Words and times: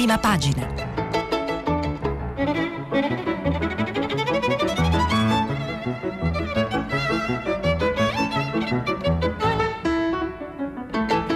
prima 0.00 0.16
pagina. 0.16 0.66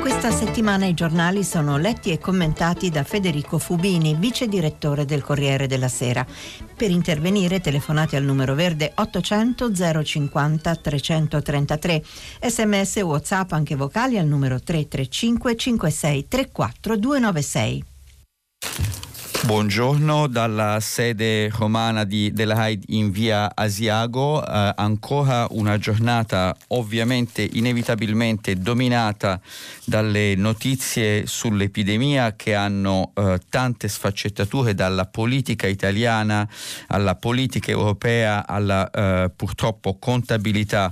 Questa 0.01 0.31
settimana 0.31 0.87
i 0.87 0.95
giornali 0.95 1.45
sono 1.45 1.77
letti 1.77 2.11
e 2.11 2.19
commentati 2.19 2.89
da 2.89 3.05
Federico 3.05 3.59
Fubini, 3.59 4.15
vice 4.15 4.49
direttore 4.49 5.05
del 5.05 5.21
Corriere 5.21 5.67
della 5.67 5.89
Sera. 5.89 6.27
Per 6.75 6.91
intervenire 6.91 7.61
telefonate 7.61 8.17
al 8.17 8.25
numero 8.25 8.55
verde 8.55 8.93
800 8.95 9.73
050 10.03 10.75
333, 10.77 12.03
sms 12.41 12.97
whatsapp 13.03 13.53
anche 13.53 13.77
vocali 13.77 14.17
al 14.17 14.27
numero 14.27 14.59
335 14.59 15.55
56 15.55 16.29
34 16.29 16.97
296. 16.97 17.93
Buongiorno 19.45 20.27
dalla 20.27 20.81
sede 20.81 21.51
romana 21.51 22.05
di, 22.05 22.33
della 22.33 22.57
Haid 22.57 22.85
in 22.87 23.11
via 23.11 23.55
Asiago, 23.55 24.43
eh, 24.43 24.73
ancora 24.75 25.47
una 25.51 25.77
giornata 25.77 26.57
ovviamente 26.69 27.47
inevitabilmente 27.53 28.57
dominata 28.57 29.39
dalle 29.85 30.35
notizie 30.35 31.27
sull'epidemia 31.27 32.37
che 32.37 32.55
hanno 32.55 33.13
eh, 33.15 33.39
tante 33.51 33.87
sfaccettature 33.87 34.75
dalla 34.75 35.05
politica 35.05 35.67
italiana 35.67 36.49
alla 36.87 37.15
politica 37.15 37.71
europea 37.71 38.47
alla 38.47 38.89
eh, 38.89 39.31
purtroppo 39.37 39.99
contabilità 39.99 40.91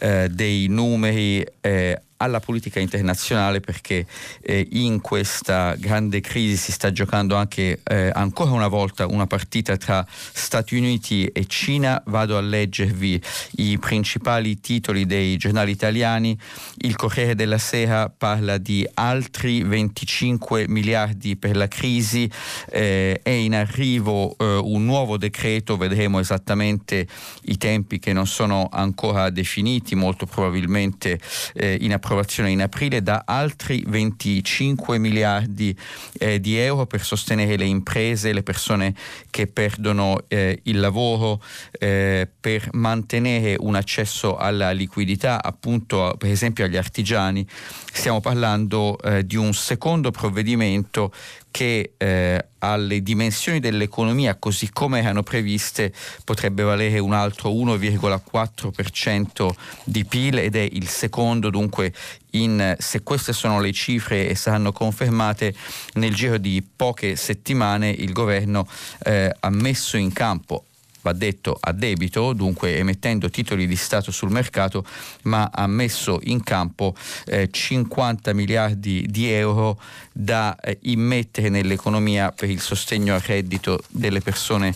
eh, 0.00 0.28
dei 0.28 0.66
numeri 0.66 1.46
eh, 1.60 2.02
alla 2.22 2.38
politica 2.38 2.78
internazionale 2.78 3.58
perché 3.60 4.06
eh, 4.40 4.66
in 4.72 5.00
questa 5.00 5.74
grande 5.74 6.20
crisi 6.20 6.56
si 6.56 6.72
sta 6.72 6.92
giocando 6.92 7.34
anche 7.34 7.80
eh, 7.82 8.10
ancora 8.14 8.52
una 8.52 8.68
volta 8.68 9.06
una 9.06 9.26
partita 9.26 9.76
tra 9.76 10.06
Stati 10.08 10.76
Uniti 10.76 11.26
e 11.26 11.46
Cina. 11.46 12.00
Vado 12.06 12.36
a 12.36 12.40
leggervi 12.40 13.20
i 13.56 13.78
principali 13.78 14.60
titoli 14.60 15.04
dei 15.04 15.36
giornali 15.36 15.72
italiani. 15.72 16.38
Il 16.78 16.94
Corriere 16.94 17.34
della 17.34 17.58
Sera 17.58 18.08
parla 18.08 18.58
di 18.58 18.88
altri 18.94 19.62
25 19.64 20.66
miliardi 20.68 21.36
per 21.36 21.56
la 21.56 21.66
crisi, 21.66 22.30
eh, 22.70 23.18
è 23.22 23.30
in 23.30 23.54
arrivo 23.54 24.36
eh, 24.38 24.60
un 24.62 24.84
nuovo 24.84 25.16
decreto, 25.16 25.76
vedremo 25.76 26.20
esattamente 26.20 27.06
i 27.44 27.56
tempi 27.56 27.98
che 27.98 28.12
non 28.12 28.26
sono 28.26 28.68
ancora 28.70 29.30
definiti, 29.30 29.96
molto 29.96 30.26
probabilmente 30.26 31.18
eh, 31.54 31.78
in 31.80 31.92
approvazione 31.92 32.10
approvazione 32.12 32.50
in 32.50 32.60
aprile 32.60 33.02
da 33.02 33.22
altri 33.24 33.82
25 33.86 34.98
miliardi 34.98 35.76
eh, 36.18 36.40
di 36.40 36.58
euro 36.58 36.84
per 36.84 37.02
sostenere 37.02 37.56
le 37.56 37.64
imprese, 37.64 38.34
le 38.34 38.42
persone 38.42 38.94
che 39.30 39.46
perdono 39.46 40.24
eh, 40.28 40.60
il 40.64 40.78
lavoro, 40.78 41.42
eh, 41.72 42.28
per 42.38 42.68
mantenere 42.72 43.56
un 43.58 43.76
accesso 43.76 44.36
alla 44.36 44.72
liquidità, 44.72 45.42
appunto 45.42 46.14
per 46.18 46.30
esempio 46.30 46.66
agli 46.66 46.76
artigiani. 46.76 47.46
Stiamo 47.90 48.20
parlando 48.20 48.98
eh, 49.00 49.24
di 49.24 49.36
un 49.36 49.54
secondo 49.54 50.10
provvedimento 50.10 51.12
che 51.52 51.92
eh, 51.96 52.46
alle 52.58 53.02
dimensioni 53.02 53.60
dell'economia 53.60 54.34
così 54.34 54.72
come 54.72 54.98
erano 54.98 55.22
previste 55.22 55.92
potrebbe 56.24 56.64
valere 56.64 56.98
un 56.98 57.12
altro 57.12 57.52
1,4% 57.52 59.50
di 59.84 60.04
PIL 60.04 60.38
ed 60.38 60.56
è 60.56 60.66
il 60.72 60.88
secondo. 60.88 61.50
Dunque 61.50 61.92
in, 62.30 62.74
se 62.78 63.04
queste 63.04 63.32
sono 63.32 63.60
le 63.60 63.72
cifre 63.72 64.28
e 64.28 64.34
saranno 64.34 64.72
confermate 64.72 65.54
nel 65.94 66.14
giro 66.14 66.38
di 66.38 66.66
poche 66.74 67.14
settimane 67.14 67.90
il 67.90 68.12
governo 68.12 68.66
eh, 69.04 69.32
ha 69.38 69.50
messo 69.50 69.96
in 69.96 70.12
campo 70.12 70.64
va 71.02 71.12
detto 71.12 71.56
a 71.60 71.72
debito, 71.72 72.32
dunque 72.32 72.76
emettendo 72.76 73.28
titoli 73.28 73.66
di 73.66 73.76
Stato 73.76 74.10
sul 74.10 74.30
mercato, 74.30 74.84
ma 75.22 75.50
ha 75.52 75.66
messo 75.66 76.20
in 76.24 76.42
campo 76.42 76.94
eh, 77.26 77.48
50 77.50 78.32
miliardi 78.32 79.06
di 79.08 79.30
euro 79.30 79.80
da 80.12 80.56
eh, 80.60 80.78
immettere 80.82 81.48
nell'economia 81.48 82.32
per 82.32 82.50
il 82.50 82.60
sostegno 82.60 83.14
al 83.14 83.20
reddito 83.20 83.82
delle 83.88 84.20
persone 84.20 84.74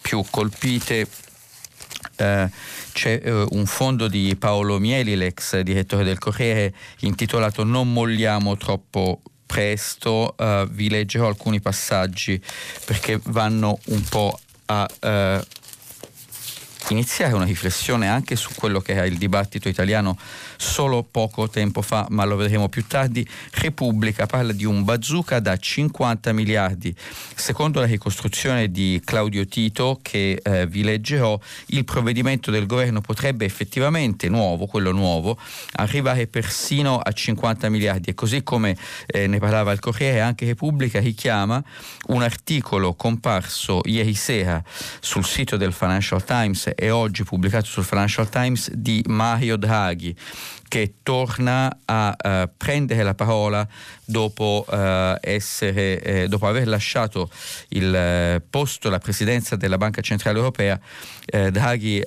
più 0.00 0.24
colpite. 0.30 1.06
Uh, 2.16 2.50
c'è 2.92 3.20
uh, 3.24 3.46
un 3.50 3.66
fondo 3.66 4.08
di 4.08 4.34
Paolo 4.36 4.78
Mieli, 4.78 5.14
l'ex 5.14 5.60
direttore 5.60 6.02
del 6.02 6.18
Corriere, 6.18 6.74
intitolato 7.00 7.62
Non 7.62 7.92
molliamo 7.92 8.56
troppo 8.56 9.20
presto. 9.46 10.34
Uh, 10.36 10.66
vi 10.68 10.88
leggerò 10.88 11.26
alcuni 11.26 11.60
passaggi 11.60 12.40
perché 12.84 13.20
vanno 13.24 13.78
un 13.86 14.02
po' 14.02 14.38
a 14.66 14.88
iniziare 16.92 17.34
una 17.34 17.44
riflessione 17.44 18.08
anche 18.08 18.36
su 18.36 18.50
quello 18.54 18.80
che 18.80 18.92
era 18.92 19.06
il 19.06 19.18
dibattito 19.18 19.68
italiano 19.68 20.16
solo 20.58 21.06
poco 21.08 21.48
tempo 21.48 21.82
fa, 21.82 22.06
ma 22.10 22.24
lo 22.24 22.36
vedremo 22.36 22.68
più 22.68 22.84
tardi. 22.86 23.26
Repubblica 23.52 24.26
parla 24.26 24.52
di 24.52 24.64
un 24.64 24.84
bazooka 24.84 25.38
da 25.38 25.56
50 25.56 26.32
miliardi. 26.32 26.94
Secondo 27.34 27.80
la 27.80 27.86
ricostruzione 27.86 28.70
di 28.70 29.00
Claudio 29.04 29.46
Tito, 29.46 30.00
che 30.02 30.40
eh, 30.42 30.66
vi 30.66 30.82
leggerò, 30.82 31.38
il 31.66 31.84
provvedimento 31.84 32.50
del 32.50 32.66
governo 32.66 33.00
potrebbe 33.00 33.44
effettivamente, 33.44 34.28
nuovo, 34.28 34.66
quello 34.66 34.90
nuovo, 34.90 35.38
arrivare 35.74 36.26
persino 36.26 36.98
a 36.98 37.12
50 37.12 37.68
miliardi. 37.68 38.10
E 38.10 38.14
così 38.14 38.42
come 38.42 38.76
eh, 39.06 39.26
ne 39.26 39.38
parlava 39.38 39.72
il 39.72 39.78
Corriere, 39.78 40.20
anche 40.20 40.44
Repubblica 40.44 40.98
richiama 40.98 41.62
un 42.08 42.22
articolo 42.22 42.94
comparso 42.94 43.80
ieri 43.84 44.14
sera 44.14 44.62
sul 45.00 45.24
sito 45.24 45.56
del 45.56 45.72
Financial 45.72 46.22
Times 46.24 46.72
e 46.74 46.90
oggi 46.90 47.22
pubblicato 47.22 47.66
sul 47.66 47.84
Financial 47.84 48.28
Times 48.28 48.70
di 48.72 49.02
Mario 49.06 49.56
Draghi 49.56 50.16
che 50.68 50.94
torna 51.02 51.78
a 51.84 52.14
uh, 52.16 52.50
prendere 52.56 53.02
la 53.02 53.14
parola 53.14 53.66
dopo, 54.04 54.64
uh, 54.68 55.16
essere, 55.20 56.02
eh, 56.02 56.28
dopo 56.28 56.46
aver 56.46 56.68
lasciato 56.68 57.30
il 57.68 58.38
uh, 58.38 58.42
posto 58.48 58.88
alla 58.88 58.98
presidenza 58.98 59.56
della 59.56 59.78
Banca 59.78 60.00
Centrale 60.02 60.36
Europea. 60.38 60.78
Draghi 61.28 62.02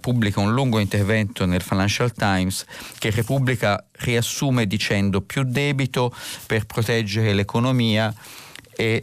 pubblica 0.00 0.40
un 0.40 0.52
lungo 0.52 0.78
intervento 0.80 1.46
nel 1.46 1.62
Financial 1.62 2.12
Times 2.12 2.66
che 2.98 3.10
Repubblica 3.10 3.82
riassume 4.00 4.66
dicendo 4.66 5.22
più 5.22 5.44
debito 5.44 6.14
per 6.46 6.66
proteggere 6.66 7.32
l'economia 7.32 8.12
e 8.76 9.02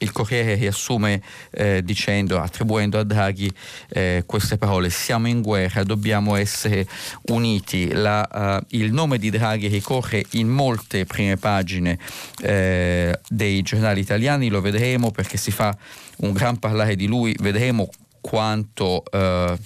il 0.00 0.12
Corriere 0.12 0.54
riassume 0.54 1.22
eh, 1.50 1.82
dicendo, 1.84 2.40
attribuendo 2.40 2.98
a 2.98 3.04
Draghi 3.04 3.50
eh, 3.88 4.24
queste 4.26 4.56
parole, 4.58 4.90
siamo 4.90 5.28
in 5.28 5.42
guerra, 5.42 5.82
dobbiamo 5.82 6.36
essere 6.36 6.86
uniti. 7.28 7.92
La, 7.92 8.58
uh, 8.60 8.76
il 8.76 8.92
nome 8.92 9.18
di 9.18 9.30
Draghi 9.30 9.68
ricorre 9.68 10.24
in 10.32 10.48
molte 10.48 11.04
prime 11.04 11.36
pagine 11.36 11.98
eh, 12.42 13.18
dei 13.28 13.62
giornali 13.62 14.00
italiani, 14.00 14.48
lo 14.48 14.60
vedremo 14.60 15.10
perché 15.10 15.36
si 15.36 15.50
fa 15.50 15.76
un 16.18 16.32
gran 16.32 16.58
parlare 16.58 16.96
di 16.96 17.06
lui, 17.06 17.34
vedremo 17.40 17.88
quanto, 18.20 19.02
eh, 19.10 19.58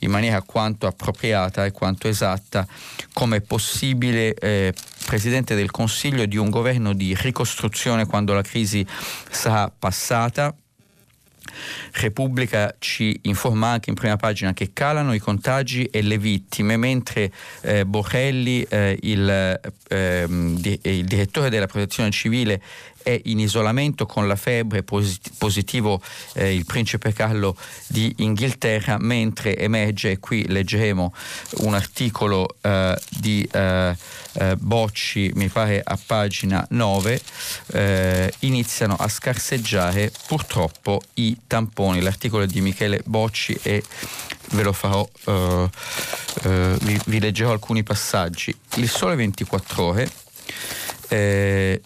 in 0.00 0.10
maniera 0.10 0.42
quanto 0.42 0.86
appropriata 0.86 1.64
e 1.64 1.72
quanto 1.72 2.08
esatta 2.08 2.66
come 3.12 3.38
è 3.38 3.40
possibile 3.40 4.34
eh, 4.34 4.72
Presidente 5.06 5.54
del 5.54 5.70
Consiglio 5.70 6.26
di 6.26 6.36
un 6.36 6.50
governo 6.50 6.92
di 6.92 7.14
ricostruzione 7.14 8.06
quando 8.06 8.34
la 8.34 8.42
crisi 8.42 8.84
sarà 9.30 9.70
passata. 9.70 10.52
Repubblica 11.92 12.74
ci 12.80 13.16
informa 13.22 13.68
anche 13.68 13.90
in 13.90 13.94
prima 13.94 14.16
pagina 14.16 14.52
che 14.52 14.72
calano 14.72 15.14
i 15.14 15.20
contagi 15.20 15.84
e 15.84 16.02
le 16.02 16.18
vittime, 16.18 16.76
mentre 16.76 17.30
eh, 17.60 17.86
Borrelli, 17.86 18.66
eh, 18.68 18.98
il, 19.02 19.60
eh, 19.88 20.26
di, 20.28 20.80
il, 20.82 21.04
direttore 21.04 21.50
della 21.50 21.66
protezione 21.66 22.10
civile, 22.10 22.60
è 23.06 23.20
in 23.26 23.38
isolamento 23.38 24.04
con 24.04 24.26
la 24.26 24.34
febbre, 24.34 24.82
positivo 24.82 26.02
eh, 26.32 26.52
il 26.52 26.64
principe 26.64 27.12
Carlo 27.12 27.56
di 27.86 28.12
Inghilterra, 28.16 28.98
mentre 28.98 29.56
emerge, 29.56 30.18
qui 30.18 30.44
leggeremo 30.48 31.14
un 31.58 31.74
articolo 31.74 32.56
eh, 32.60 32.98
di 33.10 33.48
eh, 33.52 33.96
eh 34.32 34.56
Bocci, 34.56 35.30
mi 35.36 35.48
pare 35.48 35.80
a 35.84 35.96
pagina 36.04 36.66
9, 36.70 37.20
eh, 37.74 38.34
iniziano 38.40 38.96
a 38.96 39.06
scarseggiare 39.06 40.10
purtroppo 40.26 41.00
i 41.14 41.36
tamponi. 41.46 42.00
L'articolo 42.00 42.42
è 42.42 42.46
di 42.48 42.60
Michele 42.60 43.02
Bocci 43.04 43.56
e 43.62 43.84
ve 44.50 44.62
lo 44.64 44.72
farò, 44.72 45.08
uh, 45.26 45.68
vi, 46.80 47.00
vi, 47.06 47.20
leggerò 47.20 47.52
alcuni 47.52 47.84
passaggi. 47.84 48.56
Il 48.76 48.88
sole 48.88 49.14
24 49.14 49.82
ore 49.84 50.10
eh, 51.08 51.80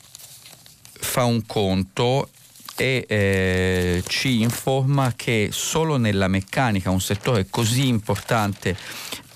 fa 1.01 1.25
un 1.25 1.45
conto 1.47 2.29
e 2.77 3.05
eh, 3.09 4.03
ci 4.07 4.41
informa 4.41 5.13
che 5.15 5.49
solo 5.53 5.97
nella 5.97 6.29
meccanica, 6.29 6.91
un 6.91 7.01
settore 7.01 7.47
così 7.51 7.89
importante 7.89 8.77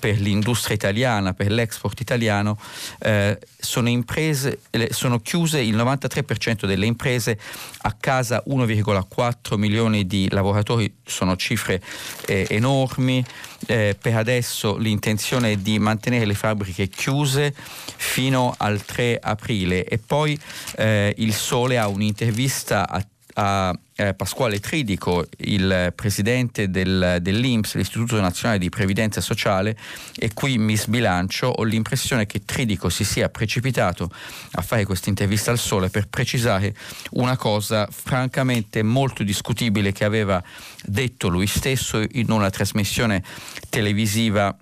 per 0.05 0.19
l'industria 0.19 0.75
italiana, 0.75 1.33
per 1.33 1.49
l'export 1.49 1.99
italiano, 1.99 2.59
eh, 2.99 3.39
sono, 3.57 3.89
imprese, 3.89 4.59
sono 4.91 5.19
chiuse 5.19 5.59
il 5.61 5.75
93% 5.75 6.67
delle 6.67 6.85
imprese, 6.85 7.39
a 7.81 7.95
casa 7.99 8.43
1,4 8.47 9.57
milioni 9.57 10.05
di 10.05 10.29
lavoratori, 10.29 10.93
sono 11.03 11.35
cifre 11.35 11.81
eh, 12.27 12.45
enormi. 12.51 13.25
Eh, 13.65 13.97
per 13.99 14.15
adesso 14.15 14.77
l'intenzione 14.77 15.53
è 15.53 15.55
di 15.55 15.79
mantenere 15.79 16.25
le 16.25 16.35
fabbriche 16.35 16.87
chiuse 16.87 17.51
fino 17.95 18.53
al 18.59 18.85
3 18.85 19.17
aprile 19.19 19.85
e 19.85 19.97
poi 19.97 20.39
eh, 20.75 21.15
il 21.17 21.33
Sole 21.33 21.79
ha 21.79 21.87
un'intervista 21.87 22.87
a 22.87 23.03
a 23.35 23.77
eh, 23.95 24.13
Pasquale 24.13 24.59
Tridico, 24.59 25.25
il 25.37 25.93
presidente 25.95 26.69
del, 26.69 27.19
dell'INPS, 27.21 27.75
l'Istituto 27.75 28.19
Nazionale 28.19 28.59
di 28.59 28.69
Previdenza 28.69 29.21
Sociale, 29.21 29.77
e 30.17 30.33
qui 30.33 30.57
mi 30.57 30.75
sbilancio, 30.75 31.47
ho 31.47 31.63
l'impressione 31.63 32.25
che 32.25 32.43
Tridico 32.43 32.89
si 32.89 33.03
sia 33.03 33.29
precipitato 33.29 34.09
a 34.51 34.61
fare 34.61 34.85
questa 34.85 35.09
intervista 35.09 35.51
al 35.51 35.59
Sole 35.59 35.89
per 35.89 36.07
precisare 36.07 36.75
una 37.11 37.37
cosa 37.37 37.87
francamente 37.89 38.83
molto 38.83 39.23
discutibile 39.23 39.91
che 39.91 40.03
aveva 40.03 40.43
detto 40.83 41.27
lui 41.27 41.47
stesso 41.47 42.03
in 42.11 42.31
una 42.31 42.49
trasmissione 42.49 43.23
televisiva 43.69 44.55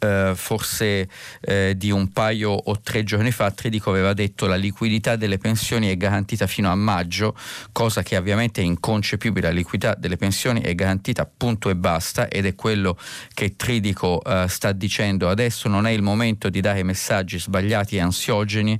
Uh, 0.00 0.34
forse 0.34 1.08
uh, 1.40 1.72
di 1.72 1.90
un 1.90 2.12
paio 2.12 2.50
o 2.50 2.80
tre 2.80 3.02
giorni 3.02 3.32
fa 3.32 3.50
Tridico 3.50 3.90
aveva 3.90 4.12
detto 4.12 4.46
la 4.46 4.54
liquidità 4.54 5.16
delle 5.16 5.38
pensioni 5.38 5.88
è 5.88 5.96
garantita 5.96 6.46
fino 6.46 6.70
a 6.70 6.74
maggio, 6.76 7.34
cosa 7.72 8.02
che 8.02 8.16
ovviamente 8.16 8.60
è 8.60 8.64
inconcepibile, 8.64 9.48
la 9.48 9.54
liquidità 9.54 9.94
delle 9.94 10.16
pensioni 10.16 10.60
è 10.60 10.74
garantita 10.74 11.26
punto 11.26 11.68
e 11.70 11.74
basta 11.74 12.28
ed 12.28 12.46
è 12.46 12.54
quello 12.54 12.96
che 13.34 13.56
Tridico 13.56 14.22
uh, 14.24 14.46
sta 14.46 14.72
dicendo 14.72 15.28
adesso. 15.28 15.68
Non 15.68 15.86
è 15.86 15.90
il 15.90 16.02
momento 16.02 16.48
di 16.48 16.60
dare 16.60 16.82
messaggi 16.82 17.38
sbagliati 17.40 17.96
e 17.96 18.00
ansiogeni, 18.00 18.78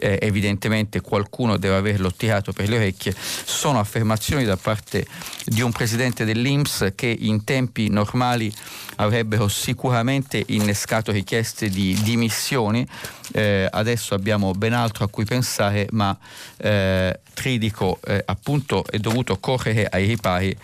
eh, 0.00 0.18
evidentemente 0.20 1.00
qualcuno 1.00 1.56
deve 1.56 1.76
averlo 1.76 2.12
tirato 2.12 2.52
per 2.52 2.68
le 2.68 2.76
orecchie, 2.76 3.14
sono 3.16 3.78
affermazioni 3.78 4.44
da 4.44 4.56
parte 4.56 5.06
di 5.44 5.62
un 5.62 5.72
presidente 5.72 6.24
dell'Inps 6.24 6.92
che 6.94 7.06
in 7.06 7.44
tempi 7.44 7.88
normali 7.88 8.52
avrebbero 8.98 9.48
sicuramente 9.48 10.42
innescato 10.48 11.12
richieste 11.12 11.68
di 11.68 11.98
dimissioni. 12.02 12.86
Eh, 13.32 13.68
adesso 13.70 14.14
abbiamo 14.14 14.52
ben 14.52 14.72
altro 14.72 15.04
a 15.04 15.08
cui 15.08 15.24
pensare, 15.24 15.86
ma 15.90 16.16
eh, 16.56 17.20
Tridico 17.34 18.00
eh, 18.06 18.22
appunto 18.24 18.84
è 18.88 18.98
dovuto 18.98 19.38
correre 19.38 19.86
ai 19.86 20.06
ripari 20.06 20.56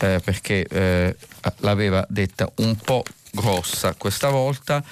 eh, 0.00 0.20
perché 0.22 0.66
eh, 0.66 1.16
l'aveva 1.58 2.04
detta 2.08 2.50
un 2.56 2.76
po' 2.76 3.04
grossa 3.32 3.94
questa 3.94 4.28
volta. 4.28 4.82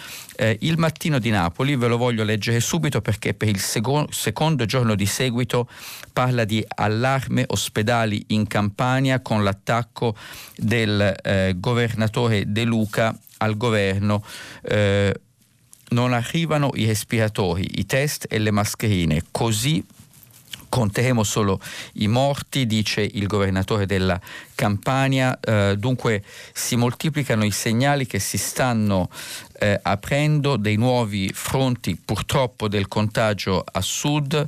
Eh, 0.41 0.57
il 0.61 0.79
mattino 0.79 1.19
di 1.19 1.31
Napoli 1.31 1.75
ve 1.75 1.89
lo 1.89 1.97
voglio 1.97 2.23
leggere 2.23 2.61
subito 2.61 3.01
perché 3.01 3.35
per 3.35 3.49
il 3.49 3.59
seco- 3.59 4.07
secondo 4.13 4.67
giorno 4.67 4.95
di 4.95 5.05
seguito 5.05 5.69
parla 6.13 6.45
di 6.45 6.65
allarme 6.77 7.43
ospedali 7.49 8.23
in 8.29 8.47
Campania 8.47 9.19
con 9.19 9.43
l'attacco 9.43 10.15
del 10.55 11.13
eh, 11.25 11.55
governatore 11.57 12.45
De 12.47 12.63
Luca 12.63 13.19
al 13.39 13.57
governo. 13.57 14.25
Eh, 14.63 15.13
non 15.89 16.13
arrivano 16.13 16.71
i 16.75 16.85
respiratori, 16.85 17.81
i 17.81 17.87
test 17.87 18.27
e 18.29 18.39
le 18.39 18.53
mascherine, 18.53 19.25
così 19.33 19.85
conteremo 20.69 21.23
solo 21.23 21.61
i 21.95 22.09
morti, 22.09 22.67
dice 22.67 23.01
il 23.01 23.27
governatore 23.27 23.87
della 23.87 24.21
Campania, 24.55 25.39
eh, 25.41 25.77
dunque 25.79 26.23
si 26.53 26.77
moltiplicano 26.77 27.45
i 27.45 27.51
segnali 27.51 28.07
che 28.07 28.19
si 28.19 28.39
stanno 28.39 29.09
eh, 29.59 29.79
aprendo. 29.83 30.57
Dei 30.57 30.77
nuovi 30.77 31.31
fronti 31.33 31.97
purtroppo 31.97 32.69
del 32.69 32.89
contagio 32.89 33.65
a 33.65 33.81
sud 33.81 34.47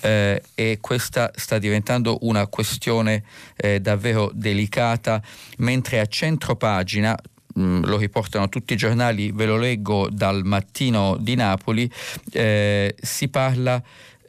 eh, 0.00 0.42
e 0.54 0.78
questa 0.80 1.30
sta 1.34 1.58
diventando 1.58 2.18
una 2.22 2.46
questione 2.46 3.22
eh, 3.56 3.80
davvero 3.80 4.30
delicata, 4.34 5.22
mentre 5.58 6.00
a 6.00 6.06
centro 6.06 6.56
pagina 6.56 7.16
mm, 7.58 7.84
lo 7.84 7.96
riportano 7.96 8.48
tutti 8.48 8.72
i 8.72 8.76
giornali, 8.76 9.30
ve 9.32 9.46
lo 9.46 9.56
leggo 9.56 10.08
dal 10.10 10.44
mattino 10.44 11.16
di 11.18 11.34
Napoli, 11.34 11.90
eh, 12.32 12.94
si 13.00 13.28
parla 13.28 13.82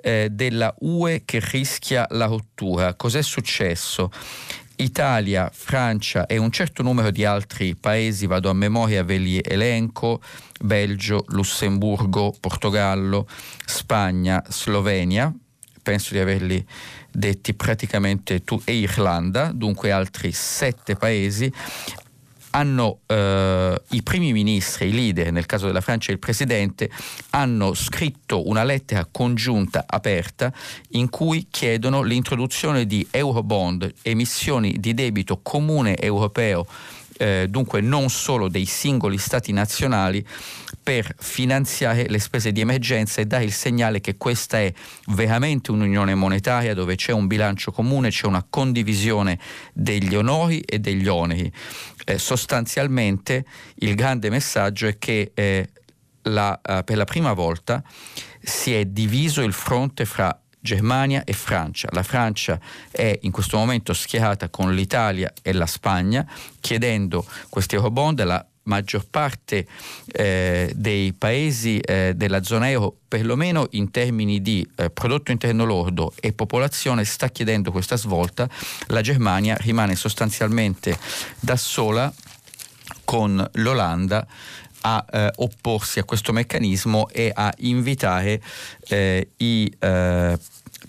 eh, 0.04 0.28
della 0.30 0.74
UE 0.80 1.24
che 1.24 1.42
rischia 1.42 2.06
la 2.10 2.26
rottura. 2.26 2.94
Cos'è 2.94 3.22
successo? 3.22 4.12
Italia, 4.76 5.50
Francia 5.54 6.26
e 6.26 6.38
un 6.38 6.52
certo 6.52 6.84
numero 6.84 7.10
di 7.10 7.24
altri 7.24 7.76
paesi, 7.76 8.28
vado 8.28 8.50
a 8.50 8.54
memoria, 8.54 9.04
ve 9.04 9.18
li 9.18 9.40
elenco, 9.42 10.22
Belgio, 10.60 11.24
Lussemburgo, 11.30 12.36
Portogallo, 12.38 13.28
Spagna, 13.66 14.44
Slovenia, 14.50 15.34
penso 15.82 16.14
di 16.14 16.20
averli 16.20 16.66
detti 17.12 17.54
praticamente 17.54 18.44
tu, 18.44 18.60
e 18.66 18.74
Irlanda, 18.74 19.52
dunque 19.54 19.92
altri 19.92 20.32
sette 20.32 20.96
paesi, 20.96 21.52
hanno 22.56 23.00
eh, 23.08 23.82
i 23.90 24.04
primi 24.04 24.32
ministri, 24.32 24.90
i 24.90 24.94
leader, 24.94 25.32
nel 25.32 25.46
caso 25.46 25.66
della 25.66 25.82
Francia 25.82 26.12
il 26.12 26.20
presidente, 26.20 26.90
hanno 27.32 27.74
scritto 27.74 28.48
una 28.48 28.64
lettera 28.64 29.08
congiunta 29.12 29.86
aperta 29.88 30.54
in 30.90 31.10
cui 31.10 31.48
chiedono 31.50 32.04
l'introduzione 32.04 32.86
di 32.86 33.06
Eurobond, 33.10 33.94
emissioni 34.04 34.78
di 34.80 34.94
debito 34.94 35.40
comune 35.42 35.98
europeo, 35.98 36.68
eh, 37.18 37.48
dunque 37.50 37.82
non 37.82 38.10
solo 38.10 38.48
dei 38.48 38.66
singoli 38.66 39.18
stati 39.18 39.52
nazionali, 39.52 40.26
per 40.84 41.16
finanziare 41.18 42.08
le 42.10 42.20
spese 42.20 42.52
di 42.52 42.60
emergenza 42.60 43.22
e 43.22 43.26
dare 43.26 43.46
il 43.46 43.54
segnale 43.54 44.02
che 44.02 44.18
questa 44.18 44.60
è 44.60 44.72
veramente 45.08 45.72
un'unione 45.72 46.14
monetaria 46.14 46.74
dove 46.74 46.96
c'è 46.96 47.14
un 47.14 47.26
bilancio 47.26 47.72
comune, 47.72 48.10
c'è 48.10 48.28
una 48.28 48.46
condivisione 48.48 49.40
degli 49.72 50.14
onori 50.14 50.60
e 50.60 50.80
degli 50.80 51.08
oneri 51.08 51.50
eh, 52.06 52.18
sostanzialmente 52.18 53.46
il 53.76 53.96
grande 53.96 54.30
messaggio 54.30 54.88
è 54.88 54.98
che 54.98 55.32
eh, 55.34 55.70
la, 56.24 56.60
uh, 56.64 56.84
per 56.84 56.98
la 56.98 57.06
prima 57.06 57.34
volta 57.34 57.84
si 58.42 58.74
è 58.74 58.86
diviso 58.86 59.42
il 59.42 59.54
fronte 59.54 60.06
fra 60.06 60.38
Germania 60.60 61.24
e 61.26 61.34
Francia. 61.34 61.90
La 61.92 62.04
Francia 62.04 62.58
è 62.90 63.20
in 63.24 63.32
questo 63.32 63.58
momento 63.58 63.94
schierata 63.94 64.50
con 64.50 64.74
l'Italia 64.74 65.34
e 65.42 65.52
la 65.52 65.66
Spagna 65.66 66.26
chiedendo 66.62 67.26
questi 67.50 67.76
eurobond, 67.76 68.24
la 68.24 68.46
maggior 68.64 69.06
parte 69.10 69.68
eh, 70.08 70.72
dei 70.76 71.14
paesi 71.14 71.80
eh, 71.80 72.14
della 72.16 72.44
zona 72.44 72.70
euro, 72.70 72.96
perlomeno 73.08 73.68
in 73.72 73.92
termini 73.92 74.42
di 74.42 74.68
eh, 74.76 74.90
prodotto 74.90 75.32
interno 75.32 75.66
lordo 75.66 76.14
e 76.20 76.34
popolazione, 76.34 77.04
sta 77.06 77.30
chiedendo 77.30 77.72
questa 77.72 77.96
svolta. 77.96 78.50
La 78.88 79.02
Germania 79.02 79.56
rimane 79.60 79.96
sostanzialmente 79.96 80.98
da 81.40 81.56
sola 81.56 82.14
con 83.04 83.50
l'Olanda 83.54 84.26
a 84.86 85.06
eh, 85.10 85.32
opporsi 85.38 86.00
a 86.00 86.04
questo 86.04 86.34
meccanismo 86.34 87.08
e 87.10 87.32
a 87.34 87.54
invitare 87.60 88.42
eh, 88.88 89.30
i 89.38 89.74
eh, 89.80 90.38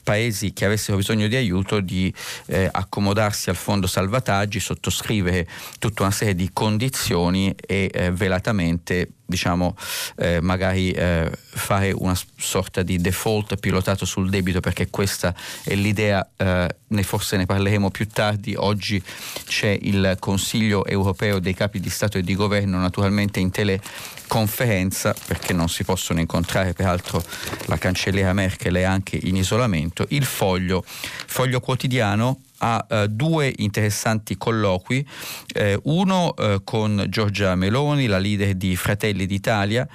paesi 0.02 0.52
che 0.52 0.64
avessero 0.64 0.96
bisogno 0.96 1.28
di 1.28 1.36
aiuto 1.36 1.80
di 1.80 2.12
eh, 2.46 2.68
accomodarsi 2.70 3.50
al 3.50 3.56
fondo 3.56 3.86
salvataggi, 3.86 4.60
sottoscrivere 4.60 5.46
tutta 5.78 6.02
una 6.02 6.12
serie 6.12 6.34
di 6.34 6.50
condizioni 6.52 7.54
e 7.54 7.90
eh, 7.92 8.10
velatamente 8.10 9.08
diciamo, 9.26 9.76
eh, 10.16 10.40
magari 10.40 10.90
eh, 10.90 11.30
fare 11.32 11.92
una 11.92 12.16
sorta 12.36 12.82
di 12.82 12.98
default 12.98 13.56
pilotato 13.56 14.04
sul 14.04 14.28
debito 14.28 14.60
perché 14.60 14.90
questa 14.90 15.34
è 15.62 15.74
l'idea, 15.74 16.26
eh, 16.36 16.76
ne 16.86 17.02
forse 17.02 17.36
ne 17.36 17.46
parleremo 17.46 17.90
più 17.90 18.06
tardi, 18.06 18.54
oggi 18.56 19.02
c'è 19.46 19.76
il 19.82 20.16
Consiglio 20.18 20.84
europeo 20.84 21.38
dei 21.38 21.54
capi 21.54 21.80
di 21.80 21.90
Stato 21.90 22.18
e 22.18 22.22
di 22.22 22.34
Governo 22.34 22.78
naturalmente 22.78 23.40
in 23.40 23.50
teleconferenza 23.50 25.14
perché 25.26 25.52
non 25.52 25.68
si 25.68 25.84
possono 25.84 26.20
incontrare, 26.20 26.72
peraltro 26.72 27.22
la 27.66 27.78
cancelliera 27.78 28.32
Merkel 28.32 28.74
è 28.74 28.82
anche 28.82 29.18
in 29.22 29.36
isolamento, 29.36 30.04
il 30.10 30.24
foglio, 30.24 30.84
foglio 30.86 31.60
quotidiano 31.60 32.40
ha 32.58 32.86
eh, 32.88 33.08
due 33.08 33.52
interessanti 33.56 34.36
colloqui, 34.36 35.06
eh, 35.54 35.78
uno 35.84 36.34
eh, 36.36 36.60
con 36.64 37.06
Giorgia 37.08 37.54
Meloni, 37.54 38.06
la 38.06 38.18
leader 38.18 38.54
di 38.54 38.76
Fratelli 38.76 39.26
d'Italia, 39.26 39.88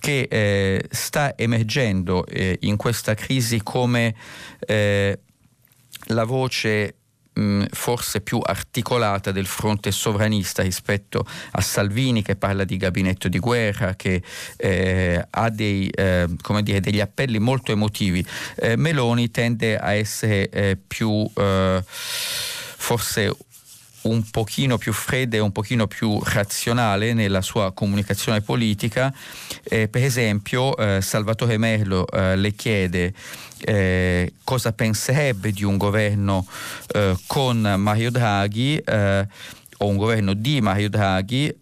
che 0.00 0.26
eh, 0.30 0.86
sta 0.90 1.36
emergendo 1.36 2.26
eh, 2.26 2.56
in 2.62 2.76
questa 2.76 3.14
crisi 3.14 3.60
come 3.62 4.14
eh, 4.60 5.18
la 6.06 6.24
voce 6.24 6.94
mh, 7.32 7.64
forse 7.70 8.20
più 8.20 8.40
articolata 8.42 9.30
del 9.32 9.46
fronte 9.46 9.90
sovranista 9.92 10.62
rispetto 10.62 11.26
a 11.52 11.60
Salvini 11.60 12.22
che 12.22 12.36
parla 12.36 12.64
di 12.64 12.76
gabinetto 12.76 13.28
di 13.28 13.38
guerra, 13.38 13.94
che 13.94 14.22
eh, 14.56 15.26
ha 15.28 15.50
dei, 15.50 15.88
eh, 15.88 16.26
dire, 16.62 16.80
degli 16.80 17.00
appelli 17.00 17.38
molto 17.38 17.72
emotivi. 17.72 18.24
Eh, 18.56 18.76
Meloni 18.76 19.30
tende 19.30 19.78
a 19.78 19.92
essere 19.92 20.48
eh, 20.48 20.78
più 20.86 21.28
eh, 21.34 21.82
forse 21.84 23.34
un 24.02 24.30
pochino 24.30 24.78
più 24.78 24.92
fredda 24.92 25.36
e 25.36 25.40
un 25.40 25.52
pochino 25.52 25.86
più 25.86 26.18
razionale 26.22 27.12
nella 27.12 27.42
sua 27.42 27.72
comunicazione 27.72 28.40
politica. 28.40 29.12
Eh, 29.62 29.88
per 29.88 30.02
esempio 30.02 30.76
eh, 30.76 31.00
Salvatore 31.02 31.58
Merlo 31.58 32.06
eh, 32.06 32.36
le 32.36 32.52
chiede 32.52 33.12
eh, 33.64 34.32
cosa 34.44 34.72
penserebbe 34.72 35.52
di 35.52 35.64
un 35.64 35.76
governo 35.76 36.46
eh, 36.94 37.16
con 37.26 37.60
Mario 37.60 38.10
Draghi 38.10 38.76
eh, 38.78 39.26
o 39.78 39.86
un 39.86 39.96
governo 39.96 40.34
di 40.34 40.60
Mario 40.60 40.90
Draghi 40.90 41.54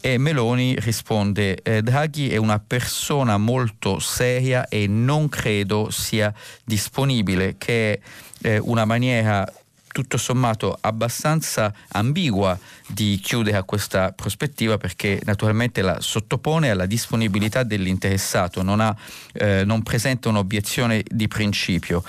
e 0.00 0.16
Meloni 0.16 0.76
risponde 0.78 1.60
eh, 1.62 1.82
Draghi 1.82 2.30
è 2.30 2.36
una 2.36 2.58
persona 2.58 3.36
molto 3.36 3.98
seria 3.98 4.66
e 4.68 4.86
non 4.86 5.28
credo 5.28 5.90
sia 5.90 6.32
disponibile, 6.64 7.56
che 7.58 8.00
è 8.40 8.48
eh, 8.48 8.58
una 8.58 8.86
maniera 8.86 9.46
tutto 9.92 10.16
sommato 10.16 10.76
abbastanza 10.80 11.72
ambigua 11.88 12.58
di 12.86 13.20
chiudere 13.22 13.56
a 13.56 13.64
questa 13.64 14.12
prospettiva 14.12 14.78
perché 14.78 15.20
naturalmente 15.24 15.82
la 15.82 16.00
sottopone 16.00 16.70
alla 16.70 16.86
disponibilità 16.86 17.62
dell'interessato, 17.62 18.62
non, 18.62 18.80
ha, 18.80 18.94
eh, 19.32 19.64
non 19.64 19.82
presenta 19.82 20.28
un'obiezione 20.28 21.02
di 21.06 21.28
principio 21.28 22.02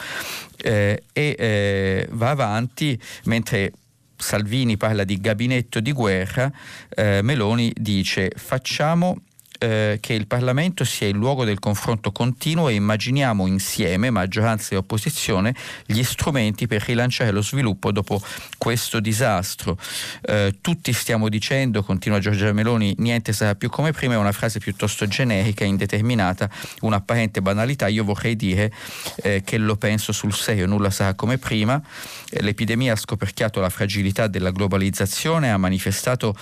eh, 0.58 1.04
e 1.12 1.36
eh, 1.38 2.08
va 2.12 2.30
avanti 2.30 3.00
mentre 3.26 3.74
Salvini 4.16 4.78
parla 4.78 5.04
di 5.04 5.20
gabinetto 5.20 5.80
di 5.80 5.92
guerra, 5.92 6.52
eh, 6.90 7.22
Meloni 7.24 7.74
dice 7.76 8.32
facciamo 8.36 9.22
eh, 9.62 10.00
che 10.02 10.14
il 10.14 10.26
Parlamento 10.26 10.84
sia 10.84 11.08
il 11.08 11.16
luogo 11.16 11.46
del 11.46 11.60
confronto 11.60 12.12
continuo 12.12 12.68
e 12.68 12.74
immaginiamo 12.74 13.46
insieme, 13.46 14.10
maggioranza 14.10 14.74
e 14.74 14.78
opposizione, 14.78 15.54
gli 15.86 16.02
strumenti 16.02 16.66
per 16.66 16.82
rilanciare 16.82 17.30
lo 17.30 17.44
sviluppo 17.44 17.92
dopo 17.92 18.20
questo 18.58 19.00
disastro. 19.00 19.78
Eh, 20.24 20.56
tutti 20.62 20.92
stiamo 20.94 21.30
dicendo, 21.30 21.84
continua 21.84 22.18
Giorgia 22.18 22.52
Meloni, 22.54 22.96
niente 22.98 23.34
sarà 23.34 23.54
più 23.54 23.70
come 23.70 23.92
prima, 23.92 24.16
è 24.16 24.18
una 24.18 24.32
frase 24.32 24.58
piuttosto 24.58 25.06
generica, 25.06 25.64
indeterminata, 25.64 26.50
un'apparente 26.80 27.42
banalità. 27.42 27.88
Io 27.88 28.04
vorrei 28.04 28.36
dire 28.36 28.72
eh, 29.18 29.44
che 29.46 29.58
lo 29.58 29.76
penso 29.76 30.12
sul 30.12 30.34
serio, 30.34 30.66
nulla 30.66 30.90
sarà 30.90 31.14
come 31.14 31.38
prima. 31.38 31.80
Eh, 32.32 32.42
l'epidemia 32.42 32.94
ha 32.94 32.96
scoperchiato 32.96 33.60
la 33.60 33.70
fragilità 33.70 34.26
della 34.26 34.50
globalizzazione, 34.50 35.52
ha 35.52 35.58
manifestato 35.58 36.36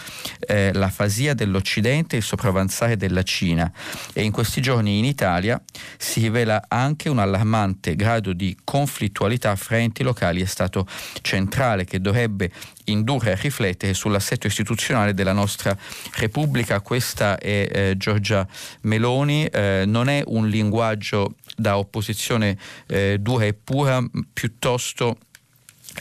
eh, 0.48 0.72
l'afasia 0.72 1.34
dell'Occidente, 1.34 2.16
il 2.16 2.24
sopravanzare 2.24 2.96
del 2.96 3.08
della 3.10 3.24
Cina 3.24 3.70
e 4.14 4.24
in 4.24 4.32
questi 4.32 4.62
giorni 4.62 4.98
in 5.00 5.06
Italia 5.06 5.62
si 5.98 6.22
rivela 6.22 6.64
anche 6.68 7.10
un 7.10 7.20
allarmante 7.20 7.96
grado 7.96 8.32
di 8.32 8.56
conflittualità 8.64 9.56
fra 9.56 9.78
enti 9.78 10.04
locali 10.04 10.40
e 10.40 10.46
Stato 10.46 10.88
centrale 11.22 11.84
che 11.84 12.00
dovrebbe 12.00 12.52
indurre 12.86 13.34
a 13.34 13.36
riflettere 13.36 13.94
sull'assetto 13.94 14.48
istituzionale 14.48 15.14
della 15.14 15.34
nostra 15.34 15.78
Repubblica. 16.16 16.80
Questa 16.82 17.38
è 17.38 17.68
eh, 17.70 17.94
Giorgia 17.98 18.48
Meloni, 18.82 19.46
eh, 19.46 19.84
non 19.86 20.08
è 20.08 20.24
un 20.26 20.48
linguaggio 20.48 21.36
da 21.56 21.78
opposizione 21.78 22.58
eh, 22.88 23.18
dura 23.20 23.46
e 23.46 23.54
pura, 23.54 24.04
piuttosto 24.32 25.18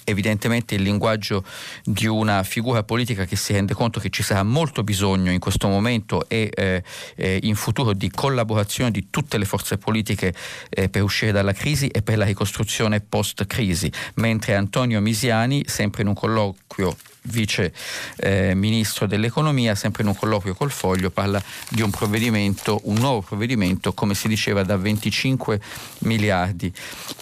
evidentemente 0.05 0.75
il 0.75 0.83
linguaggio 0.83 1.45
di 1.85 2.07
una 2.07 2.43
figura 2.43 2.83
politica 2.83 3.25
che 3.25 3.37
si 3.37 3.53
rende 3.53 3.75
conto 3.75 4.01
che 4.01 4.11
ci 4.11 4.23
sarà 4.23 4.43
molto 4.43 4.83
bisogno 4.83 5.31
in 5.31 5.39
questo 5.39 5.69
momento 5.69 6.29
e 6.29 6.51
eh, 6.55 6.83
eh, 7.17 7.39
in 7.43 7.55
futuro 7.55 7.93
di 7.93 8.11
collaborazione 8.11 8.91
di 8.91 9.09
tutte 9.11 9.39
le 9.39 9.45
forze 9.45 9.79
politiche 9.79 10.35
eh, 10.71 10.89
per 10.89 11.03
uscire 11.03 11.33
dalla 11.33 11.53
crisi 11.53 11.89
e 11.89 12.03
per 12.03 12.19
la 12.19 12.25
ricostruzione 12.25 13.01
post-crisi, 13.01 13.91
mentre 14.15 14.55
Antonio 14.55 15.01
Misiani, 15.01 15.65
sempre 15.67 16.03
in 16.03 16.09
un 16.09 16.15
colloquio 16.15 16.97
vice 17.29 17.73
eh, 18.17 18.55
ministro 18.55 19.07
dell'economia, 19.07 19.75
sempre 19.75 20.03
in 20.03 20.09
un 20.09 20.17
colloquio 20.17 20.55
col 20.55 20.71
Foglio, 20.71 21.11
parla 21.11 21.43
di 21.69 21.83
un 21.83 21.91
provvedimento, 21.91 22.81
un 22.85 22.97
nuovo 22.97 23.23
provvedimento, 23.23 23.93
come 23.93 24.15
si 24.15 24.29
diceva, 24.29 24.63
da 24.63 24.77
25 24.77 25.61
miliardi. 26.01 26.73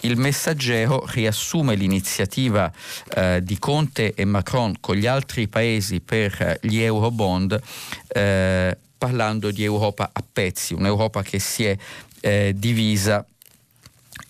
Il 0.00 0.16
messaggero 0.16 1.04
riassume 1.08 1.74
l'iniziativa 1.74 2.72
eh, 3.14 3.40
di 3.42 3.58
Conte 3.58 4.14
e 4.14 4.24
Macron 4.24 4.74
con 4.80 4.96
gli 4.96 5.06
altri 5.06 5.48
paesi 5.48 6.00
per 6.00 6.58
gli 6.62 6.80
Eurobond. 6.80 7.60
Eh, 8.08 8.78
parlando 8.98 9.50
di 9.50 9.62
Europa 9.62 10.10
a 10.12 10.24
pezzi, 10.32 10.72
un'Europa 10.72 11.22
che 11.22 11.38
si 11.38 11.64
è 11.64 11.76
eh, 12.20 12.54
divisa 12.56 13.24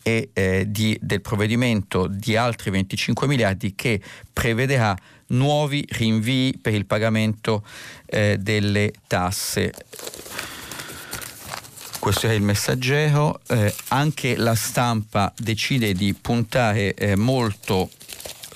e 0.03 0.31
eh, 0.33 0.65
di, 0.69 0.97
del 1.01 1.21
provvedimento 1.21 2.07
di 2.07 2.37
altri 2.37 2.71
25 2.71 3.27
miliardi 3.27 3.75
che 3.75 4.01
prevederà 4.33 4.97
nuovi 5.29 5.85
rinvii 5.89 6.59
per 6.59 6.75
il 6.75 6.87
pagamento 6.87 7.65
eh, 8.07 8.37
delle 8.39 8.93
tasse. 9.07 9.73
Questo 11.99 12.29
è 12.29 12.33
il 12.33 12.43
messaggero, 12.43 13.41
eh, 13.49 13.75
anche 13.89 14.37
la 14.37 14.55
stampa 14.55 15.33
decide 15.37 15.93
di 15.93 16.15
puntare 16.15 16.95
eh, 16.95 17.17
molto 17.17 17.91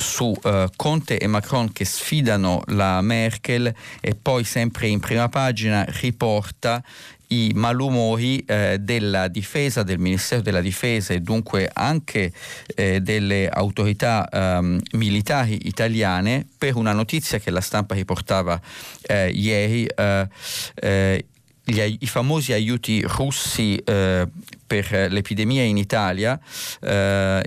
su 0.00 0.34
uh, 0.42 0.64
Conte 0.76 1.18
e 1.18 1.26
Macron 1.26 1.72
che 1.72 1.84
sfidano 1.84 2.62
la 2.68 3.00
Merkel 3.02 3.72
e 4.00 4.14
poi 4.14 4.44
sempre 4.44 4.88
in 4.88 4.98
prima 4.98 5.28
pagina 5.28 5.84
riporta 6.00 6.82
i 7.30 7.52
malumori 7.54 8.38
eh, 8.40 8.78
della 8.80 9.28
difesa, 9.28 9.82
del 9.82 9.98
Ministero 9.98 10.42
della 10.42 10.60
Difesa 10.60 11.14
e 11.14 11.20
dunque 11.20 11.70
anche 11.72 12.32
eh, 12.74 13.00
delle 13.00 13.48
autorità 13.48 14.28
ehm, 14.28 14.80
militari 14.92 15.66
italiane 15.66 16.46
per 16.58 16.76
una 16.76 16.92
notizia 16.92 17.38
che 17.38 17.50
la 17.50 17.60
stampa 17.60 17.94
riportava 17.94 18.60
eh, 19.02 19.30
ieri. 19.30 19.86
Eh, 19.86 20.28
eh, 20.74 21.24
gli, 21.62 21.96
I 22.00 22.06
famosi 22.06 22.52
aiuti 22.52 23.02
russi 23.02 23.76
eh, 23.76 24.26
per 24.66 25.08
l'epidemia 25.10 25.62
in 25.62 25.76
Italia 25.76 26.40
eh, 26.80 27.42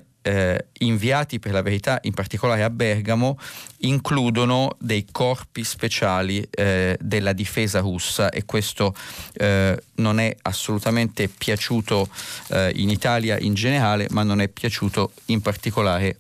inviati 0.80 1.38
per 1.40 1.52
la 1.52 1.62
verità 1.62 2.00
in 2.04 2.14
particolare 2.14 2.64
a 2.64 2.70
Bergamo 2.70 3.38
includono 3.80 4.78
dei 4.80 5.06
corpi 5.12 5.66
speciali 5.66 6.48
eh, 6.50 6.98
della 7.02 7.34
difesa 7.34 7.82
russa 7.82 8.30
e 8.30 8.46
questo 8.46 8.96
eh, 9.34 9.78
non 9.96 10.20
è 10.22 10.34
assolutamente 10.44 11.28
piaciuto 11.28 12.08
eh, 12.52 12.72
in 12.76 12.90
Italia 12.90 13.38
in 13.38 13.54
generale 13.54 14.08
ma 14.12 14.24
non 14.24 14.40
è 14.40 14.48
piaciuto 14.48 15.12
in 15.26 15.42
particolare 15.42 16.18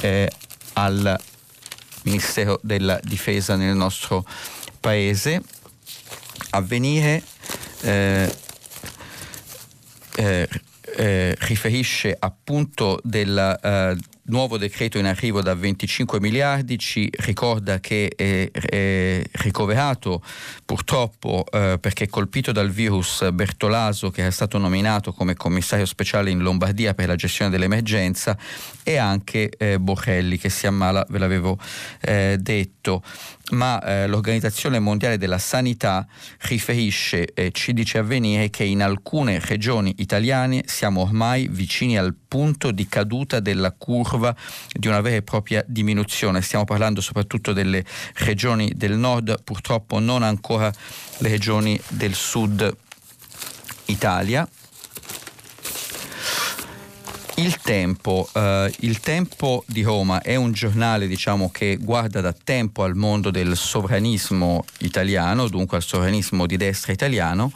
eh, 0.00 0.28
al 0.72 1.20
Ministero 2.02 2.58
della 2.62 2.98
Difesa 3.02 3.56
nel 3.56 3.74
nostro 3.74 4.24
paese. 4.80 5.42
Avvenire 6.50 7.22
eh, 7.82 8.34
eh, 10.16 10.48
eh, 10.96 11.34
riferisce 11.40 12.16
appunto 12.18 13.00
del 13.02 13.58
eh, 13.62 13.96
nuovo 14.28 14.58
decreto 14.58 14.98
in 14.98 15.06
arrivo 15.06 15.42
da 15.42 15.54
25 15.54 16.20
miliardi, 16.20 16.78
ci 16.78 17.10
ricorda 17.18 17.80
che 17.80 18.12
è, 18.14 18.50
è 18.50 19.22
ricoverato 19.32 20.22
purtroppo 20.64 21.44
eh, 21.50 21.78
perché 21.80 22.08
colpito 22.08 22.52
dal 22.52 22.70
virus 22.70 23.30
Bertolaso 23.30 24.10
che 24.10 24.26
è 24.26 24.30
stato 24.30 24.58
nominato 24.58 25.12
come 25.12 25.34
commissario 25.34 25.86
speciale 25.86 26.30
in 26.30 26.40
Lombardia 26.40 26.94
per 26.94 27.08
la 27.08 27.16
gestione 27.16 27.50
dell'emergenza 27.50 28.36
e 28.82 28.96
anche 28.96 29.50
eh, 29.56 29.78
Borrelli 29.78 30.38
che 30.38 30.48
si 30.48 30.66
ammala, 30.66 31.04
ve 31.08 31.18
l'avevo 31.18 31.58
eh, 32.00 32.36
detto. 32.38 33.02
Ma 33.50 33.82
eh, 33.82 34.06
l'Organizzazione 34.06 34.78
Mondiale 34.78 35.16
della 35.16 35.38
Sanità 35.38 36.06
riferisce, 36.40 37.32
eh, 37.32 37.50
ci 37.52 37.72
dice 37.72 37.98
avvenire, 37.98 38.50
che 38.50 38.64
in 38.64 38.82
alcune 38.82 39.40
regioni 39.40 39.94
italiane 39.98 40.64
siamo 40.66 41.00
ormai 41.00 41.48
vicini 41.50 41.96
al 41.96 42.14
punto 42.28 42.70
di 42.70 42.86
caduta 42.86 43.40
della 43.40 43.72
curva 43.72 44.36
di 44.70 44.86
una 44.86 45.00
vera 45.00 45.16
e 45.16 45.22
propria 45.22 45.64
diminuzione. 45.66 46.42
Stiamo 46.42 46.64
parlando 46.64 47.00
soprattutto 47.00 47.52
delle 47.52 47.84
regioni 48.16 48.72
del 48.76 48.96
nord, 48.96 49.42
purtroppo 49.42 49.98
non 49.98 50.22
ancora 50.22 50.70
le 51.18 51.28
regioni 51.28 51.80
del 51.88 52.14
sud 52.14 52.76
Italia. 53.86 54.46
Il 57.36 57.56
tempo, 57.58 58.28
eh, 58.34 58.74
il 58.80 58.98
tempo, 58.98 59.62
di 59.68 59.82
Roma 59.82 60.20
è 60.22 60.34
un 60.34 60.50
giornale 60.50 61.06
diciamo, 61.06 61.50
che 61.50 61.76
guarda 61.80 62.20
da 62.20 62.32
tempo 62.32 62.82
al 62.82 62.96
mondo 62.96 63.30
del 63.30 63.56
sovranismo 63.56 64.64
italiano, 64.78 65.46
dunque 65.46 65.76
al 65.76 65.84
sovranismo 65.84 66.46
di 66.46 66.56
destra 66.56 66.92
italiano 66.92 67.52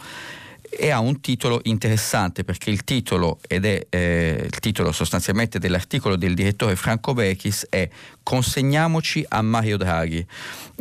e 0.74 0.90
ha 0.90 1.00
un 1.00 1.20
titolo 1.20 1.60
interessante 1.64 2.44
perché 2.44 2.70
il 2.70 2.84
titolo, 2.84 3.38
ed 3.46 3.66
è 3.66 3.86
eh, 3.90 4.40
il 4.44 4.58
titolo 4.58 4.90
sostanzialmente 4.90 5.58
dell'articolo 5.58 6.16
del 6.16 6.34
direttore 6.34 6.76
Franco 6.76 7.12
Bechis, 7.12 7.66
è 7.68 7.88
Consegniamoci 8.22 9.24
a 9.28 9.42
Mario 9.42 9.76
Draghi. 9.76 10.26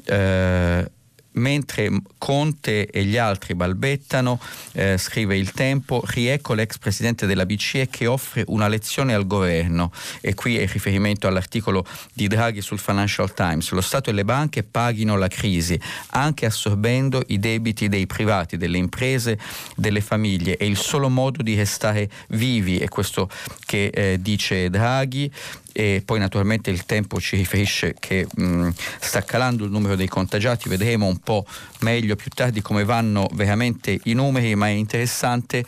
Eh, 0.06 0.92
mentre 1.34 1.90
Conte 2.18 2.88
e 2.88 3.04
gli 3.04 3.18
altri 3.18 3.56
balbettano, 3.56 4.40
eh, 4.74 4.98
scrive 4.98 5.38
il 5.38 5.52
tempo, 5.52 6.02
riecco 6.06 6.54
l'ex 6.54 6.78
presidente 6.78 7.26
della 7.26 7.46
BCE 7.46 7.88
che 7.90 8.08
offre 8.08 8.44
una 8.48 8.68
lezione 8.68 9.14
al 9.14 9.28
governo 9.28 9.92
e 10.20 10.34
qui 10.34 10.58
è 10.58 10.68
riferimento 10.68 11.28
all'articolo 11.28 11.86
di 12.14 12.28
Draghi 12.28 12.62
sul 12.62 12.80
Financial 12.80 13.34
Times. 13.34 13.70
Lo 13.72 13.82
Stato 13.82 14.10
e 14.10 14.14
le 14.14 14.26
banche 14.26 14.64
paghino 14.64 15.18
la 15.18 15.28
crisi 15.28 15.80
anche 16.12 16.46
assorbendo 16.46 17.24
i 17.28 17.40
debiti 17.40 17.88
dei 17.88 18.08
privati, 18.08 18.58
delle 18.58 18.78
imprese, 18.78 19.38
delle 19.76 20.02
famiglie. 20.02 20.58
È 20.58 20.64
il 20.64 20.78
solo 20.78 21.10
modo 21.10 21.42
di 21.44 21.56
restare 21.56 22.10
vivi, 22.30 22.78
è 22.78 22.88
questo 22.88 23.30
che 23.66 23.88
eh, 23.88 24.18
dice 24.20 24.70
Draghi 24.70 25.32
e 25.74 26.02
poi 26.04 26.20
naturalmente 26.20 26.70
il 26.70 26.86
tempo 26.86 27.20
ci 27.20 27.36
riferisce 27.36 27.96
che 28.00 28.28
mh, 28.34 28.70
sta 29.00 29.24
calando 29.24 29.64
il 29.64 29.72
numero 29.72 29.96
dei 29.96 30.08
contagiati, 30.08 30.70
vedremo 30.70 31.08
un 31.08 31.18
po' 31.20 31.46
meglio 31.80 32.16
più 32.16 32.30
tardi 32.34 32.62
come 32.62 32.84
vanno 32.84 33.30
veramente 33.34 34.00
i 34.04 34.14
numeri, 34.14 34.56
ma 34.56 34.68
è 34.68 34.72
interessante 34.72 35.64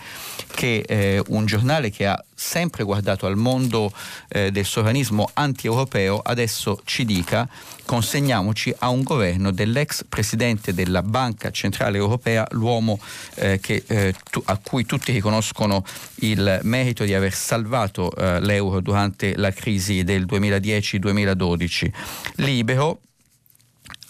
che 0.55 0.83
eh, 0.88 1.22
un 1.27 1.45
giornale 1.45 1.89
che 1.89 2.05
ha 2.07 2.24
sempre 2.36 2.84
guardato 2.84 3.25
al 3.25 3.36
mondo 3.36 3.92
eh, 4.30 4.52
del 4.52 4.66
sovranismo 4.66 5.30
anti-europeo 5.34 6.20
adesso 6.20 6.82
ci 6.86 7.06
dica 7.06 7.48
consegniamoci 7.86 8.74
a 8.80 8.90
un 8.90 9.04
governo 9.04 9.52
dell'ex 9.52 10.06
presidente 10.08 10.74
della 10.74 11.04
Banca 11.04 11.52
Centrale 11.52 11.98
Europea, 11.98 12.48
l'uomo 12.52 13.00
eh, 13.36 13.60
che, 13.60 13.84
eh, 13.88 14.16
tu, 14.30 14.42
a 14.46 14.58
cui 14.58 14.86
tutti 14.86 15.12
riconoscono 15.12 15.84
il 16.16 16.60
merito 16.63 17.04
di 17.04 17.13
aver 17.13 17.34
salvato 17.34 18.13
eh, 18.16 18.40
l'euro 18.40 18.80
durante 18.82 19.36
la 19.36 19.52
crisi 19.52 20.04
del 20.04 20.25
2010-2012. 20.25 21.92
Libero 22.36 23.00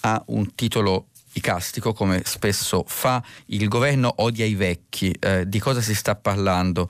ha 0.02 0.22
un 0.28 0.54
titolo 0.56 1.08
icastico 1.34 1.94
come 1.94 2.22
spesso 2.26 2.84
fa 2.88 3.24
il 3.48 3.68
governo 3.68 4.14
odia 4.18 4.46
i 4.46 4.56
vecchi 4.56 5.16
eh, 5.20 5.48
di 5.48 5.60
cosa 5.60 5.82
si 5.82 5.96
sta 5.96 6.16
parlando 6.16 6.90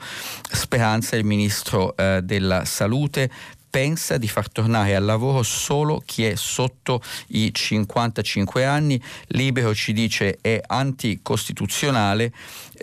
Speranza 0.51 1.15
il 1.15 1.25
ministro 1.25 1.95
eh, 1.95 2.21
della 2.23 2.65
salute 2.65 3.29
pensa 3.73 4.19
di 4.19 4.27
far 4.27 4.51
tornare 4.51 4.95
al 4.95 5.03
lavoro 5.03 5.41
solo 5.41 5.99
chi 6.05 6.25
è 6.25 6.35
sotto 6.35 7.01
i 7.29 7.51
55 7.51 8.63
anni. 8.65 9.01
Libero 9.29 9.73
ci 9.73 9.93
dice 9.93 10.37
è 10.41 10.61
anticostituzionale. 10.63 12.31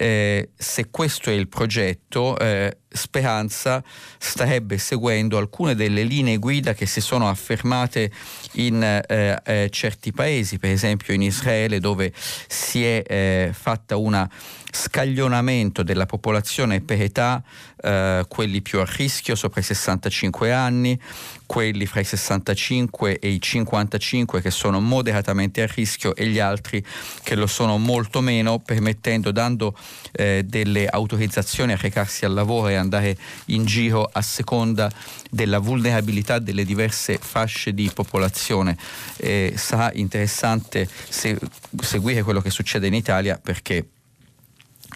Eh, 0.03 0.49
se 0.57 0.89
questo 0.91 1.29
è 1.29 1.35
il 1.35 1.47
progetto, 1.47 2.39
eh, 2.39 2.79
Speranza 2.89 3.85
starebbe 4.17 4.79
seguendo 4.79 5.37
alcune 5.37 5.75
delle 5.75 6.05
linee 6.05 6.39
guida 6.39 6.73
che 6.73 6.87
si 6.87 7.03
sono 7.03 7.29
affermate 7.29 8.11
in 8.53 8.83
eh, 8.83 9.39
eh 9.45 9.69
certi 9.71 10.11
paesi, 10.11 10.59
per 10.59 10.71
esempio 10.71 11.13
in 11.13 11.21
Israele, 11.21 11.81
dove 11.81 12.15
si 12.15 12.83
è 12.83 13.03
eh, 13.07 13.51
fatta 13.53 13.99
una 13.99 14.27
scaglionamento 14.73 15.83
della 15.83 16.07
popolazione 16.07 16.81
per 16.81 17.03
età, 17.03 17.43
eh, 17.83 18.25
quelli 18.27 18.63
più 18.63 18.81
a 18.81 18.87
rischio 18.89 19.35
sopra 19.35 19.61
i 19.61 19.65
65 19.65 20.51
anni, 20.51 20.99
quelli 21.51 21.85
fra 21.85 21.99
i 21.99 22.05
65 22.05 23.19
e 23.19 23.29
i 23.29 23.41
55 23.41 24.41
che 24.41 24.53
sono 24.53 24.79
moderatamente 24.79 25.63
a 25.63 25.67
rischio 25.67 26.15
e 26.15 26.29
gli 26.29 26.39
altri 26.39 26.81
che 27.25 27.35
lo 27.35 27.49
sono 27.49 27.77
molto 27.77 28.21
meno, 28.21 28.61
permettendo, 28.61 29.33
dando 29.33 29.77
eh, 30.13 30.45
delle 30.47 30.87
autorizzazioni 30.87 31.73
a 31.73 31.77
recarsi 31.77 32.25
al 32.25 32.35
lavoro 32.35 32.69
e 32.69 32.77
andare 32.77 33.17
in 33.47 33.65
giro 33.65 34.09
a 34.13 34.23
seconda 34.23 34.89
della 35.29 35.59
vulnerabilità 35.59 36.39
delle 36.39 36.65
diverse 36.65 37.19
fasce 37.21 37.75
di 37.75 37.91
popolazione. 37.93 38.77
Eh, 39.17 39.55
sarà 39.57 39.91
interessante 39.95 40.89
se, 41.09 41.37
seguire 41.83 42.23
quello 42.23 42.41
che 42.41 42.51
succede 42.51 42.87
in 42.87 42.95
Italia 42.95 43.41
perché 43.43 43.89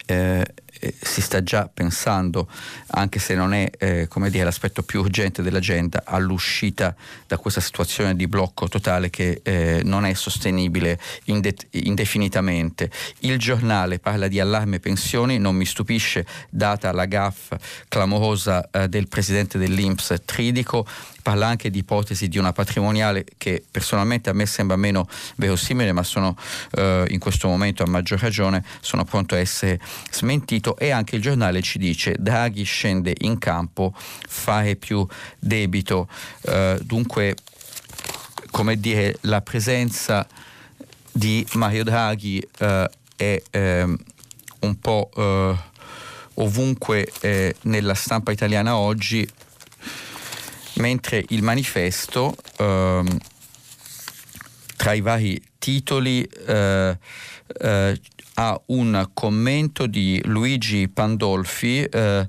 eh, 0.07 0.45
eh, 0.85 0.95
si 1.00 1.23
sta 1.23 1.43
già 1.43 1.69
pensando, 1.73 2.47
anche 2.88 3.19
se 3.19 3.35
non 3.35 3.55
è 3.55 3.71
eh, 3.79 4.09
dire, 4.29 4.45
l'aspetto 4.45 4.83
più 4.83 5.00
urgente 5.00 5.43
dell'agenda, 5.43 6.03
all'uscita 6.05 6.95
da 7.26 7.38
questa 7.38 7.62
situazione 7.62 8.14
di 8.14 8.26
blocco 8.26 8.69
totale 8.69 9.09
che 9.09 9.41
eh, 9.43 9.81
non 9.83 10.05
è 10.05 10.12
sostenibile 10.12 11.00
inde- 11.25 11.57
indefinitamente. 11.71 12.91
Il 13.21 13.38
giornale 13.38 13.99
parla 13.99 14.29
di 14.29 14.41
allarme 14.41 14.79
pensioni, 14.79 15.38
non 15.38 15.57
mi 15.57 15.64
stupisce 15.64 16.26
data 16.50 16.93
la 16.93 17.07
gaffa 17.07 17.59
clamorosa 17.88 18.69
eh, 18.71 18.88
del 18.88 19.09
presidente 19.09 19.57
dell'Inps 19.57 20.14
Tridico, 20.25 20.87
parla 21.25 21.47
anche 21.47 21.71
di 21.71 21.78
ipotesi 21.78 22.28
di 22.28 22.37
una 22.37 22.52
patrimoniale 22.52 23.25
che 23.38 23.64
personalmente 23.71 24.28
a 24.28 24.35
me 24.35 24.44
sembra 24.44 24.77
meno 24.77 25.09
verosimile, 25.37 25.90
ma 25.92 26.03
sono 26.03 26.37
eh, 26.72 27.07
in 27.09 27.18
questo 27.18 27.49
momento 27.49 27.83
a 27.83 27.87
maggior 27.87 28.20
ragione 28.20 28.62
sono 28.81 29.05
pronto 29.05 29.35
a 29.35 29.38
essere 29.38 29.81
smentito 30.11 30.77
e 30.77 30.90
anche 30.90 31.16
il 31.16 31.22
giornale 31.22 31.62
ci 31.62 31.79
dice 31.79 32.14
Draghi 32.18 32.62
scende 32.64 33.14
in 33.20 33.38
campo, 33.38 33.94
fare 33.96 34.77
più 34.77 35.07
debito, 35.38 36.09
eh, 36.42 36.79
dunque 36.83 37.35
come 38.51 38.79
dire 38.79 39.16
la 39.22 39.40
presenza 39.40 40.27
di 41.11 41.44
Mario 41.55 41.85
Draghi 41.85 42.46
eh, 42.59 42.90
è 43.16 43.42
ehm, 43.51 43.99
un 44.61 44.79
po' 44.79 45.11
eh, 45.16 45.57
ovunque 46.35 47.11
eh, 47.20 47.57
nella 47.62 47.94
stampa 47.94 48.31
italiana 48.31 48.77
oggi 48.77 49.27
mentre 50.75 51.25
il 51.29 51.43
manifesto 51.43 52.35
ehm, 52.59 53.19
tra 54.77 54.93
i 54.93 55.01
vari 55.01 55.41
titoli 55.59 56.23
eh, 56.23 56.99
eh, 57.61 58.01
ha 58.35 58.61
un 58.67 59.11
commento 59.15 59.87
di 59.87 60.21
Luigi 60.25 60.89
Pandolfi 60.89 61.85
eh, 61.85 62.27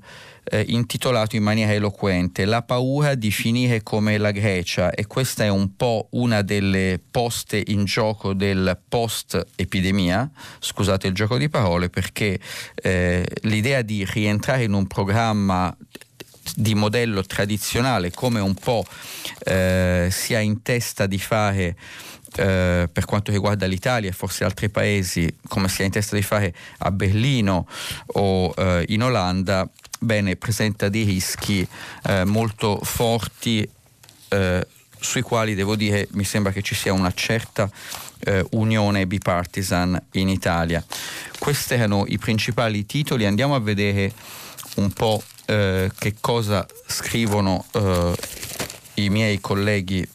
eh, 0.48 0.64
intitolato 0.68 1.36
in 1.36 1.42
maniera 1.42 1.72
eloquente 1.72 2.44
La 2.44 2.62
paura 2.62 3.14
di 3.14 3.30
finire 3.30 3.82
come 3.82 4.18
la 4.18 4.30
Grecia 4.30 4.90
e 4.90 5.06
questa 5.06 5.44
è 5.44 5.48
un 5.48 5.74
po' 5.74 6.08
una 6.10 6.42
delle 6.42 7.00
poste 7.10 7.62
in 7.66 7.84
gioco 7.84 8.32
del 8.32 8.78
post 8.88 9.44
epidemia, 9.56 10.30
scusate 10.60 11.08
il 11.08 11.14
gioco 11.14 11.36
di 11.38 11.48
parole, 11.48 11.88
perché 11.90 12.38
eh, 12.74 13.26
l'idea 13.42 13.82
di 13.82 14.04
rientrare 14.04 14.64
in 14.64 14.72
un 14.72 14.86
programma 14.86 15.76
di 16.54 16.74
modello 16.74 17.22
tradizionale 17.22 18.10
come 18.10 18.40
un 18.40 18.54
po' 18.54 18.84
eh, 19.44 20.08
si 20.10 20.34
ha 20.34 20.40
in 20.40 20.62
testa 20.62 21.06
di 21.06 21.18
fare 21.18 21.76
eh, 22.36 22.88
per 22.92 23.04
quanto 23.04 23.32
riguarda 23.32 23.66
l'Italia 23.66 24.10
e 24.10 24.12
forse 24.12 24.44
altri 24.44 24.68
paesi 24.68 25.34
come 25.48 25.68
si 25.68 25.82
ha 25.82 25.84
in 25.84 25.90
testa 25.90 26.16
di 26.16 26.22
fare 26.22 26.54
a 26.78 26.90
Berlino 26.90 27.66
o 28.08 28.52
eh, 28.56 28.84
in 28.88 29.02
Olanda, 29.02 29.68
bene, 29.98 30.36
presenta 30.36 30.88
dei 30.88 31.04
rischi 31.04 31.66
eh, 32.04 32.24
molto 32.24 32.78
forti 32.82 33.68
eh, 34.28 34.66
sui 34.98 35.22
quali 35.22 35.54
devo 35.54 35.76
dire 35.76 36.08
mi 36.12 36.24
sembra 36.24 36.52
che 36.52 36.62
ci 36.62 36.74
sia 36.74 36.92
una 36.92 37.12
certa 37.12 37.70
eh, 38.20 38.44
unione 38.50 39.06
bipartisan 39.06 40.00
in 40.12 40.28
Italia. 40.28 40.84
Questi 41.38 41.74
erano 41.74 42.04
i 42.06 42.18
principali 42.18 42.86
titoli, 42.86 43.24
andiamo 43.24 43.54
a 43.54 43.60
vedere 43.60 44.12
un 44.76 44.90
po' 44.90 45.22
eh, 45.46 45.90
che 45.98 46.14
cosa 46.20 46.66
scrivono 46.86 47.64
eh, 47.72 48.14
i 48.94 49.08
miei 49.08 49.40
colleghi 49.40 50.06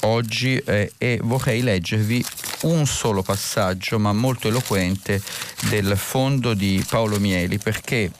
oggi 0.00 0.56
eh, 0.56 0.92
e 0.98 1.20
vorrei 1.22 1.62
leggervi 1.62 2.24
un 2.62 2.86
solo 2.86 3.22
passaggio 3.22 3.98
ma 3.98 4.12
molto 4.12 4.48
eloquente 4.48 5.22
del 5.68 5.96
fondo 5.96 6.54
di 6.54 6.84
Paolo 6.88 7.18
Mieli 7.18 7.58
perché 7.58 8.10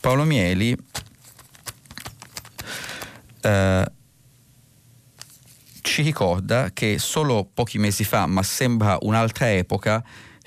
Paolo 0.00 0.24
Mieli 0.24 0.76
eh, 3.42 3.84
ci 5.82 6.02
ricorda 6.02 6.70
che 6.72 6.98
solo 6.98 7.48
pochi 7.52 7.78
mesi 7.78 8.04
fa, 8.04 8.26
ma 8.26 8.42
sembra 8.42 8.96
un'altra 9.02 9.52
epoca, 9.52 10.02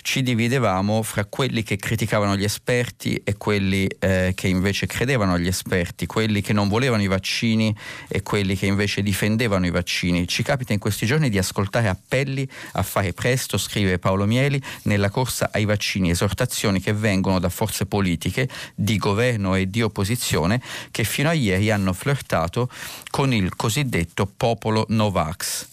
ci 0.06 0.22
dividevamo 0.22 1.02
fra 1.02 1.26
quelli 1.26 1.63
che 1.63 1.78
criticavano 1.78 2.38
gli 2.38 2.44
esperti 2.44 3.20
e 3.24 3.38
quelli 3.38 3.88
eh, 3.88 4.34
che 4.36 4.48
invece 4.48 4.86
credevano 4.86 5.34
agli 5.34 5.48
esperti, 5.48 6.06
quelli 6.06 6.41
che 6.41 6.54
non 6.54 6.68
volevano 6.68 7.02
i 7.02 7.08
vaccini 7.08 7.76
e 8.08 8.22
quelli 8.22 8.56
che 8.56 8.68
invece 8.68 9.02
difendevano 9.02 9.65
i 9.65 9.72
vaccini. 9.72 10.28
Ci 10.28 10.44
capita 10.44 10.74
in 10.74 10.80
questi 10.80 11.08
giorni 11.08 11.28
di 11.30 11.39
ascoltare 11.39 11.88
appelli 11.88 12.48
a 12.74 12.84
fare 12.84 13.13
presto, 13.13 13.58
scrive 13.58 13.98
Paolo 13.98 14.28
Mieli, 14.28 14.62
nella 14.84 15.10
corsa 15.10 15.50
ai 15.52 15.65
vaccini, 15.65 16.12
esortazioni 16.12 16.80
che 16.80 16.94
vengono 16.94 17.39
da 17.39 17.50
forze 17.50 17.88
politiche 17.88 18.48
di 18.76 18.98
governo 18.98 19.56
e 19.56 19.72
di 19.72 19.82
opposizione 19.82 20.62
che 20.91 21.04
fino 21.04 21.30
a 21.30 21.34
ieri 21.34 21.72
hanno 21.72 21.94
flirtato 21.94 22.70
con 23.10 23.34
il 23.34 23.56
cosiddetto 23.56 24.32
popolo 24.38 24.86
Novax. 24.89 25.65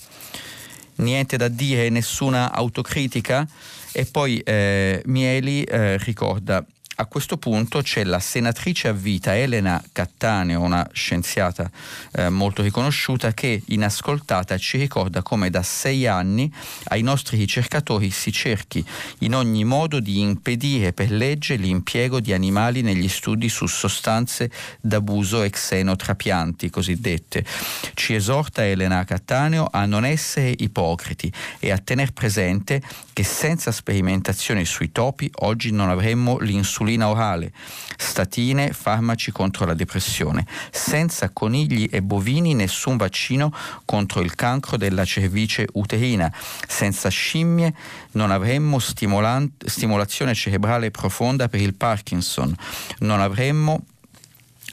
Niente 0.95 1.37
da 1.37 1.49
dire, 1.49 1.91
nessuna 1.91 2.51
autocritica? 2.51 3.47
E 3.93 4.07
poi 4.07 4.41
eh, 4.45 5.03
Mieli 5.07 5.65
eh, 5.65 5.99
ricorda 5.99 6.65
a 6.97 7.07
questo 7.07 7.39
punto 7.39 7.81
c'è 7.81 8.05
la 8.05 8.19
senatrice 8.19 8.89
a 8.89 8.93
vita 8.93 9.35
Elena 9.35 9.83
Cattaneo, 9.93 10.61
una 10.61 10.87
scienziata 10.93 11.71
eh, 12.13 12.29
molto 12.29 12.61
riconosciuta, 12.63 13.33
che 13.33 13.63
inascoltata 13.67 14.59
ci 14.59 14.77
ricorda 14.77 15.23
come 15.23 15.49
da 15.49 15.63
sei 15.63 16.07
anni 16.07 16.53
ai 16.85 17.01
nostri 17.01 17.39
ricercatori 17.39 18.11
si 18.11 18.31
cerchi 18.31 18.85
in 19.21 19.35
ogni 19.35 19.65
modo 19.65 20.01
di 20.01 20.21
impedire 20.21 20.93
per 20.93 21.11
legge 21.11 21.57
l'impiego 21.57 22.21
di 22.21 22.35
animali 22.35 22.83
negli 22.83 23.09
studi 23.09 23.49
su 23.49 23.67
sostanze 23.67 24.51
d'abuso 24.81 25.43
e 25.43 25.51
xenotrapianti 25.51 26.69
cosiddette. 26.69 27.45
Ci 27.95 28.15
esorta 28.15 28.67
Elena 28.67 29.03
Cattaneo 29.05 29.67
a 29.71 29.87
non 29.87 30.05
essere 30.05 30.55
ipocriti 30.59 31.33
e 31.59 31.71
a 31.71 31.79
tener 31.79 32.13
presente 32.13 32.83
che 33.15 33.25
senza 33.25 33.73
sperimentazioni 33.73 34.67
sui 34.67 34.93
topi 34.93 35.31
oggi 35.37 35.71
non 35.73 35.89
avremmo 35.89 36.39
l'insulina 36.39 36.81
insulina 36.83 37.09
orale, 37.09 37.53
statine, 37.97 38.73
farmaci 38.73 39.31
contro 39.31 39.65
la 39.65 39.75
depressione. 39.75 40.45
Senza 40.71 41.31
conigli 41.31 41.89
e 41.91 42.03
bovini 42.03 42.55
nessun 42.55 42.97
vaccino 42.97 43.55
contro 43.85 44.21
il 44.21 44.35
cancro 44.35 44.77
della 44.77 45.05
cervice 45.05 45.67
uterina. 45.75 46.33
Senza 46.67 47.09
scimmie 47.09 47.73
non 48.13 48.31
avremmo 48.31 48.79
stimolazione 48.81 50.35
cerebrale 50.35 50.91
profonda 50.91 51.49
per 51.49 51.61
il 51.61 51.75
Parkinson. 51.75 52.55
Non 52.99 53.21
avremmo 53.21 53.85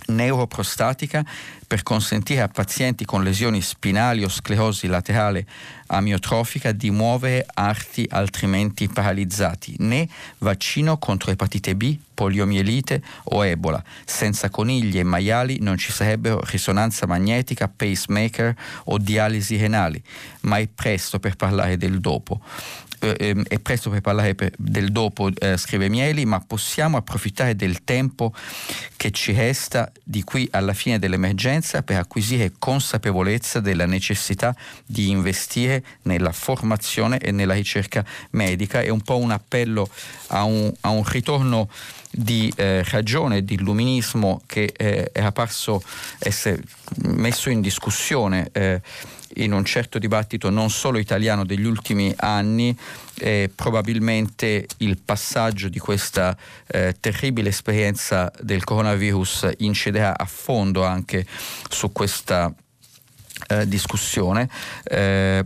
neuroprostatica 0.10 1.26
per 1.66 1.84
consentire 1.84 2.42
a 2.42 2.48
pazienti 2.48 3.06
con 3.06 3.24
lesioni 3.24 3.62
spinali 3.62 4.24
o 4.24 4.30
sclerosi 4.30 4.88
laterale 4.88 5.46
amiotrofica 5.88 6.72
di 6.72 6.90
muovere 6.92 7.46
arti 7.54 8.08
altrimenti 8.10 8.88
paralizzati, 8.88 9.76
né 9.80 10.08
vaccino 10.40 10.98
contro 10.98 11.32
epatite 11.32 11.76
B, 11.76 11.98
poliomielite 12.14 13.02
o 13.26 13.46
ebola. 13.46 13.84
Senza 14.04 14.50
conigli 14.50 15.00
e 15.00 15.04
maiali 15.04 15.60
non 15.62 15.78
ci 15.78 15.92
sarebbero 15.92 16.42
risonanza 16.44 17.06
magnetica, 17.06 17.72
pacemaker 17.74 18.56
o 18.86 18.98
dialisi 18.98 19.58
renali, 19.58 20.02
ma 20.42 20.58
è 20.58 20.68
presto 20.68 21.20
per 21.20 21.36
parlare 21.36 21.78
del 21.78 22.00
dopo 22.00 22.42
eh, 23.00 23.16
ehm, 23.18 23.44
è 23.48 23.60
presto 23.60 23.90
per 23.90 24.02
parlare 24.02 24.36
del 24.58 24.92
dopo, 24.92 25.30
eh, 25.40 25.58
scrive 25.58 25.90
Mieli, 25.90 26.26
ma 26.26 26.40
possiamo 26.40 26.98
approfittare 26.98 27.56
del 27.56 27.84
tempo 27.84 28.34
che 28.96 29.12
ci 29.12 29.32
resta 29.34 29.92
di 30.04 30.24
qui 30.24 30.48
alla 30.52 30.74
fine 30.74 31.00
dell'emergenza 31.00 31.82
per 31.84 31.98
acquisire 31.98 32.54
consapevolezza 32.60 33.60
della 33.60 33.86
necessità 33.86 34.56
di 34.86 35.10
investire 35.10 35.84
nella 36.04 36.32
formazione 36.32 37.20
e 37.20 37.32
nella 37.32 37.54
ricerca 37.54 38.06
medica. 38.32 38.82
È 38.82 38.90
un 38.90 39.02
po' 39.02 39.18
un 39.18 39.32
appello 39.32 39.90
a 40.28 40.44
un, 40.44 40.72
a 40.82 40.90
un 40.90 41.04
ritorno 41.04 41.70
di 42.12 42.52
eh, 42.56 42.84
ragione, 42.90 43.44
di 43.44 43.54
illuminismo 43.54 44.42
che 44.46 44.74
eh, 44.76 45.12
è 45.12 45.22
apparso 45.22 45.82
essere 46.18 46.62
messo 47.04 47.50
in 47.50 47.62
discussione 47.62 48.50
eh, 48.52 48.82
in 49.36 49.54
un 49.54 49.64
certo 49.66 50.00
dibattito 50.00 50.50
non 50.50 50.70
solo 50.70 50.98
italiano 50.98 51.46
degli 51.46 51.66
ultimi 51.66 52.14
anni, 52.18 52.78
eh, 53.20 53.52
probabilmente 53.54 54.68
il 54.78 54.98
passaggio 55.04 55.70
di 55.70 55.80
questa 55.80 56.36
eh, 56.68 56.96
terribile 57.00 57.50
esperienza 57.50 58.32
del 58.42 58.64
coronavirus 58.64 59.52
inciderà 59.58 60.18
a 60.18 60.26
fondo 60.26 60.84
anche 60.84 61.26
su 61.70 61.92
questa 61.92 62.54
eh, 63.48 63.68
discussione. 63.68 64.50
Eh, 64.84 65.46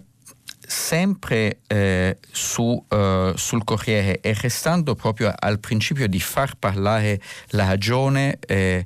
sempre 0.66 1.60
eh, 1.68 2.18
su, 2.32 2.64
uh, 2.64 3.36
sul 3.36 3.64
Corriere 3.64 4.22
e 4.22 4.34
restando 4.34 4.96
proprio 4.96 5.32
al 5.38 5.60
principio 5.60 6.08
di 6.08 6.20
far 6.20 6.56
parlare 6.56 7.22
la 7.50 7.68
ragione 7.68 8.40
eh, 8.48 8.86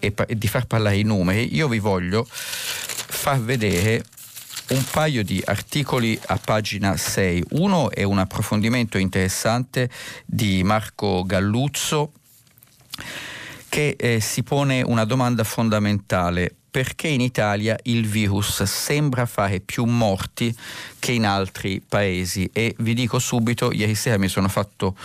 e, 0.00 0.14
e 0.26 0.36
di 0.36 0.48
far 0.48 0.66
parlare 0.66 0.96
i 0.96 1.04
numeri, 1.04 1.54
io 1.54 1.68
vi 1.68 1.78
voglio 1.78 2.26
far 2.28 3.40
vedere 3.40 4.02
un 4.68 4.84
paio 4.90 5.22
di 5.22 5.42
articoli 5.44 6.18
a 6.26 6.38
pagina 6.42 6.96
6. 6.96 7.44
Uno 7.50 7.90
è 7.90 8.02
un 8.02 8.18
approfondimento 8.18 8.98
interessante 8.98 9.90
di 10.24 10.62
Marco 10.62 11.24
Galluzzo 11.24 12.12
che 13.68 13.96
eh, 13.98 14.20
si 14.20 14.42
pone 14.42 14.82
una 14.82 15.04
domanda 15.04 15.44
fondamentale 15.44 16.56
perché 16.72 17.06
in 17.06 17.20
Italia 17.20 17.78
il 17.82 18.06
virus 18.06 18.62
sembra 18.62 19.26
fare 19.26 19.60
più 19.60 19.84
morti 19.84 20.56
che 20.98 21.12
in 21.12 21.26
altri 21.26 21.82
paesi. 21.86 22.48
E 22.50 22.74
vi 22.78 22.94
dico 22.94 23.18
subito, 23.18 23.70
ieri 23.72 23.94
sera 23.94 24.16
mi 24.16 24.28
sono 24.28 24.48
fatto 24.48 24.96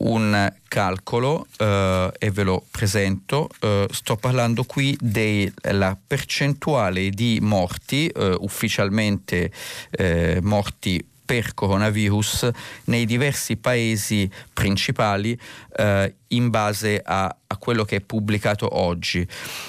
un 0.00 0.52
calcolo 0.68 1.46
eh, 1.56 2.12
e 2.18 2.30
ve 2.30 2.42
lo 2.42 2.62
presento, 2.70 3.48
eh, 3.60 3.88
sto 3.90 4.16
parlando 4.16 4.64
qui 4.64 4.94
della 5.00 5.96
percentuale 6.06 7.08
di 7.08 7.38
morti 7.40 8.08
eh, 8.08 8.36
ufficialmente 8.38 9.50
eh, 9.92 10.38
morti 10.42 11.02
per 11.26 11.52
coronavirus 11.52 12.48
nei 12.84 13.04
diversi 13.04 13.56
paesi 13.56 14.30
principali 14.52 15.38
eh, 15.76 16.14
in 16.28 16.48
base 16.50 17.02
a, 17.04 17.36
a, 17.46 17.56
quello 17.58 17.84
che 17.84 17.96
è 17.96 18.00
pubblicato 18.00 18.78
oggi. 18.78 19.26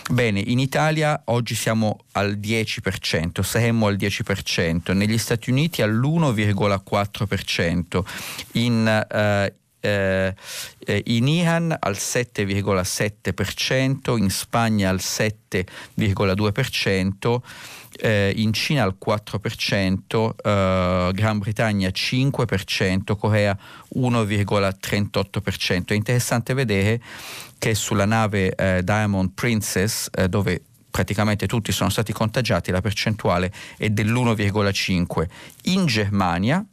Bene, 0.10 0.40
in 0.40 0.60
Italia 0.60 1.24
oggi 1.26 1.56
siamo 1.56 2.06
al 2.14 2.38
10%, 2.38 3.42
saremmo 3.42 3.88
al 3.88 3.96
10%, 3.96 4.94
negli 4.94 5.18
Stati 5.18 5.50
Uniti 5.50 5.82
all'1,4%, 5.82 8.06
in, 8.54 9.06
eh, 9.10 9.54
eh, 9.80 10.36
in 11.06 11.28
Iran 11.28 11.76
al 11.78 11.96
7,7%, 11.96 14.18
in 14.18 14.30
Spagna 14.30 14.90
al 14.90 15.02
7,2%, 15.02 17.42
eh, 18.00 18.34
in 18.36 18.54
Cina 18.54 18.84
al 18.84 18.96
4%, 19.04 20.34
eh, 20.44 21.12
Gran 21.14 21.38
Bretagna 21.40 21.90
5%, 21.90 23.16
Corea 23.18 23.58
1,38%. 23.96 25.88
È 25.88 25.94
interessante 25.94 26.54
vedere 26.54 27.02
che 27.58 27.76
sulla 27.76 28.06
nave 28.06 28.54
eh, 28.56 28.84
Diamond 28.84 29.32
Princess, 29.34 30.08
eh, 30.12 30.30
dove 30.30 30.62
praticamente 30.90 31.48
tutti 31.48 31.72
sono 31.72 31.90
stati 31.90 32.12
contagiati, 32.14 32.72
la 32.72 32.82
percentuale 32.82 33.52
è 33.78 33.90
dell'1,5%. 33.90 35.28
In 35.64 35.86
Germania 35.86 36.66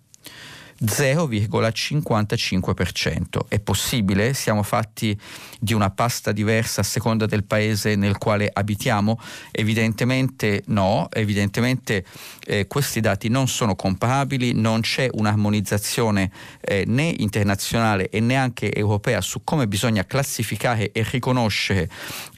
0,55%. 0.83 3.49
È 3.49 3.61
possibile? 3.61 4.35
Siamo 4.35 4.63
fatti 4.63 5.19
di 5.59 5.73
una 5.73 5.91
pasta 5.91 6.33
diversa 6.33 6.81
a 6.81 6.85
seconda 6.85 7.27
del 7.27 7.45
paese 7.45 7.95
nel 7.97 8.19
quale 8.19 8.51
abitiamo? 8.53 9.21
Evidentemente 9.51 10.63
no, 10.67 11.09
evidentemente 11.13 12.05
eh, 12.47 12.67
questi 12.67 13.01
dati 13.01 13.29
non 13.29 13.49
sono 13.49 13.75
comparabili, 13.77 14.53
non 14.53 14.81
c'è 14.81 15.09
un'armonizzazione 15.11 16.31
eh, 16.61 16.85
né 16.87 17.15
internazionale 17.19 18.11
e 18.11 18.21
neanche 18.21 18.73
europea 18.73 19.21
su 19.21 19.43
come 19.45 19.69
bisogna 19.69 20.05
classificare 20.05 20.93
e 20.93 21.07
riconoscere 21.11 21.91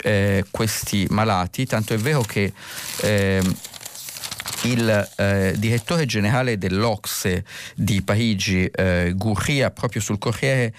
eh, 0.03 0.45
questi 0.51 1.07
malati, 1.11 1.67
tanto 1.67 1.95
è 1.95 1.99
vero 1.99 2.23
che 2.23 2.53
ehm, 3.03 3.55
il 4.63 5.09
eh, 5.17 5.55
direttore 5.57 6.07
generale 6.07 6.59
dell'Ocse 6.59 7.45
di 7.75 8.03
Parigi, 8.03 8.67
eh, 8.67 9.13
Gurria, 9.15 9.71
proprio 9.71 10.01
sul 10.01 10.19
Corriere 10.19 10.75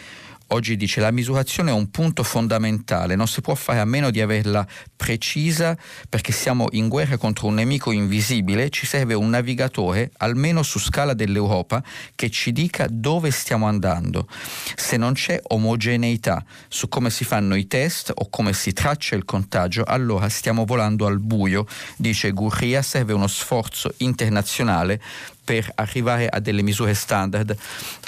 oggi 0.48 0.76
dice 0.76 1.02
la 1.02 1.12
misurazione 1.12 1.72
è 1.72 1.74
un 1.74 1.90
punto 1.90 2.24
fondamentale, 2.24 3.16
non 3.16 3.28
si 3.28 3.42
può 3.42 3.56
fare 3.56 3.80
a 3.80 3.86
meno 3.86 4.12
di 4.12 4.22
averla 4.22 4.66
precisa 4.96 5.78
perché 6.10 6.32
siamo 6.32 6.68
in 6.72 6.88
guerra 6.88 7.18
contro 7.18 7.48
un 7.48 7.56
nemico 7.56 7.92
invisibile, 7.92 8.70
ci 8.70 8.86
serve 8.86 9.14
un 9.14 9.30
navigatore, 9.30 10.12
almeno 10.18 10.64
su 10.64 10.80
scala 10.80 11.14
dell'Europa, 11.14 11.84
che 12.16 12.30
ci 12.30 12.52
dica 12.52 12.88
dove 12.90 13.32
stiamo 13.32 13.68
andando. 13.68 14.28
Se 14.76 14.98
non 14.98 15.14
c'è 15.14 15.40
omogeneità 15.42 16.44
su 16.68 16.88
come 16.88 17.10
si 17.10 17.24
fanno 17.24 17.56
i 17.56 17.68
test 17.68 18.12
o 18.14 18.30
come 18.30 18.54
si 18.54 18.74
traccia 18.74 19.16
il 19.16 19.26
contagio, 19.26 19.84
allora 19.84 20.30
stiamo 20.30 20.66
volando 20.66 21.06
al 21.06 21.20
buio, 21.20 21.66
dice 21.98 22.32
Gurria, 22.32 22.82
serve 22.82 23.14
uno 23.14 23.28
sforzo 23.28 23.94
internazionale 23.98 25.02
per 25.48 25.72
arrivare 25.76 26.28
a 26.28 26.42
delle 26.42 26.62
misure 26.62 26.94
standard. 26.94 27.56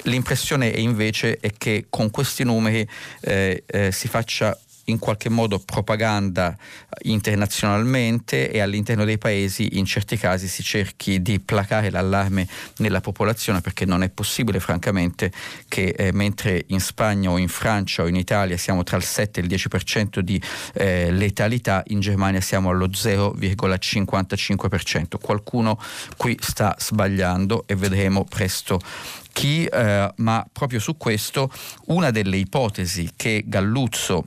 L'impressione 0.02 0.72
è 0.72 0.78
invece 0.78 1.38
è 1.40 1.50
che 1.56 1.86
con 1.88 2.10
questi 2.10 2.44
numeri 2.44 2.86
eh, 3.22 3.62
eh, 3.64 3.90
si 3.90 4.08
faccia 4.08 4.54
in 4.90 4.98
qualche 4.98 5.28
modo 5.28 5.58
propaganda 5.58 6.56
internazionalmente 7.02 8.50
e 8.50 8.60
all'interno 8.60 9.04
dei 9.04 9.18
paesi 9.18 9.78
in 9.78 9.84
certi 9.84 10.16
casi 10.16 10.48
si 10.48 10.62
cerchi 10.62 11.22
di 11.22 11.40
placare 11.40 11.90
l'allarme 11.90 12.46
nella 12.78 13.00
popolazione 13.00 13.60
perché 13.60 13.84
non 13.84 14.02
è 14.02 14.10
possibile 14.10 14.60
francamente 14.60 15.32
che 15.68 15.94
eh, 15.96 16.12
mentre 16.12 16.64
in 16.68 16.80
Spagna 16.80 17.30
o 17.30 17.38
in 17.38 17.48
Francia 17.48 18.02
o 18.02 18.06
in 18.06 18.16
Italia 18.16 18.56
siamo 18.56 18.82
tra 18.82 18.96
il 18.96 19.04
7 19.04 19.40
e 19.40 19.44
il 19.44 19.48
10% 19.48 20.20
di 20.20 20.40
eh, 20.74 21.10
letalità, 21.10 21.82
in 21.88 22.00
Germania 22.00 22.40
siamo 22.40 22.70
allo 22.70 22.88
0,55%. 22.88 25.20
Qualcuno 25.20 25.78
qui 26.16 26.38
sta 26.40 26.74
sbagliando 26.78 27.64
e 27.66 27.76
vedremo 27.76 28.24
presto 28.24 28.80
chi, 29.32 29.64
eh, 29.64 30.12
ma 30.16 30.46
proprio 30.52 30.80
su 30.80 30.96
questo 30.96 31.50
una 31.86 32.10
delle 32.10 32.36
ipotesi 32.36 33.10
che 33.16 33.44
Galluzzo 33.46 34.26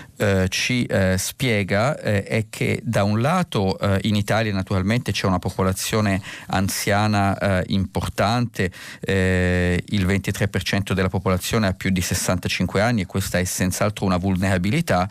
eh, 0.21 0.49
ci 0.49 0.85
eh, 0.85 1.17
spiega 1.17 1.97
eh, 1.97 2.23
è 2.23 2.45
che 2.47 2.79
da 2.83 3.03
un 3.03 3.21
lato 3.21 3.79
eh, 3.79 3.97
in 4.03 4.15
Italia 4.15 4.53
naturalmente 4.53 5.11
c'è 5.11 5.25
una 5.25 5.39
popolazione 5.39 6.21
anziana 6.47 7.59
importante, 7.67 8.71
il 9.01 10.05
23% 10.05 10.91
della 10.91 11.09
popolazione 11.09 11.67
ha 11.67 11.73
più 11.73 11.89
di 11.89 12.01
65 12.01 12.81
anni 12.81 13.01
e 13.01 13.05
questa 13.05 13.39
è 13.39 13.43
senz'altro 13.43 14.05
una 14.05 14.17
vulnerabilità, 14.17 15.09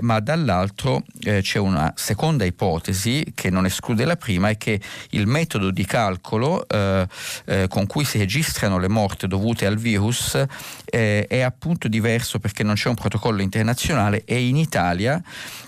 ma 0.00 0.20
dall'altro 0.20 1.02
c'è 1.20 1.58
una 1.58 1.92
seconda 1.96 2.44
ipotesi 2.44 3.32
che 3.34 3.50
non 3.50 3.66
esclude 3.66 4.04
la 4.04 4.16
prima 4.16 4.48
è 4.48 4.56
che 4.56 4.80
il 5.10 5.26
metodo 5.26 5.70
di 5.70 5.84
calcolo 5.84 6.66
con 6.66 7.86
cui 7.86 8.04
si 8.04 8.18
registrano 8.18 8.78
le 8.78 8.88
morti 8.88 9.26
dovute 9.26 9.66
al 9.66 9.76
virus 9.76 10.42
è 10.84 11.40
appunto 11.40 11.88
diverso 11.88 12.38
perché 12.38 12.62
non 12.62 12.74
c'è 12.74 12.88
un 12.88 12.96
protocollo 12.96 13.42
internazionale 13.42 14.23
e 14.24 14.46
in 14.46 14.56
Italia 14.56 15.22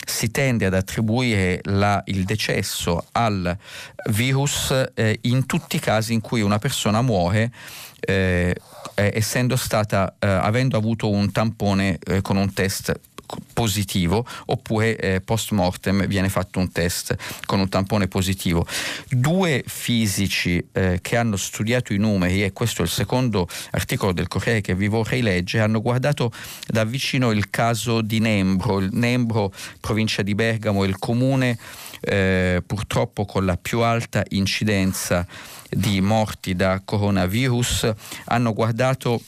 si 0.04 0.30
tende 0.30 0.66
ad 0.66 0.74
attribuire 0.74 1.60
la, 1.64 2.02
il 2.06 2.24
decesso 2.24 3.06
al 3.12 3.56
virus 4.10 4.90
eh, 4.94 5.18
in 5.22 5.46
tutti 5.46 5.76
i 5.76 5.80
casi 5.80 6.12
in 6.12 6.20
cui 6.20 6.40
una 6.40 6.58
persona 6.58 7.02
muore 7.02 7.52
eh, 8.00 8.54
eh, 8.94 9.10
essendo 9.14 9.56
stata, 9.56 10.14
eh, 10.18 10.26
avendo 10.26 10.76
avuto 10.76 11.10
un 11.10 11.32
tampone 11.32 11.98
eh, 12.06 12.22
con 12.22 12.36
un 12.36 12.52
test 12.52 12.98
positivo 13.52 14.26
oppure 14.46 14.96
eh, 14.96 15.20
post 15.20 15.52
mortem 15.52 16.06
viene 16.06 16.28
fatto 16.28 16.58
un 16.58 16.70
test 16.70 17.16
con 17.46 17.60
un 17.60 17.68
tampone 17.68 18.08
positivo. 18.08 18.66
Due 19.08 19.64
fisici 19.66 20.64
eh, 20.72 20.98
che 21.00 21.16
hanno 21.16 21.36
studiato 21.36 21.92
i 21.92 21.98
numeri, 21.98 22.42
e 22.42 22.52
questo 22.52 22.82
è 22.82 22.84
il 22.84 22.90
secondo 22.90 23.48
articolo 23.72 24.12
del 24.12 24.28
Corriere 24.28 24.60
che 24.60 24.74
vi 24.74 24.88
vorrei 24.88 25.22
leggere, 25.22 25.64
hanno 25.64 25.80
guardato 25.80 26.32
da 26.66 26.84
vicino 26.84 27.30
il 27.30 27.50
caso 27.50 28.00
di 28.00 28.18
Nembro, 28.18 28.78
il 28.78 28.90
Nembro, 28.92 29.52
provincia 29.80 30.22
di 30.22 30.34
Bergamo, 30.34 30.84
il 30.84 30.98
comune 30.98 31.58
eh, 32.00 32.62
purtroppo 32.64 33.24
con 33.24 33.44
la 33.44 33.56
più 33.56 33.80
alta 33.80 34.22
incidenza 34.30 35.26
di 35.68 36.00
morti 36.00 36.54
da 36.54 36.80
coronavirus, 36.84 37.92
hanno 38.26 38.52
guardato 38.52 39.20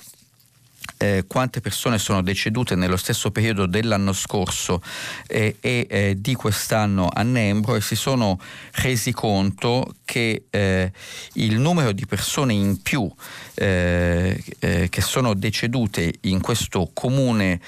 eh, 0.98 1.24
quante 1.26 1.60
persone 1.60 1.98
sono 1.98 2.22
decedute 2.22 2.74
nello 2.74 2.96
stesso 2.96 3.30
periodo 3.30 3.66
dell'anno 3.66 4.12
scorso 4.12 4.82
eh, 5.26 5.56
e 5.60 5.86
eh, 5.88 6.16
di 6.18 6.34
quest'anno 6.34 7.08
a 7.10 7.22
Nembro 7.22 7.76
e 7.76 7.80
si 7.80 7.94
sono 7.94 8.38
resi 8.72 9.12
conto 9.12 9.94
che 10.04 10.46
eh, 10.50 10.92
il 11.34 11.58
numero 11.58 11.92
di 11.92 12.04
persone 12.04 12.52
in 12.52 12.82
più 12.82 13.10
eh, 13.54 14.42
eh, 14.58 14.88
che 14.88 15.00
sono 15.00 15.34
decedute 15.34 16.12
in 16.22 16.40
questo 16.40 16.90
comune 16.92 17.60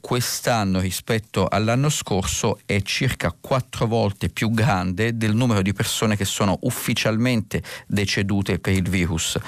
quest'anno 0.00 0.80
rispetto 0.80 1.46
all'anno 1.48 1.88
scorso 1.88 2.60
è 2.64 2.80
circa 2.82 3.34
quattro 3.38 3.86
volte 3.86 4.28
più 4.28 4.50
grande 4.50 5.16
del 5.16 5.34
numero 5.34 5.62
di 5.62 5.72
persone 5.72 6.16
che 6.16 6.24
sono 6.24 6.58
ufficialmente 6.62 7.62
decedute 7.86 8.58
per 8.58 8.72
il 8.72 8.88
virus. 8.88 9.38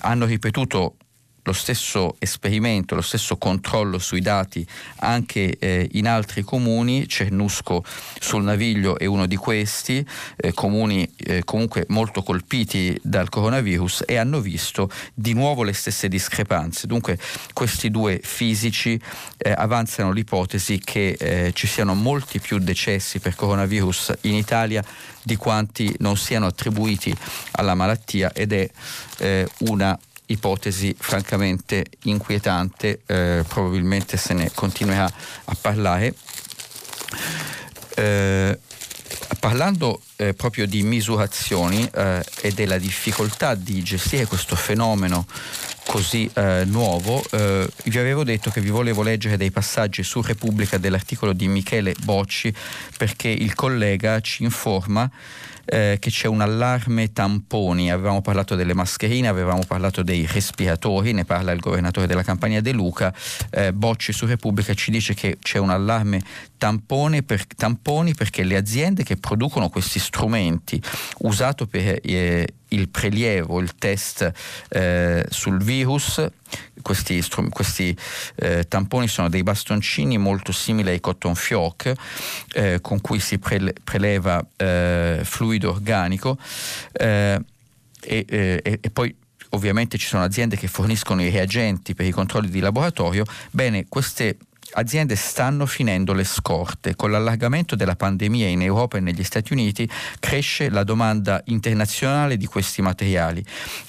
hanno 0.00 0.26
ripetuto 0.26 0.96
lo 1.44 1.52
stesso 1.52 2.16
esperimento, 2.18 2.94
lo 2.94 3.00
stesso 3.00 3.36
controllo 3.36 3.98
sui 3.98 4.20
dati 4.20 4.66
anche 4.96 5.56
eh, 5.58 5.88
in 5.92 6.06
altri 6.06 6.42
comuni, 6.42 7.08
Cernusco 7.08 7.84
sul 8.20 8.44
Naviglio 8.44 8.98
è 8.98 9.06
uno 9.06 9.26
di 9.26 9.36
questi, 9.36 10.06
eh, 10.36 10.52
comuni 10.52 11.10
eh, 11.16 11.42
comunque 11.44 11.84
molto 11.88 12.22
colpiti 12.22 12.98
dal 13.02 13.28
coronavirus 13.28 14.04
e 14.06 14.16
hanno 14.16 14.40
visto 14.40 14.90
di 15.14 15.32
nuovo 15.32 15.62
le 15.62 15.72
stesse 15.72 16.08
discrepanze. 16.08 16.86
Dunque 16.86 17.18
questi 17.52 17.90
due 17.90 18.20
fisici 18.22 19.00
eh, 19.36 19.52
avanzano 19.56 20.12
l'ipotesi 20.12 20.78
che 20.78 21.16
eh, 21.18 21.52
ci 21.54 21.66
siano 21.66 21.94
molti 21.94 22.38
più 22.38 22.58
decessi 22.58 23.18
per 23.18 23.34
coronavirus 23.34 24.12
in 24.22 24.34
Italia 24.34 24.84
di 25.22 25.36
quanti 25.36 25.94
non 25.98 26.16
siano 26.16 26.46
attribuiti 26.46 27.14
alla 27.52 27.74
malattia 27.74 28.32
ed 28.32 28.52
è 28.52 28.68
eh, 29.18 29.48
una 29.58 29.98
ipotesi 30.32 30.94
francamente 30.98 31.84
inquietante, 32.04 33.00
eh, 33.06 33.44
probabilmente 33.46 34.16
se 34.16 34.34
ne 34.34 34.50
continuerà 34.52 35.10
a 35.44 35.56
parlare. 35.60 36.14
Eh, 37.94 38.58
parlando 39.38 40.00
eh, 40.16 40.34
proprio 40.34 40.66
di 40.66 40.82
misurazioni 40.82 41.88
eh, 41.92 42.24
e 42.40 42.52
della 42.52 42.78
difficoltà 42.78 43.54
di 43.54 43.82
gestire 43.82 44.26
questo 44.26 44.56
fenomeno 44.56 45.26
così 45.86 46.30
eh, 46.32 46.62
nuovo, 46.64 47.22
eh, 47.32 47.68
vi 47.84 47.98
avevo 47.98 48.22
detto 48.24 48.50
che 48.50 48.60
vi 48.60 48.70
volevo 48.70 49.02
leggere 49.02 49.36
dei 49.36 49.50
passaggi 49.50 50.02
su 50.02 50.22
Repubblica 50.22 50.78
dell'articolo 50.78 51.32
di 51.32 51.48
Michele 51.48 51.94
Bocci 52.04 52.54
perché 52.96 53.28
il 53.28 53.54
collega 53.54 54.20
ci 54.20 54.44
informa 54.44 55.10
eh, 55.64 55.96
che 56.00 56.10
c'è 56.10 56.28
un 56.28 56.40
allarme 56.40 57.12
tamponi, 57.12 57.90
avevamo 57.90 58.20
parlato 58.20 58.54
delle 58.54 58.74
mascherine, 58.74 59.28
avevamo 59.28 59.62
parlato 59.66 60.02
dei 60.02 60.26
respiratori, 60.26 61.12
ne 61.12 61.24
parla 61.24 61.52
il 61.52 61.60
governatore 61.60 62.06
della 62.06 62.22
Campania 62.22 62.60
De 62.60 62.72
Luca, 62.72 63.14
eh, 63.50 63.72
Bocci 63.72 64.12
su 64.12 64.26
Repubblica 64.26 64.74
ci 64.74 64.90
dice 64.90 65.14
che 65.14 65.38
c'è 65.40 65.58
un 65.58 65.70
allarme 65.70 66.22
per, 67.24 67.46
tamponi 67.56 68.14
perché 68.14 68.44
le 68.44 68.56
aziende 68.56 69.02
che 69.02 69.16
producono 69.16 69.68
questi 69.68 69.98
strumenti 69.98 70.80
usato 71.18 71.66
per 71.66 71.98
eh, 72.02 72.46
il 72.68 72.88
prelievo, 72.88 73.60
il 73.60 73.74
test 73.74 74.30
eh, 74.68 75.24
sul 75.28 75.62
virus, 75.62 76.24
questi, 76.82 77.24
questi 77.50 77.96
eh, 78.36 78.66
tamponi 78.68 79.08
sono 79.08 79.28
dei 79.28 79.42
bastoncini 79.42 80.18
molto 80.18 80.52
simili 80.52 80.90
ai 80.90 81.00
cotton 81.00 81.34
fioc 81.34 81.92
eh, 82.52 82.80
con 82.80 83.00
cui 83.00 83.20
si 83.20 83.38
prele- 83.38 83.74
preleva 83.82 84.44
eh, 84.56 85.20
fluido 85.22 85.70
organico 85.70 86.36
eh, 86.92 87.40
e, 88.00 88.24
e, 88.28 88.78
e 88.80 88.90
poi 88.90 89.14
ovviamente 89.50 89.98
ci 89.98 90.06
sono 90.06 90.22
aziende 90.22 90.56
che 90.56 90.66
forniscono 90.66 91.22
i 91.22 91.30
reagenti 91.30 91.94
per 91.94 92.06
i 92.06 92.10
controlli 92.10 92.48
di 92.48 92.60
laboratorio, 92.60 93.24
bene, 93.50 93.86
queste 93.88 94.36
aziende 94.72 95.16
stanno 95.16 95.66
finendo 95.66 96.12
le 96.12 96.24
scorte. 96.24 96.96
Con 96.96 97.10
l'allargamento 97.10 97.76
della 97.76 97.96
pandemia 97.96 98.48
in 98.48 98.62
Europa 98.62 98.96
e 98.96 99.00
negli 99.00 99.24
Stati 99.24 99.52
Uniti 99.52 99.88
cresce 100.18 100.68
la 100.68 100.84
domanda 100.84 101.42
internazionale 101.46 102.36
di 102.36 102.46
questi 102.46 102.82
materiali 102.82 103.44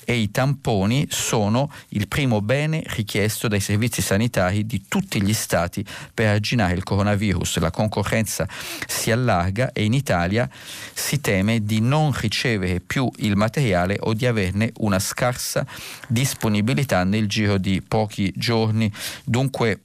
e 0.05 0.15
i 0.15 0.31
tamponi 0.31 1.07
sono 1.09 1.71
il 1.89 2.07
primo 2.07 2.41
bene 2.41 2.83
richiesto 2.87 3.47
dai 3.47 3.59
servizi 3.59 4.01
sanitari 4.01 4.65
di 4.65 4.85
tutti 4.87 5.21
gli 5.21 5.33
stati 5.33 5.85
per 6.13 6.27
arginare 6.27 6.73
il 6.73 6.83
coronavirus. 6.83 7.59
La 7.59 7.71
concorrenza 7.71 8.47
si 8.87 9.11
allarga 9.11 9.71
e 9.71 9.83
in 9.83 9.93
Italia 9.93 10.49
si 10.93 11.21
teme 11.21 11.63
di 11.63 11.79
non 11.79 12.11
ricevere 12.13 12.79
più 12.79 13.09
il 13.17 13.35
materiale 13.35 13.97
o 13.99 14.13
di 14.13 14.25
averne 14.25 14.71
una 14.77 14.99
scarsa 14.99 15.65
disponibilità 16.07 17.03
nel 17.03 17.27
giro 17.27 17.57
di 17.57 17.81
pochi 17.81 18.31
giorni. 18.35 18.91
Dunque 19.23 19.81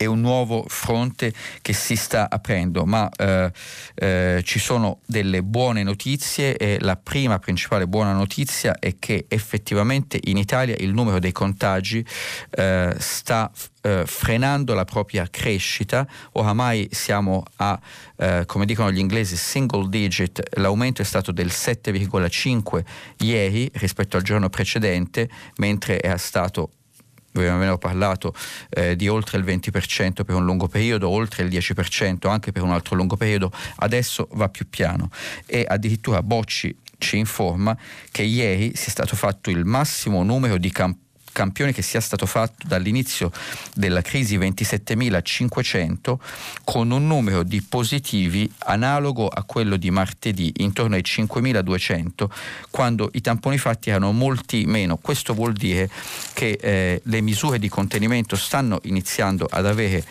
è 0.00 0.06
un 0.06 0.22
nuovo 0.22 0.64
fronte 0.66 1.30
che 1.60 1.74
si 1.74 1.94
sta 1.94 2.30
aprendo, 2.30 2.86
ma 2.86 3.06
eh, 3.18 3.52
eh, 3.96 4.40
ci 4.42 4.58
sono 4.58 5.00
delle 5.04 5.42
buone 5.42 5.82
notizie 5.82 6.56
e 6.56 6.78
la 6.80 6.96
prima 6.96 7.38
principale 7.38 7.86
buona 7.86 8.14
notizia 8.14 8.78
è 8.78 8.96
che 8.98 9.26
effettivamente 9.28 10.18
in 10.22 10.38
Italia 10.38 10.74
il 10.78 10.94
numero 10.94 11.18
dei 11.18 11.32
contagi 11.32 12.02
eh, 12.48 12.94
sta 12.96 13.50
eh, 13.82 14.04
frenando 14.06 14.72
la 14.72 14.86
propria 14.86 15.28
crescita, 15.30 16.08
oramai 16.32 16.88
siamo 16.92 17.42
a, 17.56 17.78
eh, 18.16 18.44
come 18.46 18.64
dicono 18.64 18.90
gli 18.90 19.00
inglesi, 19.00 19.36
single 19.36 19.90
digit, 19.90 20.42
l'aumento 20.56 21.02
è 21.02 21.04
stato 21.04 21.30
del 21.30 21.48
7,5 21.48 22.84
ieri 23.18 23.70
rispetto 23.74 24.16
al 24.16 24.22
giorno 24.22 24.48
precedente, 24.48 25.28
mentre 25.56 26.00
era 26.00 26.16
stato 26.16 26.70
avevamo 27.32 27.78
parlato 27.78 28.34
eh, 28.70 28.96
di 28.96 29.08
oltre 29.08 29.38
il 29.38 29.44
20% 29.44 30.24
per 30.24 30.34
un 30.34 30.44
lungo 30.44 30.68
periodo, 30.68 31.08
oltre 31.08 31.44
il 31.44 31.50
10% 31.50 32.28
anche 32.28 32.52
per 32.52 32.62
un 32.62 32.70
altro 32.70 32.96
lungo 32.96 33.16
periodo, 33.16 33.52
adesso 33.76 34.28
va 34.32 34.48
più 34.48 34.68
piano. 34.68 35.10
E 35.46 35.64
addirittura 35.66 36.22
Bocci 36.22 36.76
ci 36.98 37.16
informa 37.16 37.76
che 38.10 38.22
ieri 38.22 38.72
si 38.74 38.88
è 38.88 38.90
stato 38.90 39.16
fatto 39.16 39.50
il 39.50 39.64
massimo 39.64 40.22
numero 40.22 40.58
di 40.58 40.70
campagne 40.70 41.08
campione 41.40 41.72
che 41.72 41.80
sia 41.80 42.02
stato 42.02 42.26
fatto 42.26 42.66
dall'inizio 42.66 43.32
della 43.74 44.02
crisi 44.02 44.36
27.500 44.36 46.16
con 46.64 46.90
un 46.90 47.06
numero 47.06 47.44
di 47.44 47.62
positivi 47.62 48.50
analogo 48.58 49.26
a 49.26 49.42
quello 49.44 49.76
di 49.76 49.90
martedì 49.90 50.52
intorno 50.58 50.96
ai 50.96 51.02
5.200 51.02 52.26
quando 52.70 53.08
i 53.14 53.22
tamponi 53.22 53.56
fatti 53.56 53.88
erano 53.88 54.12
molti 54.12 54.66
meno. 54.66 54.98
Questo 54.98 55.32
vuol 55.32 55.54
dire 55.54 55.88
che 56.34 56.58
eh, 56.60 57.00
le 57.02 57.20
misure 57.22 57.58
di 57.58 57.70
contenimento 57.70 58.36
stanno 58.36 58.78
iniziando 58.82 59.46
ad 59.50 59.64
avere 59.64 60.04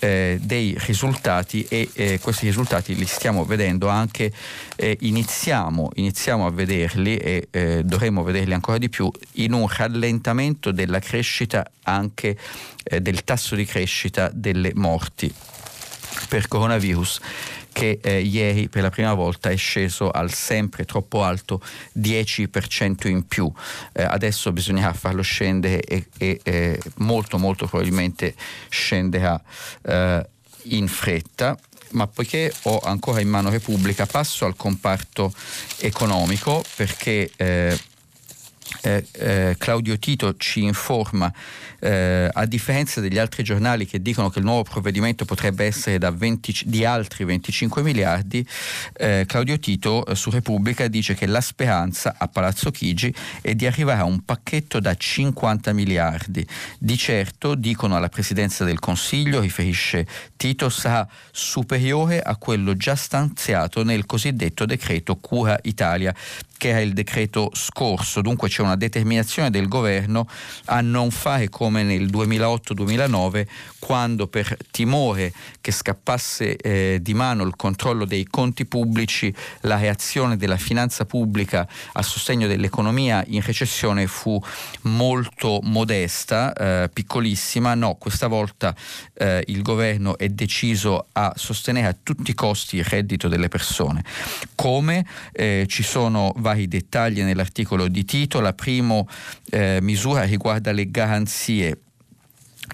eh, 0.00 0.38
dei 0.40 0.76
risultati 0.78 1.66
e 1.68 1.88
eh, 1.92 2.18
questi 2.20 2.46
risultati 2.46 2.94
li 2.94 3.06
stiamo 3.06 3.44
vedendo 3.44 3.88
anche, 3.88 4.32
eh, 4.76 4.96
iniziamo, 5.00 5.90
iniziamo, 5.94 6.46
a 6.46 6.50
vederli 6.50 7.16
e 7.16 7.48
eh, 7.50 7.82
dovremo 7.84 8.22
vederli 8.22 8.54
ancora 8.54 8.78
di 8.78 8.88
più 8.88 9.10
in 9.34 9.52
un 9.52 9.66
rallentamento 9.68 10.67
della 10.72 10.98
crescita 10.98 11.70
anche 11.82 12.36
eh, 12.84 13.00
del 13.00 13.24
tasso 13.24 13.54
di 13.54 13.64
crescita 13.64 14.30
delle 14.32 14.72
morti 14.74 15.32
per 16.28 16.48
coronavirus 16.48 17.20
che 17.78 18.00
eh, 18.02 18.20
ieri 18.20 18.68
per 18.68 18.82
la 18.82 18.90
prima 18.90 19.14
volta 19.14 19.50
è 19.50 19.56
sceso 19.56 20.10
al 20.10 20.32
sempre 20.32 20.84
troppo 20.84 21.22
alto 21.22 21.62
10% 21.96 23.06
in 23.06 23.24
più. 23.26 23.50
Eh, 23.92 24.02
adesso 24.02 24.52
bisognerà 24.52 24.92
farlo 24.92 25.22
scendere 25.22 25.80
e, 25.82 26.08
e 26.18 26.40
eh, 26.42 26.80
molto 26.96 27.38
molto 27.38 27.66
probabilmente 27.66 28.34
scenderà 28.68 29.40
eh, 29.82 30.28
in 30.64 30.88
fretta 30.88 31.56
ma 31.90 32.06
poiché 32.06 32.52
ho 32.64 32.80
ancora 32.80 33.20
in 33.20 33.28
mano 33.28 33.48
Repubblica 33.48 34.04
passo 34.04 34.44
al 34.44 34.56
comparto 34.56 35.32
economico 35.78 36.62
perché 36.76 37.30
eh, 38.82 39.04
eh, 39.12 39.54
Claudio 39.58 39.98
Tito 39.98 40.36
ci 40.36 40.62
informa, 40.62 41.32
eh, 41.80 42.28
a 42.32 42.46
differenza 42.46 43.00
degli 43.00 43.18
altri 43.18 43.42
giornali 43.42 43.86
che 43.86 44.00
dicono 44.00 44.30
che 44.30 44.38
il 44.38 44.44
nuovo 44.44 44.62
provvedimento 44.62 45.24
potrebbe 45.24 45.64
essere 45.64 45.98
20, 45.98 46.62
di 46.66 46.84
altri 46.84 47.24
25 47.24 47.82
miliardi, 47.82 48.46
eh, 48.94 49.24
Claudio 49.26 49.58
Tito 49.58 50.04
eh, 50.06 50.14
su 50.14 50.30
Repubblica 50.30 50.88
dice 50.88 51.14
che 51.14 51.26
la 51.26 51.40
speranza 51.40 52.14
a 52.18 52.28
Palazzo 52.28 52.70
Chigi 52.70 53.14
è 53.40 53.54
di 53.54 53.66
arrivare 53.66 54.00
a 54.00 54.04
un 54.04 54.24
pacchetto 54.24 54.80
da 54.80 54.94
50 54.94 55.72
miliardi. 55.72 56.46
Di 56.78 56.96
certo, 56.96 57.54
dicono 57.54 57.96
alla 57.96 58.08
Presidenza 58.08 58.64
del 58.64 58.78
Consiglio, 58.78 59.40
riferisce 59.40 60.06
Tito, 60.36 60.68
sarà 60.68 61.06
superiore 61.30 62.20
a 62.20 62.36
quello 62.36 62.76
già 62.76 62.94
stanziato 62.94 63.82
nel 63.84 64.06
cosiddetto 64.06 64.64
decreto 64.64 65.16
Cura 65.16 65.58
Italia 65.62 66.14
che 66.58 66.70
era 66.70 66.80
il 66.80 66.92
decreto 66.92 67.50
scorso, 67.54 68.20
dunque 68.20 68.48
c'è 68.48 68.62
una 68.62 68.76
determinazione 68.76 69.48
del 69.48 69.68
governo 69.68 70.26
a 70.66 70.80
non 70.80 71.10
fare 71.10 71.48
come 71.48 71.67
nel 71.68 72.06
2008-2009 72.06 73.46
quando 73.78 74.26
per 74.26 74.56
timore 74.70 75.32
che 75.60 75.70
scappasse 75.70 76.56
eh, 76.56 76.98
di 77.00 77.14
mano 77.14 77.44
il 77.44 77.56
controllo 77.56 78.04
dei 78.04 78.24
conti 78.24 78.66
pubblici 78.66 79.32
la 79.62 79.78
reazione 79.78 80.36
della 80.36 80.56
finanza 80.56 81.04
pubblica 81.04 81.66
a 81.92 82.02
sostegno 82.02 82.46
dell'economia 82.46 83.24
in 83.28 83.42
recessione 83.42 84.06
fu 84.06 84.40
molto 84.82 85.60
modesta, 85.62 86.52
eh, 86.52 86.90
piccolissima, 86.92 87.74
no, 87.74 87.94
questa 87.94 88.26
volta 88.26 88.74
eh, 89.14 89.44
il 89.48 89.62
governo 89.62 90.18
è 90.18 90.28
deciso 90.28 91.06
a 91.12 91.32
sostenere 91.36 91.86
a 91.88 91.96
tutti 92.02 92.30
i 92.30 92.34
costi 92.34 92.76
il 92.76 92.84
reddito 92.84 93.28
delle 93.28 93.48
persone. 93.48 94.04
Come 94.54 95.06
eh, 95.32 95.66
ci 95.68 95.82
sono 95.82 96.32
vari 96.36 96.68
dettagli 96.68 97.22
nell'articolo 97.22 97.88
di 97.88 98.04
Tito. 98.04 98.40
La 98.40 98.52
prima 98.52 99.02
eh, 99.50 99.78
misura 99.80 100.22
riguarda 100.22 100.72
le 100.72 100.90
garanzie 100.90 101.57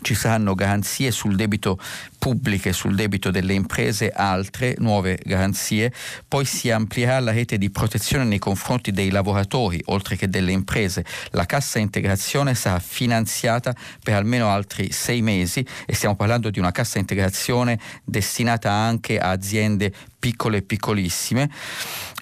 ci 0.02 0.14
saranno 0.14 0.54
garanzie 0.54 1.10
sul 1.10 1.36
debito 1.36 1.78
pubbliche, 2.18 2.72
sul 2.72 2.94
debito 2.94 3.30
delle 3.30 3.52
imprese, 3.52 4.10
altre 4.10 4.74
nuove 4.78 5.18
garanzie, 5.24 5.92
poi 6.26 6.44
si 6.44 6.70
amplierà 6.70 7.20
la 7.20 7.32
rete 7.32 7.58
di 7.58 7.70
protezione 7.70 8.24
nei 8.24 8.38
confronti 8.38 8.92
dei 8.92 9.10
lavoratori, 9.10 9.80
oltre 9.86 10.16
che 10.16 10.28
delle 10.28 10.52
imprese. 10.52 11.04
La 11.30 11.46
cassa 11.46 11.78
integrazione 11.78 12.54
sarà 12.54 12.78
finanziata 12.78 13.74
per 14.02 14.14
almeno 14.14 14.48
altri 14.48 14.90
sei 14.92 15.22
mesi 15.22 15.66
e 15.86 15.94
stiamo 15.94 16.16
parlando 16.16 16.50
di 16.50 16.58
una 16.58 16.72
cassa 16.72 16.98
integrazione 16.98 17.78
destinata 18.04 18.70
anche 18.70 19.18
a 19.18 19.30
aziende 19.30 19.92
piccole 20.18 20.58
e 20.58 20.62
piccolissime 20.62 21.50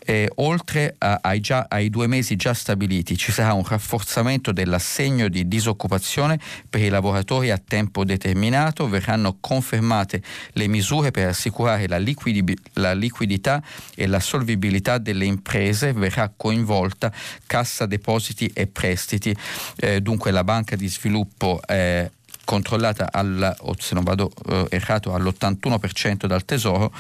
eh, 0.05 0.31
oltre 0.37 0.95
a, 0.99 1.21
ai, 1.23 1.41
già, 1.41 1.67
ai, 1.69 1.91
due 1.91 2.07
mesi 2.07 2.37
già 2.37 2.55
stabiliti 2.55 3.17
ci 3.17 3.33
sarà 3.33 3.53
un 3.53 3.65
rafforzamento 3.65 4.53
dell'assegno 4.53 5.29
di 5.29 5.47
disoccupazione 5.47 6.39
per 6.69 6.81
i 6.81 6.89
lavoratori 6.89 7.51
a 7.51 7.61
tempo 7.65 8.05
determinato, 8.05 8.89
verranno 8.89 9.37
confermate 9.41 10.23
le 10.53 10.67
misure 10.67 11.11
per 11.11 11.29
assicurare 11.29 11.87
la, 11.87 11.99
liquidi- 11.99 12.57
la 12.75 12.93
liquidità 12.93 13.63
e 13.95 14.07
la 14.07 14.21
solvibilità 14.21 14.99
delle 14.99 15.25
imprese, 15.25 15.93
verrà 15.93 16.33
coinvolta 16.35 17.13
Cassa 17.47 17.87
Depositi 17.87 18.51
e 18.55 18.67
Prestiti, 18.67 19.35
eh, 19.77 20.01
dunque 20.01 20.31
la 20.31 20.45
Banca 20.45 20.77
di 20.77 20.89
Sviluppo 20.89 21.61
eh, 21.67 22.11
controllata 22.45 23.09
al, 23.13 23.55
o 23.61 23.75
se 23.79 23.95
non 23.95 24.03
vado 24.03 24.33
eh, 24.49 24.67
errato 24.71 25.15
all'81% 25.15 26.27
dal 26.27 26.45
Tesoro 26.45 26.93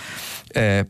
eh, 0.48 0.86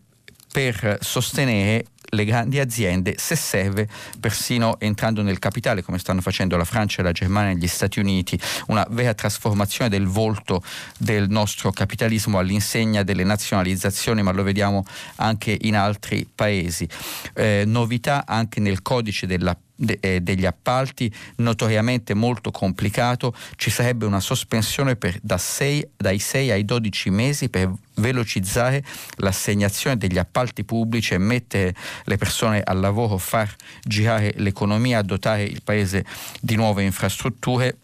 per 0.53 0.99
sostenere 1.01 1.87
le 2.15 2.25
grandi 2.27 2.59
aziende 2.59 3.15
se 3.17 3.37
serve 3.37 3.89
persino 4.21 4.79
entrando 4.81 5.23
nel 5.23 5.39
capitale 5.39 5.83
come 5.83 5.99
stanno 5.99 6.21
facendo 6.21 6.59
la 6.59 6.65
Francia, 6.65 7.03
la 7.03 7.13
Germania 7.13 7.53
e 7.53 7.57
gli 7.57 7.67
Stati 7.67 8.01
Uniti, 8.01 8.39
una 8.67 8.87
vera 8.91 9.15
trasformazione 9.15 9.89
del 9.89 10.07
volto 10.07 10.63
del 10.99 11.31
nostro 11.31 11.71
capitalismo 11.71 12.39
all'insegna 12.39 13.03
delle 13.03 13.25
nazionalizzazioni, 13.25 14.23
ma 14.23 14.31
lo 14.33 14.43
vediamo 14.43 14.85
anche 15.17 15.57
in 15.63 15.75
altri 15.75 16.29
paesi. 16.33 16.87
Eh, 17.35 17.65
novità 17.67 18.25
anche 18.27 18.61
nel 18.61 18.83
codice 18.83 19.27
della 19.27 19.57
de, 19.83 19.99
eh, 20.01 20.21
degli 20.21 20.47
appalti 20.47 21.13
notoriamente 21.37 22.15
molto 22.15 22.51
complicato, 22.51 23.35
ci 23.57 23.71
sarebbe 23.71 24.07
una 24.07 24.21
sospensione 24.21 24.97
per, 24.97 25.19
da 25.21 25.39
sei, 25.39 25.87
dai 25.97 26.19
6 26.19 26.51
ai 26.53 26.65
12 26.65 27.11
mesi 27.11 27.49
per 27.49 27.73
velocizzare 27.97 28.83
l'assegnazione 29.17 29.97
degli 29.97 30.19
appalti 30.19 30.65
pubblici 30.65 31.15
e 31.15 31.19
mettere 31.19 31.75
le 32.05 32.17
persone 32.17 32.63
al 32.63 32.79
lavoro, 32.79 33.19
far 33.19 33.55
girare 33.83 34.33
l'economia, 34.37 35.03
dotare 35.03 35.43
il 35.43 35.63
paese 35.63 36.05
di 36.41 36.55
nuove 36.55 36.85
infrastrutture 36.85 37.77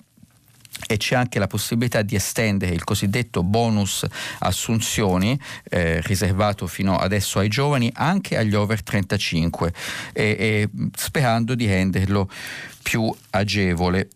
e 0.87 0.97
c'è 0.97 1.15
anche 1.15 1.39
la 1.39 1.47
possibilità 1.47 2.03
di 2.03 2.15
estendere 2.15 2.73
il 2.73 2.85
cosiddetto 2.85 3.43
bonus 3.43 4.07
assunzioni 4.41 5.39
eh, 5.65 6.01
riservato 6.03 6.67
fino 6.67 6.97
adesso 6.97 7.39
ai 7.39 7.49
giovani 7.49 7.91
anche 7.95 8.37
agli 8.37 8.55
over 8.55 8.83
35 8.83 9.73
e, 10.13 10.23
e 10.23 10.69
sperando 10.95 11.55
di 11.55 11.67
renderlo 11.67 12.29
più 12.83 13.15
agevole. 13.31 14.09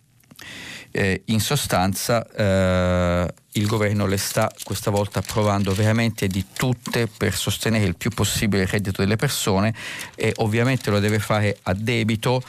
Eh, 0.95 1.23
in 1.27 1.41
sostanza 1.41 2.27
eh, 2.27 3.35
il 3.53 3.67
governo 3.67 4.05
le 4.05 4.19
sta 4.19 4.51
questa 4.63 4.91
volta 4.91 5.23
provando 5.23 5.73
veramente 5.73 6.27
di 6.27 6.45
tutte 6.53 7.07
per 7.07 7.35
sostenere 7.35 7.87
il 7.87 7.97
più 7.97 8.11
possibile 8.11 8.65
il 8.65 8.69
reddito 8.69 9.01
delle 9.01 9.17
persone 9.17 9.75
e 10.15 10.35
ovviamente 10.37 10.91
lo 10.91 11.01
deve 11.01 11.19
fare 11.19 11.59
a 11.63 11.73
debito. 11.73 12.43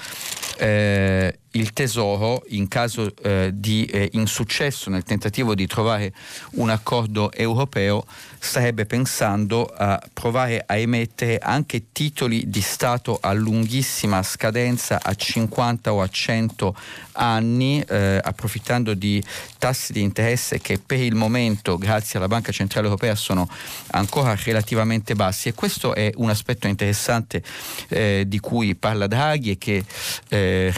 Eh, 0.57 1.39
il 1.53 1.73
Tesoro, 1.73 2.43
in 2.49 2.67
caso 2.67 3.13
eh, 3.21 3.51
di 3.53 3.85
eh, 3.85 4.09
insuccesso 4.13 4.89
nel 4.89 5.03
tentativo 5.03 5.55
di 5.55 5.67
trovare 5.67 6.13
un 6.51 6.69
accordo 6.69 7.31
europeo, 7.31 8.05
starebbe 8.39 8.85
pensando 8.85 9.65
a 9.65 10.01
provare 10.11 10.63
a 10.65 10.75
emettere 10.75 11.37
anche 11.37 11.91
titoli 11.91 12.49
di 12.49 12.61
Stato 12.61 13.17
a 13.21 13.31
lunghissima 13.33 14.21
scadenza, 14.23 14.99
a 15.01 15.13
50 15.13 15.93
o 15.93 16.01
a 16.01 16.07
100 16.07 16.75
anni, 17.13 17.81
eh, 17.81 18.19
approfittando 18.21 18.93
di 18.93 19.23
tassi 19.57 19.93
di 19.93 20.01
interesse 20.01 20.59
che 20.59 20.79
per 20.79 20.99
il 20.99 21.15
momento, 21.15 21.77
grazie 21.77 22.17
alla 22.19 22.27
Banca 22.27 22.51
Centrale 22.51 22.87
Europea, 22.87 23.15
sono 23.15 23.47
ancora 23.91 24.35
relativamente 24.43 25.15
bassi. 25.15 25.49
E 25.49 25.53
questo 25.53 25.93
è 25.93 26.11
un 26.15 26.29
aspetto 26.29 26.67
interessante 26.67 27.41
eh, 27.89 28.25
di 28.27 28.39
cui 28.39 28.75
parla 28.75 29.07
Draghi 29.07 29.51
e 29.51 29.57
che 29.57 29.83
eh, 30.29 30.71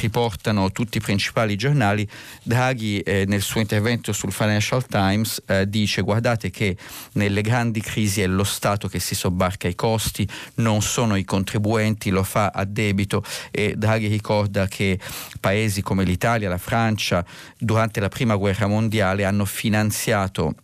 tutti 0.72 0.98
i 0.98 1.02
principali 1.02 1.56
giornali, 1.56 2.08
Draghi 2.44 3.00
eh, 3.00 3.26
nel 3.28 3.42
suo 3.42 3.60
intervento 3.62 4.14
sul 4.14 4.32
Financial 4.32 4.86
Times 4.86 5.42
eh, 5.48 5.68
dice 5.70 6.02
guardate 6.02 6.50
che 6.50 6.76
nelle 7.14 7.42
grandi 7.42 7.82
crisi 7.82 8.22
è 8.22 8.28
lo 8.28 8.44
Stato 8.44 8.88
che 8.88 9.00
si 9.00 9.16
sobbarca 9.16 9.68
i 9.68 9.76
costi, 9.76 10.28
non 10.56 10.82
sono 10.82 11.16
i 11.16 11.24
contribuenti, 11.24 12.10
lo 12.10 12.24
fa 12.24 12.52
a 12.54 12.66
debito. 12.66 13.24
E 13.52 13.76
Draghi 13.78 14.08
ricorda 14.08 14.68
che 14.68 15.00
paesi 15.40 15.82
come 15.82 16.04
l'Italia, 16.04 16.50
la 16.50 16.58
Francia 16.58 17.26
durante 17.58 18.00
la 18.00 18.10
prima 18.10 18.36
guerra 18.36 18.68
mondiale 18.68 19.26
hanno 19.26 19.46
finanziato 19.46 20.56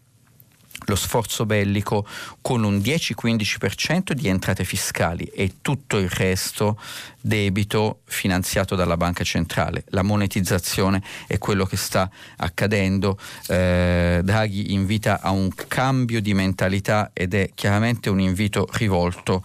lo 0.86 0.96
sforzo 0.96 1.46
bellico 1.46 2.06
con 2.41 2.63
un 2.63 2.78
10-15% 2.78 4.13
di 4.13 4.28
entrate 4.28 4.63
fiscali 4.63 5.26
e 5.26 5.56
tutto 5.62 5.98
il 5.98 6.10
resto 6.10 6.80
debito 7.20 8.02
finanziato 8.06 8.76
dalla 8.76 8.98
banca 8.98 9.24
centrale. 9.24 9.84
La 9.89 10.02
monetizzazione 10.02 11.02
è 11.28 11.38
quello 11.38 11.65
che 11.65 11.78
sta 11.78 12.10
accadendo. 12.38 13.17
Eh, 13.48 14.22
Draghi 14.24 14.74
invita 14.74 15.22
a 15.22 15.30
un 15.30 15.50
cambio 15.67 16.22
di 16.22 16.34
mentalità 16.34 17.12
ed 17.13 17.34
è 17.34 17.52
chiaramente 17.54 18.10
un 18.10 18.20
invito 18.20 18.67
rivolto 18.74 19.44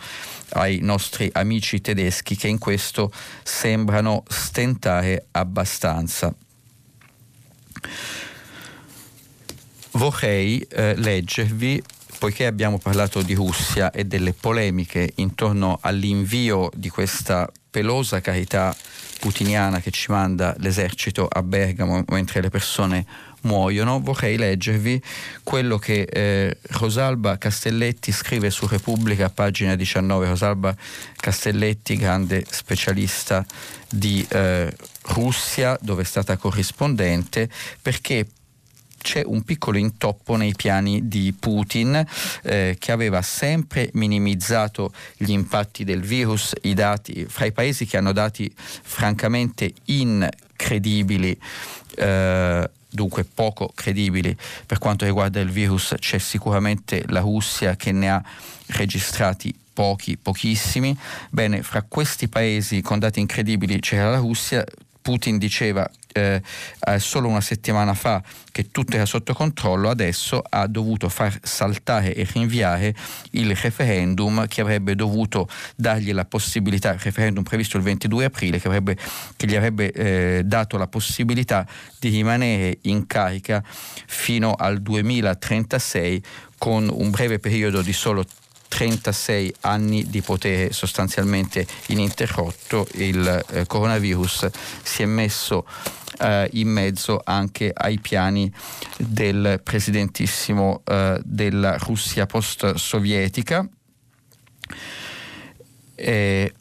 ai 0.50 0.78
nostri 0.80 1.28
amici 1.32 1.80
tedeschi 1.80 2.36
che 2.36 2.48
in 2.48 2.58
questo 2.58 3.12
sembrano 3.42 4.22
stentare 4.28 5.26
abbastanza 5.32 6.34
vorrei 9.96 10.58
eh, 10.70 10.94
leggervi 10.96 11.82
poiché 12.18 12.46
abbiamo 12.46 12.78
parlato 12.78 13.22
di 13.22 13.34
Russia 13.34 13.90
e 13.90 14.04
delle 14.04 14.32
polemiche 14.32 15.12
intorno 15.16 15.78
all'invio 15.82 16.70
di 16.74 16.88
questa 16.88 17.50
pelosa 17.70 18.20
carità 18.20 18.74
putiniana 19.18 19.80
che 19.80 19.90
ci 19.90 20.10
manda 20.10 20.54
l'esercito 20.58 21.26
a 21.26 21.42
Bergamo 21.42 22.04
mentre 22.08 22.40
le 22.40 22.48
persone 22.48 23.04
muoiono, 23.42 24.00
vorrei 24.00 24.36
leggervi 24.36 25.00
quello 25.42 25.78
che 25.78 26.02
eh, 26.02 26.58
Rosalba 26.72 27.38
Castelletti 27.38 28.12
scrive 28.12 28.50
su 28.50 28.66
Repubblica, 28.66 29.30
pagina 29.30 29.74
19. 29.76 30.28
Rosalba 30.28 30.74
Castelletti, 31.16 31.96
grande 31.96 32.44
specialista 32.48 33.44
di 33.88 34.26
eh, 34.28 34.74
Russia, 35.02 35.78
dove 35.80 36.02
è 36.02 36.04
stata 36.04 36.36
corrispondente, 36.36 37.48
perché 37.80 38.26
c'è 39.06 39.22
un 39.24 39.44
piccolo 39.44 39.78
intoppo 39.78 40.34
nei 40.34 40.52
piani 40.56 41.06
di 41.06 41.32
Putin 41.32 42.04
eh, 42.42 42.74
che 42.76 42.90
aveva 42.90 43.22
sempre 43.22 43.88
minimizzato 43.92 44.92
gli 45.16 45.30
impatti 45.30 45.84
del 45.84 46.00
virus, 46.00 46.52
i 46.62 46.74
dati 46.74 47.24
fra 47.28 47.44
i 47.44 47.52
paesi 47.52 47.86
che 47.86 47.98
hanno 47.98 48.10
dati 48.10 48.52
francamente 48.56 49.72
incredibili. 49.84 51.38
Eh, 51.94 52.70
dunque 52.88 53.24
poco 53.24 53.70
credibili 53.74 54.36
per 54.66 54.78
quanto 54.78 55.04
riguarda 55.04 55.38
il 55.38 55.50
virus 55.50 55.94
c'è 55.98 56.18
sicuramente 56.18 57.04
la 57.08 57.20
Russia 57.20 57.76
che 57.76 57.92
ne 57.92 58.10
ha 58.10 58.20
registrati 58.68 59.54
pochi, 59.72 60.16
pochissimi. 60.16 60.98
Bene, 61.30 61.62
fra 61.62 61.82
questi 61.86 62.26
paesi 62.26 62.80
con 62.80 62.98
dati 62.98 63.20
incredibili 63.20 63.78
c'era 63.78 64.10
la 64.10 64.18
Russia, 64.18 64.64
Putin 65.06 65.38
diceva 65.38 65.88
eh, 66.12 66.42
eh, 66.80 66.98
solo 66.98 67.28
una 67.28 67.40
settimana 67.40 67.94
fa 67.94 68.20
che 68.50 68.72
tutto 68.72 68.96
era 68.96 69.06
sotto 69.06 69.34
controllo, 69.34 69.88
adesso 69.88 70.42
ha 70.48 70.66
dovuto 70.66 71.08
far 71.08 71.38
saltare 71.44 72.12
e 72.12 72.26
rinviare 72.32 72.92
il 73.30 73.54
referendum 73.54 74.48
che 74.48 74.62
avrebbe 74.62 74.96
dovuto 74.96 75.48
dargli 75.76 76.12
la 76.12 76.24
possibilità, 76.24 76.92
il 76.92 76.98
referendum 76.98 77.44
previsto 77.44 77.76
il 77.76 77.84
22 77.84 78.24
aprile, 78.24 78.58
che, 78.58 78.66
avrebbe, 78.66 78.96
che 79.36 79.46
gli 79.46 79.54
avrebbe 79.54 79.92
eh, 79.92 80.42
dato 80.44 80.76
la 80.76 80.88
possibilità 80.88 81.64
di 82.00 82.08
rimanere 82.08 82.78
in 82.82 83.06
carica 83.06 83.62
fino 84.06 84.54
al 84.54 84.82
2036 84.82 86.20
con 86.58 86.88
un 86.92 87.10
breve 87.10 87.38
periodo 87.38 87.80
di 87.80 87.92
solo 87.92 88.24
36 88.76 89.54
anni 89.60 90.04
di 90.06 90.20
potere 90.20 90.70
sostanzialmente 90.70 91.66
ininterrotto, 91.86 92.86
il 92.96 93.44
eh, 93.48 93.64
coronavirus 93.64 94.50
si 94.82 95.00
è 95.02 95.06
messo 95.06 95.66
eh, 96.18 96.50
in 96.52 96.68
mezzo 96.68 97.22
anche 97.24 97.72
ai 97.74 97.98
piani 97.98 98.52
del 98.98 99.62
presidentissimo 99.64 100.82
eh, 100.84 101.18
della 101.24 101.78
Russia 101.78 102.26
post-sovietica. 102.26 103.66
E, 105.94 106.52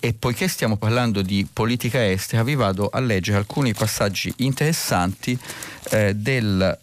e 0.00 0.14
poiché 0.14 0.48
stiamo 0.48 0.78
parlando 0.78 1.20
di 1.20 1.46
politica 1.52 2.02
estera, 2.02 2.42
vi 2.42 2.54
vado 2.54 2.88
a 2.88 2.98
leggere 3.00 3.36
alcuni 3.36 3.74
passaggi 3.74 4.32
interessanti 4.38 5.38
eh, 5.90 6.14
del 6.14 6.78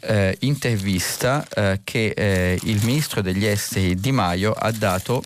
eh, 0.00 0.36
intervista 0.40 1.46
eh, 1.54 1.80
che 1.84 2.12
eh, 2.16 2.58
il 2.62 2.80
ministro 2.84 3.20
degli 3.20 3.44
esteri 3.44 3.94
Di 3.94 4.12
Maio 4.12 4.52
ha 4.52 4.70
dato 4.70 5.22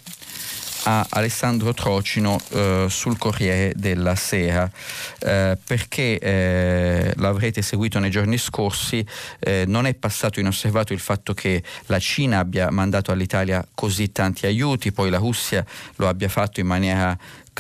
a 0.84 1.06
Alessandro 1.10 1.74
Trocino 1.74 2.40
eh, 2.50 2.86
sul 2.88 3.18
Corriere 3.18 3.72
della 3.76 4.14
Sera. 4.14 4.70
Eh, 5.18 5.56
perché 5.64 6.18
eh, 6.18 7.12
l'avrete 7.16 7.62
seguito 7.62 7.98
nei 7.98 8.10
giorni 8.10 8.38
scorsi 8.38 9.04
eh, 9.38 9.64
non 9.66 9.86
è 9.86 9.94
passato 9.94 10.40
inosservato 10.40 10.92
il 10.92 11.00
fatto 11.00 11.34
che 11.34 11.62
la 11.86 11.98
Cina 11.98 12.38
abbia 12.38 12.70
mandato 12.70 13.12
all'Italia 13.12 13.64
così 13.74 14.10
tanti 14.10 14.46
aiuti 14.46 14.92
poi 14.92 15.10
la 15.10 15.18
Russia 15.18 15.64
lo 15.96 16.08
abbia 16.08 16.28
fatto 16.28 16.60
in 16.60 16.66
maniera 16.66 17.16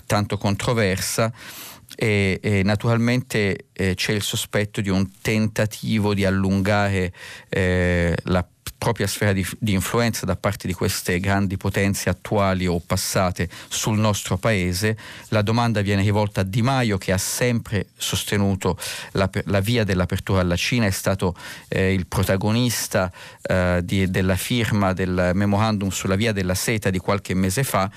tanto 0.06 0.38
controversa 0.38 1.32
e, 2.02 2.40
e 2.42 2.62
naturalmente 2.64 3.66
eh, 3.72 3.94
c'è 3.94 4.10
il 4.10 4.22
sospetto 4.22 4.80
di 4.80 4.88
un 4.88 5.08
tentativo 5.20 6.14
di 6.14 6.24
allungare 6.24 7.12
eh, 7.48 8.16
la 8.24 8.44
propria 8.76 9.06
sfera 9.06 9.32
di, 9.32 9.46
di, 9.60 9.72
influenza 9.72 10.26
da 10.26 10.34
parte 10.34 10.66
di 10.66 10.72
queste 10.72 11.20
grandi 11.20 11.56
potenze 11.56 12.08
attuali 12.08 12.66
o 12.66 12.80
passate 12.84 13.48
sul 13.68 13.96
nostro 13.98 14.36
paese. 14.36 14.96
La 15.28 15.42
domanda 15.42 15.80
viene 15.80 16.02
rivolta 16.02 16.40
a 16.40 16.44
Di 16.44 16.60
Maio 16.60 16.98
che 16.98 17.12
ha 17.12 17.18
sempre 17.18 17.86
sostenuto 17.96 18.76
la, 19.12 19.30
la 19.44 19.60
via 19.60 19.84
dell'apertura 19.84 20.40
alla 20.40 20.56
Cina, 20.56 20.86
è 20.86 20.90
stato 20.90 21.36
eh, 21.68 21.92
il 21.92 22.08
protagonista 22.08 23.12
eh, 23.42 23.80
di, 23.84 24.10
della 24.10 24.34
firma 24.34 24.92
del 24.92 25.30
memorandum 25.34 25.90
sulla 25.90 26.16
via 26.16 26.32
della 26.32 26.56
seta 26.56 26.90
di 26.90 26.98
qualche 26.98 27.34
mese 27.34 27.62
fa 27.62 27.88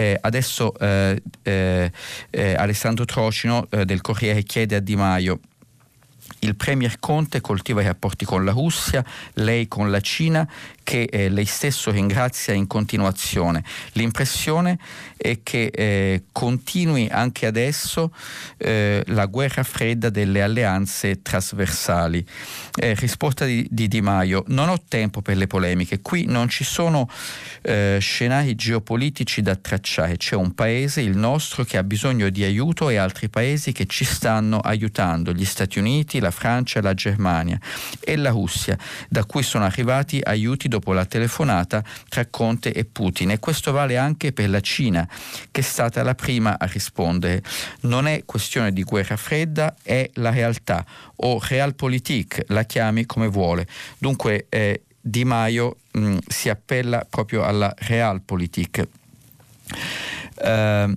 eh, 0.00 0.16
adesso 0.18 0.74
eh, 0.78 1.20
eh, 1.42 1.92
eh 2.30 2.54
Alessandro 2.54 3.04
Trocino 3.04 3.66
eh, 3.68 3.84
del 3.84 4.00
Corriere 4.00 4.42
chiede 4.44 4.76
a 4.76 4.80
Di 4.80 4.96
Maio 4.96 5.40
il 6.40 6.56
Premier 6.56 6.98
Conte 6.98 7.42
coltiva 7.42 7.82
i 7.82 7.86
rapporti 7.86 8.24
con 8.24 8.44
la 8.44 8.52
Russia, 8.52 9.04
lei 9.34 9.68
con 9.68 9.90
la 9.90 10.00
Cina, 10.00 10.48
che 10.82 11.02
eh, 11.02 11.28
lei 11.28 11.44
stesso 11.44 11.90
ringrazia 11.90 12.54
in 12.54 12.66
continuazione. 12.66 13.62
L'impressione 13.92 14.78
è 15.20 15.40
che 15.42 15.66
eh, 15.66 16.22
continui 16.32 17.06
anche 17.10 17.44
adesso 17.44 18.10
eh, 18.56 19.02
la 19.08 19.26
guerra 19.26 19.62
fredda 19.62 20.08
delle 20.08 20.40
alleanze 20.40 21.20
trasversali. 21.20 22.24
Eh, 22.74 22.94
risposta 22.94 23.44
di, 23.44 23.66
di, 23.70 23.86
Di 23.86 24.00
Maio, 24.00 24.44
non 24.48 24.70
ho 24.70 24.82
tempo 24.88 25.20
per 25.20 25.36
le 25.36 25.46
polemiche, 25.46 26.00
qui 26.00 26.24
non 26.24 26.48
ci 26.48 26.64
sono 26.64 27.08
eh, 27.62 27.98
scenari 28.00 28.54
geopolitici 28.54 29.42
da 29.42 29.56
tracciare, 29.56 30.16
c'è 30.16 30.36
un 30.36 30.54
paese, 30.54 31.02
il 31.02 31.16
nostro, 31.16 31.64
che 31.64 31.76
ha 31.76 31.82
bisogno 31.82 32.30
di 32.30 32.42
aiuto 32.42 32.88
e 32.88 32.96
altri 32.96 33.28
paesi 33.28 33.72
che 33.72 33.84
ci 33.84 34.04
stanno 34.04 34.58
aiutando, 34.58 35.32
gli 35.32 35.44
Stati 35.44 35.78
Uniti, 35.78 36.18
la 36.18 36.30
Francia, 36.30 36.80
la 36.80 36.94
Germania 36.94 37.58
e 38.00 38.16
la 38.16 38.30
Russia, 38.30 38.78
da 39.08 39.24
cui 39.24 39.42
sono 39.42 39.64
arrivati 39.64 40.18
aiuti 40.22 40.68
dopo 40.68 40.94
la 40.94 41.04
telefonata 41.04 41.84
tra 42.08 42.24
Conte 42.26 42.72
e 42.72 42.86
Putin. 42.86 43.32
E 43.32 43.38
questo 43.38 43.72
vale 43.72 43.98
anche 43.98 44.32
per 44.32 44.48
la 44.48 44.60
Cina 44.60 45.08
che 45.50 45.60
è 45.60 45.64
stata 45.64 46.02
la 46.02 46.14
prima 46.14 46.58
a 46.58 46.66
rispondere. 46.66 47.42
Non 47.82 48.06
è 48.06 48.24
questione 48.24 48.72
di 48.72 48.82
guerra 48.82 49.16
fredda, 49.16 49.74
è 49.82 50.08
la 50.14 50.30
realtà 50.30 50.84
o 51.16 51.40
realpolitik, 51.42 52.44
la 52.48 52.64
chiami 52.64 53.06
come 53.06 53.28
vuole. 53.28 53.66
Dunque 53.98 54.46
eh, 54.48 54.82
Di 55.00 55.24
Maio 55.24 55.78
mh, 55.92 56.00
mm, 56.00 56.16
si 56.26 56.48
appella 56.48 57.06
proprio 57.08 57.42
alla 57.42 57.72
realpolitik. 57.76 58.88
Uh, 60.42 60.92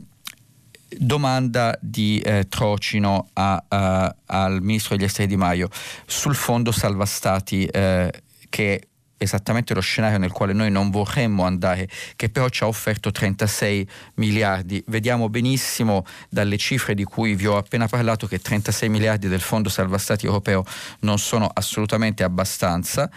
domanda 0.98 1.78
di 1.80 2.20
eh, 2.20 2.48
Trocino 2.48 3.30
a, 3.34 3.64
a, 3.68 4.16
al 4.28 4.62
ministro 4.62 4.96
degli 4.96 5.06
esteri 5.06 5.28
Di 5.28 5.36
Maio 5.36 5.70
sul 6.06 6.36
fondo 6.36 6.72
salva 6.72 7.06
stati 7.06 7.66
eh, 7.66 8.12
che 8.50 8.88
esattamente 9.24 9.74
lo 9.74 9.82
scenario 9.82 10.18
nel 10.18 10.32
quale 10.32 10.54
noi 10.54 10.70
non 10.70 10.90
vorremmo 10.90 11.44
andare, 11.44 11.88
che 12.16 12.30
però 12.30 12.50
ci 12.50 12.64
ha 12.64 12.68
offerto 12.68 13.12
36 13.12 13.88
miliardi. 14.16 14.84
Vediamo 14.88 15.30
benissimo 15.30 16.06
dalle 16.30 16.58
cifre 16.58 16.94
di 16.94 17.04
cui 17.04 17.36
vi 17.36 17.48
ho 17.48 17.58
appena 17.58 17.88
parlato 17.88 18.28
che 18.28 18.40
36 18.40 18.90
miliardi 18.90 19.28
del 19.28 19.42
Fondo 19.42 19.70
Salva 19.70 19.98
Stati 19.98 20.26
europeo 20.26 20.66
non 21.00 21.18
sono 21.18 21.50
assolutamente 21.52 22.24
abbastanza. 22.24 23.10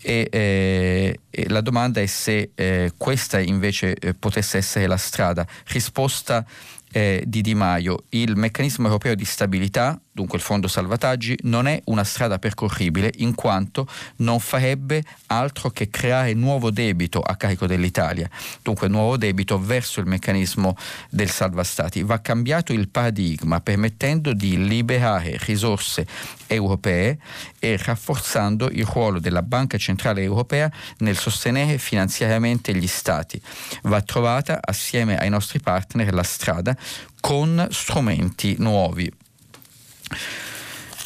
E, 0.00 0.28
eh, 0.30 1.20
e 1.28 1.48
la 1.48 1.60
domanda 1.60 2.00
è 2.00 2.06
se 2.06 2.50
eh, 2.54 2.92
questa 2.96 3.40
invece 3.40 3.94
eh, 3.94 4.14
potesse 4.14 4.58
essere 4.58 4.86
la 4.86 4.96
strada. 4.96 5.46
Risposta 5.66 6.46
eh, 6.92 7.22
di 7.26 7.42
Di 7.42 7.54
Maio, 7.54 8.04
il 8.10 8.36
meccanismo 8.36 8.86
europeo 8.86 9.14
di 9.14 9.24
stabilità 9.24 10.00
dunque 10.18 10.38
il 10.38 10.42
fondo 10.42 10.66
salvataggi, 10.66 11.38
non 11.42 11.68
è 11.68 11.80
una 11.84 12.02
strada 12.02 12.40
percorribile 12.40 13.12
in 13.18 13.36
quanto 13.36 13.86
non 14.16 14.40
farebbe 14.40 15.04
altro 15.26 15.70
che 15.70 15.90
creare 15.90 16.34
nuovo 16.34 16.72
debito 16.72 17.20
a 17.20 17.36
carico 17.36 17.66
dell'Italia, 17.66 18.28
dunque 18.60 18.88
nuovo 18.88 19.16
debito 19.16 19.60
verso 19.60 20.00
il 20.00 20.06
meccanismo 20.06 20.76
del 21.08 21.30
salva 21.30 21.62
stati. 21.62 22.02
Va 22.02 22.20
cambiato 22.20 22.72
il 22.72 22.88
paradigma 22.88 23.60
permettendo 23.60 24.32
di 24.32 24.66
liberare 24.66 25.38
risorse 25.42 26.04
europee 26.48 27.18
e 27.60 27.76
rafforzando 27.76 28.68
il 28.72 28.86
ruolo 28.86 29.20
della 29.20 29.42
Banca 29.42 29.78
Centrale 29.78 30.22
Europea 30.22 30.68
nel 30.98 31.16
sostenere 31.16 31.78
finanziariamente 31.78 32.74
gli 32.74 32.88
Stati. 32.88 33.40
Va 33.82 34.02
trovata 34.02 34.58
assieme 34.60 35.16
ai 35.16 35.30
nostri 35.30 35.60
partner 35.60 36.12
la 36.12 36.24
strada 36.24 36.76
con 37.20 37.68
strumenti 37.70 38.56
nuovi. 38.58 39.26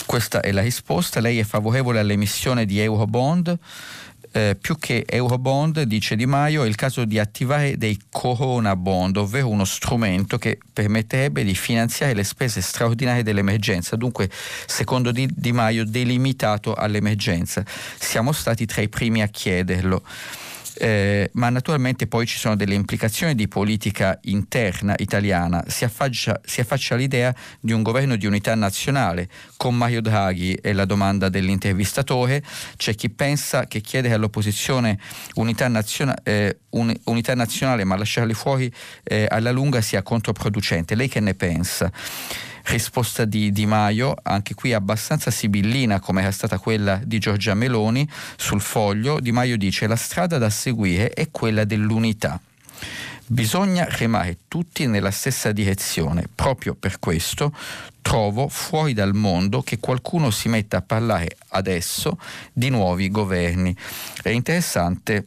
Questa 0.07 0.41
è 0.41 0.53
la 0.53 0.63
risposta. 0.63 1.21
Lei 1.21 1.39
è 1.39 1.45
favorevole 1.45 1.99
all'emissione 1.99 2.67
di 2.67 2.81
Eurobond? 2.81 3.59
Eh, 4.35 4.57
più 4.59 4.79
che 4.79 5.05
Eurobond, 5.07 5.83
dice 5.83 6.17
Di 6.17 6.25
Maio, 6.25 6.65
è 6.65 6.67
il 6.67 6.75
caso 6.75 7.05
di 7.05 7.19
attivare 7.19 7.77
dei 7.77 7.99
Corona 8.11 8.75
Bond, 8.77 9.19
ovvero 9.19 9.49
uno 9.49 9.67
strumento 9.67 10.39
che 10.39 10.59
permetterebbe 10.73 11.45
di 11.45 11.55
finanziare 11.55 12.15
le 12.15 12.25
spese 12.25 12.63
straordinarie 12.63 13.23
dell'emergenza, 13.23 13.95
dunque 13.95 14.31
secondo 14.67 15.13
Di, 15.13 15.29
di 15.31 15.53
Maio 15.53 15.85
delimitato 15.85 16.73
all'emergenza. 16.75 17.63
Siamo 17.99 18.33
stati 18.33 18.65
tra 18.65 18.81
i 18.81 18.89
primi 18.89 19.21
a 19.21 19.27
chiederlo 19.27 20.03
eh, 20.75 21.31
ma 21.35 21.49
naturalmente 21.49 22.07
poi 22.07 22.27
ci 22.27 22.39
sono 22.39 22.57
delle 22.57 22.75
implicazioni 22.75 23.35
di 23.35 23.49
politica 23.49 24.19
interna 24.23 24.95
italiana. 24.99 25.65
Si 25.67 25.85
affaccia, 25.85 26.41
si 26.45 26.61
affaccia 26.61 26.95
l'idea 26.95 27.35
di 27.61 27.73
un 27.73 27.83
governo 27.83 28.17
di 28.17 28.27
unità 28.27 28.55
nazionale 28.55 29.29
con 29.57 29.77
Mario 29.77 30.01
Draghi 30.01 30.59
è 30.61 30.73
la 30.73 30.85
domanda 30.85 31.29
dell'intervistatore. 31.29 32.43
C'è 32.77 32.95
chi 32.95 33.11
pensa 33.11 33.67
che 33.67 33.81
chiedere 33.81 34.15
all'opposizione 34.15 34.99
unità, 35.35 35.69
naziona, 35.69 36.17
eh, 36.23 36.59
un, 36.71 36.95
unità 37.05 37.35
nazionale 37.35 37.85
ma 37.85 37.97
lasciarli 37.97 38.35
fuori 38.35 38.73
eh, 39.05 39.27
alla 39.29 39.51
lunga 39.51 39.81
sia 39.81 40.03
controproducente. 40.03 40.95
Lei 40.95 41.09
che 41.09 41.21
ne 41.21 41.35
pensa? 41.35 41.91
Risposta 42.65 43.25
di 43.25 43.53
Di 43.53 43.67
Maio, 43.67 44.15
anche 44.23 44.55
qui 44.55 44.73
abbastanza 44.73 45.31
sibillina 45.31 46.01
come 46.01 46.23
era 46.23 46.31
stata 46.31 46.59
quella 46.59 47.01
di 47.03 47.19
Giorgia 47.19 47.55
Meloni 47.55 48.09
sul 48.37 48.61
foglio, 48.61 49.21
Di 49.21 49.33
Maio 49.33 49.57
dice 49.57 49.87
la 49.87 49.97
strada 49.97 50.39
da 50.39 50.51
seguire 50.51 51.11
è 51.11 51.31
quella 51.31 51.65
dell'unità. 51.65 52.41
Bisogna 53.27 53.87
remare 53.89 54.39
tutti 54.49 54.87
nella 54.87 55.11
stessa 55.11 55.53
direzione. 55.53 56.27
Proprio 56.35 56.75
per 56.75 56.99
questo 56.99 57.55
trovo 58.03 58.49
fuori 58.49 58.93
dal 58.93 59.15
mondo 59.15 59.63
che 59.63 59.79
qualcuno 59.79 60.31
si 60.31 60.49
metta 60.49 60.79
a 60.79 60.83
parlare 60.83 61.37
adesso 61.51 62.19
di 62.53 62.69
nuovi 62.69 63.11
governi. 63.11 63.75
È 64.21 64.29
interessante 64.29 65.27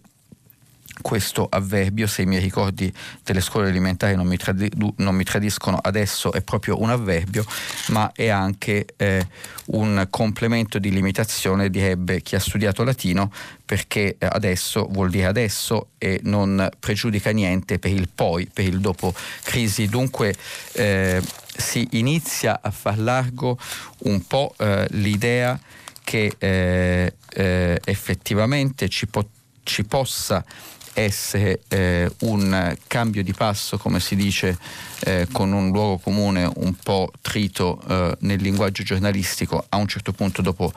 questo 1.01 1.47
avverbio, 1.49 2.07
se 2.07 2.21
i 2.21 2.25
miei 2.25 2.41
ricordi 2.41 2.91
delle 3.23 3.41
scuole 3.41 3.69
elementari 3.69 4.15
non 4.15 4.27
mi, 4.27 4.37
tradi- 4.37 4.71
non 4.97 5.15
mi 5.15 5.23
tradiscono 5.23 5.77
adesso, 5.77 6.31
è 6.31 6.41
proprio 6.41 6.81
un 6.81 6.89
avverbio, 6.89 7.45
ma 7.89 8.11
è 8.13 8.29
anche 8.29 8.85
eh, 8.97 9.27
un 9.67 10.07
complemento 10.09 10.79
di 10.79 10.91
limitazione, 10.91 11.69
direbbe 11.69 12.21
chi 12.21 12.35
ha 12.35 12.39
studiato 12.39 12.83
latino, 12.83 13.31
perché 13.65 14.15
adesso 14.19 14.87
vuol 14.89 15.09
dire 15.09 15.25
adesso 15.25 15.89
e 15.97 16.19
non 16.23 16.69
pregiudica 16.79 17.31
niente 17.31 17.79
per 17.79 17.91
il 17.91 18.09
poi, 18.13 18.49
per 18.51 18.65
il 18.65 18.79
dopo 18.79 19.13
crisi. 19.43 19.87
Dunque 19.87 20.35
eh, 20.73 21.21
si 21.57 21.87
inizia 21.91 22.59
a 22.61 22.71
far 22.71 22.99
largo 22.99 23.57
un 23.99 24.25
po' 24.25 24.53
eh, 24.57 24.87
l'idea 24.91 25.59
che 26.03 26.35
eh, 26.37 27.15
eh, 27.29 27.81
effettivamente 27.83 28.87
ci, 28.87 29.07
po- 29.07 29.29
ci 29.63 29.83
possa 29.83 30.45
essere 30.95 31.59
eh, 31.67 32.09
un 32.21 32.75
cambio 32.87 33.21
di 33.21 33.33
passo, 33.33 33.77
come 33.77 33.99
si 33.99 34.15
dice, 34.15 34.57
eh, 35.01 35.27
con 35.31 35.51
un 35.51 35.69
luogo 35.69 35.97
comune 35.97 36.49
un 36.55 36.73
po' 36.75 37.11
trito 37.21 37.81
eh, 37.87 38.17
nel 38.21 38.41
linguaggio 38.41 38.81
giornalistico 38.81 39.65
a 39.67 39.75
un 39.75 39.87
certo 39.87 40.13
punto 40.13 40.41
dopo 40.41 40.71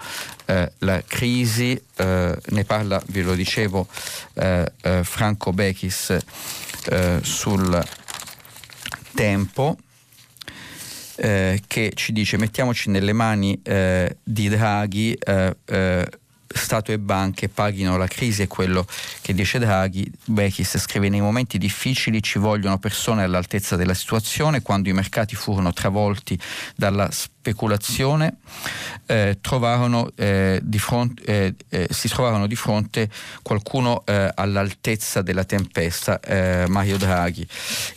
eh, 0.46 0.72
la 0.78 1.02
crisi. 1.06 1.80
Eh, 1.96 2.36
ne 2.48 2.64
parla, 2.64 3.00
ve 3.06 3.22
lo 3.22 3.34
dicevo, 3.34 3.86
eh, 4.34 4.72
Franco 5.02 5.52
Bechis 5.52 6.16
sul 7.22 7.86
tempo. 9.14 9.76
che 11.16 11.92
ci 11.94 12.12
dice 12.12 12.36
mettiamoci 12.36 12.90
nelle 12.90 13.12
mani 13.12 13.60
di 14.22 14.48
Draghi 14.48 15.18
Stato 16.50 16.92
e 16.92 16.98
banche 16.98 17.48
paghino 17.48 17.96
la 17.98 18.06
crisi 18.06 18.42
è 18.42 18.46
quello 18.46 18.86
che 19.28 19.34
dice 19.34 19.58
Draghi. 19.58 20.10
Bechis 20.24 20.78
scrive 20.78 21.10
nei 21.10 21.20
momenti 21.20 21.58
difficili 21.58 22.22
ci 22.22 22.38
vogliono 22.38 22.78
persone 22.78 23.24
all'altezza 23.24 23.76
della 23.76 23.92
situazione, 23.92 24.62
quando 24.62 24.88
i 24.88 24.94
mercati 24.94 25.36
furono 25.36 25.70
travolti 25.74 26.38
dalla 26.74 27.10
speculazione 27.10 28.38
eh, 29.04 29.36
trovarono, 29.42 30.10
eh, 30.16 30.62
fronte, 30.78 31.22
eh, 31.24 31.54
eh, 31.68 31.88
si 31.90 32.08
trovarono 32.08 32.46
di 32.46 32.56
fronte 32.56 33.10
qualcuno 33.42 34.02
eh, 34.06 34.32
all'altezza 34.34 35.20
della 35.20 35.44
tempesta, 35.44 36.20
eh, 36.20 36.64
Mario 36.66 36.96
Draghi. 36.96 37.46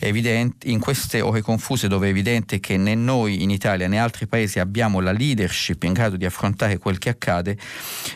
Evidente, 0.00 0.68
in 0.68 0.80
queste 0.80 1.22
ore 1.22 1.40
confuse 1.40 1.88
dove 1.88 2.08
è 2.08 2.10
evidente 2.10 2.60
che 2.60 2.76
né 2.76 2.94
noi 2.94 3.42
in 3.42 3.48
Italia 3.48 3.88
né 3.88 3.98
altri 3.98 4.26
paesi 4.26 4.58
abbiamo 4.58 5.00
la 5.00 5.12
leadership 5.12 5.82
in 5.84 5.94
grado 5.94 6.16
di 6.16 6.26
affrontare 6.26 6.76
quel 6.76 6.98
che 6.98 7.08
accade, 7.08 7.56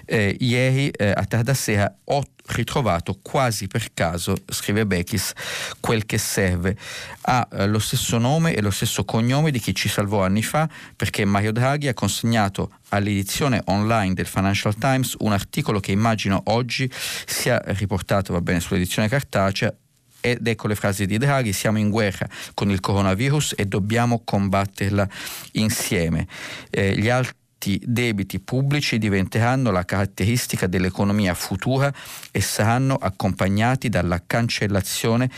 ieri 0.06 0.92
a 0.98 1.24
tarda 1.24 1.54
sera 1.54 1.94
otto 2.04 2.35
ritrovato 2.48 3.18
quasi 3.22 3.66
per 3.66 3.88
caso, 3.94 4.34
scrive 4.48 4.86
Bechis, 4.86 5.32
quel 5.80 6.06
che 6.06 6.18
serve. 6.18 6.76
Ha 7.22 7.48
eh, 7.52 7.66
lo 7.66 7.78
stesso 7.78 8.18
nome 8.18 8.54
e 8.54 8.62
lo 8.62 8.70
stesso 8.70 9.04
cognome 9.04 9.50
di 9.50 9.58
chi 9.58 9.74
ci 9.74 9.88
salvò 9.88 10.22
anni 10.22 10.42
fa 10.42 10.68
perché 10.94 11.24
Mario 11.24 11.52
Draghi 11.52 11.88
ha 11.88 11.94
consegnato 11.94 12.72
all'edizione 12.90 13.62
online 13.66 14.14
del 14.14 14.26
Financial 14.26 14.74
Times 14.76 15.16
un 15.18 15.32
articolo 15.32 15.80
che 15.80 15.92
immagino 15.92 16.42
oggi 16.46 16.90
sia 17.26 17.60
riportato 17.66 18.32
va 18.32 18.40
bene, 18.40 18.60
sull'edizione 18.60 19.08
cartacea 19.08 19.74
ed 20.20 20.46
ecco 20.46 20.66
le 20.66 20.74
frasi 20.74 21.06
di 21.06 21.18
Draghi, 21.18 21.52
siamo 21.52 21.78
in 21.78 21.88
guerra 21.88 22.28
con 22.54 22.70
il 22.70 22.80
coronavirus 22.80 23.54
e 23.56 23.66
dobbiamo 23.66 24.22
combatterla 24.24 25.08
insieme. 25.52 26.26
Eh, 26.70 26.96
gli 26.98 27.08
altri 27.08 27.34
alti 27.66 27.80
debiti 27.84 28.38
pubblici 28.38 28.98
diventeranno 28.98 29.72
la 29.72 29.84
caratteristica 29.84 30.68
dell'economia 30.68 31.34
futura 31.34 31.92
e 32.30 32.40
saranno 32.40 32.94
accompagnati 32.94 33.88
dalla 33.88 34.22
cancellazione 34.24 35.28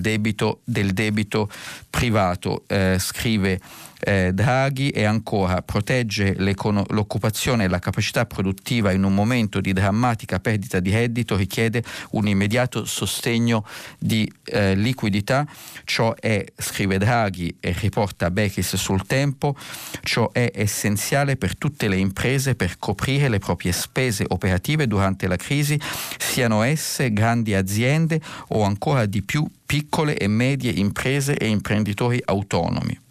debito, 0.00 0.60
del 0.64 0.92
debito 0.92 1.48
privato, 1.88 2.64
eh, 2.66 2.96
scrive 2.98 3.60
eh, 4.00 4.32
Draghi 4.32 4.90
e 4.90 5.04
ancora 5.04 5.62
protegge 5.62 6.34
l'occupazione 6.38 7.64
e 7.64 7.68
la 7.68 7.78
capacità 7.78 8.26
produttiva 8.26 8.92
in 8.92 9.04
un 9.04 9.14
momento 9.14 9.60
di 9.60 9.72
drammatica 9.72 10.40
perdita 10.40 10.80
di 10.80 10.90
reddito 10.90 11.36
richiede 11.36 11.82
un 12.10 12.28
immediato 12.28 12.84
sostegno 12.84 13.64
di 13.98 14.30
eh, 14.44 14.74
liquidità, 14.74 15.46
ciò 15.84 16.14
è, 16.14 16.44
scrive 16.56 16.98
Draghi 16.98 17.56
e 17.60 17.74
riporta 17.78 18.30
Bechis 18.30 18.76
sul 18.76 19.06
tempo, 19.06 19.56
ciò 20.02 20.30
è 20.32 20.50
essenziale 20.54 21.36
per 21.36 21.56
tutte 21.56 21.88
le 21.88 21.96
imprese 21.96 22.54
per 22.54 22.78
coprire 22.78 23.28
le 23.28 23.38
proprie 23.38 23.72
spese 23.72 24.24
operative 24.28 24.86
durante 24.86 25.26
la 25.26 25.36
crisi, 25.36 25.78
siano 26.18 26.62
esse 26.62 27.12
grandi 27.12 27.54
aziende 27.54 28.20
o 28.48 28.62
ancora 28.62 29.06
di 29.06 29.22
più 29.22 29.46
piccole 29.66 30.16
e 30.16 30.28
medie 30.28 30.70
imprese 30.70 31.36
e 31.36 31.46
imprenditori 31.46 32.20
autonomi. 32.24 33.06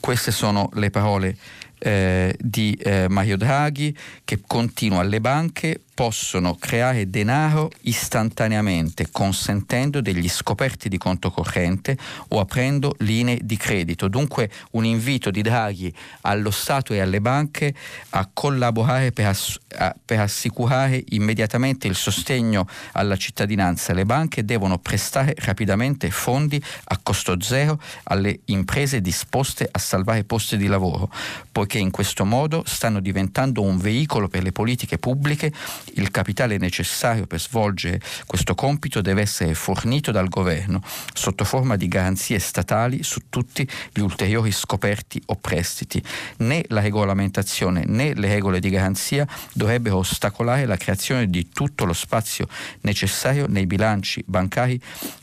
Queste 0.00 0.32
sono 0.32 0.70
le 0.74 0.90
parole 0.90 1.36
eh, 1.80 2.36
di 2.38 2.72
eh, 2.74 3.08
Mario 3.08 3.36
Draghi 3.36 3.96
che 4.24 4.40
continua 4.46 5.02
le 5.02 5.20
banche 5.20 5.80
possono 6.00 6.54
creare 6.54 7.10
denaro 7.10 7.70
istantaneamente 7.82 9.08
consentendo 9.10 10.00
degli 10.00 10.30
scoperti 10.30 10.88
di 10.88 10.96
conto 10.96 11.30
corrente 11.30 11.94
o 12.28 12.40
aprendo 12.40 12.94
linee 13.00 13.38
di 13.42 13.58
credito. 13.58 14.08
Dunque 14.08 14.50
un 14.70 14.86
invito 14.86 15.30
di 15.30 15.42
Draghi 15.42 15.92
allo 16.22 16.50
Stato 16.50 16.94
e 16.94 17.00
alle 17.00 17.20
banche 17.20 17.74
a 18.10 18.26
collaborare 18.32 19.12
per, 19.12 19.26
ass- 19.26 19.58
a, 19.76 19.94
per 20.02 20.20
assicurare 20.20 21.04
immediatamente 21.10 21.86
il 21.86 21.94
sostegno 21.94 22.66
alla 22.92 23.16
cittadinanza. 23.16 23.92
Le 23.92 24.06
banche 24.06 24.42
devono 24.42 24.78
prestare 24.78 25.34
rapidamente 25.36 26.10
fondi 26.10 26.62
a 26.84 26.98
costo 27.02 27.38
zero 27.42 27.78
alle 28.04 28.40
imprese 28.46 29.02
disposte 29.02 29.68
a 29.70 29.78
salvare 29.78 30.24
posti 30.24 30.56
di 30.56 30.66
lavoro, 30.66 31.10
poiché 31.52 31.69
poiché 31.70 31.78
in 31.78 31.92
questo 31.92 32.24
modo 32.24 32.64
stanno 32.66 32.98
diventando 32.98 33.62
un 33.62 33.78
veicolo 33.78 34.26
per 34.26 34.42
le 34.42 34.50
politiche 34.50 34.98
pubbliche, 34.98 35.52
il 35.94 36.10
capitale 36.10 36.58
necessario 36.58 37.28
per 37.28 37.40
svolgere 37.40 38.00
questo 38.26 38.56
compito 38.56 39.00
deve 39.00 39.20
essere 39.20 39.54
fornito 39.54 40.10
dal 40.10 40.28
governo 40.28 40.82
sotto 41.12 41.44
forma 41.44 41.76
di 41.76 41.86
garanzie 41.86 42.40
statali 42.40 43.04
su 43.04 43.28
tutti 43.28 43.68
gli 43.92 44.00
ulteriori 44.00 44.50
scoperti 44.50 45.22
o 45.26 45.36
prestiti. 45.36 46.02
Né 46.38 46.64
la 46.68 46.80
regolamentazione 46.80 47.84
né 47.86 48.14
le 48.14 48.26
regole 48.26 48.58
di 48.58 48.68
garanzia 48.68 49.24
dovrebbero 49.52 49.98
ostacolare 49.98 50.66
la 50.66 50.76
creazione 50.76 51.30
di 51.30 51.50
tutto 51.50 51.84
lo 51.84 51.92
spazio 51.92 52.48
necessario 52.80 53.46
nei 53.46 53.66
bilanci 53.66 54.24
bancari 54.26 54.80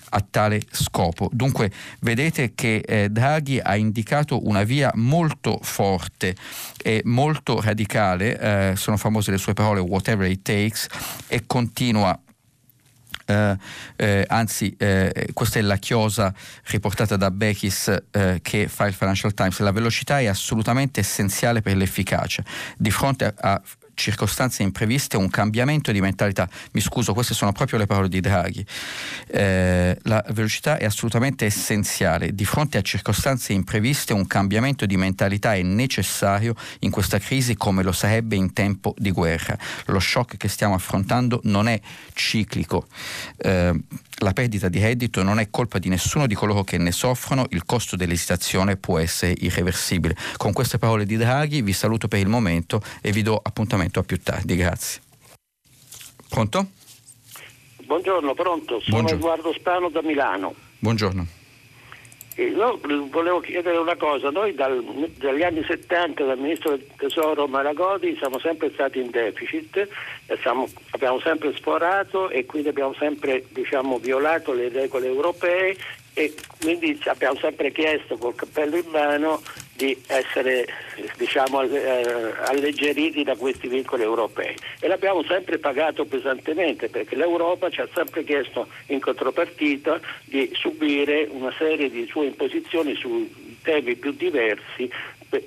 a 0.09 0.25
tale 0.29 0.61
scopo. 0.71 1.29
Dunque 1.31 1.71
vedete 1.99 2.53
che 2.55 2.77
eh, 2.85 3.09
Draghi 3.09 3.59
ha 3.59 3.75
indicato 3.75 4.47
una 4.47 4.63
via 4.63 4.91
molto 4.95 5.59
forte 5.61 6.35
e 6.81 7.01
molto 7.05 7.61
radicale, 7.61 8.39
eh, 8.39 8.75
sono 8.75 8.97
famose 8.97 9.31
le 9.31 9.37
sue 9.37 9.53
parole 9.53 9.79
whatever 9.79 10.29
it 10.29 10.41
takes 10.41 10.87
e 11.27 11.43
continua 11.45 12.19
eh, 13.29 13.57
eh, 13.97 14.25
anzi 14.27 14.73
eh, 14.77 15.29
questa 15.33 15.59
è 15.59 15.61
la 15.61 15.75
chiosa 15.75 16.33
riportata 16.67 17.17
da 17.17 17.29
Bechis 17.29 17.93
eh, 18.11 18.39
che 18.41 18.69
fa 18.69 18.85
il 18.85 18.93
Financial 18.93 19.33
Times, 19.33 19.59
la 19.59 19.71
velocità 19.71 20.19
è 20.19 20.27
assolutamente 20.27 21.01
essenziale 21.01 21.61
per 21.61 21.75
l'efficacia. 21.75 22.43
Di 22.77 22.89
fronte 22.89 23.25
a, 23.25 23.33
a 23.53 23.61
circostanze 23.97 24.61
impreviste, 24.61 25.17
un 25.17 25.29
cambiamento 25.29 25.91
di 25.91 25.99
mentalità. 25.99 26.47
Mi 26.73 26.81
scuso, 26.81 27.13
queste 27.13 27.33
sono 27.33 27.51
proprio 27.51 27.79
le 27.79 27.87
parole 27.87 28.07
di 28.07 28.19
Draghi. 28.19 28.63
Eh, 29.27 29.97
la 30.03 30.23
velocità 30.29 30.77
è 30.77 30.85
assolutamente 30.85 31.45
essenziale. 31.45 32.33
Di 32.33 32.45
fronte 32.45 32.77
a 32.77 32.81
circostanze 32.81 33.53
impreviste, 33.53 34.13
un 34.13 34.27
cambiamento 34.27 34.85
di 34.85 34.95
mentalità 34.97 35.55
è 35.55 35.63
necessario 35.63 36.53
in 36.81 36.91
questa 36.91 37.17
crisi 37.17 37.57
come 37.57 37.81
lo 37.81 37.91
sarebbe 37.91 38.35
in 38.35 38.53
tempo 38.53 38.93
di 38.97 39.09
guerra. 39.09 39.57
Lo 39.85 39.99
shock 39.99 40.37
che 40.37 40.47
stiamo 40.47 40.75
affrontando 40.75 41.39
non 41.45 41.67
è 41.67 41.81
ciclico. 42.13 42.87
Eh, 43.37 43.73
la 44.19 44.33
perdita 44.33 44.69
di 44.69 44.79
reddito 44.79 45.21
non 45.23 45.39
è 45.39 45.49
colpa 45.49 45.79
di 45.79 45.89
nessuno 45.89 46.27
di 46.27 46.33
coloro 46.35 46.63
che 46.63 46.77
ne 46.77 46.91
soffrono, 46.91 47.45
il 47.49 47.65
costo 47.65 47.95
dell'esitazione 47.95 48.75
può 48.75 48.99
essere 48.99 49.35
irreversibile. 49.39 50.15
Con 50.37 50.53
queste 50.53 50.77
parole 50.77 51.05
di 51.05 51.17
Draghi 51.17 51.61
vi 51.61 51.73
saluto 51.73 52.07
per 52.07 52.19
il 52.19 52.27
momento 52.27 52.81
e 53.01 53.11
vi 53.11 53.21
do 53.21 53.39
appuntamento 53.41 53.86
a 53.95 54.03
più 54.03 54.21
tardi. 54.21 54.55
Grazie. 54.55 55.01
Pronto? 56.29 56.67
Buongiorno, 57.83 58.33
pronto. 58.33 58.79
Sono 58.81 58.97
Buongiorno. 58.97 59.25
Edoardo 59.25 59.53
Spano 59.53 59.89
da 59.89 60.01
Milano. 60.01 60.53
Buongiorno. 60.79 61.35
Io 62.37 62.79
volevo 63.09 63.39
chiedere 63.39 63.77
una 63.77 63.95
cosa, 63.95 64.29
noi 64.29 64.53
dal, 64.53 64.83
dagli 65.17 65.41
anni 65.41 65.63
70 65.63 66.23
dal 66.23 66.37
ministro 66.37 66.77
del 66.77 66.85
tesoro 66.95 67.47
Maragodi 67.47 68.15
siamo 68.15 68.37
sempre 68.37 68.69
stati 68.73 68.99
in 68.99 69.09
deficit, 69.09 69.87
siamo, 70.41 70.67
abbiamo 70.91 71.19
sempre 71.19 71.55
sforato 71.55 72.29
e 72.29 72.45
quindi 72.45 72.69
abbiamo 72.69 72.93
sempre 72.93 73.43
diciamo, 73.49 73.97
violato 73.97 74.53
le 74.53 74.69
regole 74.69 75.07
europee 75.07 75.75
e 76.13 76.31
quindi 76.59 76.99
abbiamo 77.05 77.39
sempre 77.39 77.71
chiesto 77.71 78.17
col 78.17 78.35
cappello 78.35 78.75
in 78.75 78.89
mano 78.91 79.41
di 79.77 79.95
essere 80.07 80.67
diciamo, 81.17 81.61
eh, 81.61 82.33
alleggeriti 82.45 83.23
da 83.23 83.35
questi 83.35 83.67
vincoli 83.67 84.01
europei 84.01 84.55
e 84.79 84.87
l'abbiamo 84.87 85.23
sempre 85.23 85.59
pagato 85.59 86.05
pesantemente 86.05 86.89
perché 86.89 87.15
l'Europa 87.15 87.69
ci 87.69 87.81
ha 87.81 87.87
sempre 87.93 88.23
chiesto 88.23 88.67
in 88.87 88.99
contropartita 88.99 89.99
di 90.25 90.51
subire 90.55 91.27
una 91.29 91.53
serie 91.57 91.91
di 91.91 92.07
sue 92.07 92.25
imposizioni 92.25 92.95
su 92.95 93.29
temi 93.61 93.95
più 93.95 94.11
diversi 94.13 94.89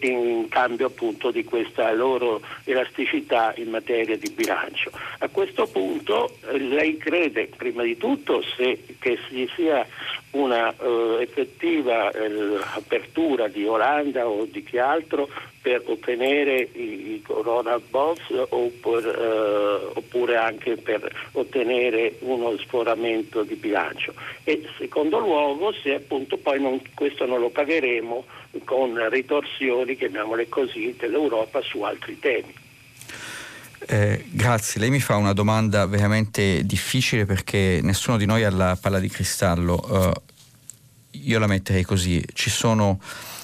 in 0.00 0.46
cambio 0.48 0.86
appunto 0.86 1.30
di 1.30 1.42
questa 1.42 1.90
loro 1.92 2.42
elasticità 2.64 3.54
in 3.56 3.70
materia 3.70 4.16
di 4.16 4.30
bilancio. 4.30 4.90
A 5.18 5.28
questo 5.28 5.66
punto 5.66 6.36
eh, 6.46 6.58
lei 6.58 6.98
crede 6.98 7.48
prima 7.56 7.82
di 7.82 7.96
tutto 7.96 8.42
se, 8.42 8.78
che 8.98 9.18
ci 9.28 9.48
sia 9.54 9.86
una 10.32 10.72
uh, 10.78 11.18
effettiva 11.20 12.10
uh, 12.10 12.58
apertura 12.74 13.48
di 13.48 13.66
Olanda 13.66 14.28
o 14.28 14.44
di 14.44 14.62
chi 14.62 14.78
altro 14.78 15.28
per 15.60 15.82
ottenere 15.86 16.68
i, 16.72 17.14
i 17.14 17.22
corona 17.22 17.78
bonds 17.78 18.22
oppure, 18.48 19.10
uh, 19.10 19.90
oppure 19.94 20.36
anche 20.36 20.76
per 20.76 21.12
ottenere 21.32 22.16
uno 22.20 22.56
sforamento 22.58 23.42
di 23.42 23.56
bilancio 23.56 24.14
e 24.44 24.62
secondo 24.78 25.18
luogo 25.18 25.72
se 25.72 25.94
appunto 25.94 26.36
poi 26.36 26.60
non, 26.60 26.80
questo 26.94 27.26
non 27.26 27.40
lo 27.40 27.50
pagheremo 27.50 28.24
con 28.64 29.08
ritorsioni, 29.10 29.96
chiamiamole 29.96 30.48
così, 30.48 30.94
dell'Europa 30.98 31.60
su 31.60 31.82
altri 31.82 32.18
temi. 32.18 32.59
Eh, 33.86 34.26
grazie, 34.30 34.78
lei 34.78 34.90
mi 34.90 35.00
fa 35.00 35.16
una 35.16 35.32
domanda 35.32 35.86
veramente 35.86 36.64
difficile 36.64 37.24
perché 37.24 37.80
nessuno 37.82 38.16
di 38.16 38.26
noi 38.26 38.44
ha 38.44 38.50
la 38.50 38.76
palla 38.80 38.98
di 38.98 39.08
cristallo. 39.08 39.80
Uh, 39.88 40.12
io 41.12 41.38
la 41.38 41.46
metterei 41.46 41.82
così, 41.82 42.24
ci 42.34 42.50
sono 42.50 43.00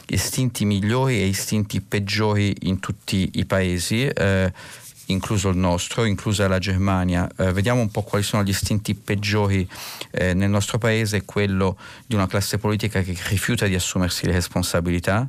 istinti 0.09 0.65
migliori 0.65 1.21
e 1.21 1.27
istinti 1.27 1.81
peggiori 1.81 2.55
in 2.63 2.81
tutti 2.81 3.31
i 3.35 3.45
paesi. 3.45 4.09
Uh, 4.15 4.53
incluso 5.07 5.49
il 5.49 5.57
nostro, 5.57 6.05
inclusa 6.05 6.49
la 6.49 6.59
Germania. 6.59 7.29
Eh, 7.37 7.53
vediamo 7.53 7.81
un 7.81 7.91
po' 7.91 8.03
quali 8.03 8.25
sono 8.25 8.43
gli 8.43 8.49
istinti 8.49 8.95
peggiori 8.95 9.69
eh, 10.11 10.35
nel 10.35 10.51
nostro 10.51 10.79
paese, 10.79 11.25
quello 11.25 11.77
di 12.07 12.15
una 12.15 12.27
classe 12.27 12.59
politica 12.59 13.03
che 13.03 13.17
rifiuta 13.29 13.67
di 13.67 13.75
assumersi 13.75 14.27
le 14.27 14.33
responsabilità 14.33 15.29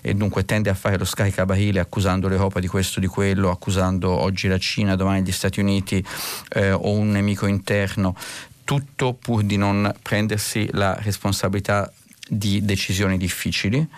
e 0.00 0.14
dunque 0.14 0.44
tende 0.44 0.70
a 0.70 0.74
fare 0.74 0.98
lo 0.98 1.04
scaricabarile 1.04 1.80
accusando 1.80 2.28
l'Europa 2.28 2.60
di 2.60 2.68
questo, 2.68 3.00
di 3.00 3.06
quello, 3.06 3.50
accusando 3.50 4.10
oggi 4.10 4.48
la 4.48 4.58
Cina, 4.58 4.96
domani 4.96 5.22
gli 5.22 5.32
Stati 5.32 5.60
Uniti 5.60 6.04
eh, 6.50 6.72
o 6.72 6.92
un 6.92 7.10
nemico 7.10 7.46
interno, 7.46 8.16
tutto 8.64 9.14
pur 9.14 9.42
di 9.42 9.56
non 9.56 9.94
prendersi 10.02 10.68
la 10.72 10.96
responsabilità 11.00 11.90
di 12.28 12.64
decisioni 12.64 13.16
difficili 13.16 13.88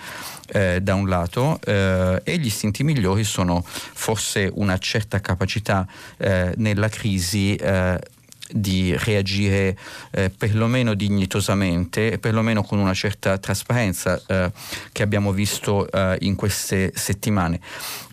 eh, 0.49 0.81
da 0.81 0.95
un 0.95 1.09
lato 1.09 1.59
eh, 1.65 2.21
e 2.25 2.39
gli 2.39 2.47
istinti 2.47 2.83
migliori 2.85 3.25
sono 3.25 3.63
forse 3.65 4.51
una 4.55 4.79
certa 4.79 5.21
capacità 5.21 5.87
eh, 6.17 6.53
nella 6.57 6.89
crisi 6.89 7.55
eh, 7.55 7.99
di 8.51 8.97
reagire 8.97 9.77
eh, 10.11 10.31
perlomeno 10.31 10.95
dignitosamente 10.95 12.13
e 12.13 12.19
perlomeno 12.19 12.63
con 12.63 12.79
una 12.79 12.95
certa 12.95 13.39
trasparenza 13.39 14.21
eh, 14.27 14.51
che 14.93 15.03
abbiamo 15.03 15.33
visto 15.33 15.91
eh, 15.91 16.17
in 16.21 16.35
queste 16.35 16.93
settimane. 16.95 17.61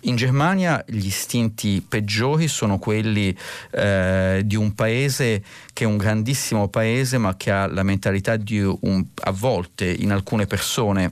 In 0.02 0.16
Germania 0.16 0.84
gli 0.88 1.06
istinti 1.06 1.84
peggiori 1.88 2.48
sono 2.48 2.78
quelli 2.78 3.36
eh, 3.72 4.42
di 4.46 4.56
un 4.56 4.76
paese 4.76 5.44
che 5.74 5.86
è 5.86 5.88
un 5.88 5.98
grandissimo 5.98 6.68
paese 6.68 7.18
ma 7.18 7.36
che 7.38 7.52
ha 7.52 7.68
la 7.68 7.84
mentalità 7.84 8.36
di 8.36 8.60
un, 8.62 9.06
a 9.22 9.32
volte 9.32 9.90
in 9.90 10.12
alcune 10.12 10.46
persone 10.46 11.12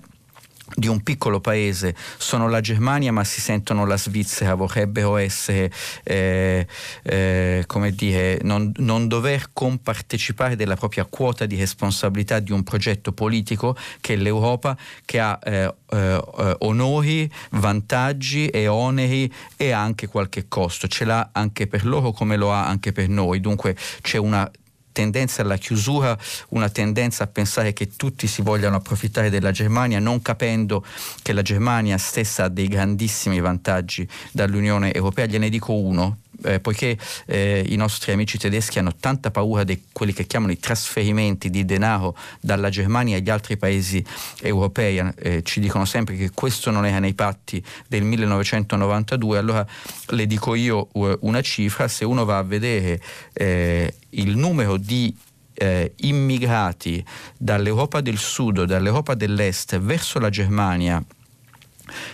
di 0.76 0.88
un 0.88 1.02
piccolo 1.02 1.40
paese. 1.40 1.96
Sono 2.18 2.48
la 2.50 2.62
Germania 2.62 3.12
ma 3.12 3.24
si 3.24 3.42
sentono 3.42 3.86
la 3.86 3.98
Svizzera, 3.98 4.56
vorrebbero 4.56 5.18
essere, 5.18 5.72
eh, 6.04 6.66
eh, 7.04 7.64
come 7.68 7.92
dire, 7.92 8.40
non, 8.44 8.72
non, 8.78 9.08
dover 9.08 9.50
compartecipare 9.54 10.56
della 10.56 10.76
propria 10.76 11.06
quota 11.06 11.46
di 11.46 11.56
responsabilità 11.56 12.40
di 12.40 12.52
un 12.52 12.64
progetto 12.64 13.12
politico 13.12 13.76
che 14.02 14.14
è 14.14 14.18
l'Europa 14.18 14.78
che 15.06 15.20
ha 15.20 15.38
eh, 15.44 15.74
eh 15.92 16.22
onori, 16.60 17.30
vantaggi 17.52 18.48
e 18.48 18.68
oneri 18.68 19.32
e 19.58 19.72
anche 19.72 20.08
qualche 20.08 20.48
costo, 20.48 20.88
ce 20.88 21.06
l'ha 21.06 21.30
anche 21.32 21.68
per 21.68 21.86
loro 21.86 22.12
come 22.12 22.36
lo 22.36 22.52
ha 22.52 22.66
anche 22.68 22.92
per 22.92 23.10
noi, 23.10 23.40
dunque 23.40 23.76
c'è 24.02 24.18
una 24.18 24.50
tendenza 24.94 25.42
alla 25.42 25.58
chiusura, 25.58 26.18
una 26.50 26.70
tendenza 26.70 27.26
a 27.26 27.28
pensare 27.28 27.74
che 27.74 27.98
tutti 27.98 28.28
si 28.28 28.42
vogliano 28.42 28.78
approfittare 28.78 29.30
della 29.30 29.52
Germania, 29.52 30.00
non 30.00 30.22
capendo 30.22 30.86
che 31.22 31.34
la 31.34 31.42
Germania 31.42 31.98
stessa 31.98 32.46
ha 32.46 32.50
dei 32.50 32.68
grandissimi 32.68 33.42
vantaggi 33.42 34.08
dall'Unione 34.32 34.94
Europea. 34.94 35.26
Gliene 35.26 35.50
dico 35.50 35.74
uno, 35.74 36.20
eh, 36.44 36.60
poiché 36.60 36.98
eh, 37.26 37.64
i 37.68 37.76
nostri 37.76 38.12
amici 38.12 38.38
tedeschi 38.38 38.80
hanno 38.80 38.96
tanta 39.00 39.32
paura 39.32 39.64
di 39.64 39.84
quelli 39.92 40.14
che 40.14 40.26
chiamano 40.26 40.52
i 40.52 40.60
trasferimenti 40.60 41.50
di 41.50 41.66
denaro 41.66 42.16
dalla 42.40 42.70
Germania 42.70 43.18
agli 43.18 43.30
altri 43.30 43.58
paesi 43.58 44.04
europei, 44.42 44.98
eh, 45.16 45.42
ci 45.44 45.60
dicono 45.60 45.86
sempre 45.86 46.16
che 46.16 46.32
questo 46.32 46.72
non 46.72 46.86
era 46.86 47.00
nei 47.00 47.14
patti 47.14 47.64
del 47.88 48.04
1992, 48.04 49.38
allora 49.38 49.66
le 50.08 50.28
dico 50.28 50.56
io 50.56 50.88
uh, 50.92 51.18
una 51.22 51.42
cifra, 51.42 51.88
se 51.88 52.06
uno 52.06 52.26
va 52.26 52.38
a 52.38 52.44
vedere 52.44 53.02
eh, 53.34 53.94
il 54.12 54.38
numero 54.38 54.78
di 54.78 55.16
eh, 55.54 55.94
immigrati 55.98 57.04
dall'Europa 57.38 58.02
del 58.02 58.18
Sud 58.18 58.64
dall'Europa 58.64 59.14
dell'Est 59.14 59.78
verso 59.80 60.18
la 60.20 60.30
Germania 60.30 61.04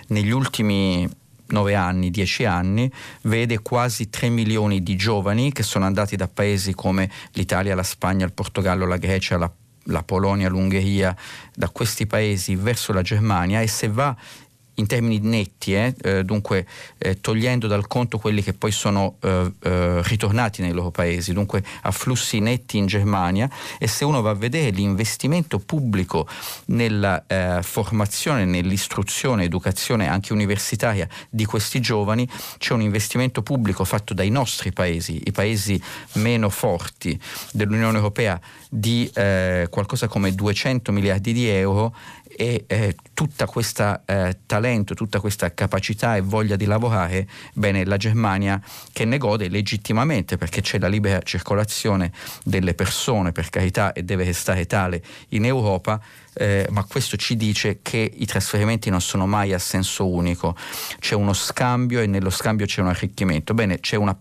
negli 0.07 0.31
ultimi 0.31 1.07
9 1.49 1.75
anni, 1.75 2.09
10 2.09 2.45
anni, 2.45 2.91
vede 3.23 3.59
quasi 3.59 4.09
3 4.09 4.29
milioni 4.29 4.81
di 4.81 4.95
giovani 4.95 5.51
che 5.51 5.63
sono 5.63 5.85
andati 5.85 6.15
da 6.15 6.27
paesi 6.27 6.73
come 6.73 7.09
l'Italia, 7.33 7.75
la 7.75 7.83
Spagna, 7.83 8.25
il 8.25 8.33
Portogallo, 8.33 8.85
la 8.85 8.97
Grecia, 8.97 9.37
la, 9.37 9.51
la 9.83 10.03
Polonia, 10.03 10.49
l'Ungheria, 10.49 11.15
da 11.55 11.69
questi 11.69 12.07
paesi 12.07 12.55
verso 12.55 12.93
la 12.93 13.01
Germania 13.01 13.61
e 13.61 13.67
se 13.67 13.89
va 13.89 14.15
in 14.79 14.87
termini 14.87 15.19
netti, 15.19 15.75
eh, 15.75 15.93
eh, 16.01 16.23
dunque 16.23 16.65
eh, 16.97 17.19
togliendo 17.19 17.67
dal 17.67 17.87
conto 17.87 18.17
quelli 18.17 18.41
che 18.41 18.53
poi 18.53 18.71
sono 18.71 19.17
eh, 19.21 19.51
eh, 19.61 20.01
ritornati 20.03 20.61
nei 20.61 20.71
loro 20.71 20.89
paesi, 20.89 21.33
dunque 21.33 21.63
a 21.81 21.91
flussi 21.91 22.39
netti 22.39 22.77
in 22.77 22.87
Germania 22.87 23.49
e 23.77 23.87
se 23.87 24.05
uno 24.05 24.21
va 24.21 24.31
a 24.31 24.35
vedere 24.35 24.69
l'investimento 24.69 25.59
pubblico 25.59 26.27
nella 26.65 27.23
eh, 27.27 27.59
formazione, 27.61 28.45
nell'istruzione, 28.45 29.43
educazione 29.43 30.07
anche 30.07 30.33
universitaria 30.33 31.07
di 31.29 31.45
questi 31.45 31.79
giovani, 31.81 32.27
c'è 32.57 32.73
un 32.73 32.81
investimento 32.81 33.43
pubblico 33.43 33.83
fatto 33.83 34.13
dai 34.13 34.29
nostri 34.29 34.71
paesi, 34.71 35.21
i 35.25 35.31
paesi 35.31 35.81
meno 36.13 36.49
forti 36.49 37.19
dell'Unione 37.51 37.97
Europea 37.97 38.39
di 38.69 39.09
qualcosa 39.69 40.07
come 40.07 40.33
200 40.33 40.91
miliardi 40.91 41.33
di 41.33 41.47
euro 41.47 41.93
e 42.39 42.63
eh, 42.67 42.95
tutta 43.13 43.47
questa 43.47 44.03
eh, 44.05 44.37
talento, 44.45 44.93
tutta 44.93 45.19
questa 45.19 45.53
capacità 45.53 46.15
e 46.15 46.21
voglia 46.21 46.55
di 46.55 46.63
lavorare, 46.63 47.27
bene, 47.53 47.83
la 47.83 47.97
Germania 47.97 48.61
che 48.93 49.03
ne 49.03 49.17
gode 49.17 49.49
legittimamente 49.49 50.37
perché 50.37 50.61
c'è 50.61 50.79
la 50.79 50.87
libera 50.87 51.21
circolazione 51.21 52.13
delle 52.45 52.75
persone, 52.75 53.33
per 53.33 53.49
carità, 53.49 53.91
e 53.91 54.03
deve 54.03 54.23
restare 54.23 54.65
tale 54.67 55.03
in 55.29 55.43
Europa, 55.43 55.99
eh, 56.33 56.65
ma 56.69 56.85
questo 56.85 57.17
ci 57.17 57.35
dice 57.35 57.79
che 57.81 58.09
i 58.15 58.25
trasferimenti 58.25 58.89
non 58.89 59.01
sono 59.01 59.27
mai 59.27 59.51
a 59.51 59.59
senso 59.59 60.07
unico, 60.07 60.55
c'è 60.97 61.15
uno 61.15 61.33
scambio 61.33 61.99
e 61.99 62.07
nello 62.07 62.29
scambio 62.29 62.65
c'è 62.65 62.79
un 62.79 62.87
arricchimento. 62.87 63.53
Bene, 63.53 63.81
c'è 63.81 63.97
una 63.97 64.17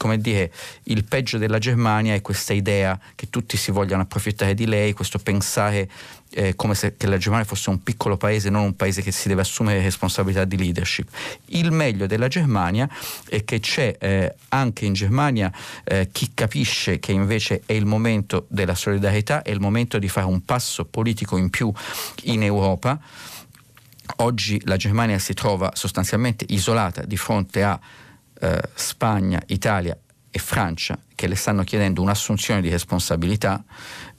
come 0.00 0.16
dire, 0.16 0.50
il 0.84 1.04
peggio 1.04 1.36
della 1.36 1.58
Germania 1.58 2.14
è 2.14 2.22
questa 2.22 2.54
idea 2.54 2.98
che 3.14 3.28
tutti 3.28 3.58
si 3.58 3.70
vogliano 3.70 4.00
approfittare 4.00 4.54
di 4.54 4.64
lei, 4.64 4.94
questo 4.94 5.18
pensare 5.18 5.90
eh, 6.30 6.56
come 6.56 6.74
se 6.74 6.94
la 7.00 7.18
Germania 7.18 7.44
fosse 7.44 7.68
un 7.68 7.82
piccolo 7.82 8.16
paese, 8.16 8.48
non 8.48 8.62
un 8.64 8.76
paese 8.76 9.02
che 9.02 9.12
si 9.12 9.28
deve 9.28 9.42
assumere 9.42 9.82
responsabilità 9.82 10.46
di 10.46 10.56
leadership. 10.56 11.10
Il 11.48 11.70
meglio 11.70 12.06
della 12.06 12.28
Germania 12.28 12.88
è 13.28 13.44
che 13.44 13.60
c'è 13.60 13.94
eh, 14.00 14.34
anche 14.48 14.86
in 14.86 14.94
Germania 14.94 15.52
eh, 15.84 16.08
chi 16.10 16.30
capisce 16.32 16.98
che 16.98 17.12
invece 17.12 17.60
è 17.66 17.74
il 17.74 17.84
momento 17.84 18.46
della 18.48 18.74
solidarietà, 18.74 19.42
è 19.42 19.50
il 19.50 19.60
momento 19.60 19.98
di 19.98 20.08
fare 20.08 20.24
un 20.24 20.42
passo 20.46 20.86
politico 20.86 21.36
in 21.36 21.50
più 21.50 21.70
in 22.22 22.42
Europa. 22.42 22.98
Oggi 24.16 24.62
la 24.64 24.78
Germania 24.78 25.18
si 25.18 25.34
trova 25.34 25.72
sostanzialmente 25.74 26.46
isolata 26.48 27.04
di 27.04 27.18
fronte 27.18 27.62
a 27.62 27.78
eh, 28.40 28.60
Spagna, 28.74 29.42
Italia 29.46 29.96
e 30.30 30.38
Francia 30.38 30.98
che 31.14 31.26
le 31.26 31.34
stanno 31.34 31.64
chiedendo 31.64 32.00
un'assunzione 32.00 32.62
di 32.62 32.70
responsabilità, 32.70 33.62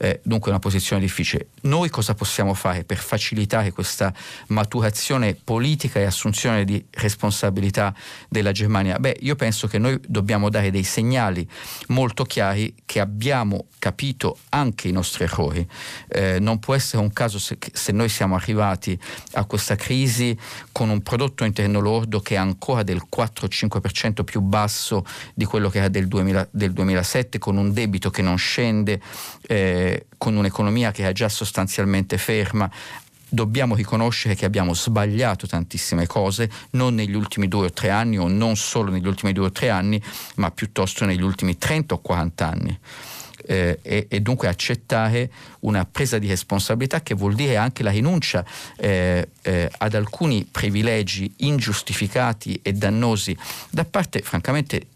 eh, 0.02 0.20
dunque 0.22 0.50
una 0.50 0.58
posizione 0.60 1.00
difficile. 1.00 1.48
Noi 1.62 1.88
cosa 1.88 2.14
possiamo 2.14 2.54
fare 2.54 2.84
per 2.84 2.98
facilitare 2.98 3.72
questa 3.72 4.12
maturazione 4.48 5.34
politica 5.34 5.98
e 6.00 6.04
assunzione 6.04 6.64
di 6.64 6.84
responsabilità 6.90 7.94
della 8.28 8.52
Germania? 8.52 8.98
Beh, 8.98 9.16
io 9.20 9.36
penso 9.36 9.66
che 9.66 9.78
noi 9.78 9.98
dobbiamo 10.06 10.48
dare 10.48 10.70
dei 10.70 10.84
segnali 10.84 11.48
molto 11.88 12.24
chiari 12.24 12.74
che 12.84 13.00
abbiamo 13.00 13.66
capito 13.78 14.38
anche 14.50 14.88
i 14.88 14.92
nostri 14.92 15.24
errori. 15.24 15.66
Eh, 16.08 16.38
non 16.38 16.58
può 16.58 16.74
essere 16.74 17.02
un 17.02 17.12
caso 17.12 17.38
se, 17.38 17.58
se, 17.72 17.92
noi 17.92 18.08
siamo 18.08 18.34
arrivati 18.34 18.98
a 19.32 19.44
questa 19.44 19.76
crisi 19.76 20.36
con 20.70 20.88
un 20.88 21.02
prodotto 21.02 21.44
interno 21.44 21.80
lordo 21.80 22.20
che 22.20 22.34
è 22.34 22.38
ancora 22.38 22.82
del 22.82 23.02
4-5% 23.14 24.24
più 24.24 24.40
basso 24.40 25.04
di 25.34 25.44
quello 25.44 25.68
che 25.68 25.78
era 25.78 25.88
del, 25.88 26.06
2000, 26.06 26.48
del 26.50 26.72
2000 26.72 26.80
2007 26.82 27.38
con 27.38 27.56
un 27.56 27.72
debito 27.72 28.10
che 28.10 28.22
non 28.22 28.36
scende, 28.36 29.00
eh, 29.46 29.91
con 30.18 30.36
un'economia 30.36 30.90
che 30.90 31.08
è 31.08 31.12
già 31.12 31.28
sostanzialmente 31.28 32.18
ferma, 32.18 32.70
dobbiamo 33.32 33.74
riconoscere 33.74 34.34
che 34.34 34.44
abbiamo 34.44 34.74
sbagliato 34.74 35.46
tantissime 35.46 36.06
cose, 36.06 36.50
non 36.72 36.94
negli 36.94 37.14
ultimi 37.14 37.48
due 37.48 37.66
o 37.66 37.72
tre 37.72 37.88
anni 37.88 38.18
o 38.18 38.28
non 38.28 38.56
solo 38.56 38.90
negli 38.90 39.06
ultimi 39.06 39.32
due 39.32 39.46
o 39.46 39.50
tre 39.50 39.70
anni, 39.70 40.00
ma 40.36 40.50
piuttosto 40.50 41.06
negli 41.06 41.22
ultimi 41.22 41.56
30 41.56 41.94
o 41.94 41.98
40 41.98 42.46
anni. 42.46 42.78
Eh, 43.44 43.80
e, 43.82 44.06
e, 44.08 44.20
dunque 44.20 44.46
accettare 44.46 45.28
una 45.60 45.84
presa 45.84 46.18
di 46.18 46.28
responsabilità 46.28 47.00
che 47.00 47.14
vuol 47.14 47.34
dire 47.34 47.56
anche 47.56 47.82
la 47.82 47.90
rinuncia 47.90 48.44
eh, 48.76 49.30
eh, 49.42 49.68
ad 49.78 49.94
alcuni 49.94 50.46
privilegi 50.48 51.32
ingiustificati 51.38 52.60
e 52.62 52.72
dannosi 52.72 53.36
da 53.68 53.84
parte 53.84 54.20
francamente 54.20 54.86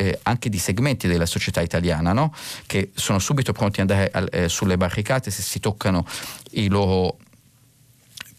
eh, 0.00 0.18
anche 0.22 0.48
di 0.48 0.58
segmenti 0.58 1.06
della 1.06 1.26
società 1.26 1.60
italiana, 1.60 2.14
no? 2.14 2.34
che 2.66 2.90
sono 2.94 3.18
subito 3.18 3.52
pronti 3.52 3.82
ad 3.82 3.90
andare 3.90 4.30
eh, 4.30 4.48
sulle 4.48 4.78
barricate 4.78 5.30
se 5.30 5.42
si 5.42 5.60
toccano 5.60 6.06
i 6.52 6.68
loro 6.68 7.18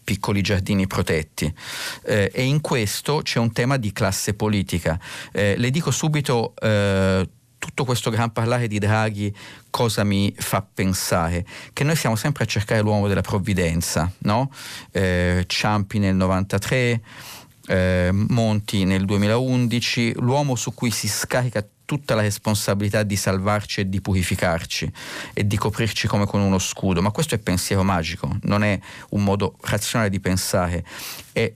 piccoli 0.02 0.42
giardini 0.42 0.88
protetti 0.88 1.52
eh, 2.02 2.32
e 2.34 2.42
in 2.42 2.60
questo 2.60 3.20
c'è 3.22 3.38
un 3.38 3.52
tema 3.52 3.76
di 3.76 3.92
classe 3.92 4.34
politica. 4.34 4.98
Eh, 5.30 5.54
le 5.56 5.70
dico 5.70 5.92
subito 5.92 6.54
eh, 6.60 7.28
tutto 7.58 7.84
questo 7.84 8.10
gran 8.10 8.32
parlare 8.32 8.66
di 8.66 8.80
Draghi 8.80 9.32
cosa 9.70 10.02
mi 10.02 10.34
fa 10.36 10.62
pensare? 10.62 11.46
Che 11.72 11.84
noi 11.84 11.94
siamo 11.94 12.16
sempre 12.16 12.42
a 12.42 12.46
cercare 12.48 12.80
l'uomo 12.80 13.06
della 13.06 13.20
provvidenza, 13.20 14.10
no? 14.22 14.50
Eh, 14.90 15.44
Ciampi 15.46 16.00
nel 16.00 16.16
93, 16.16 17.00
eh, 17.72 18.10
Monti 18.12 18.84
nel 18.84 19.06
2011, 19.06 20.16
l'uomo 20.16 20.56
su 20.56 20.74
cui 20.74 20.90
si 20.90 21.08
scarica 21.08 21.66
tutta 21.86 22.14
la 22.14 22.20
responsabilità 22.20 23.02
di 23.02 23.16
salvarci 23.16 23.80
e 23.80 23.88
di 23.88 24.00
purificarci 24.02 24.92
e 25.32 25.46
di 25.46 25.56
coprirci 25.56 26.06
come 26.06 26.26
con 26.26 26.40
uno 26.40 26.58
scudo, 26.58 27.00
ma 27.00 27.10
questo 27.10 27.34
è 27.34 27.38
pensiero 27.38 27.82
magico, 27.82 28.36
non 28.42 28.62
è 28.62 28.78
un 29.10 29.24
modo 29.24 29.56
razionale 29.62 30.10
di 30.10 30.20
pensare, 30.20 30.84
è, 31.32 31.50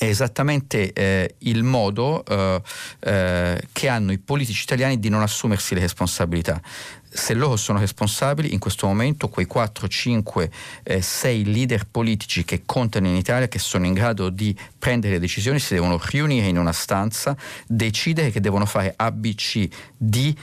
è 0.00 0.06
esattamente 0.06 0.94
eh, 0.94 1.34
il 1.40 1.62
modo 1.62 2.24
eh, 2.24 2.62
eh, 3.00 3.62
che 3.70 3.88
hanno 3.88 4.12
i 4.12 4.18
politici 4.18 4.62
italiani 4.62 4.98
di 4.98 5.10
non 5.10 5.20
assumersi 5.20 5.74
le 5.74 5.80
responsabilità. 5.80 6.58
Se 7.06 7.34
loro 7.34 7.56
sono 7.56 7.80
responsabili, 7.80 8.54
in 8.54 8.58
questo 8.58 8.86
momento 8.86 9.28
quei 9.28 9.44
4, 9.44 9.86
5, 9.86 10.50
eh, 10.84 11.02
6 11.02 11.44
leader 11.52 11.86
politici 11.86 12.46
che 12.46 12.62
contano 12.64 13.08
in 13.08 13.14
Italia, 13.14 13.46
che 13.46 13.58
sono 13.58 13.84
in 13.84 13.92
grado 13.92 14.30
di 14.30 14.56
prendere 14.78 15.18
decisioni, 15.18 15.58
si 15.58 15.74
devono 15.74 16.00
riunire 16.02 16.46
in 16.46 16.56
una 16.56 16.72
stanza, 16.72 17.36
decidere 17.66 18.30
che 18.30 18.40
devono 18.40 18.64
fare 18.64 18.94
A, 18.96 19.12
B, 19.12 19.34
C, 19.34 19.68
D 19.98 20.34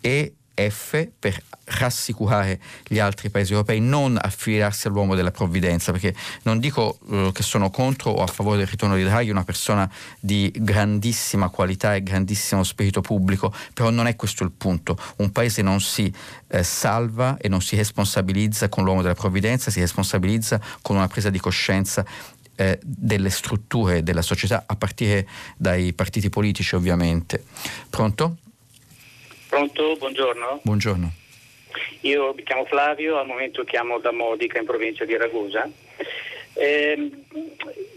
e 0.00 0.34
F 0.68 1.08
per 1.18 1.42
rassicurare 1.64 2.60
gli 2.86 2.98
altri 2.98 3.30
paesi 3.30 3.52
europei, 3.52 3.80
non 3.80 4.18
affidarsi 4.20 4.88
all'uomo 4.88 5.14
della 5.14 5.30
provvidenza, 5.30 5.92
perché 5.92 6.14
non 6.42 6.58
dico 6.58 6.98
uh, 7.06 7.32
che 7.32 7.42
sono 7.42 7.70
contro 7.70 8.10
o 8.10 8.22
a 8.22 8.26
favore 8.26 8.58
del 8.58 8.66
ritorno 8.66 8.96
di 8.96 9.04
Draghi, 9.04 9.30
una 9.30 9.44
persona 9.44 9.90
di 10.18 10.52
grandissima 10.56 11.48
qualità 11.48 11.94
e 11.94 12.02
grandissimo 12.02 12.64
spirito 12.64 13.00
pubblico, 13.00 13.54
però 13.72 13.90
non 13.90 14.06
è 14.06 14.16
questo 14.16 14.44
il 14.44 14.50
punto. 14.50 14.98
Un 15.16 15.30
paese 15.30 15.62
non 15.62 15.80
si 15.80 16.12
eh, 16.48 16.62
salva 16.62 17.36
e 17.38 17.48
non 17.48 17.60
si 17.62 17.76
responsabilizza 17.76 18.68
con 18.68 18.84
l'uomo 18.84 19.02
della 19.02 19.14
provvidenza, 19.14 19.70
si 19.70 19.80
responsabilizza 19.80 20.60
con 20.82 20.96
una 20.96 21.08
presa 21.08 21.30
di 21.30 21.38
coscienza 21.38 22.04
eh, 22.56 22.78
delle 22.82 23.30
strutture 23.30 24.02
della 24.02 24.22
società, 24.22 24.64
a 24.66 24.76
partire 24.76 25.26
dai 25.56 25.92
partiti 25.92 26.28
politici 26.28 26.74
ovviamente. 26.74 27.44
Pronto? 27.88 28.36
Pronto, 29.60 29.94
buongiorno. 29.96 30.60
Buongiorno. 30.62 31.12
Io 32.00 32.32
mi 32.32 32.42
chiamo 32.44 32.64
Flavio, 32.64 33.18
al 33.18 33.26
momento 33.26 33.62
chiamo 33.64 33.98
da 33.98 34.10
Modica 34.10 34.58
in 34.58 34.64
provincia 34.64 35.04
di 35.04 35.14
Ragusa. 35.18 35.68
Eh, 36.54 37.10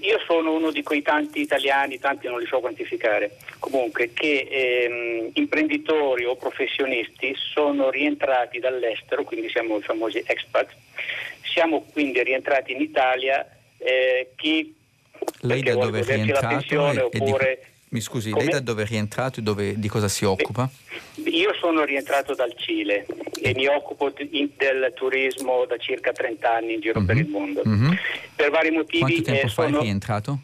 io 0.01 0.19
sono 0.27 0.51
uno 0.55 0.71
di 0.71 0.83
quei 0.83 1.01
tanti 1.01 1.39
italiani, 1.39 1.99
tanti 1.99 2.27
non 2.27 2.39
li 2.39 2.47
so 2.47 2.59
quantificare, 2.59 3.37
comunque 3.59 4.11
che 4.11 4.45
ehm, 4.51 5.29
imprenditori 5.35 6.25
o 6.25 6.35
professionisti 6.35 7.33
sono 7.53 7.89
rientrati 7.89 8.59
dall'estero, 8.59 9.23
quindi 9.23 9.49
siamo 9.49 9.77
i 9.77 9.81
famosi 9.81 10.21
expat, 10.25 10.67
siamo 11.43 11.85
quindi 11.93 12.21
rientrati 12.23 12.73
in 12.73 12.81
Italia 12.81 13.47
eh, 13.77 14.31
chi 14.35 14.75
lei 15.41 15.61
da 15.61 15.75
dove 15.75 16.01
è 16.01 16.03
rientrato? 16.03 17.05
Oppure, 17.05 17.59
di... 17.61 17.71
Mi 17.93 18.01
scusi, 18.01 18.31
come? 18.31 18.45
lei 18.45 18.53
da 18.53 18.59
dove 18.59 18.81
è 18.81 18.85
rientrato 18.87 19.39
e 19.39 19.43
dove, 19.43 19.77
di 19.77 19.87
cosa 19.87 20.07
si 20.07 20.25
occupa? 20.25 20.67
Io 21.25 21.53
sono 21.53 21.83
rientrato 21.83 22.33
dal 22.33 22.51
Cile 22.55 23.05
e 23.39 23.53
mi 23.53 23.67
occupo 23.67 24.09
di, 24.09 24.51
del 24.57 24.91
turismo 24.95 25.65
da 25.65 25.77
circa 25.77 26.11
30 26.11 26.51
anni 26.51 26.73
in 26.73 26.79
giro 26.79 26.97
uh-huh. 26.97 27.05
per 27.05 27.17
il 27.17 27.25
mhm. 27.25 27.31
mondo. 27.31 27.61
Uh-huh. 27.63 27.95
Per 28.35 28.49
vari 28.49 28.71
motivi. 28.71 28.97
Quanto 28.97 29.21
tempo 29.21 29.45
eh, 29.45 29.49
fa 29.49 29.63
sono... 29.65 29.77
è 29.77 29.81
rientrato? 29.83 30.39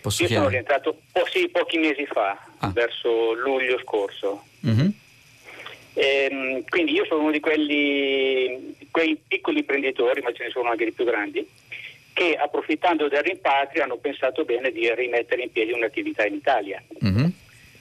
Posso 0.00 0.22
io 0.22 0.28
chiedere? 0.28 0.36
sono 0.36 0.48
rientrato 0.48 1.00
oh, 1.10 1.26
sì, 1.32 1.48
pochi 1.48 1.78
mesi 1.78 2.06
fa, 2.06 2.38
ah. 2.58 2.68
verso 2.68 3.34
luglio 3.34 3.76
scorso. 3.80 4.44
Uh-huh. 4.60 4.92
Ehm, 5.94 6.62
quindi 6.68 6.92
io 6.92 7.06
sono 7.06 7.22
uno 7.22 7.32
di 7.32 7.40
quelli, 7.40 8.76
quei 8.92 9.18
piccoli 9.26 9.58
imprenditori, 9.58 10.20
ma 10.20 10.32
ce 10.32 10.44
ne 10.44 10.50
sono 10.50 10.70
anche 10.70 10.84
di 10.84 10.92
più 10.92 11.04
grandi, 11.04 11.44
che 12.14 12.34
approfittando 12.36 13.08
del 13.08 13.22
rimpatrio 13.22 13.82
hanno 13.82 13.98
pensato 13.98 14.44
bene 14.44 14.70
di 14.70 14.90
rimettere 14.94 15.42
in 15.42 15.52
piedi 15.52 15.72
un'attività 15.72 16.24
in 16.24 16.34
Italia. 16.34 16.82
Uh-huh. 17.00 17.30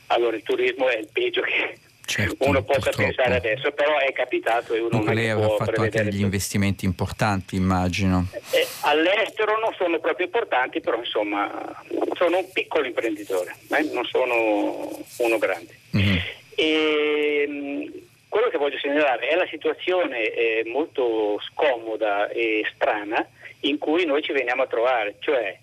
Allora 0.08 0.36
il 0.36 0.44
turismo 0.44 0.90
è 0.90 0.98
il 0.98 1.08
peggio 1.14 1.42
che 1.42 1.78
certo, 2.06 2.36
uno 2.40 2.64
possa 2.64 2.90
purtroppo. 2.90 3.04
pensare 3.04 3.36
adesso, 3.36 3.72
però 3.72 3.98
è 4.00 4.12
capitato 4.12 4.74
e 4.74 4.80
uno 4.80 4.90
Dunque 4.90 5.14
non 5.14 5.24
lei 5.24 5.32
può 5.34 5.44
aveva 5.44 5.58
fatto 5.58 5.82
anche 5.82 5.98
degli 6.00 6.12
tutto. 6.12 6.24
investimenti 6.24 6.86
importanti, 6.86 7.56
immagino. 7.56 8.26
Eh, 8.52 8.68
all'estero 8.82 9.60
non 9.60 9.74
sono 9.78 10.00
proprio 10.00 10.26
importanti, 10.26 10.82
però 10.82 10.98
insomma 10.98 11.84
sono 12.16 12.40
un 12.40 12.52
piccolo 12.52 12.86
imprenditore, 12.88 13.56
eh, 13.70 13.90
non 13.94 14.04
sono 14.06 14.90
uno 15.18 15.38
grande. 15.38 15.78
Mhm. 15.92 16.20
E, 16.56 17.46
mh, 17.48 17.92
quello 18.30 18.50
che 18.50 18.58
voglio 18.58 18.80
segnalare 18.80 19.28
è 19.28 19.36
la 19.36 19.48
situazione 19.48 20.24
eh, 20.24 20.64
molto 20.66 21.40
scomoda 21.52 22.30
e 22.30 22.66
strana 22.76 23.26
in 23.64 23.78
cui 23.78 24.06
noi 24.06 24.22
ci 24.22 24.32
veniamo 24.32 24.64
a 24.64 24.68
trovare, 24.68 25.16
cioè 25.20 25.58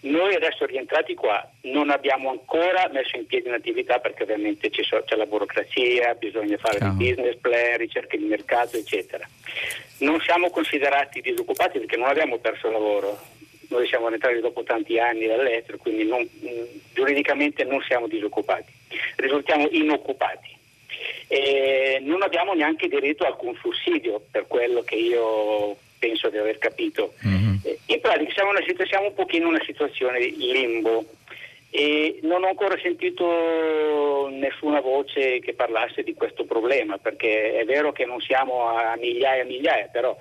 noi 0.00 0.34
adesso 0.34 0.66
rientrati 0.66 1.14
qua 1.14 1.44
non 1.62 1.90
abbiamo 1.90 2.30
ancora 2.30 2.88
messo 2.92 3.16
in 3.16 3.26
piedi 3.26 3.48
un'attività 3.48 3.98
perché 3.98 4.22
ovviamente 4.22 4.70
c'è, 4.70 4.84
la 5.16 5.26
burocrazia, 5.26 6.14
bisogna 6.14 6.56
fare 6.58 6.78
dei 6.78 6.90
business 6.90 7.36
plan, 7.40 7.76
ricerche 7.78 8.16
di 8.16 8.24
mercato, 8.24 8.76
eccetera. 8.76 9.28
Non 9.98 10.20
siamo 10.20 10.50
considerati 10.50 11.20
disoccupati 11.20 11.78
perché 11.78 11.96
non 11.96 12.08
abbiamo 12.08 12.38
perso 12.38 12.70
lavoro. 12.70 13.18
Noi 13.68 13.88
siamo 13.88 14.06
rientrati 14.06 14.38
dopo 14.38 14.62
tanti 14.62 14.98
anni 14.98 15.26
dall'estero, 15.26 15.78
quindi 15.78 16.04
non- 16.04 16.28
giuridicamente 16.92 17.64
non 17.64 17.82
siamo 17.82 18.06
disoccupati, 18.06 18.72
risultiamo 19.16 19.66
inoccupati. 19.70 20.54
E 21.26 21.98
non 22.02 22.22
abbiamo 22.22 22.54
neanche 22.54 22.86
diritto 22.86 23.24
a 23.24 23.28
alcun 23.28 23.56
sussidio 23.56 24.22
per 24.30 24.46
quello 24.46 24.82
che 24.82 24.94
io 24.94 25.76
penso 25.98 26.28
di 26.28 26.38
aver 26.38 26.58
capito. 26.58 27.14
Mhm. 27.20 27.60
Eh, 27.64 27.78
In 27.86 28.00
pratica 28.00 28.32
siamo, 28.32 28.50
una 28.50 28.60
siamo 28.86 29.06
un 29.06 29.14
pochino 29.14 29.48
in 29.48 29.54
una 29.54 29.64
situazione 29.64 30.18
di 30.18 30.52
limbo 30.52 31.04
e 31.70 32.20
non 32.22 32.42
ho 32.44 32.48
ancora 32.48 32.78
sentito 32.80 34.28
nessuna 34.30 34.80
voce 34.80 35.40
che 35.40 35.52
parlasse 35.52 36.02
di 36.02 36.14
questo 36.14 36.44
problema, 36.44 36.96
perché 36.98 37.58
è 37.58 37.64
vero 37.64 37.92
che 37.92 38.04
non 38.04 38.20
siamo 38.20 38.68
a 38.68 38.96
migliaia 38.96 39.42
e 39.42 39.46
migliaia, 39.46 39.88
però 39.92 40.16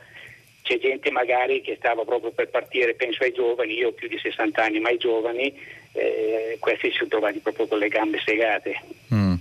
c'è 0.63 0.79
gente 0.79 1.11
magari 1.11 1.61
che 1.61 1.75
stava 1.77 2.03
proprio 2.03 2.31
per 2.31 2.49
partire, 2.49 2.95
penso 2.95 3.23
ai 3.23 3.31
giovani, 3.31 3.73
io 3.73 3.89
ho 3.89 3.91
più 3.91 4.07
di 4.07 4.17
60 4.17 4.63
anni, 4.63 4.79
ma 4.79 4.89
ai 4.89 4.97
giovani 4.97 5.53
eh, 5.93 6.57
questi 6.59 6.89
si 6.89 6.97
sono 6.97 7.09
trovati 7.09 7.39
proprio 7.39 7.67
con 7.67 7.77
le 7.77 7.87
gambe 7.87 8.19
segate. 8.25 8.81
Mm. 9.13 9.34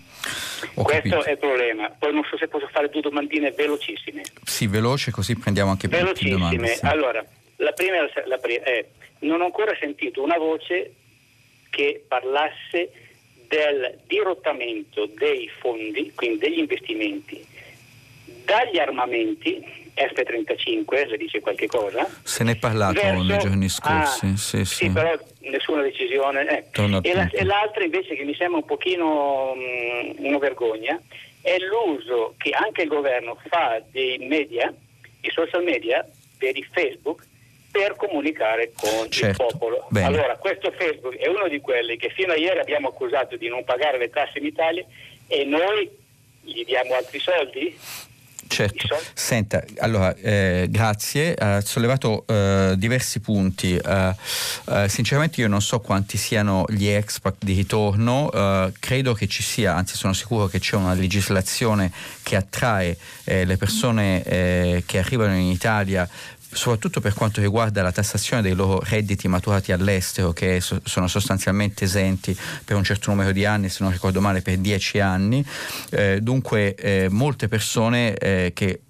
Ho 0.75 0.83
Questo 0.83 1.03
capito. 1.09 1.25
è 1.25 1.31
il 1.33 1.39
problema. 1.39 1.91
Poi 1.91 2.13
non 2.13 2.25
so 2.29 2.37
se 2.37 2.49
posso 2.49 2.69
fare 2.73 2.89
due 2.89 3.01
domandine 3.01 3.51
velocissime. 3.53 4.23
Sì, 4.45 4.67
veloce 4.67 5.11
così 5.11 5.37
prendiamo 5.37 5.71
anche 5.71 5.89
più 5.89 5.97
Velocissime. 5.99 6.31
domande. 6.37 6.67
sì. 6.75 6.85
Allora, 6.87 7.25
la 7.57 7.73
prima, 7.73 7.97
la 8.27 8.39
pri- 8.39 8.57
è, 8.57 8.85
non 9.21 9.41
ho 9.41 9.45
ancora 9.45 9.77
sentito 9.79 10.23
una 10.23 10.37
voce 10.39 10.95
che 11.71 12.05
parlasse 12.07 12.91
del 13.49 13.99
dirottamento 14.07 15.07
dei 15.17 15.49
fondi, 15.61 16.13
quindi 16.15 16.39
degli 16.39 16.59
investimenti, 16.59 17.45
dagli 18.45 18.79
armamenti, 18.79 19.83
F-35, 19.95 21.09
se 21.09 21.17
dice 21.17 21.41
qualche 21.41 21.67
cosa, 21.67 22.09
Se 22.25 22.43
ne 22.43 22.53
è 22.53 22.57
parlato 22.57 23.01
verso- 23.01 23.23
nei 23.23 23.39
giorni 23.39 23.69
scorsi. 23.69 24.27
Ah, 24.27 24.37
sì, 24.37 24.65
sì. 24.65 24.91
però 24.91 25.17
nessuna 25.65 25.83
decisione. 25.83 26.47
eh. 26.49 26.65
E, 27.03 27.15
la- 27.15 27.29
e 27.33 27.45
l'altra 27.45 27.85
invece 27.85 28.15
che 28.15 28.25
mi 28.25 28.35
sembra 28.35 28.59
un 28.59 28.65
pochino 28.67 29.55
mh, 29.55 30.25
una 30.25 30.39
vergogna 30.39 31.01
è 31.41 31.57
l'uso 31.59 32.35
che 32.39 32.51
anche 32.51 32.83
il 32.83 32.89
governo 32.89 33.39
fa 33.49 33.81
dei 33.91 34.19
media, 34.19 34.73
i 35.23 35.31
social 35.31 35.63
media, 35.63 36.07
per 36.39 36.57
i 36.57 36.67
Facebook, 36.71 37.23
per 37.71 37.97
comunicare 37.97 38.73
con 38.77 39.11
Certo, 39.11 39.47
il 39.47 39.49
popolo. 39.53 39.87
bene. 39.91 40.07
Allora, 40.07 40.37
questo 40.37 40.71
Facebook 40.73 41.17
è 41.17 41.27
uno 41.29 41.49
di 41.49 41.61
quelli 41.61 41.97
che 41.97 42.09
fino 42.11 42.33
a 42.33 42.37
ieri 42.37 42.61
abbiamo 42.61 42.89
accusato 42.89 43.37
di 43.37 43.49
non 43.49 43.65
pagare 43.65 43.99
le 43.99 44.11
tasse 44.11 44.39
in 44.39 44.47
Italia 44.47 44.85
e 45.27 45.45
noi 45.45 45.91
gli 46.43 46.65
diamo 46.65 46.95
altri 46.95 47.19
soldi? 47.19 47.77
Certo. 48.47 48.87
Senta, 49.15 49.63
allora, 49.79 50.15
eh, 50.17 50.67
grazie, 50.71 51.35
ha 51.35 51.61
sollevato 51.61 52.25
eh, 52.27 52.75
diversi 52.77 53.21
punti. 53.21 53.77
Eh, 53.77 54.15
eh, 54.69 54.89
sinceramente 54.89 55.41
io 55.41 55.49
non 55.49 55.61
so 55.61 55.81
quanti 55.81 56.17
siano 56.17 56.65
gli 56.69 56.87
expat 56.87 57.37
di 57.39 57.55
ritorno, 57.55 58.31
eh, 58.33 58.73
credo 58.79 59.15
che 59.15 59.27
ci 59.27 59.43
sia, 59.43 59.75
anzi 59.75 59.97
sono 59.97 60.13
sicuro 60.13 60.47
che 60.47 60.59
c'è 60.59 60.77
una 60.77 60.95
legislazione 60.95 61.93
che 62.23 62.37
attrae 62.37 62.97
eh, 63.25 63.45
le 63.45 63.57
persone 63.57 64.03
che 64.25 64.99
arrivano 64.99 65.35
in 65.35 65.51
Italia 65.51 66.09
soprattutto 66.55 67.01
per 67.01 67.15
quanto 67.15 67.41
riguarda 67.41 67.83
la 67.83 67.93
tassazione 67.93 68.43
dei 68.43 68.55
loro 68.55 68.81
redditi 68.83 69.29
maturati 69.29 69.73
all'estero, 69.73 70.33
che 70.33 70.61
so- 70.61 70.81
sono 70.85 71.09
sostanzialmente 71.09 71.85
esenti 71.85 72.37
per 72.65 72.77
un 72.77 72.85
certo 72.85 73.11
numero 73.11 73.33
di 73.33 73.45
anni, 73.45 73.69
se 73.69 73.83
non 73.83 73.93
ricordo 73.93 74.21
male 74.21 74.41
per 74.41 74.57
dieci 74.59 75.01
anni. 75.01 75.45
Eh, 75.91 76.21
dunque 76.23 76.75
eh, 76.75 77.09
molte 77.11 77.49
persone 77.49 78.17
eh, 78.17 78.53
che 78.55 78.81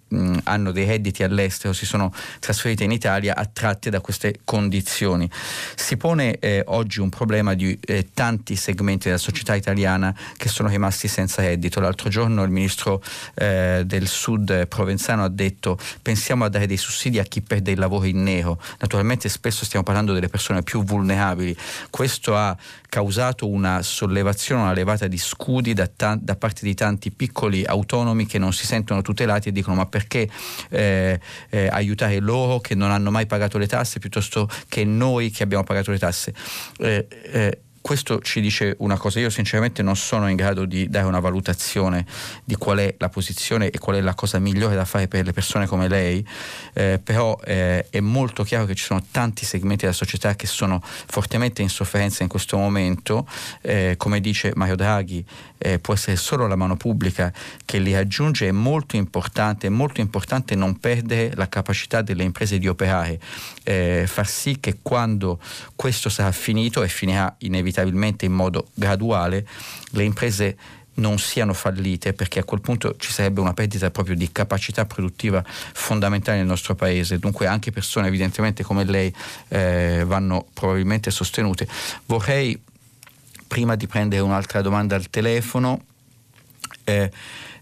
hanno 0.45 0.73
dei 0.73 0.87
redditi 0.87 1.23
all'estero 1.23 1.73
si 1.73 1.87
sono 1.87 2.13
trasferite 2.39 2.85
in 2.85 2.91
Italia 2.91 3.37
attratte 3.37 3.91
da 3.91 4.01
queste 4.01 4.41
condizioni. 4.45 5.29
Si 5.75 5.97
pone 5.97 6.39
eh, 6.39 6.63
oggi 6.67 7.01
un 7.01 7.11
problema 7.11 7.55
di 7.55 7.79
eh, 7.81 8.09
tanti 8.15 8.57
segmenti 8.57 9.07
della 9.07 9.19
società 9.19 9.55
italiana 9.55 10.15
che 10.37 10.49
sono 10.49 10.69
rimasti 10.69 11.09
senza 11.09 11.43
reddito. 11.43 11.81
L'altro 11.81 12.09
giorno 12.09 12.43
il 12.43 12.51
ministro 12.51 13.03
eh, 13.35 13.83
del 13.85 14.07
sud 14.09 14.67
provenzano 14.67 15.25
ha 15.25 15.29
detto 15.29 15.79
pensiamo 16.03 16.45
a 16.45 16.49
dare 16.49 16.67
dei 16.67 16.77
sussidi 16.77 17.19
a 17.19 17.25
chi 17.25 17.43
perde 17.43 17.73
il 17.73 17.79
lavoro 17.79 18.07
in 18.07 18.23
nero. 18.23 18.61
Naturalmente 18.79 19.29
spesso 19.29 19.65
stiamo 19.65 19.85
parlando 19.85 20.13
delle 20.13 20.29
persone 20.29 20.63
più 20.63 20.83
vulnerabili. 20.83 21.57
Questo 21.91 22.37
ha 22.37 22.57
causato 22.89 23.49
una 23.49 23.83
sollevazione, 23.83 24.63
una 24.63 24.73
levata 24.73 25.09
di 25.09 25.19
scudi 25.19 25.73
da, 25.73 25.89
tan- 25.89 26.21
da 26.23 26.37
parte 26.37 26.61
di 26.65 26.75
tanti 26.75 27.11
piccoli 27.11 27.65
autonomi 27.65 28.25
che 28.25 28.39
non 28.39 28.53
si 28.53 28.67
sentono 28.67 29.03
tutelati 29.03 29.49
e 29.49 29.53
dicono 29.53 29.75
ma 29.75 29.87
perché 29.87 30.04
eh, 30.09 31.21
eh, 31.51 31.69
aiutare 31.69 32.19
loro 32.21 32.61
che 32.61 32.75
non 32.75 32.91
hanno 32.91 33.11
mai 33.11 33.27
pagato 33.27 33.59
le 33.59 33.67
tasse 33.67 33.99
piuttosto 33.99 34.49
che 34.69 34.85
noi 34.85 35.31
che 35.31 35.43
abbiamo 35.43 35.65
pagato 35.65 35.91
le 35.91 35.99
tasse. 35.99 36.35
Eh, 36.79 37.07
eh, 37.33 37.59
questo 37.85 38.19
ci 38.21 38.41
dice 38.41 38.77
una 38.79 38.97
cosa, 38.97 39.21
io 39.21 39.29
sinceramente 39.29 39.83
non 39.83 39.95
sono 39.95 40.31
in 40.31 40.37
grado 40.37 40.65
di 40.65 40.89
dare 40.89 41.05
una 41.05 41.21
valutazione 41.21 42.07
di 42.43 42.55
qual 42.55 42.79
è 42.79 42.95
la 42.97 43.11
posizione 43.11 43.69
e 43.69 43.79
qual 43.79 43.97
è 43.97 44.01
la 44.01 44.15
cosa 44.15 44.39
migliore 44.39 44.75
da 44.75 44.87
fare 44.87 45.07
per 45.07 45.27
le 45.27 45.35
persone 45.35 45.67
come 45.67 45.87
lei, 45.87 46.27
eh, 46.73 46.99
però 47.05 47.39
eh, 47.45 47.87
è 47.91 48.01
molto 48.01 48.43
chiaro 48.43 48.65
che 48.65 48.75
ci 48.75 48.85
sono 48.85 49.05
tanti 49.11 49.45
segmenti 49.45 49.83
della 49.83 49.93
società 49.93 50.35
che 50.35 50.47
sono 50.47 50.81
fortemente 50.83 51.61
in 51.61 51.69
sofferenza 51.69 52.23
in 52.23 52.31
questo 52.31 52.57
momento, 52.57 53.29
eh, 53.61 53.97
come 53.99 54.19
dice 54.21 54.53
Mario 54.55 54.77
Draghi, 54.77 55.23
eh, 55.59 55.79
può 55.79 55.93
essere 55.93 56.17
solo 56.17 56.47
la 56.47 56.57
mano 56.57 56.79
pubblica 56.79 57.31
che 57.67 57.79
li 57.81 57.93
raggiunge, 57.93 58.49
è 58.49 58.51
molto 58.51 58.97
importante, 58.97 59.67
è 59.67 59.71
molto 59.71 60.01
importante 60.01 60.55
non 60.55 60.79
perdere 60.79 61.33
la 61.35 61.51
capacità 61.51 62.01
delle 62.01 62.23
imprese 62.23 62.57
di 62.57 62.67
operare, 62.67 63.21
eh, 63.63 64.05
far 64.07 64.27
sì 64.27 64.59
che 64.59 64.79
quando 64.81 65.39
questo 65.77 66.09
sarà 66.09 66.33
finito 66.33 66.83
e 66.83 66.89
finirà 66.89 67.35
inevitabilmente 67.41 67.73
in 67.83 68.33
modo 68.33 68.69
graduale, 68.75 69.47
le 69.91 70.05
imprese 70.05 70.57
non 70.95 71.19
siano 71.19 71.53
fallite 71.55 72.13
perché 72.13 72.39
a 72.41 72.45
quel 72.45 72.61
punto 72.61 72.97
ci 72.99 73.11
sarebbe 73.11 73.41
una 73.41 73.55
perdita 73.55 73.91
proprio 73.91 74.15
di 74.15 74.31
capacità 74.31 74.85
produttiva 74.85 75.43
fondamentale 75.47 76.39
nel 76.39 76.47
nostro 76.47 76.75
paese. 76.75 77.19
Dunque 77.19 77.47
anche 77.47 77.73
persone 77.73 78.07
evidentemente 78.09 78.63
come 78.63 78.85
lei 78.85 79.13
eh, 79.49 80.05
vanno 80.07 80.47
probabilmente 80.53 81.11
sostenute. 81.11 81.67
Vorrei 82.07 82.61
prima 83.47 83.75
di 83.77 83.87
prendere 83.87 84.23
un'altra 84.23 84.61
domanda 84.63 84.95
al 84.95 85.11
telefono 85.11 85.85
eh, 86.85 87.11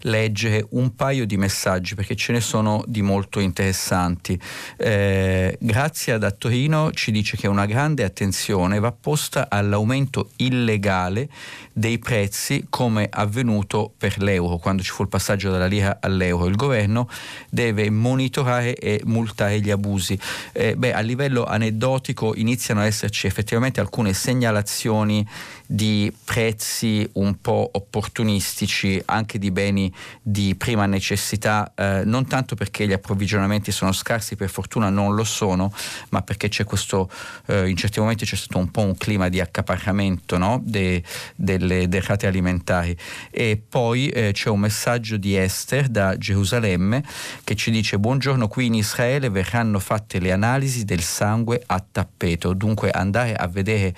leggere 0.03 0.67
un 0.71 0.95
paio 0.95 1.27
di 1.27 1.37
messaggi 1.37 1.95
perché 1.95 2.15
ce 2.17 2.33
ne 2.33 2.41
sono 2.41 2.83
di 2.87 3.03
molto 3.03 3.41
interessanti. 3.41 4.39
Eh, 4.77 5.57
Grazia 5.61 6.19
da 6.19 6.31
Torino 6.31 6.91
ci 6.93 7.11
dice 7.11 7.37
che 7.37 7.49
una 7.49 7.67
grande 7.67 8.05
attenzione 8.05 8.79
va 8.79 8.93
posta 8.93 9.47
all'aumento 9.49 10.31
illegale 10.37 11.29
dei 11.73 11.99
prezzi 11.99 12.67
come 12.69 13.09
avvenuto 13.11 13.93
per 13.97 14.21
l'euro 14.21 14.59
quando 14.59 14.83
ci 14.83 14.91
fu 14.91 15.03
il 15.03 15.09
passaggio 15.09 15.51
dalla 15.51 15.67
lira 15.67 15.99
all'euro. 16.01 16.47
Il 16.47 16.57
governo 16.57 17.09
deve 17.49 17.91
monitorare 17.91 18.75
e 18.75 19.01
multare 19.05 19.61
gli 19.61 19.71
abusi. 19.71 20.19
Eh, 20.53 20.77
beh, 20.77 20.93
a 20.93 21.01
livello 21.01 21.45
aneddotico 21.45 22.35
iniziano 22.35 22.81
ad 22.81 22.87
esserci 22.87 23.27
effettivamente 23.27 23.81
alcune 23.81 24.13
segnalazioni 24.13 25.27
di 25.67 26.13
prezzi 26.25 27.09
un 27.15 27.41
po' 27.41 27.71
opportunistici 27.73 29.01
anche 29.07 29.39
di 29.39 29.51
beni 29.51 29.92
di 30.23 30.55
prima 30.57 30.87
necessità, 30.87 31.73
eh, 31.75 32.03
non 32.05 32.27
tanto 32.27 32.55
perché 32.55 32.87
gli 32.87 32.93
approvvigionamenti 32.93 33.73
sono 33.73 33.93
scarsi, 33.93 34.37
per 34.37 34.49
fortuna 34.49 34.91
non 34.91 35.15
lo 35.15 35.25
sono, 35.25 35.73
ma 36.11 36.23
perché 36.23 36.49
c'è 36.49 36.65
questo, 36.65 37.11
eh, 37.47 37.69
in 37.69 37.77
certi 37.77 38.01
momenti 38.01 38.25
c'è 38.25 38.37
stato 38.37 38.59
un 38.59 38.71
po' 38.71 38.83
un 38.83 38.97
clima 38.97 39.29
di 39.29 39.41
accaparramento 39.41 40.39
no? 40.39 40.61
De, 40.65 41.03
delle 41.37 41.89
derrate 41.89 42.27
alimentari. 42.27 42.97
E 43.31 43.61
poi 43.67 44.09
eh, 44.09 44.31
c'è 44.33 44.49
un 44.49 44.61
messaggio 44.61 45.17
di 45.17 45.37
Esther 45.37 45.89
da 45.89 46.17
Gerusalemme 46.17 47.05
che 47.45 47.55
ci 47.55 47.71
dice 47.71 47.99
buongiorno, 47.99 48.49
qui 48.49 48.67
in 48.67 48.75
Israele 48.75 49.29
verranno 49.31 49.79
fatte 49.79 50.19
le 50.19 50.33
analisi 50.33 50.85
del 50.85 51.03
sangue 51.03 51.63
a 51.67 51.85
tappeto, 51.91 52.53
dunque 52.55 52.91
andare 52.91 53.35
a 53.35 53.47
vedere 53.47 53.95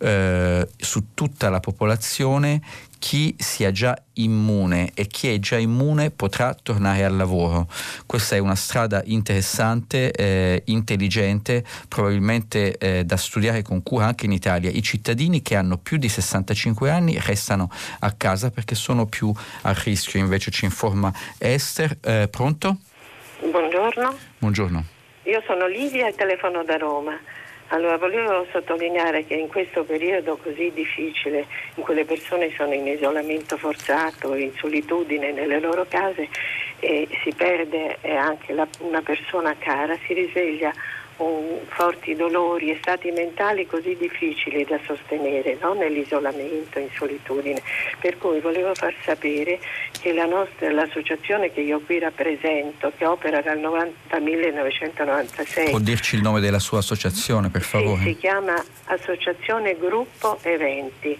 eh, 0.00 0.68
su 0.76 1.14
tutta 1.14 1.48
la 1.48 1.60
popolazione 1.60 2.60
chi 2.98 3.34
sia 3.38 3.70
già 3.70 3.96
immune 4.14 4.90
e 4.94 5.06
chi 5.06 5.32
è 5.32 5.38
già 5.38 5.56
immune 5.56 6.10
potrà 6.10 6.54
tornare 6.54 7.04
al 7.04 7.16
lavoro. 7.16 7.66
Questa 8.06 8.36
è 8.36 8.38
una 8.38 8.54
strada 8.54 9.02
interessante, 9.04 10.10
eh, 10.12 10.62
intelligente, 10.66 11.64
probabilmente 11.88 12.76
eh, 12.78 13.04
da 13.04 13.16
studiare 13.16 13.62
con 13.62 13.82
cura 13.82 14.06
anche 14.06 14.26
in 14.26 14.32
Italia. 14.32 14.70
I 14.70 14.82
cittadini 14.82 15.42
che 15.42 15.56
hanno 15.56 15.78
più 15.78 15.96
di 15.96 16.08
65 16.08 16.90
anni 16.90 17.18
restano 17.24 17.70
a 18.00 18.12
casa 18.12 18.50
perché 18.50 18.74
sono 18.74 19.06
più 19.06 19.32
a 19.62 19.74
rischio, 19.84 20.18
invece 20.18 20.50
ci 20.50 20.64
informa 20.64 21.12
Esther. 21.38 21.96
Eh, 22.00 22.28
pronto? 22.30 22.78
Buongiorno. 23.40 24.16
Buongiorno. 24.38 24.84
Io 25.24 25.42
sono 25.46 25.66
Livia 25.66 26.08
e 26.08 26.14
telefono 26.14 26.64
da 26.64 26.76
Roma. 26.76 27.18
Allora, 27.70 27.98
volevo 27.98 28.46
sottolineare 28.50 29.26
che 29.26 29.34
in 29.34 29.48
questo 29.48 29.84
periodo 29.84 30.38
così 30.42 30.70
difficile, 30.72 31.46
in 31.74 31.82
cui 31.82 31.94
le 31.94 32.06
persone 32.06 32.50
sono 32.56 32.72
in 32.72 32.86
isolamento 32.86 33.58
forzato, 33.58 34.34
in 34.34 34.52
solitudine 34.54 35.32
nelle 35.32 35.60
loro 35.60 35.84
case, 35.86 36.28
e 36.80 37.06
si 37.22 37.32
perde 37.34 37.98
anche 38.02 38.54
la, 38.54 38.66
una 38.78 39.02
persona 39.02 39.54
cara, 39.58 39.98
si 40.06 40.14
risveglia 40.14 40.72
un, 41.18 41.58
forti 41.68 42.14
dolori 42.14 42.70
e 42.70 42.78
stati 42.80 43.10
mentali 43.10 43.66
così 43.66 43.96
difficili 43.96 44.64
da 44.64 44.78
sostenere 44.84 45.56
no? 45.60 45.74
nell'isolamento, 45.74 46.78
in 46.78 46.88
solitudine. 46.94 47.62
Per 48.00 48.18
cui 48.18 48.40
volevo 48.40 48.74
far 48.74 48.94
sapere 49.04 49.58
che 50.00 50.12
la 50.12 50.26
nostra, 50.26 50.70
l'associazione 50.70 51.52
che 51.52 51.60
io 51.60 51.80
qui 51.80 51.98
rappresento, 51.98 52.92
che 52.96 53.06
opera 53.06 53.40
dal 53.40 53.58
90, 53.58 54.18
1996. 54.18 55.70
Può 55.70 55.78
dirci 55.78 56.16
il 56.16 56.22
nome 56.22 56.40
della 56.40 56.58
sua 56.58 56.78
associazione, 56.78 57.48
per 57.48 57.62
favore? 57.62 58.02
Sì, 58.02 58.08
si 58.08 58.16
chiama 58.16 58.62
Associazione 58.86 59.76
Gruppo 59.76 60.38
Eventi 60.42 61.18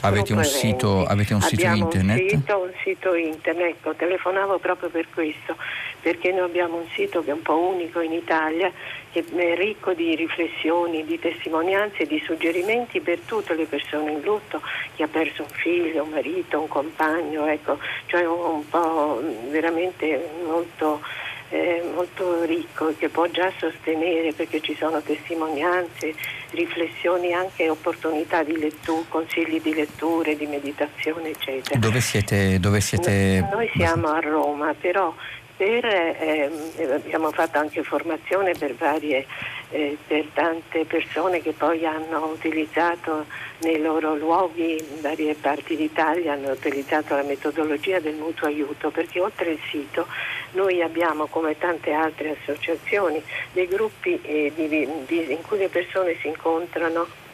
Avete 0.00 0.32
un, 0.32 0.44
sito, 0.44 1.04
avete 1.04 1.34
un 1.34 1.40
sito, 1.40 1.66
internet? 1.66 2.20
Un 2.20 2.28
sito, 2.28 2.58
un 2.58 2.72
sito 2.82 3.14
internet, 3.14 3.76
ecco, 3.76 3.94
telefonavo 3.94 4.58
proprio 4.58 4.88
per 4.88 5.06
questo, 5.12 5.56
perché 6.00 6.32
noi 6.32 6.44
abbiamo 6.44 6.76
un 6.76 6.86
sito 6.94 7.22
che 7.22 7.30
è 7.30 7.34
un 7.34 7.42
po' 7.42 7.58
unico 7.58 8.00
in 8.00 8.12
Italia, 8.12 8.70
che 9.10 9.24
è 9.34 9.56
ricco 9.56 9.92
di 9.94 10.14
riflessioni, 10.14 11.04
di 11.04 11.18
testimonianze, 11.18 12.06
di 12.06 12.20
suggerimenti 12.24 13.00
per 13.00 13.18
tutte 13.20 13.54
le 13.54 13.64
persone 13.64 14.12
in 14.12 14.20
lutto, 14.20 14.60
chi 14.94 15.02
ha 15.02 15.08
perso 15.08 15.42
un 15.42 15.48
figlio, 15.48 16.02
un 16.04 16.10
marito, 16.10 16.60
un 16.60 16.68
compagno, 16.68 17.46
ecco, 17.46 17.78
cioè 18.06 18.26
un 18.26 18.68
po' 18.68 19.20
veramente 19.48 20.28
molto 20.46 21.00
eh, 21.48 21.82
molto 21.94 22.42
ricco 22.44 22.94
che 22.98 23.08
può 23.08 23.26
già 23.28 23.52
sostenere 23.58 24.32
perché 24.32 24.60
ci 24.60 24.74
sono 24.74 25.00
testimonianze, 25.00 26.14
riflessioni, 26.50 27.32
anche 27.32 27.68
opportunità 27.68 28.42
di 28.42 28.58
lettura, 28.58 29.04
consigli 29.08 29.60
di 29.60 29.74
letture, 29.74 30.36
di 30.36 30.46
meditazione, 30.46 31.30
eccetera. 31.30 31.78
Dove 31.78 32.00
siete? 32.00 32.58
Dove 32.58 32.80
siete... 32.80 33.40
Noi, 33.40 33.50
noi 33.50 33.70
siamo 33.74 34.08
a 34.08 34.20
Roma, 34.20 34.74
però 34.74 35.14
per, 35.56 35.84
ehm, 35.84 36.92
abbiamo 36.92 37.30
fatto 37.30 37.58
anche 37.58 37.82
formazione 37.82 38.52
per, 38.52 38.74
varie, 38.74 39.26
eh, 39.70 39.96
per 40.06 40.26
tante 40.34 40.84
persone 40.84 41.40
che 41.40 41.52
poi 41.52 41.86
hanno 41.86 42.26
utilizzato 42.26 43.24
nei 43.60 43.80
loro 43.80 44.14
luoghi 44.14 44.72
in 44.72 45.00
varie 45.00 45.34
parti 45.34 45.76
d'Italia, 45.76 46.34
hanno 46.34 46.50
utilizzato 46.50 47.14
la 47.14 47.22
metodologia 47.22 48.00
del 48.00 48.16
mutuo 48.16 48.48
aiuto, 48.48 48.90
perché 48.90 49.20
oltre 49.20 49.52
al 49.52 49.58
sito 49.70 50.06
noi 50.52 50.82
abbiamo, 50.82 51.26
come 51.26 51.56
tante 51.56 51.92
altre 51.92 52.36
associazioni, 52.38 53.22
dei 53.52 53.66
gruppi 53.66 54.20
eh, 54.22 54.52
di, 54.54 54.68
di, 54.68 55.32
in 55.32 55.42
cui 55.42 55.58
le 55.58 55.68
persone 55.68 56.16
si 56.20 56.28
incontrano 56.28 57.24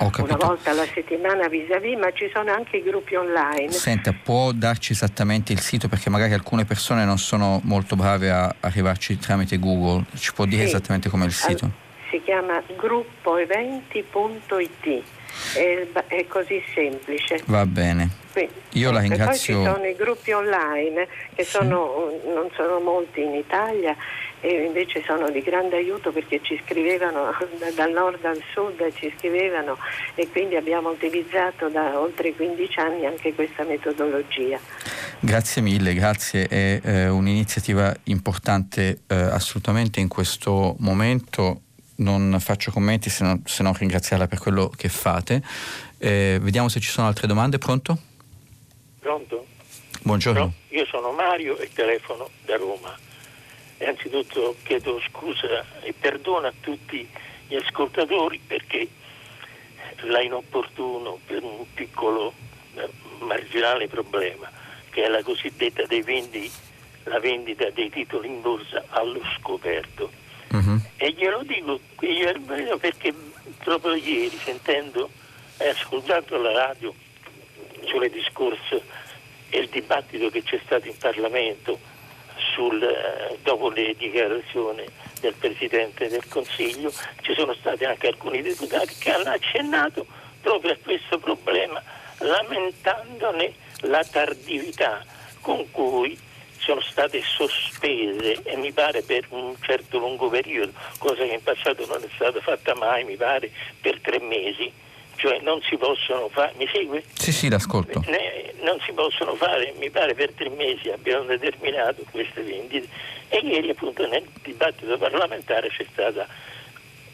una 0.00 0.36
volta 0.36 0.70
alla 0.70 0.86
settimana 0.92 1.48
vis-à-vis, 1.48 1.98
ma 1.98 2.10
ci 2.12 2.30
sono 2.32 2.52
anche 2.52 2.78
i 2.78 2.82
gruppi 2.82 3.14
online. 3.14 3.70
Senta, 3.70 4.12
può 4.12 4.52
darci 4.52 4.92
esattamente 4.92 5.52
il 5.52 5.60
sito 5.60 5.88
perché 5.88 6.10
magari 6.10 6.32
alcune 6.32 6.64
persone 6.64 7.04
non 7.04 7.18
sono 7.18 7.60
molto 7.64 7.96
brave 7.96 8.30
a 8.30 8.54
arrivarci 8.60 9.18
tramite 9.18 9.58
Google. 9.58 10.04
Ci 10.16 10.32
può 10.32 10.44
dire 10.44 10.62
sì. 10.62 10.68
esattamente 10.68 11.08
com'è 11.08 11.24
il 11.24 11.32
sito? 11.32 11.82
si 12.14 12.22
chiama 12.22 12.62
gruppoeventi.it. 12.76 15.02
È, 15.52 15.86
è, 16.06 16.26
così 16.28 16.62
semplice. 16.72 17.42
Va 17.46 17.66
bene. 17.66 18.08
Quindi, 18.32 18.52
Io 18.74 18.92
la 18.92 19.00
ringrazio. 19.00 19.56
Poi 19.56 19.66
ci 19.66 19.72
sono 19.72 19.86
i 19.86 19.96
gruppi 19.96 20.30
online 20.30 21.08
che 21.34 21.42
sì. 21.42 21.50
sono, 21.50 22.12
non 22.24 22.48
sono 22.54 22.78
molti 22.78 23.22
in 23.22 23.34
Italia 23.34 23.96
e 24.44 24.64
invece 24.66 25.02
sono 25.06 25.30
di 25.30 25.40
grande 25.40 25.76
aiuto 25.76 26.12
perché 26.12 26.38
ci 26.42 26.60
scrivevano 26.62 27.32
dal 27.74 27.90
nord 27.92 28.22
al 28.26 28.42
sud, 28.52 28.92
ci 28.94 29.10
scrivevano 29.16 29.78
e 30.14 30.28
quindi 30.28 30.54
abbiamo 30.54 30.90
utilizzato 30.90 31.70
da 31.70 31.98
oltre 31.98 32.34
15 32.34 32.78
anni 32.78 33.06
anche 33.06 33.34
questa 33.34 33.64
metodologia. 33.64 34.60
Grazie 35.18 35.62
mille, 35.62 35.94
grazie, 35.94 36.46
è 36.46 36.78
eh, 36.84 37.08
un'iniziativa 37.08 37.94
importante 38.04 39.00
eh, 39.06 39.14
assolutamente 39.14 40.00
in 40.00 40.08
questo 40.08 40.76
momento. 40.80 41.60
Non 41.96 42.36
faccio 42.38 42.70
commenti 42.70 43.08
se 43.08 43.24
non, 43.24 43.40
se 43.46 43.62
non 43.62 43.72
ringraziarla 43.72 44.26
per 44.26 44.40
quello 44.40 44.68
che 44.68 44.90
fate. 44.90 45.42
Eh, 45.96 46.38
vediamo 46.42 46.68
se 46.68 46.80
ci 46.80 46.90
sono 46.90 47.06
altre 47.06 47.26
domande. 47.26 47.56
Pronto? 47.56 47.96
Pronto? 48.98 49.46
Buongiorno. 50.02 50.40
No, 50.40 50.52
io 50.68 50.84
sono 50.84 51.12
Mario 51.12 51.56
e 51.56 51.70
telefono 51.72 52.28
da 52.44 52.56
Roma 52.56 52.94
innanzitutto 53.84 54.56
chiedo 54.62 55.00
scusa 55.08 55.64
e 55.82 55.92
perdono 55.92 56.46
a 56.46 56.52
tutti 56.60 57.06
gli 57.46 57.54
ascoltatori 57.54 58.40
perché 58.44 58.88
la 60.02 60.20
inopportuno 60.22 61.18
per 61.26 61.42
un 61.42 61.64
piccolo 61.74 62.32
eh, 62.74 62.88
marginale 63.20 63.86
problema 63.86 64.50
che 64.90 65.04
è 65.04 65.08
la 65.08 65.22
cosiddetta 65.22 65.84
vendi, 66.02 66.50
la 67.04 67.20
vendita 67.20 67.68
dei 67.70 67.90
titoli 67.90 68.28
in 68.28 68.40
borsa 68.40 68.84
allo 68.88 69.20
scoperto. 69.36 70.10
Uh-huh. 70.50 70.80
E 70.96 71.12
glielo 71.12 71.42
dico 71.42 71.80
perché 72.78 73.12
proprio 73.58 73.94
ieri 73.94 74.38
sentendo 74.44 75.10
e 75.58 75.68
ascoltando 75.68 76.40
la 76.40 76.52
radio 76.52 76.94
sulle 77.86 78.08
discorso 78.08 78.82
e 79.50 79.58
il 79.58 79.68
dibattito 79.68 80.30
che 80.30 80.42
c'è 80.42 80.60
stato 80.64 80.86
in 80.86 80.96
Parlamento 80.96 81.78
sul, 82.52 82.82
eh, 82.82 83.38
dopo 83.42 83.70
le 83.70 83.94
dichiarazioni 83.96 84.84
del 85.20 85.34
Presidente 85.34 86.08
del 86.08 86.26
Consiglio 86.28 86.92
ci 87.22 87.34
sono 87.34 87.54
stati 87.54 87.84
anche 87.84 88.08
alcuni 88.08 88.42
deputati 88.42 88.94
che 88.98 89.12
hanno 89.12 89.30
accennato 89.30 90.06
proprio 90.40 90.72
a 90.72 90.76
questo 90.82 91.18
problema 91.18 91.82
lamentandone 92.18 93.52
la 93.80 94.04
tardività 94.04 95.04
con 95.40 95.70
cui 95.70 96.18
sono 96.58 96.80
state 96.80 97.22
sospese 97.22 98.40
e 98.42 98.56
mi 98.56 98.72
pare 98.72 99.02
per 99.02 99.26
un 99.30 99.54
certo 99.60 99.98
lungo 99.98 100.30
periodo, 100.30 100.72
cosa 100.98 101.24
che 101.24 101.34
in 101.34 101.42
passato 101.42 101.84
non 101.86 102.02
è 102.02 102.08
stata 102.14 102.40
fatta 102.40 102.74
mai, 102.74 103.04
mi 103.04 103.16
pare 103.16 103.50
per 103.80 104.00
tre 104.00 104.18
mesi, 104.20 104.72
cioè 105.16 105.38
non 105.40 105.60
si 105.62 105.76
possono 105.76 106.28
fare, 106.28 106.52
mi 106.56 106.68
segue? 106.72 107.02
Sì, 107.14 107.32
sì, 107.32 107.48
l'ascolto. 107.48 108.02
Ne, 108.06 108.52
non 108.62 108.78
si 108.80 108.92
possono 108.92 109.34
fare, 109.34 109.74
mi 109.78 109.90
pare 109.90 110.14
per 110.14 110.32
tre 110.32 110.48
mesi 110.50 110.90
abbiamo 110.90 111.24
determinato 111.24 112.04
queste 112.10 112.42
vendite 112.42 112.88
e 113.28 113.38
ieri 113.38 113.70
appunto 113.70 114.06
nel 114.06 114.24
dibattito 114.42 114.96
parlamentare 114.96 115.68
c'è 115.68 115.86
stata 115.92 116.26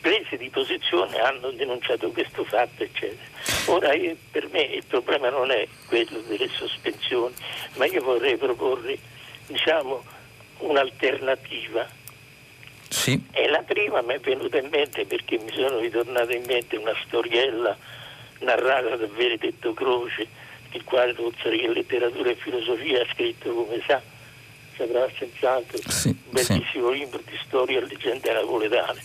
presa 0.01 0.37
di 0.37 0.49
posizione, 0.49 1.19
hanno 1.19 1.51
denunciato 1.51 2.11
questo 2.11 2.45
fatto, 2.45 2.83
eccetera. 2.83 3.29
Ora 3.67 3.95
io, 3.95 4.17
per 4.31 4.49
me 4.51 4.63
il 4.63 4.85
problema 4.87 5.29
non 5.29 5.51
è 5.51 5.67
quello 5.87 6.21
delle 6.27 6.49
sospensioni, 6.49 7.35
ma 7.75 7.85
io 7.87 8.03
vorrei 8.03 8.37
proporre 8.37 8.99
diciamo, 9.47 10.03
un'alternativa. 10.59 11.99
Sì. 12.91 13.23
E 13.31 13.49
la 13.49 13.63
prima 13.63 14.03
mi 14.03 14.15
è 14.15 14.19
venuta 14.19 14.59
in 14.59 14.69
mente 14.69 15.07
perché 15.07 15.39
mi 15.39 15.53
sono 15.53 15.79
ritornata 15.79 16.35
in 16.35 16.43
mente 16.45 16.77
una 16.77 16.95
storiella 17.07 17.77
narrata 18.41 18.97
da 18.97 19.07
Benedetto 19.07 19.73
Croce, 19.75 20.27
il 20.73 20.83
quale 20.83 21.15
dottor 21.15 21.55
in 21.55 21.71
letteratura 21.71 22.31
e 22.31 22.35
filosofia 22.35 23.03
ha 23.03 23.07
scritto, 23.13 23.55
come 23.55 23.81
sa, 23.87 24.03
saprà 24.77 25.09
senz'altro, 25.17 25.79
sì, 25.89 26.09
un 26.09 26.17
bellissimo 26.31 26.91
sì. 26.93 26.99
libro 26.99 27.23
di 27.25 27.39
storia 27.47 27.79
e 27.79 27.87
leggende 27.87 28.33
napoletane. 28.33 29.01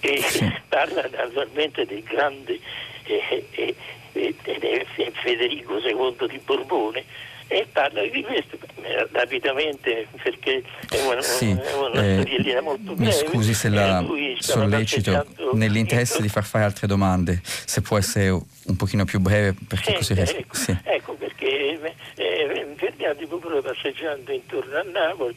E 0.00 0.20
sì. 0.20 0.52
parla 0.68 1.08
naturalmente 1.10 1.86
del 1.86 2.02
grande 2.02 2.60
eh, 3.04 3.46
eh, 3.50 3.74
eh, 4.12 5.12
Federico 5.22 5.78
II 5.78 6.28
di 6.28 6.38
Borbone 6.44 7.04
e 7.48 7.66
parla 7.70 8.02
di 8.02 8.22
questo 8.22 8.58
rapidamente 9.12 10.06
perché 10.22 10.62
è 10.90 11.00
una, 11.06 11.22
sì, 11.22 11.50
una 11.50 12.02
eh, 12.02 12.60
molto 12.60 12.94
breve. 12.94 13.04
Mi 13.04 13.12
scusi 13.12 13.54
se 13.54 13.68
la 13.68 14.04
sollecito 14.38 15.26
nell'interesse 15.52 16.20
di 16.20 16.28
far 16.28 16.44
fare 16.44 16.64
altre 16.64 16.86
domande, 16.86 17.40
se 17.42 17.80
può 17.80 17.96
essere 17.96 18.30
un 18.30 18.76
pochino 18.76 19.04
più 19.04 19.20
breve 19.20 19.54
perché 19.66 19.92
sì, 19.92 19.96
così 19.96 20.14
riesco. 20.14 20.36
Ecco, 20.36 20.54
sì. 20.54 20.76
ecco 20.84 21.14
perché 21.14 21.94
eh, 22.16 22.74
Ferdinando 22.76 23.26
Popolo 23.26 23.62
passeggiando 23.62 24.32
intorno 24.32 24.76
a 24.76 24.82
Napoli 24.82 25.36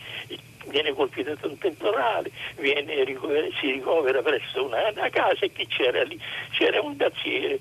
viene 0.69 0.93
colpito 0.93 1.33
da 1.39 1.47
un 1.47 1.57
temporale, 1.57 2.31
viene, 2.57 3.05
si 3.59 3.71
ricovera 3.71 4.21
presso 4.21 4.65
una, 4.65 4.89
una, 4.93 5.09
casa 5.09 5.45
e 5.45 5.51
chi 5.51 5.65
c'era 5.67 6.03
lì? 6.03 6.19
C'era 6.51 6.81
un 6.81 6.95
dazziere, 6.97 7.59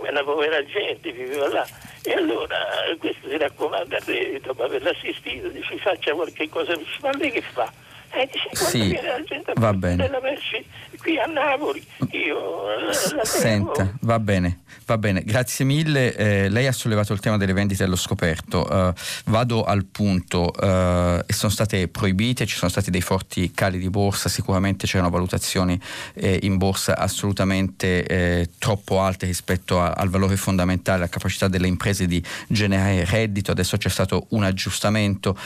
una 0.00 0.22
povera 0.22 0.64
gente 0.64 1.12
viveva 1.12 1.48
là. 1.48 1.66
E 2.02 2.12
allora 2.12 2.56
questo 2.98 3.28
si 3.28 3.36
raccomanda 3.36 3.96
a 3.96 4.00
te, 4.00 4.40
dopo 4.40 4.62
averla 4.64 4.90
assistito, 4.90 5.48
dice 5.48 5.78
faccia 5.78 6.12
qualche 6.12 6.48
cosa, 6.48 6.78
ma 7.00 7.10
lei 7.16 7.30
che 7.30 7.40
fa? 7.40 7.72
Eh, 8.16 8.30
sì, 8.52 8.96
va 9.54 9.72
bene. 9.72 10.08
qui 11.04 11.18
a 11.18 11.26
Napoli, 11.26 11.84
io 12.12 12.64
la, 12.86 13.24
Senta, 13.24 13.92
va 14.00 14.18
bene. 14.18 14.60
Va 14.86 14.98
bene, 14.98 15.22
grazie 15.22 15.64
mille. 15.64 16.14
Eh, 16.14 16.48
lei 16.50 16.66
ha 16.66 16.72
sollevato 16.72 17.14
il 17.14 17.20
tema 17.20 17.38
delle 17.38 17.54
vendite 17.54 17.84
allo 17.84 17.96
scoperto. 17.96 18.66
Uh, 18.70 18.92
vado 19.30 19.64
al 19.64 19.86
punto. 19.86 20.52
Uh, 20.54 21.20
sono 21.26 21.50
state 21.50 21.88
proibite, 21.88 22.44
ci 22.44 22.56
sono 22.56 22.70
stati 22.70 22.90
dei 22.90 23.00
forti 23.00 23.50
cali 23.52 23.78
di 23.78 23.88
borsa, 23.88 24.28
sicuramente 24.28 24.86
c'erano 24.86 25.08
valutazioni 25.08 25.80
eh, 26.14 26.40
in 26.42 26.58
borsa 26.58 26.98
assolutamente 26.98 28.04
eh, 28.04 28.50
troppo 28.58 29.00
alte 29.00 29.24
rispetto 29.26 29.80
a, 29.80 29.92
al 29.92 30.10
valore 30.10 30.36
fondamentale, 30.36 30.98
alla 30.98 31.08
capacità 31.08 31.48
delle 31.48 31.66
imprese 31.66 32.06
di 32.06 32.22
generare 32.48 33.04
reddito. 33.06 33.52
Adesso 33.52 33.78
c'è 33.78 33.88
stato 33.88 34.26
un 34.30 34.44
aggiustamento. 34.44 35.36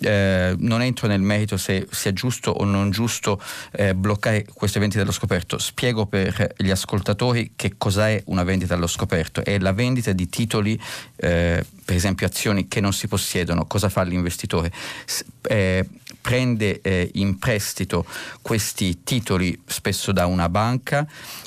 Non 0.00 0.82
entro 0.82 1.06
nel 1.06 1.20
merito 1.20 1.56
se 1.56 1.86
sia 1.90 2.12
giusto 2.18 2.50
o 2.50 2.64
non 2.64 2.90
giusto 2.90 3.40
eh, 3.70 3.94
bloccare 3.94 4.44
queste 4.52 4.80
vendite 4.80 5.00
allo 5.00 5.12
scoperto. 5.12 5.56
Spiego 5.58 6.06
per 6.06 6.54
gli 6.56 6.70
ascoltatori 6.70 7.52
che 7.54 7.74
cos'è 7.78 8.20
una 8.26 8.42
vendita 8.42 8.74
allo 8.74 8.88
scoperto 8.88 9.44
è 9.44 9.58
la 9.58 9.72
vendita 9.72 10.12
di 10.12 10.28
titoli, 10.28 10.78
eh, 11.16 11.64
per 11.84 11.94
esempio 11.94 12.26
azioni 12.26 12.66
che 12.66 12.80
non 12.80 12.92
si 12.92 13.06
possiedono. 13.06 13.66
Cosa 13.66 13.88
fa 13.88 14.02
l'investitore? 14.02 14.72
S- 15.06 15.24
eh, 15.42 15.86
prende 16.28 16.82
eh, 16.82 17.08
in 17.14 17.38
prestito 17.38 18.04
questi 18.42 19.02
titoli 19.02 19.58
spesso 19.64 20.12
da 20.12 20.26
una 20.26 20.50
banca, 20.50 21.06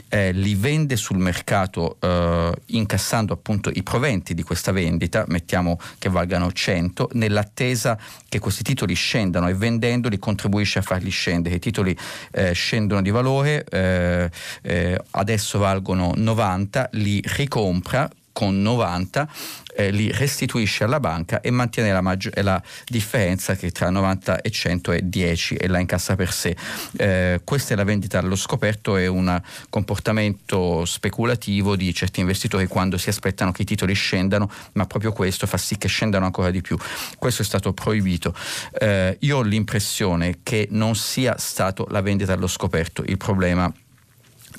eh, 0.09 0.31
li 0.31 0.55
vende 0.55 0.95
sul 0.95 1.19
mercato 1.19 1.97
eh, 1.99 2.51
incassando 2.65 3.31
appunto 3.31 3.69
i 3.71 3.83
proventi 3.83 4.33
di 4.33 4.41
questa 4.41 4.71
vendita, 4.71 5.23
mettiamo 5.27 5.79
che 5.99 6.09
valgano 6.09 6.51
100, 6.51 7.09
nell'attesa 7.13 7.95
che 8.27 8.39
questi 8.39 8.63
titoli 8.63 8.95
scendano 8.95 9.47
e 9.49 9.53
vendendoli 9.53 10.17
contribuisce 10.17 10.79
a 10.79 10.81
farli 10.81 11.11
scendere. 11.11 11.57
I 11.57 11.59
titoli 11.59 11.95
eh, 12.31 12.53
scendono 12.53 13.03
di 13.03 13.11
valore, 13.11 13.63
eh, 13.69 14.31
eh, 14.63 14.99
adesso 15.11 15.59
valgono 15.59 16.13
90, 16.15 16.89
li 16.93 17.21
ricompra 17.35 18.09
con 18.31 18.61
90 18.61 19.27
eh, 19.75 19.91
li 19.91 20.11
restituisce 20.11 20.83
alla 20.83 20.99
banca 20.99 21.41
e 21.41 21.51
mantiene 21.51 21.91
la, 21.91 22.01
maggior- 22.01 22.39
la, 22.41 22.61
differenza 22.87 23.55
che 23.55 23.71
tra 23.71 23.89
90 23.89 24.41
e 24.41 24.49
100 24.49 24.91
è 24.91 25.01
10 25.01 25.55
e 25.55 25.67
la 25.67 25.79
incassa 25.79 26.15
per 26.15 26.31
sé. 26.31 26.55
Eh, 26.97 27.41
questa 27.43 27.73
è 27.73 27.77
la 27.77 27.83
vendita 27.83 28.19
allo 28.19 28.35
scoperto, 28.35 28.97
è 28.97 29.07
un 29.07 29.41
comportamento 29.69 30.85
speculativo 30.85 31.75
di 31.75 31.93
certi 31.93 32.19
investitori 32.19 32.67
quando 32.67 32.97
si 32.97 33.09
aspettano 33.09 33.51
che 33.51 33.63
i 33.63 33.65
titoli 33.65 33.93
scendano, 33.93 34.49
ma 34.73 34.85
proprio 34.85 35.11
questo 35.11 35.47
fa 35.47 35.57
sì 35.57 35.77
che 35.77 35.87
scendano 35.87 36.25
ancora 36.25 36.51
di 36.51 36.61
più. 36.61 36.77
Questo 37.17 37.41
è 37.41 37.45
stato 37.45 37.73
proibito. 37.73 38.35
Eh, 38.77 39.17
io 39.21 39.37
ho 39.37 39.41
l'impressione 39.41 40.39
che 40.43 40.67
non 40.71 40.95
sia 40.95 41.35
stato 41.37 41.87
la 41.89 42.01
vendita 42.01 42.33
allo 42.33 42.47
scoperto 42.47 43.03
il 43.05 43.17
problema 43.17 43.71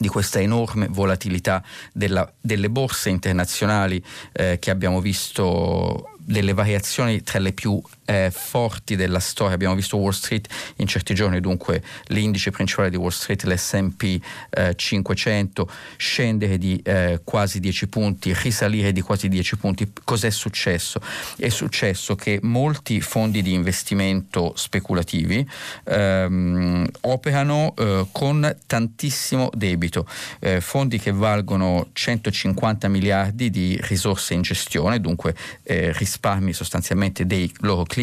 di 0.02 0.08
questa 0.08 0.40
enorme 0.40 0.88
volatilità 0.90 1.62
della, 1.92 2.30
delle 2.40 2.68
borse 2.68 3.08
internazionali 3.08 4.02
eh, 4.32 4.58
che 4.58 4.70
abbiamo 4.70 5.00
visto 5.00 6.10
delle 6.18 6.52
variazioni 6.52 7.22
tra 7.22 7.38
le 7.38 7.52
più 7.52 7.80
eh, 8.12 8.30
forti 8.30 8.96
della 8.96 9.20
storia. 9.20 9.54
Abbiamo 9.54 9.74
visto 9.74 9.96
Wall 9.96 10.10
Street 10.10 10.46
in 10.76 10.86
certi 10.86 11.14
giorni, 11.14 11.40
dunque 11.40 11.82
l'indice 12.08 12.50
principale 12.50 12.90
di 12.90 12.96
Wall 12.96 13.10
Street, 13.10 13.44
l'SP 13.44 14.20
eh, 14.50 14.74
500, 14.74 15.70
scendere 15.96 16.58
di 16.58 16.80
eh, 16.84 17.20
quasi 17.24 17.58
10 17.60 17.88
punti, 17.88 18.34
risalire 18.34 18.92
di 18.92 19.00
quasi 19.00 19.28
10 19.28 19.56
punti. 19.56 19.90
Cos'è 20.04 20.30
successo? 20.30 21.00
È 21.36 21.48
successo 21.48 22.14
che 22.14 22.38
molti 22.42 23.00
fondi 23.00 23.42
di 23.42 23.52
investimento 23.54 24.52
speculativi 24.56 25.48
ehm, 25.84 26.86
operano 27.02 27.74
eh, 27.76 28.06
con 28.12 28.56
tantissimo 28.66 29.50
debito, 29.54 30.06
eh, 30.40 30.60
fondi 30.60 30.98
che 30.98 31.12
valgono 31.12 31.88
150 31.92 32.88
miliardi 32.88 33.50
di 33.50 33.78
risorse 33.82 34.34
in 34.34 34.42
gestione, 34.42 35.00
dunque 35.00 35.34
eh, 35.62 35.92
risparmi 35.92 36.52
sostanzialmente 36.52 37.24
dei 37.26 37.50
loro 37.60 37.84
clienti, 37.84 38.01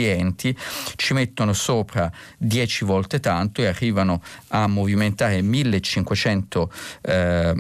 ci 0.95 1.13
mettono 1.13 1.53
sopra 1.53 2.11
10 2.37 2.85
volte 2.85 3.19
tanto 3.19 3.61
e 3.61 3.67
arrivano 3.67 4.21
a 4.49 4.67
movimentare 4.67 5.41
1500 5.41 6.71
eh, 7.01 7.55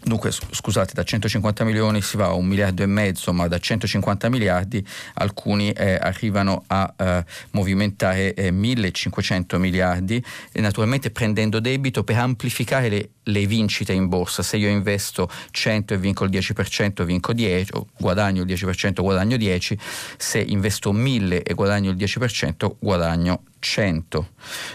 Dunque, 0.00 0.30
scusate, 0.30 0.92
da 0.94 1.02
150 1.02 1.64
milioni 1.64 2.00
si 2.02 2.16
va 2.16 2.26
a 2.26 2.32
un 2.32 2.46
miliardo 2.46 2.82
e 2.82 2.86
mezzo, 2.86 3.32
ma 3.32 3.48
da 3.48 3.58
150 3.58 4.28
miliardi 4.28 4.84
alcuni 5.14 5.70
eh, 5.72 5.98
arrivano 6.00 6.62
a 6.68 6.94
eh, 6.96 7.24
movimentare 7.50 8.32
eh, 8.34 8.52
1500 8.52 9.58
miliardi, 9.58 10.24
e 10.52 10.60
naturalmente 10.60 11.10
prendendo 11.10 11.58
debito 11.58 12.04
per 12.04 12.16
amplificare 12.18 12.88
le, 12.88 13.10
le, 13.24 13.46
vincite 13.46 13.92
in 13.92 14.08
borsa. 14.08 14.42
Se 14.42 14.56
io 14.56 14.68
investo 14.68 15.28
100 15.50 15.94
e 15.94 15.98
vinco 15.98 16.24
il 16.24 16.30
10%, 16.30 17.02
vinco 17.02 17.32
10, 17.32 17.72
o 17.74 17.88
guadagno 17.98 18.42
il 18.42 18.48
10%, 18.48 19.02
guadagno 19.02 19.36
10, 19.36 19.78
se 20.16 20.38
investo 20.38 20.92
1000 20.92 21.42
e 21.42 21.54
guadagno 21.54 21.90
il 21.90 21.96
10%, 21.96 22.76
guadagno 22.78 23.42
100. 23.58 24.28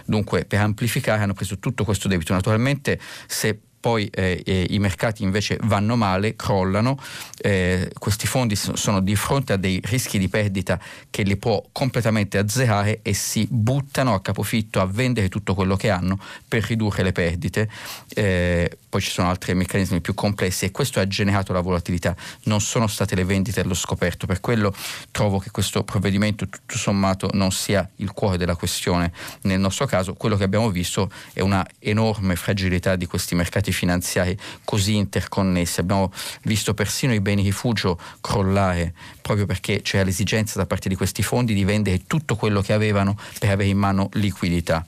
Dunque, 0.06 0.44
per 0.44 0.60
amplificare 0.60 1.24
hanno 1.24 1.34
preso 1.34 1.58
tutto 1.60 1.86
questo 1.86 2.10
debito. 2.10 2.34
Naturalmente, 2.34 3.00
se 3.26 3.58
poi 3.84 4.08
eh, 4.14 4.66
i 4.70 4.80
mercati 4.80 5.24
invece 5.24 5.58
vanno 5.64 5.98
male, 5.98 6.38
crollano, 6.38 6.98
eh, 7.42 7.92
questi 8.00 8.28
fondi 8.28 8.56
sono 8.56 9.02
di 9.02 9.14
fronte 9.18 9.52
a 9.52 9.58
dei 9.58 9.82
rischi 9.84 10.18
di 10.18 10.30
perdita 10.30 10.80
che 11.10 11.24
li 11.24 11.36
può 11.36 11.62
completamente 11.74 12.38
azzerare 12.38 13.00
e 13.02 13.14
si 13.14 13.46
buttano 13.50 14.14
a 14.14 14.22
capofitto 14.22 14.80
a 14.80 14.86
vendere 14.86 15.28
tutto 15.28 15.54
quello 15.54 15.76
che 15.76 15.90
hanno 15.90 16.18
per 16.48 16.64
ridurre 16.64 17.04
le 17.04 17.12
perdite. 17.12 17.70
Eh, 18.08 18.78
poi 18.88 19.02
ci 19.02 19.10
sono 19.10 19.28
altri 19.28 19.54
meccanismi 19.54 20.00
più 20.00 20.14
complessi 20.14 20.64
e 20.64 20.72
questo 20.72 21.02
ha 21.02 21.08
generato 21.08 21.52
la 21.52 21.60
volatilità, 21.60 22.16
non 22.44 22.62
sono 22.62 22.88
state 22.88 23.16
le 23.16 23.26
vendite 23.26 23.60
allo 23.60 23.74
scoperto, 23.74 24.28
per 24.28 24.40
quello 24.40 24.74
trovo 25.12 25.40
che 25.40 25.52
questo 25.52 25.84
provvedimento 25.84 26.48
tutto 26.48 26.78
sommato 26.78 27.30
non 27.34 27.52
sia 27.52 27.86
il 27.98 28.14
cuore 28.14 28.38
della 28.38 28.56
questione. 28.56 29.12
Nel 29.42 29.60
nostro 29.60 29.88
caso 29.88 30.14
quello 30.14 30.38
che 30.38 30.46
abbiamo 30.46 30.70
visto 30.70 31.12
è 31.34 31.42
una 31.42 31.68
enorme 31.80 32.38
fragilità 32.38 32.96
di 32.96 33.08
questi 33.08 33.36
mercati 33.36 33.72
finanziari 33.74 34.38
così 34.64 34.96
interconnessi, 34.96 35.80
abbiamo 35.80 36.12
visto 36.44 36.74
persino 36.74 37.14
i 37.14 37.20
beni 37.20 37.44
rifugio 37.44 38.00
crollare 38.22 38.94
proprio 39.22 39.46
perché 39.46 39.82
c'era 39.82 40.04
l'esigenza 40.04 40.58
da 40.58 40.66
parte 40.66 40.90
di 40.90 40.96
questi 40.96 41.24
fondi 41.24 41.54
di 41.54 41.64
vendere 41.64 42.06
tutto 42.06 42.36
quello 42.36 42.62
che 42.62 42.74
avevano 42.74 43.18
per 43.40 43.50
avere 43.50 43.70
in 43.70 43.78
mano 43.78 44.10
liquidità. 44.14 44.86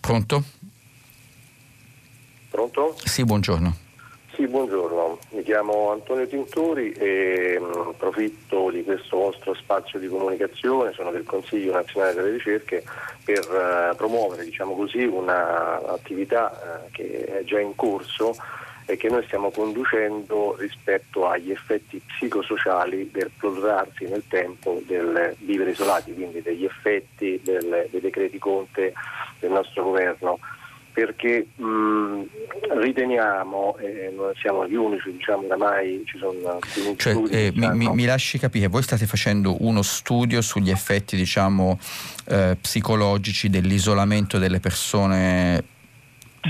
Pronto? 0.00 0.44
Pronto? 2.50 2.96
Sì, 3.04 3.24
buongiorno. 3.24 3.83
Sì, 4.34 4.48
buongiorno, 4.48 5.18
mi 5.30 5.44
chiamo 5.44 5.92
Antonio 5.92 6.26
Tintori 6.26 6.90
e 6.90 7.56
mm, 7.56 7.88
approfitto 7.90 8.68
di 8.68 8.82
questo 8.82 9.16
vostro 9.16 9.54
spazio 9.54 10.00
di 10.00 10.08
comunicazione, 10.08 10.92
sono 10.92 11.12
del 11.12 11.22
Consiglio 11.22 11.72
Nazionale 11.72 12.14
delle 12.14 12.32
Ricerche, 12.32 12.82
per 13.24 13.46
uh, 13.48 13.94
promuovere 13.94 14.42
diciamo 14.42 14.74
così, 14.74 15.04
un'attività 15.04 16.50
uh, 16.84 16.90
che 16.90 17.26
è 17.26 17.44
già 17.44 17.60
in 17.60 17.76
corso 17.76 18.34
e 18.86 18.96
che 18.96 19.08
noi 19.08 19.22
stiamo 19.22 19.50
conducendo 19.50 20.56
rispetto 20.58 21.28
agli 21.28 21.52
effetti 21.52 22.02
psicosociali 22.04 23.10
del 23.12 23.30
prolungarsi 23.38 24.06
nel 24.06 24.24
tempo 24.26 24.82
del 24.84 25.36
vivere 25.38 25.70
isolati, 25.70 26.12
quindi 26.12 26.42
degli 26.42 26.64
effetti 26.64 27.40
del, 27.44 27.86
dei 27.88 28.00
decreti 28.00 28.38
Conte 28.38 28.94
del 29.38 29.52
nostro 29.52 29.84
governo 29.84 30.40
perché 30.94 31.48
mh, 31.56 32.22
riteniamo, 32.80 33.76
e 33.78 34.12
non 34.16 34.32
siamo 34.40 34.66
gli 34.66 34.76
unici, 34.76 35.10
diciamo 35.10 35.46
oramai 35.46 36.04
ci 36.06 36.16
sono 36.18 36.60
cioè, 36.96 37.12
studi. 37.12 37.32
Eh, 37.32 37.52
mi, 37.56 37.68
mi, 37.72 37.88
mi, 37.92 38.04
lasci 38.04 38.38
capire, 38.38 38.68
voi 38.68 38.84
state 38.84 39.04
facendo 39.06 39.56
uno 39.64 39.82
studio 39.82 40.40
sugli 40.40 40.70
effetti 40.70 41.16
diciamo, 41.16 41.80
eh, 42.28 42.56
psicologici 42.60 43.50
dell'isolamento 43.50 44.38
delle 44.38 44.60
persone 44.60 45.64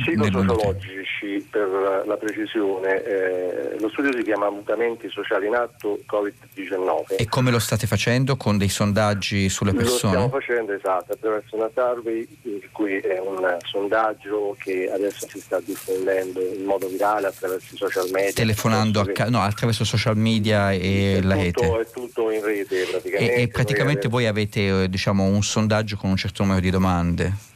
psicosociologici 0.00 1.46
per 1.50 2.02
la 2.06 2.16
precisione, 2.16 3.02
eh, 3.02 3.76
lo 3.78 3.88
studio 3.90 4.12
si 4.16 4.22
chiama 4.22 4.50
Mutamenti 4.50 5.08
sociali 5.08 5.46
in 5.46 5.54
atto 5.54 6.00
Covid-19. 6.06 7.16
E 7.16 7.28
come 7.28 7.50
lo 7.50 7.58
state 7.58 7.86
facendo? 7.86 8.36
Con 8.36 8.58
dei 8.58 8.68
sondaggi 8.68 9.48
sulle 9.48 9.72
persone? 9.72 10.14
Lo 10.14 10.28
stiamo 10.28 10.28
facendo 10.28 10.72
esatto, 10.72 11.12
attraverso 11.12 11.56
una 11.56 11.70
survey, 11.74 12.26
in 12.42 12.60
cui 12.72 12.98
è 12.98 13.18
un 13.20 13.56
sondaggio 13.62 14.56
che 14.58 14.90
adesso 14.92 15.28
si 15.28 15.40
sta 15.40 15.60
diffondendo 15.60 16.40
in 16.40 16.64
modo 16.64 16.88
virale 16.88 17.28
attraverso 17.28 17.74
i 17.74 17.76
social 17.76 18.08
media. 18.10 18.32
Telefonando 18.32 19.00
a 19.00 19.06
ca- 19.06 19.28
no, 19.28 19.40
attraverso 19.42 19.84
social 19.84 20.16
media 20.16 20.72
e 20.72 21.20
la 21.22 21.36
tutto, 21.36 21.76
rete. 21.76 21.80
È 21.80 21.90
tutto 21.92 22.30
in 22.30 22.44
rete 22.44 22.84
praticamente. 22.90 23.34
E, 23.34 23.42
e 23.42 23.48
praticamente 23.48 24.08
voi 24.08 24.26
avete 24.26 24.82
eh, 24.82 24.88
diciamo, 24.88 25.24
un 25.24 25.42
sondaggio 25.42 25.96
con 25.96 26.10
un 26.10 26.16
certo 26.16 26.42
numero 26.42 26.60
di 26.60 26.70
domande. 26.70 27.52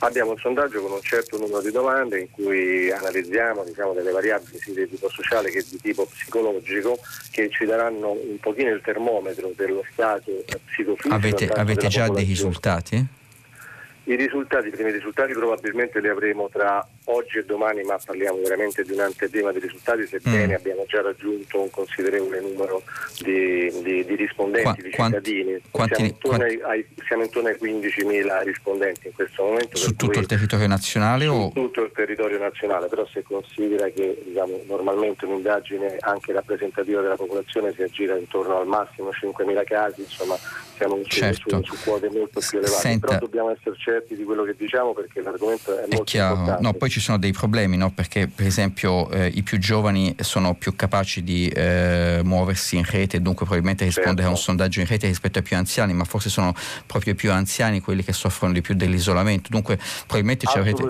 Abbiamo 0.00 0.32
un 0.32 0.38
sondaggio 0.38 0.80
con 0.80 0.92
un 0.92 1.02
certo 1.02 1.38
numero 1.38 1.60
di 1.60 1.70
domande 1.70 2.20
in 2.20 2.30
cui 2.30 2.90
analizziamo 2.90 3.64
diciamo, 3.64 3.92
delle 3.92 4.10
variabili 4.10 4.58
sia 4.58 4.74
di 4.74 4.88
tipo 4.88 5.08
sociale 5.08 5.50
che 5.50 5.64
di 5.68 5.78
tipo 5.80 6.06
psicologico 6.06 6.98
che 7.30 7.48
ci 7.50 7.64
daranno 7.64 8.12
un 8.12 8.38
pochino 8.40 8.70
il 8.70 8.80
termometro 8.82 9.52
dello 9.56 9.84
stato 9.92 10.44
psicofisico. 10.66 11.14
Avete, 11.14 11.48
avete 11.48 11.88
già 11.88 12.08
dei 12.08 12.24
risultati? 12.24 13.04
I 14.08 14.14
risultati, 14.14 14.68
i 14.68 14.70
primi 14.70 14.92
risultati 14.92 15.32
probabilmente 15.32 15.98
li 16.00 16.06
avremo 16.08 16.48
tra 16.48 16.86
oggi 17.06 17.38
e 17.38 17.44
domani, 17.44 17.82
ma 17.82 17.98
parliamo 18.04 18.38
veramente 18.40 18.84
di 18.84 18.92
un'anteprima 18.92 19.50
dei 19.50 19.60
risultati, 19.60 20.06
sebbene 20.06 20.52
Mm. 20.52 20.56
abbiamo 20.56 20.84
già 20.86 21.02
raggiunto 21.02 21.60
un 21.60 21.70
considerevole 21.70 22.40
numero 22.40 22.82
di, 23.20 23.68
di- 23.82 24.04
di 24.04 24.14
rispondenti, 24.14 24.62
Qua- 24.90 25.08
di 25.08 25.16
cittadini. 25.16 25.60
quanti- 25.72 25.94
siamo, 25.96 26.08
intorno 26.10 26.36
quanti- 26.38 26.60
ai, 26.62 26.86
siamo 27.04 27.22
intorno 27.24 27.48
ai 27.48 27.56
15.000 27.58 28.40
rispondenti 28.42 29.08
in 29.08 29.12
questo 29.12 29.42
momento. 29.42 29.76
Su 29.76 29.90
tutto 29.90 30.06
cui- 30.06 30.20
il 30.20 30.26
territorio 30.26 30.66
nazionale 30.68 31.24
su 31.24 31.30
o 31.32 31.50
tutto 31.52 31.82
il 31.82 31.90
territorio 31.92 32.38
nazionale, 32.38 32.86
però 32.86 33.04
se 33.06 33.22
considera 33.24 33.88
che 33.88 34.22
diciamo, 34.24 34.60
normalmente 34.66 35.24
un'indagine 35.24 35.96
anche 36.00 36.32
rappresentativa 36.32 37.00
della 37.00 37.16
popolazione 37.16 37.72
si 37.74 37.82
aggira 37.82 38.16
intorno 38.16 38.56
al 38.60 38.68
massimo 38.68 39.10
5.000 39.12 39.64
casi, 39.64 40.02
insomma 40.02 40.36
siamo 40.76 40.96
su, 41.02 41.08
Certo. 41.08 41.62
su- 41.64 41.74
su 41.74 41.82
quote 41.84 42.08
molto 42.10 42.38
più 42.38 42.58
elevate, 42.58 42.80
Senta- 42.82 43.06
però 43.06 43.18
dobbiamo 43.18 43.50
essere 43.50 43.74
certi 43.96 44.16
di 44.16 44.24
quello 44.24 44.44
che 44.44 44.54
diciamo 44.56 44.92
perché 44.92 45.22
l'argomento 45.22 45.72
è 45.76 45.82
È 45.82 45.86
molto 45.88 46.04
chiaro, 46.04 46.34
importante. 46.34 46.62
no, 46.62 46.72
poi 46.74 46.90
ci 46.90 47.00
sono 47.00 47.18
dei 47.18 47.32
problemi, 47.32 47.76
no? 47.76 47.90
perché 47.90 48.28
per 48.28 48.46
esempio 48.46 49.08
eh, 49.10 49.28
i 49.28 49.42
più 49.42 49.58
giovani 49.58 50.14
sono 50.20 50.54
più 50.54 50.76
capaci 50.76 51.22
di 51.22 51.48
eh, 51.48 52.20
muoversi 52.22 52.76
in 52.76 52.84
rete 52.84 53.16
e 53.16 53.20
dunque 53.20 53.44
probabilmente 53.46 53.84
rispondere 53.84 54.26
a 54.26 54.30
un 54.30 54.36
Certo. 54.36 54.50
sondaggio 54.50 54.80
in 54.80 54.86
rete 54.86 55.06
rispetto 55.06 55.38
ai 55.38 55.44
più 55.44 55.56
anziani, 55.56 55.92
ma 55.94 56.04
forse 56.04 56.28
sono 56.28 56.54
proprio 56.86 57.12
i 57.14 57.16
più 57.16 57.32
anziani 57.32 57.80
quelli 57.80 58.04
che 58.04 58.12
soffrono 58.12 58.52
di 58.52 58.60
più 58.60 58.74
dell'isolamento, 58.74 59.48
dunque 59.50 59.78
probabilmente 60.00 60.46
ci 60.46 60.58
avrete 60.58 60.84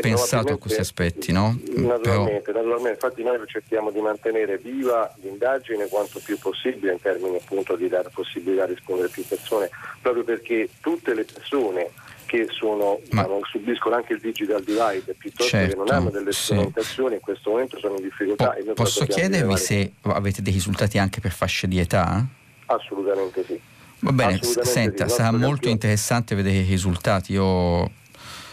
pensato 0.00 0.52
a 0.52 0.58
questi 0.58 0.80
aspetti, 0.80 1.32
no? 1.32 1.56
Però, 1.64 1.86
Naturalmente, 1.86 2.52
naturalmente, 2.52 2.90
infatti 3.04 3.22
noi 3.22 3.38
cerchiamo 3.46 3.90
di 3.90 4.00
mantenere 4.00 4.58
viva 4.58 5.12
l'indagine 5.22 5.86
quanto 5.86 6.20
più 6.24 6.38
possibile 6.38 6.92
in 6.92 7.00
termini 7.00 7.36
appunto 7.36 7.76
di 7.76 7.88
dare 7.88 8.08
possibilità 8.12 8.66
di 8.66 8.74
rispondere 8.74 9.08
a 9.08 9.10
più 9.12 9.24
persone, 9.26 9.70
proprio 10.02 10.24
perché 10.24 10.68
tutte 10.80 11.14
le 11.14 11.24
persone 11.24 11.90
che 12.28 12.46
sono, 12.50 13.00
Ma- 13.10 13.22
diciamo, 13.22 13.40
subiscono 13.50 13.94
anche 13.96 14.12
il 14.12 14.20
digital 14.20 14.62
divide 14.62 15.14
piuttosto 15.16 15.56
Certo, 15.56 15.72
che 15.72 15.76
non 15.82 15.90
hanno 15.90 16.10
delle 16.10 16.32
sì. 16.32 16.42
strumentazioni 16.44 17.14
in 17.14 17.20
questo 17.20 17.50
momento 17.50 17.78
sono 17.78 17.96
in 17.96 18.02
difficoltà. 18.02 18.50
po- 18.50 18.72
posso 18.74 19.06
chiedervi 19.06 19.56
se 19.56 19.92
avete 20.02 20.42
dei 20.42 20.52
risultati 20.52 20.98
anche 20.98 21.20
per 21.20 21.32
fasce 21.32 21.66
di 21.66 21.78
età? 21.78 22.24
Assolutamente 22.66 23.44
sì. 23.46 23.58
Va 24.00 24.12
bene, 24.12 24.38
senta, 24.42 25.08
sì, 25.08 25.14
sarà 25.14 25.36
molto 25.36 25.68
interessante 25.68 26.34
vedere 26.34 26.58
i 26.58 26.68
risultati. 26.68 27.32
Io 27.32 27.90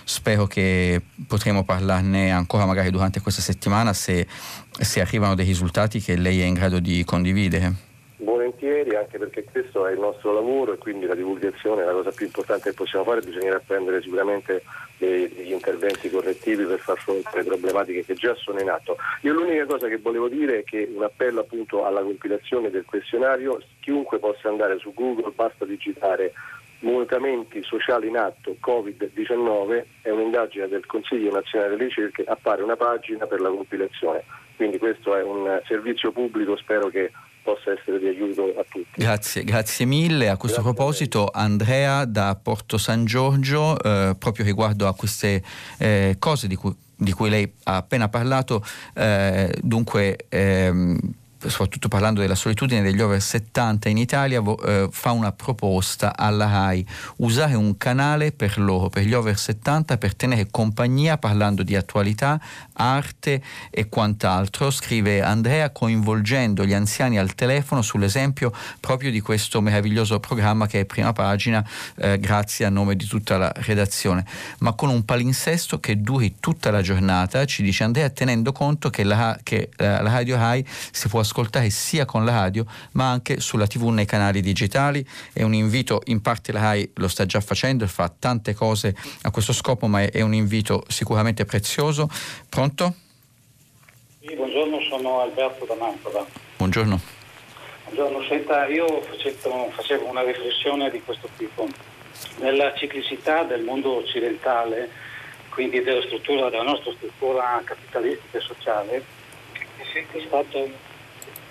spero 0.06 0.48
che 0.48 1.02
potremo 1.28 1.64
parlarne 1.64 2.32
ancora 2.32 2.66
magari 2.66 2.90
durante 2.92 3.20
questa 3.20 3.42
settimana 3.42 3.92
se, 3.92 4.26
se 4.72 5.02
arrivano 5.02 5.36
dei 5.36 5.46
risultati 5.46 6.00
che 6.00 6.16
lei 6.16 6.40
è 6.42 6.46
in 6.46 6.54
grado 6.54 6.80
di 6.80 7.04
condividere. 7.04 7.85
Volentieri, 8.36 8.96
anche 8.96 9.18
perché 9.18 9.46
questo 9.46 9.88
è 9.88 9.94
il 9.94 10.00
nostro 10.00 10.34
lavoro 10.34 10.74
e 10.74 10.78
quindi 10.78 11.06
la 11.06 11.16
divulgazione 11.16 11.84
è 11.84 11.86
la 11.86 11.94
cosa 11.94 12.12
più 12.12 12.26
importante 12.26 12.70
che 12.70 12.76
possiamo 12.76 13.06
fare, 13.06 13.22
bisognerà 13.22 13.62
prendere 13.66 14.02
sicuramente 14.02 14.62
degli 14.98 15.52
interventi 15.52 16.10
correttivi 16.10 16.66
per 16.66 16.80
far 16.80 16.98
fronte 16.98 17.30
alle 17.34 17.44
problematiche 17.44 18.04
che 18.04 18.14
già 18.16 18.36
sono 18.36 18.60
in 18.60 18.70
atto. 18.70 18.98
Io 19.22 19.34
l'unica 19.34 19.66
cosa 19.66 19.88
che 19.88 19.98
volevo 19.98 20.28
dire 20.28 20.60
è 20.60 20.64
che 20.66 20.90
un 20.94 21.04
appello 21.04 21.40
appunto 21.40 21.86
alla 21.86 22.02
compilazione 22.02 22.70
del 22.70 22.84
questionario, 22.86 23.62
chiunque 23.80 24.20
possa 24.20 24.50
andare 24.50 24.78
su 24.80 24.94
Google, 24.94 25.32
basta 25.34 25.64
digitare 25.64 26.34
mutamenti 26.80 27.64
sociali 27.64 28.10
in 28.10 28.18
atto 28.18 28.58
Covid-19, 28.62 29.84
è 30.02 30.10
un'indagine 30.10 30.68
del 30.68 30.86
Consiglio 30.86 31.32
Nazionale 31.32 31.72
delle 31.72 31.86
Ricerche, 31.86 32.24
appare 32.28 32.62
una 32.62 32.76
pagina 32.76 33.26
per 33.26 33.40
la 33.40 33.50
compilazione. 33.50 34.24
Quindi 34.56 34.78
questo 34.78 35.16
è 35.16 35.24
un 35.24 35.62
servizio 35.68 36.12
pubblico, 36.12 36.56
spero 36.58 36.88
che 36.88 37.12
possa 37.44 37.72
essere 37.72 38.00
di 38.00 38.08
aiuto 38.08 38.54
a 38.58 38.66
tutti. 38.68 39.02
Grazie, 39.02 39.44
grazie 39.44 39.86
mille. 39.86 40.30
A 40.30 40.38
questo 40.38 40.62
Grazie 40.62 40.72
a 40.72 40.74
proposito, 40.74 41.30
Andrea 41.32 42.06
da 42.06 42.38
Porto 42.42 42.78
San 42.78 43.06
Giorgio, 43.06 43.78
eh, 43.82 44.16
proprio 44.18 44.46
riguardo 44.46 44.88
a 44.88 44.96
queste 44.96 45.44
eh, 45.78 46.16
cose 46.18 46.48
di 46.48 46.56
cui, 46.56 46.76
di 46.96 47.12
cui 47.12 47.30
lei 47.30 47.52
ha 47.64 47.78
appena 47.78 48.10
parlato, 48.10 48.64
eh, 48.96 49.54
dunque. 49.62 50.26
ehm, 50.30 51.00
soprattutto 51.50 51.88
parlando 51.88 52.22
della 52.22 52.36
solitudine 52.36 52.82
degli 52.82 53.02
over 53.02 53.22
70 53.22 53.90
in 53.90 53.98
Italia, 53.98 54.42
eh, 54.66 54.88
fa 54.92 55.12
una 55.12 55.32
proposta 55.32 56.16
alla 56.16 56.48
RAI, 56.48 56.86
usare 57.18 57.54
un 57.54 57.78
canale 57.78 58.32
per 58.32 58.58
loro, 58.58 58.90
per 58.90 59.04
gli 59.04 59.14
over 59.14 59.38
70, 59.38 59.98
per 59.98 60.16
tenere 60.16 60.48
compagnia 60.50 61.18
parlando 61.18 61.64
di 61.64 61.76
attualità, 61.76 62.40
arte 62.74 63.42
e 63.70 63.88
quant'altro, 63.88 64.72
scrive 64.72 65.22
Andrea, 65.22 65.70
coinvolgendo 65.70 66.66
gli 66.66 66.74
anziani 66.74 67.18
al 67.18 67.36
telefono 67.36 67.82
sull'esempio 67.82 68.52
proprio 68.80 69.12
di 69.12 69.22
questo 69.22 69.62
meraviglioso 69.62 70.20
programma 70.20 70.68
che 70.68 70.82
è 70.82 70.86
prima 70.86 71.14
pagina, 71.14 71.66
eh, 71.98 72.20
grazie 72.20 72.66
a 72.66 72.70
nome 72.70 72.96
di 72.96 73.06
tutta 73.06 73.38
la 73.38 73.52
redazione, 73.56 74.26
ma 74.60 74.74
con 74.74 74.90
un 74.90 75.06
palinsesto 75.06 75.80
che 75.80 76.02
duri 76.02 76.36
tutta 76.40 76.72
la 76.72 76.82
giornata, 76.82 77.46
ci 77.46 77.64
dice 77.64 77.84
Andrea, 77.84 78.10
tenendo 78.10 78.52
conto 78.52 78.90
che 78.90 79.04
la, 79.04 79.38
che, 79.42 79.70
eh, 79.76 79.86
la 79.86 80.12
radio 80.12 80.36
RAI 80.36 80.66
si 80.92 81.08
può 81.08 81.20
ascoltare 81.20 81.35
sia 81.70 82.06
con 82.06 82.24
la 82.24 82.32
radio 82.32 82.66
ma 82.92 83.10
anche 83.10 83.40
sulla 83.40 83.68
tv 83.68 83.88
nei 83.90 84.06
canali 84.06 84.42
digitali. 84.42 85.06
È 85.34 85.44
un 85.44 85.54
invito, 85.54 86.02
in 86.06 86.22
parte 86.22 86.52
la 86.52 86.62
RAI 86.62 86.92
lo 86.96 87.08
sta 87.08 87.26
già 87.26 87.40
facendo 87.42 87.84
e 87.84 87.88
fa 87.88 88.10
tante 88.10 88.54
cose 88.54 88.96
a 89.24 89.32
questo 89.32 89.54
scopo, 89.54 89.88
ma 89.88 90.02
è, 90.04 90.22
un 90.22 90.34
invito 90.34 90.84
sicuramente 90.88 91.46
prezioso. 91.46 92.10
Pronto? 92.50 92.94
Sì, 94.22 94.34
buongiorno, 94.36 94.80
sono 94.90 95.22
Alberto 95.22 95.66
da 95.66 95.76
Mantova. 95.76 96.26
Buongiorno. 96.58 97.00
Buongiorno, 97.86 98.28
senta, 98.28 98.68
io 98.68 99.02
facevo, 99.02 99.72
facevo 99.72 100.10
una 100.10 100.24
riflessione 100.24 100.90
di 100.90 101.02
questo 101.02 101.30
tipo. 101.38 101.68
Nella 102.38 102.74
ciclicità 102.76 103.44
del 103.44 103.64
mondo 103.64 103.98
occidentale, 103.98 104.90
quindi 105.50 105.82
della 105.82 106.02
struttura, 106.04 106.50
della 106.50 106.64
nostra 106.64 106.92
struttura 106.94 107.62
capitalistica 107.64 108.38
e 108.38 108.42
sociale, 108.42 109.04
è 109.54 109.84
sempre 109.94 110.24
stata 110.26 110.60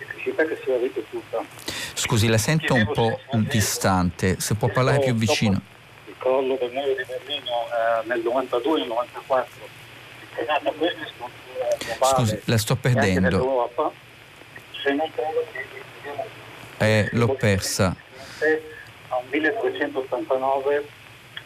una 0.05 0.13
ciclicità 0.13 0.45
che 0.45 0.59
si 0.63 0.71
è 0.71 0.79
ripetuta. 0.79 1.45
Scusi, 1.95 2.29
la 2.29 2.39
sento 2.39 2.75
un 2.75 2.91
po' 2.93 3.19
distante, 3.49 4.41
se 4.41 4.55
può 4.55 4.69
parlare 4.69 5.01
più 5.01 5.15
vicino. 5.15 5.61
Il 6.07 6.15
crollo 6.19 6.57
del 6.61 6.71
muro 6.73 6.89
di 6.89 7.05
Berlino 7.07 7.51
eh, 8.03 8.07
nel 8.07 8.21
92 8.23 8.79
nel 8.81 8.89
94 8.89 9.51
è 10.37 10.45
nata 10.47 10.71
questa 10.73 11.07
struttura 11.07 12.07
Scusi, 12.15 12.41
la 12.45 12.59
sto 12.59 12.77
perdendo. 12.77 13.71
se 14.83 14.93
non 14.93 15.11
credo 15.15 15.45
che 15.53 15.63
Eh, 16.79 17.09
l'ho 17.13 17.35
persa. 17.35 17.95
a 19.09 19.17
un 19.17 19.25
1389 19.31 20.85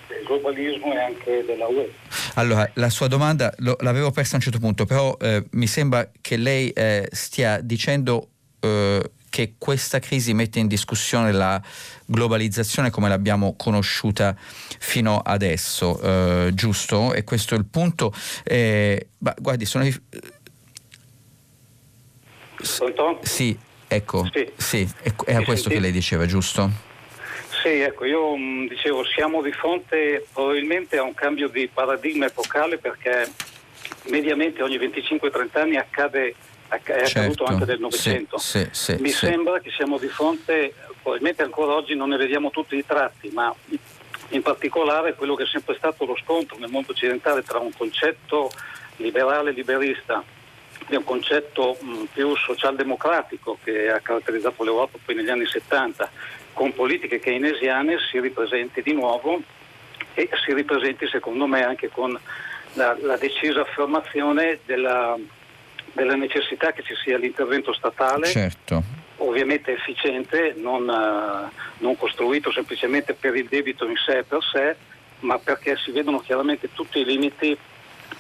del 0.09 0.25
globalismo 0.25 0.93
e 0.95 0.99
anche 1.01 1.45
della 1.45 1.67
UE. 1.67 1.93
Allora, 2.35 2.69
la 2.75 2.89
sua 2.89 3.09
domanda 3.09 3.53
lo- 3.59 3.77
l'avevo 3.81 4.11
persa 4.11 4.33
a 4.33 4.37
un 4.37 4.43
certo 4.43 4.59
punto, 4.59 4.87
però 4.87 5.15
eh, 5.21 5.45
mi 5.53 5.67
sembra 5.67 6.11
che 6.21 6.37
lei 6.39 6.71
eh, 6.71 7.07
stia 7.13 7.61
dicendo 7.61 8.29
eh, 8.61 9.11
che 9.31 9.55
questa 9.59 9.99
crisi 9.99 10.33
mette 10.33 10.59
in 10.59 10.67
discussione 10.69 11.33
la 11.33 11.61
globalizzazione 12.07 12.91
come 12.91 13.09
l'abbiamo 13.09 13.55
conosciuta 13.57 14.35
fino 14.79 15.19
adesso, 15.21 16.01
eh, 16.01 16.51
giusto? 16.55 17.13
E 17.13 17.25
questo 17.25 17.55
è 17.55 17.59
il 17.59 17.67
punto. 17.67 18.13
Eh, 18.45 19.09
ma 19.19 19.35
guardi, 19.39 19.65
sono... 19.67 19.87
Pronto? 22.77 23.21
Sì, 23.23 23.57
ecco, 23.87 24.29
Sì. 24.33 24.51
sì, 24.57 24.89
è, 25.03 25.13
è 25.27 25.35
a 25.35 25.39
Mi 25.39 25.45
questo 25.45 25.69
che 25.69 25.75
senti? 25.75 25.81
lei 25.81 25.93
diceva, 25.93 26.27
giusto? 26.27 26.71
Sì, 27.63 27.69
ecco, 27.81 28.05
io 28.05 28.37
mh, 28.37 28.69
dicevo 28.69 29.05
siamo 29.05 29.43
di 29.43 29.53
fronte 29.53 30.27
probabilmente 30.33 30.97
a 30.97 31.03
un 31.03 31.15
cambio 31.15 31.49
di 31.49 31.69
paradigma 31.73 32.27
epocale 32.27 32.79
perché 32.79 33.31
mediamente 34.11 34.63
ogni 34.63 34.77
25-30 34.79 35.59
anni 35.59 35.77
accade, 35.77 36.35
è 36.69 37.03
accaduto 37.03 37.45
anche 37.45 37.65
nel 37.65 37.81
Novecento. 37.81 38.39
Certo. 38.39 38.73
Sì, 38.73 38.95
sì, 38.95 39.01
Mi 39.01 39.11
sì. 39.11 39.27
sembra 39.27 39.61
che 39.61 39.71
siamo 39.71 39.99
di 39.99 40.09
fronte, 40.09 40.75
probabilmente 41.03 41.43
ancora 41.43 41.73
oggi 41.73 41.95
non 41.95 42.11
ne 42.11 42.17
vediamo 42.17 42.51
tutti 42.51 42.77
i 42.77 42.85
tratti, 42.85 43.31
ma 43.31 43.55
in 44.31 44.43
particolare 44.43 45.15
quello 45.15 45.35
che 45.35 45.45
è 45.45 45.47
sempre 45.47 45.75
stato 45.77 46.05
lo 46.05 46.17
scontro 46.17 46.59
nel 46.59 46.71
mondo 46.71 46.93
occidentale 46.93 47.43
tra 47.43 47.59
un 47.59 47.73
concetto 47.75 48.51
liberale 48.97 49.53
liberista 49.53 50.23
è 50.87 50.97
un 50.97 51.05
concetto 51.05 51.77
mh, 51.81 52.05
più 52.13 52.35
socialdemocratico 52.37 53.59
che 53.63 53.91
ha 53.91 54.01
caratterizzato 54.01 54.65
l'Europa 54.65 54.99
poi 55.03 55.15
negli 55.15 55.31
anni 55.31 55.47
70 55.47 56.11
con 56.53 56.75
politiche 56.75 57.21
keynesiane 57.21 57.97
si 58.11 58.21
ripresenti 58.21 58.83
di 58.83 58.93
nuovo 58.93 59.41
e 60.15 60.29
si 60.45 60.53
ripresenti 60.53 61.07
secondo 61.07 61.47
me 61.47 61.65
anche 61.65 61.89
con 61.89 62.19
la, 62.75 62.97
la 63.01 63.17
decisa 63.17 63.61
affermazione 63.61 64.61
della, 64.65 65.17
della, 65.99 66.15
necessità 66.15 66.73
che 66.73 66.83
ci 66.83 66.95
sia 67.03 67.19
l'intervento 67.19 67.73
statale, 67.73 68.27
certo. 68.27 68.83
ovviamente 69.17 69.73
efficiente, 69.73 70.55
non, 70.57 70.89
uh, 70.89 71.51
non 71.79 71.97
costruito 71.97 72.53
semplicemente 72.53 73.15
per 73.15 73.35
il 73.35 73.47
debito 73.49 73.85
in 73.87 73.97
sé 73.97 74.25
per 74.27 74.43
sé, 74.43 74.77
ma 75.21 75.39
perché 75.39 75.77
si 75.77 75.91
vedono 75.91 76.21
chiaramente 76.21 76.71
tutti 76.73 77.01
i 77.01 77.05
limiti 77.05 77.57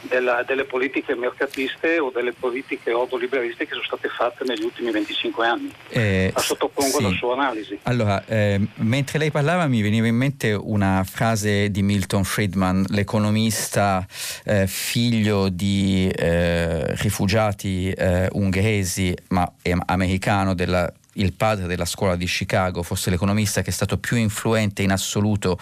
della, 0.02 0.42
delle 0.46 0.64
politiche 0.64 1.14
mercatiste 1.14 1.98
o 1.98 2.10
delle 2.10 2.32
politiche 2.32 2.92
ordoliberiste 2.92 3.64
che 3.64 3.72
sono 3.72 3.84
state 3.84 4.08
fatte 4.08 4.44
negli 4.44 4.62
ultimi 4.62 4.90
25 4.90 5.46
anni. 5.46 5.72
Eh, 5.88 6.30
la 6.34 6.40
sottopongo 6.40 6.98
sì. 6.98 7.04
alla 7.04 7.14
sua 7.14 7.32
analisi. 7.34 7.78
Allora, 7.82 8.24
eh, 8.26 8.60
mentre 8.76 9.18
lei 9.18 9.30
parlava 9.30 9.66
mi 9.66 9.82
veniva 9.82 10.06
in 10.06 10.16
mente 10.16 10.52
una 10.52 11.04
frase 11.04 11.70
di 11.70 11.82
Milton 11.82 12.24
Friedman, 12.24 12.84
l'economista 12.88 14.06
eh, 14.44 14.66
figlio 14.66 15.48
di 15.48 16.08
eh, 16.14 16.94
rifugiati 16.96 17.90
eh, 17.90 18.28
ungheresi 18.32 19.14
ma 19.28 19.50
americano 19.86 20.54
della 20.54 20.90
il 21.18 21.32
padre 21.32 21.66
della 21.66 21.84
scuola 21.84 22.16
di 22.16 22.26
Chicago, 22.26 22.82
forse 22.82 23.10
l'economista 23.10 23.62
che 23.62 23.70
è 23.70 23.72
stato 23.72 23.98
più 23.98 24.16
influente 24.16 24.82
in 24.82 24.90
assoluto 24.90 25.58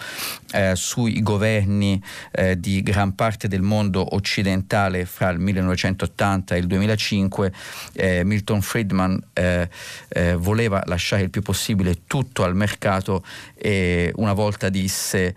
eh, 0.51 0.75
sui 0.75 1.21
governi 1.21 2.01
eh, 2.31 2.59
di 2.59 2.81
gran 2.81 3.15
parte 3.15 3.47
del 3.47 3.61
mondo 3.61 4.15
occidentale 4.15 5.05
fra 5.05 5.29
il 5.29 5.39
1980 5.39 6.55
e 6.55 6.57
il 6.57 6.67
2005, 6.67 7.53
eh, 7.93 8.23
Milton 8.23 8.61
Friedman 8.61 9.21
eh, 9.33 9.69
eh, 10.09 10.35
voleva 10.35 10.81
lasciare 10.85 11.23
il 11.23 11.29
più 11.29 11.41
possibile 11.41 12.01
tutto 12.07 12.43
al 12.43 12.55
mercato 12.55 13.23
e 13.55 14.11
una 14.15 14.33
volta 14.33 14.69
disse 14.69 15.35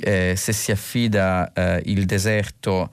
eh, 0.00 0.34
se 0.36 0.52
si 0.52 0.70
affida 0.70 1.52
eh, 1.52 1.82
il 1.86 2.06
deserto 2.06 2.90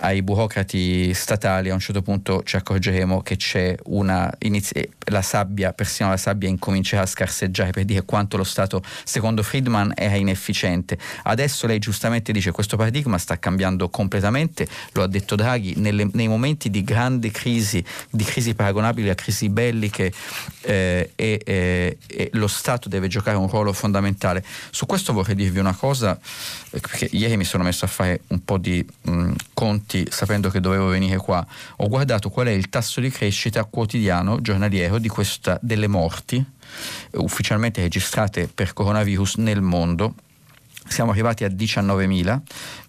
ai 0.00 0.22
burocrati 0.22 1.14
statali 1.14 1.70
a 1.70 1.74
un 1.74 1.80
certo 1.80 2.02
punto 2.02 2.42
ci 2.42 2.56
accorgeremo 2.56 3.22
che 3.22 3.36
c'è 3.36 3.76
una 3.84 4.32
inizi- 4.40 4.88
la 5.06 5.22
sabbia, 5.22 5.72
persino 5.72 6.08
la 6.08 6.16
sabbia 6.16 6.48
incomincerà 6.48 7.02
a 7.02 7.06
scarseggiare 7.06 7.70
per 7.70 7.84
dire 7.84 8.04
quanto 8.04 8.36
lo 8.36 8.44
Stato 8.44 8.82
secondo 9.04 9.42
Friedman 9.42 9.92
era 9.96 10.16
inefficiente. 10.16 10.98
Adesso 11.24 11.66
lei 11.66 11.78
giustamente 11.78 12.32
dice 12.32 12.48
che 12.48 12.54
questo 12.54 12.76
paradigma 12.76 13.18
sta 13.18 13.38
cambiando 13.38 13.88
completamente, 13.88 14.66
lo 14.92 15.02
ha 15.02 15.06
detto 15.06 15.36
Draghi, 15.36 15.74
nelle, 15.76 16.08
nei 16.12 16.28
momenti 16.28 16.70
di 16.70 16.82
grande 16.82 17.30
crisi, 17.30 17.84
di 18.10 18.24
crisi 18.24 18.54
paragonabili 18.54 19.08
a 19.08 19.14
crisi 19.14 19.48
belliche 19.48 20.12
eh, 20.62 21.12
e, 21.14 21.40
eh, 21.44 21.98
e 22.06 22.30
lo 22.32 22.48
Stato 22.48 22.88
deve 22.88 23.08
giocare 23.08 23.36
un 23.36 23.48
ruolo 23.48 23.72
fondamentale. 23.72 24.44
Su 24.70 24.86
questo 24.86 25.12
vorrei 25.12 25.34
dirvi 25.34 25.58
una 25.58 25.74
cosa 25.74 26.18
perché 26.70 27.08
ieri 27.12 27.36
mi 27.36 27.44
sono 27.44 27.64
messo 27.64 27.84
a 27.84 27.88
fare 27.88 28.22
un 28.28 28.44
po' 28.44 28.58
di 28.58 28.84
mh, 29.02 29.32
conti 29.54 30.06
sapendo 30.10 30.50
che 30.50 30.60
dovevo 30.60 30.88
venire 30.88 31.16
qua, 31.16 31.44
ho 31.76 31.88
guardato 31.88 32.30
qual 32.30 32.46
è 32.46 32.50
il 32.50 32.68
tasso 32.68 33.00
di 33.00 33.10
crescita 33.10 33.64
quotidiano, 33.64 34.40
giornaliero, 34.40 35.00
questa, 35.08 35.58
delle 35.62 35.88
morti 35.88 36.36
eh, 36.36 37.18
ufficialmente 37.18 37.80
registrate 37.80 38.48
per 38.52 38.72
coronavirus 38.72 39.36
nel 39.36 39.62
mondo. 39.62 40.14
Siamo 40.86 41.10
arrivati 41.12 41.44
a 41.44 41.48
19.000 41.48 42.40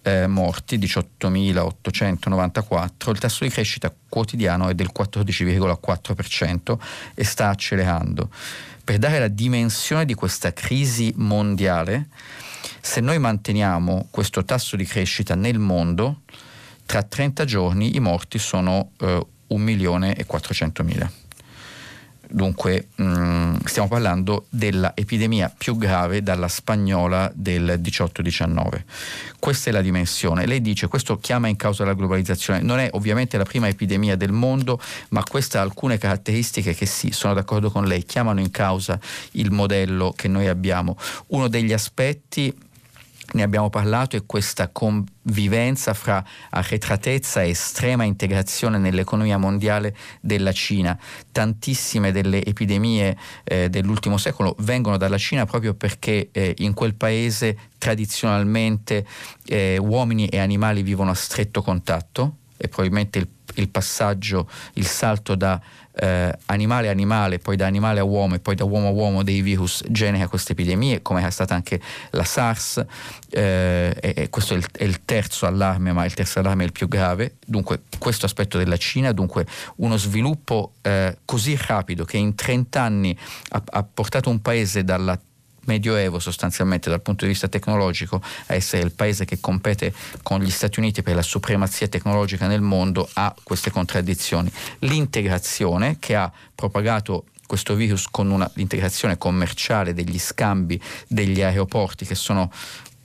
eh, 0.02 0.26
morti, 0.26 0.76
18.894, 0.78 3.10
il 3.10 3.18
tasso 3.18 3.44
di 3.44 3.50
crescita 3.50 3.94
quotidiano 4.08 4.68
è 4.68 4.74
del 4.74 4.90
14,4% 4.96 6.78
e 7.14 7.22
sta 7.22 7.50
accelerando. 7.50 8.28
Per 8.82 8.98
dare 8.98 9.20
la 9.20 9.28
dimensione 9.28 10.04
di 10.04 10.14
questa 10.14 10.52
crisi 10.52 11.12
mondiale, 11.16 12.08
se 12.84 13.00
noi 13.00 13.20
manteniamo 13.20 14.08
questo 14.10 14.44
tasso 14.44 14.74
di 14.74 14.84
crescita 14.84 15.36
nel 15.36 15.60
mondo, 15.60 16.22
tra 16.84 17.04
30 17.04 17.44
giorni 17.44 17.94
i 17.94 18.00
morti 18.00 18.38
sono 18.38 18.90
eh, 18.98 19.24
1 19.46 19.62
milione 19.62 20.16
e 20.16 20.26
400 20.26 20.82
mila. 20.82 21.10
Dunque 22.28 22.88
mh, 22.96 23.04
mm, 23.04 23.54
stiamo 23.66 23.86
parlando 23.86 24.46
dell'epidemia 24.48 25.52
più 25.56 25.76
grave 25.76 26.24
dalla 26.24 26.48
spagnola 26.48 27.30
del 27.32 27.78
18-19. 27.80 28.82
Questa 29.38 29.70
è 29.70 29.72
la 29.72 29.80
dimensione. 29.80 30.44
Lei 30.44 30.60
dice 30.60 30.88
questo 30.88 31.18
chiama 31.18 31.46
in 31.46 31.56
causa 31.56 31.84
la 31.84 31.94
globalizzazione. 31.94 32.62
Non 32.62 32.80
è 32.80 32.88
ovviamente 32.92 33.36
la 33.36 33.44
prima 33.44 33.68
epidemia 33.68 34.16
del 34.16 34.32
mondo, 34.32 34.80
ma 35.10 35.22
questa 35.22 35.60
ha 35.60 35.62
alcune 35.62 35.98
caratteristiche 35.98 36.74
che 36.74 36.86
sì, 36.86 37.12
sono 37.12 37.34
d'accordo 37.34 37.70
con 37.70 37.84
lei, 37.84 38.02
chiamano 38.04 38.40
in 38.40 38.50
causa 38.50 38.98
il 39.32 39.52
modello 39.52 40.12
che 40.16 40.26
noi 40.26 40.48
abbiamo. 40.48 40.98
Uno 41.28 41.46
degli 41.46 41.72
aspetti 41.72 42.70
ne 43.32 43.42
abbiamo 43.42 43.70
parlato, 43.70 44.16
è 44.16 44.24
questa 44.26 44.68
convivenza 44.68 45.94
fra 45.94 46.24
arretratezza 46.50 47.42
e 47.42 47.50
estrema 47.50 48.04
integrazione 48.04 48.78
nell'economia 48.78 49.38
mondiale 49.38 49.96
della 50.20 50.52
Cina. 50.52 50.98
Tantissime 51.30 52.12
delle 52.12 52.44
epidemie 52.44 53.16
eh, 53.44 53.68
dell'ultimo 53.68 54.16
secolo 54.18 54.54
vengono 54.60 54.96
dalla 54.96 55.18
Cina 55.18 55.46
proprio 55.46 55.74
perché 55.74 56.28
eh, 56.32 56.54
in 56.58 56.74
quel 56.74 56.94
paese 56.94 57.58
tradizionalmente 57.78 59.06
eh, 59.46 59.78
uomini 59.78 60.26
e 60.28 60.38
animali 60.38 60.82
vivono 60.82 61.10
a 61.10 61.14
stretto 61.14 61.62
contatto 61.62 62.36
e 62.56 62.68
probabilmente 62.68 63.18
il, 63.18 63.28
il 63.54 63.68
passaggio, 63.68 64.48
il 64.74 64.86
salto 64.86 65.34
da 65.34 65.60
eh, 65.94 66.36
animale 66.46 66.88
a 66.88 66.90
animale, 66.90 67.38
poi 67.38 67.56
da 67.56 67.66
animale 67.66 68.00
a 68.00 68.04
uomo 68.04 68.34
e 68.34 68.38
poi 68.38 68.54
da 68.54 68.64
uomo 68.64 68.88
a 68.88 68.90
uomo 68.90 69.22
dei 69.22 69.42
virus 69.42 69.82
genera 69.88 70.28
queste 70.28 70.52
epidemie, 70.52 71.02
come 71.02 71.26
è 71.26 71.30
stata 71.30 71.54
anche 71.54 71.80
la 72.10 72.24
SARS, 72.24 72.84
eh, 73.30 73.94
e, 74.00 74.14
e, 74.16 74.30
questo 74.30 74.54
è 74.54 74.56
il, 74.56 74.66
è 74.72 74.84
il, 74.84 75.04
terzo 75.04 75.46
allarme, 75.46 75.92
ma 75.92 76.04
il 76.04 76.14
terzo 76.14 76.38
allarme 76.38 76.62
è 76.62 76.66
il 76.66 76.72
più 76.72 76.88
grave. 76.88 77.36
Dunque, 77.44 77.82
questo 77.98 78.26
aspetto 78.26 78.58
della 78.58 78.76
Cina, 78.76 79.12
dunque 79.12 79.46
uno 79.76 79.96
sviluppo 79.96 80.74
eh, 80.82 81.18
così 81.24 81.58
rapido 81.66 82.04
che 82.04 82.16
in 82.16 82.34
30 82.34 82.80
anni 82.80 83.16
ha, 83.50 83.62
ha 83.64 83.82
portato 83.82 84.30
un 84.30 84.40
paese 84.40 84.84
dalla 84.84 85.18
medioevo 85.64 86.18
sostanzialmente 86.18 86.90
dal 86.90 87.02
punto 87.02 87.24
di 87.24 87.30
vista 87.30 87.48
tecnologico 87.48 88.20
a 88.46 88.54
essere 88.54 88.82
il 88.82 88.92
paese 88.92 89.24
che 89.24 89.38
compete 89.40 89.92
con 90.22 90.40
gli 90.40 90.50
Stati 90.50 90.78
Uniti 90.78 91.02
per 91.02 91.14
la 91.14 91.22
supremazia 91.22 91.88
tecnologica 91.88 92.46
nel 92.46 92.60
mondo 92.60 93.08
ha 93.14 93.34
queste 93.42 93.70
contraddizioni. 93.70 94.50
L'integrazione 94.80 95.96
che 95.98 96.14
ha 96.14 96.30
propagato 96.54 97.24
questo 97.46 97.74
virus 97.74 98.06
con 98.10 98.30
una, 98.30 98.50
l'integrazione 98.54 99.18
commerciale 99.18 99.92
degli 99.92 100.18
scambi 100.18 100.80
degli 101.06 101.42
aeroporti 101.42 102.06
che 102.06 102.14
sono 102.14 102.50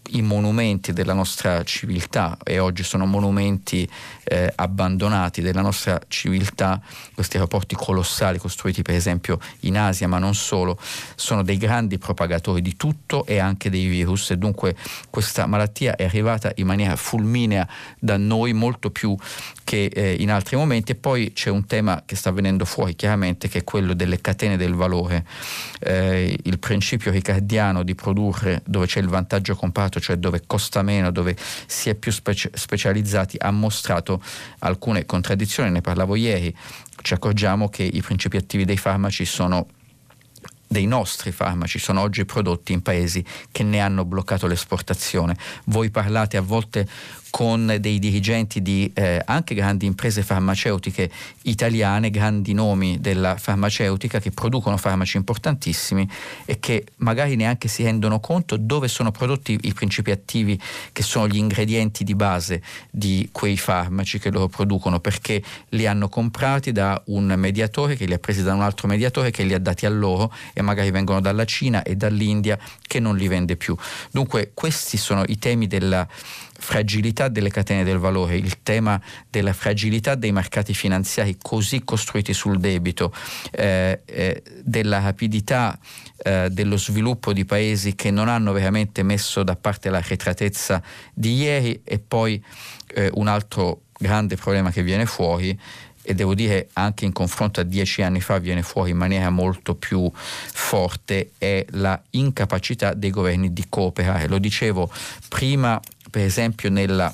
i 0.10 0.22
monumenti 0.22 0.94
della 0.94 1.14
nostra 1.14 1.64
civiltà 1.64 2.38
e 2.44 2.60
oggi 2.60 2.84
sono 2.84 3.06
monumenti 3.06 3.88
eh, 4.24 4.52
abbandonati 4.56 5.42
della 5.42 5.62
nostra 5.62 6.00
civiltà, 6.08 6.82
questi 7.14 7.38
aeroporti 7.38 7.76
colossali 7.76 8.38
costruiti 8.38 8.82
per 8.82 8.96
esempio 8.96 9.40
in 9.62 9.78
Asia 9.78 10.08
ma 10.08 10.20
non 10.20 10.36
solo, 10.36 10.80
sono 11.16 11.44
dei 11.44 11.58
grandi 11.58 11.98
propagatori 11.98 12.62
di 12.62 12.76
tutto 12.76 13.26
e 13.26 13.40
anche 13.40 13.70
dei 13.70 13.88
virus. 13.88 14.32
E 14.32 14.38
dunque 14.38 14.76
questa 15.10 15.46
malattia 15.46 15.96
è 15.96 16.04
arrivata 16.04 16.52
in 16.56 16.66
maniera 16.66 16.96
fulminea 16.96 17.68
da 18.00 18.18
noi 18.18 18.54
molto 18.54 18.92
più 18.92 19.16
che 19.64 19.86
eh, 19.86 20.16
in 20.20 20.32
altri 20.32 20.56
momenti. 20.56 20.94
E 20.94 20.96
poi 20.96 21.34
c'è 21.34 21.50
un 21.50 21.66
tema 21.66 22.04
che 22.06 22.16
sta 22.16 22.32
venendo 22.32 22.66
fuori 22.66 22.96
chiaramente 22.96 23.48
che 23.48 23.60
è 23.60 23.64
quello 23.64 23.94
delle 23.94 24.22
catene 24.22 24.58
del 24.58 24.74
valore, 24.74 25.26
eh, 25.80 26.38
il 26.44 26.60
principio 26.60 27.12
ricardiano 27.12 27.84
di 27.84 27.96
produrre 27.96 28.62
dove 28.66 28.86
c'è 28.86 29.00
il 29.00 29.08
vantaggio 29.08 29.56
comparato, 29.56 29.97
cioè 30.00 30.18
dove 30.18 30.44
costa 30.46 30.82
meno, 30.82 31.12
dove 31.12 31.36
si 31.66 31.90
è 31.90 31.96
più 31.96 32.12
speci- 32.12 32.50
specializzati, 32.54 33.38
ha 33.40 33.52
mostrato 33.52 34.22
alcune 34.60 35.06
contraddizioni, 35.06 35.72
ne 35.72 35.82
parlavo 35.82 36.16
ieri, 36.16 36.56
ci 37.02 37.14
accorgiamo 37.14 37.70
che 37.70 37.84
i 37.84 38.02
principi 38.02 38.38
attivi 38.38 38.66
dei 38.66 38.78
farmaci 38.78 39.26
sono 39.26 39.68
dei 40.68 40.86
nostri 40.86 41.32
farmaci 41.32 41.80
sono 41.80 42.02
oggi 42.02 42.26
prodotti 42.26 42.74
in 42.74 42.82
paesi 42.82 43.24
che 43.52 43.64
ne 43.64 43.80
hanno 43.80 44.04
bloccato 44.04 44.48
l'esportazione. 44.48 45.38
Voi 45.66 45.90
parlate 45.90 46.36
a 46.36 46.42
volte 46.42 46.86
con 47.30 47.78
dei 47.80 48.00
dirigenti 48.00 48.62
di 48.62 48.92
eh, 48.94 49.22
anche 49.26 49.54
grandi 49.54 49.86
imprese 49.86 50.22
farmaceutiche 50.22 51.10
italiane, 51.44 52.10
grandi 52.10 52.54
nomi 52.54 53.00
della 53.00 53.38
farmaceutica 53.38 54.20
che 54.20 54.32
producono 54.32 54.78
farmaci 54.78 55.18
importantissimi 55.18 56.08
e 56.46 56.60
che 56.60 56.86
magari 56.98 57.36
neanche 57.36 57.68
si 57.68 57.84
rendono 57.84 58.20
conto 58.20 58.58
dove 58.58 58.88
sono 58.88 59.12
prodotti 59.12 59.58
i 59.64 59.74
principi 59.74 60.12
attivi 60.12 60.60
che 60.92 61.04
sono 61.04 61.28
gli 61.28 61.38
ingredienti 61.38 62.04
di 62.04 62.16
base 62.16 62.62
di 62.90 63.30
quei 63.32 63.58
farmaci 63.58 64.20
che 64.20 64.32
loro 64.32 64.48
producono 64.48 65.00
perché 65.00 65.42
li 65.70 65.86
hanno 65.86 66.10
comprati 66.10 66.72
da 66.72 67.02
un 67.08 67.34
mediatore 67.38 67.96
che 67.96 68.06
li 68.06 68.14
ha 68.14 68.20
presi 68.20 68.44
da 68.44 68.54
un 68.54 68.62
altro 68.62 68.88
mediatore 68.88 69.32
che 69.32 69.44
li 69.44 69.54
ha 69.54 69.60
dati 69.60 69.86
a 69.86 69.90
loro 69.90 70.34
e 70.54 70.62
magari 70.62 70.92
vengono 70.92 71.22
dalla 71.22 71.46
Cina 71.46 71.84
e 71.84 71.96
dall'India 71.96 72.58
che 72.82 73.00
non 73.00 73.16
li 73.16 73.28
vende 73.28 73.56
più. 73.56 73.76
Dunque 74.12 74.52
questi 74.54 74.98
sono 74.98 75.24
i 75.28 75.38
temi 75.38 75.68
della 75.68 76.08
fragilità 76.60 77.28
delle 77.28 77.50
catene 77.50 77.84
del 77.84 77.98
valore, 77.98 78.36
il 78.36 78.62
tema 78.64 79.02
della 79.30 79.54
fragilità 79.54 80.16
dei 80.16 80.32
mercati 80.32 80.74
finanziari 80.74 81.38
così 81.42 81.84
costruiti 81.84 82.34
sul 82.34 82.60
debito, 82.60 83.14
eh, 83.52 84.02
eh, 84.06 84.44
della 84.64 85.00
rapidità 85.00 85.78
eh, 86.18 86.50
dello 86.52 86.78
sviluppo 86.78 87.34
di 87.34 87.46
paesi 87.46 87.96
che 87.96 88.12
non 88.12 88.28
hanno 88.28 88.52
veramente 88.52 89.04
messo 89.04 89.44
da 89.44 89.56
parte 89.56 89.90
la 89.90 90.02
retratezza 90.06 90.82
di 91.14 91.36
ieri 91.36 91.82
e 91.84 92.00
poi 92.00 92.44
eh, 92.96 93.10
un 93.14 93.28
altro 93.28 93.82
grande 93.98 94.36
problema 94.36 94.72
che 94.72 94.84
viene 94.84 95.06
fuori 95.06 95.58
e 96.10 96.14
devo 96.14 96.34
dire 96.34 96.70
anche 96.74 97.04
in 97.04 97.12
confronto 97.12 97.60
a 97.60 97.64
dieci 97.64 98.02
anni 98.02 98.22
fa 98.22 98.38
viene 98.38 98.62
fuori 98.62 98.92
in 98.92 98.98
maniera 98.98 99.30
molto 99.30 99.76
più 99.76 100.10
forte 100.14 101.32
è 101.38 101.66
la 101.72 102.02
incapacità 102.12 102.94
dei 102.94 103.10
governi 103.10 103.52
di 103.52 103.66
cooperare. 103.68 104.30
Lo 104.30 104.38
dicevo 104.38 104.90
prima 105.28 105.78
per 106.10 106.24
esempio 106.24 106.70
nella 106.70 107.14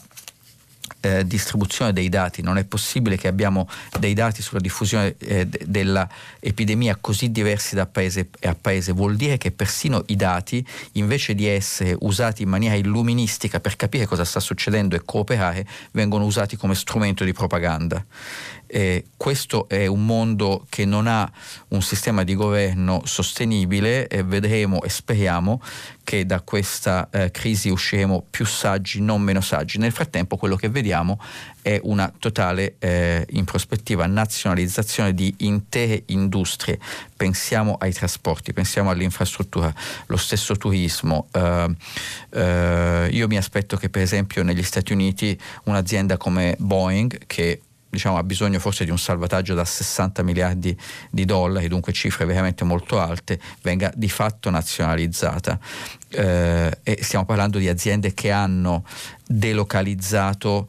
eh, 1.03 1.25
distribuzione 1.27 1.91
dei 1.91 2.07
dati, 2.07 2.41
non 2.41 2.57
è 2.57 2.63
possibile 2.63 3.17
che 3.17 3.27
abbiamo 3.27 3.67
dei 3.99 4.13
dati 4.13 4.41
sulla 4.41 4.61
diffusione 4.61 5.15
eh, 5.19 5.45
d- 5.45 5.65
dell'epidemia 5.65 6.97
così 6.99 7.29
diversi 7.31 7.75
da 7.75 7.85
paese 7.85 8.29
a 8.43 8.55
paese, 8.55 8.93
vuol 8.93 9.15
dire 9.15 9.37
che 9.37 9.51
persino 9.51 10.03
i 10.07 10.15
dati, 10.15 10.65
invece 10.93 11.35
di 11.35 11.45
essere 11.45 11.95
usati 11.99 12.43
in 12.43 12.49
maniera 12.49 12.75
illuministica 12.75 13.59
per 13.59 13.75
capire 13.75 14.05
cosa 14.05 14.23
sta 14.23 14.39
succedendo 14.39 14.95
e 14.95 15.01
cooperare, 15.03 15.67
vengono 15.91 16.23
usati 16.23 16.55
come 16.55 16.75
strumento 16.75 17.25
di 17.25 17.33
propaganda. 17.33 18.03
Eh, 18.75 19.05
questo 19.17 19.69
è 19.69 19.85
un 19.85 20.03
mondo 20.03 20.65
che 20.67 20.83
non 20.83 21.05
ha 21.05 21.31
un 21.67 21.83
sistema 21.83 22.23
di 22.23 22.33
governo 22.33 23.03
sostenibile 23.05 24.07
e 24.07 24.23
vedremo 24.23 24.81
e 24.81 24.89
speriamo 24.89 25.61
che 26.03 26.25
da 26.25 26.41
questa 26.41 27.07
eh, 27.11 27.29
crisi 27.29 27.69
usciremo 27.69 28.25
più 28.27 28.45
saggi, 28.47 28.99
non 28.99 29.21
meno 29.21 29.41
saggi. 29.41 29.77
Nel 29.77 29.91
frattempo 29.91 30.37
quello 30.37 30.55
che 30.55 30.69
vediamo 30.69 31.19
è 31.61 31.79
una 31.83 32.11
totale, 32.17 32.77
eh, 32.79 33.27
in 33.33 33.45
prospettiva, 33.45 34.07
nazionalizzazione 34.07 35.13
di 35.13 35.31
intere 35.41 36.01
industrie. 36.07 36.79
Pensiamo 37.15 37.75
ai 37.75 37.93
trasporti, 37.93 38.53
pensiamo 38.53 38.89
all'infrastruttura, 38.89 39.71
lo 40.07 40.17
stesso 40.17 40.57
turismo. 40.57 41.27
Uh, 41.31 41.39
uh, 42.39 43.07
io 43.11 43.27
mi 43.27 43.37
aspetto 43.37 43.77
che 43.77 43.91
per 43.91 44.01
esempio 44.01 44.41
negli 44.41 44.63
Stati 44.63 44.93
Uniti 44.93 45.39
un'azienda 45.65 46.17
come 46.17 46.55
Boeing, 46.57 47.27
che 47.27 47.61
diciamo, 47.93 48.17
ha 48.17 48.23
bisogno 48.23 48.59
forse 48.59 48.85
di 48.85 48.91
un 48.91 48.97
salvataggio 48.97 49.53
da 49.53 49.63
60 49.63 50.23
miliardi 50.23 50.75
di 51.11 51.25
dollari, 51.25 51.67
dunque 51.67 51.93
cifre 51.93 52.25
veramente 52.25 52.63
molto 52.63 52.99
alte, 52.99 53.39
venga 53.61 53.91
di 53.95 54.09
fatto 54.09 54.49
nazionalizzata. 54.49 55.59
Eh, 56.09 56.79
e 56.83 56.97
stiamo 57.01 57.25
parlando 57.25 57.59
di 57.59 57.69
aziende 57.69 58.13
che 58.13 58.31
hanno 58.31 58.83
delocalizzato 59.25 60.67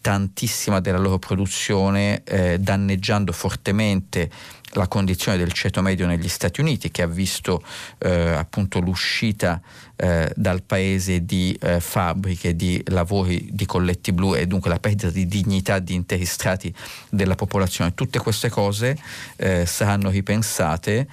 tantissima 0.00 0.80
della 0.80 0.98
loro 0.98 1.18
produzione, 1.18 2.22
eh, 2.24 2.58
danneggiando 2.58 3.32
fortemente 3.32 4.30
la 4.72 4.88
condizione 4.88 5.38
del 5.38 5.52
ceto 5.52 5.80
medio 5.80 6.06
negli 6.06 6.28
Stati 6.28 6.60
Uniti 6.60 6.90
che 6.90 7.02
ha 7.02 7.06
visto 7.06 7.62
eh, 7.98 8.10
appunto 8.10 8.80
l'uscita 8.80 9.60
eh, 9.96 10.32
dal 10.34 10.62
paese 10.62 11.24
di 11.24 11.56
eh, 11.60 11.80
fabbriche, 11.80 12.56
di 12.56 12.82
lavori 12.86 13.48
di 13.50 13.66
colletti 13.66 14.12
blu 14.12 14.34
e 14.34 14.46
dunque 14.46 14.70
la 14.70 14.78
perdita 14.78 15.10
di 15.10 15.26
dignità 15.26 15.78
di 15.78 15.94
interi 15.94 16.24
strati 16.24 16.74
della 17.08 17.34
popolazione. 17.34 17.94
Tutte 17.94 18.18
queste 18.18 18.48
cose 18.48 18.98
eh, 19.36 19.66
saranno 19.66 20.10
ripensate 20.10 21.06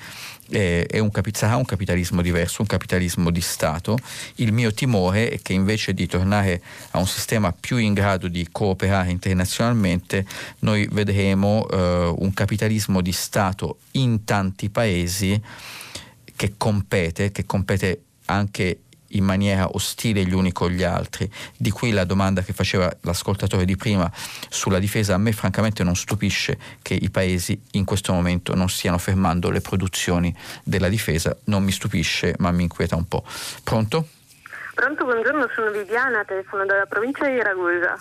eh, 0.51 0.99
un 0.99 1.09
capi- 1.09 1.31
sarà 1.33 1.55
un 1.55 1.65
capitalismo 1.65 2.21
diverso, 2.21 2.61
un 2.61 2.67
capitalismo 2.67 3.31
di 3.31 3.41
Stato. 3.41 3.97
Il 4.35 4.51
mio 4.51 4.73
timore 4.73 5.29
è 5.29 5.41
che 5.41 5.53
invece 5.53 5.93
di 5.93 6.07
tornare 6.07 6.61
a 6.91 6.99
un 6.99 7.07
sistema 7.07 7.53
più 7.57 7.77
in 7.77 7.93
grado 7.93 8.27
di 8.27 8.47
cooperare 8.51 9.11
internazionalmente, 9.11 10.25
noi 10.59 10.87
vedremo 10.91 11.67
eh, 11.69 12.13
un 12.17 12.33
capitalismo 12.33 13.01
di 13.01 13.11
Stato 13.11 13.79
in 13.91 14.25
tanti 14.25 14.69
paesi 14.69 15.41
che 16.35 16.53
compete, 16.57 17.31
che 17.31 17.45
compete 17.45 18.01
anche 18.31 18.81
in 19.13 19.23
maniera 19.23 19.67
ostile 19.71 20.23
gli 20.23 20.33
uni 20.33 20.51
con 20.51 20.69
gli 20.69 20.83
altri. 20.83 21.29
Di 21.57 21.69
qui 21.69 21.91
la 21.91 22.05
domanda 22.05 22.41
che 22.41 22.53
faceva 22.53 22.91
l'ascoltatore 23.01 23.65
di 23.65 23.75
prima 23.75 24.09
sulla 24.49 24.79
difesa. 24.79 25.15
A 25.15 25.17
me 25.17 25.31
francamente 25.31 25.83
non 25.83 25.95
stupisce 25.95 26.57
che 26.81 26.93
i 26.93 27.09
paesi 27.09 27.59
in 27.71 27.85
questo 27.85 28.13
momento 28.13 28.55
non 28.55 28.69
stiano 28.69 28.97
fermando 28.97 29.49
le 29.49 29.61
produzioni 29.61 30.35
della 30.63 30.89
difesa, 30.89 31.35
non 31.45 31.63
mi 31.63 31.71
stupisce 31.71 32.35
ma 32.39 32.51
mi 32.51 32.63
inquieta 32.63 32.95
un 32.95 33.07
po'. 33.07 33.25
Pronto? 33.63 34.07
Pronto, 34.73 35.03
buongiorno, 35.03 35.49
sono 35.53 35.71
Viviana, 35.71 36.23
telefono 36.23 36.65
dalla 36.65 36.85
provincia 36.85 37.27
di 37.27 37.41
Ragusa. 37.41 37.97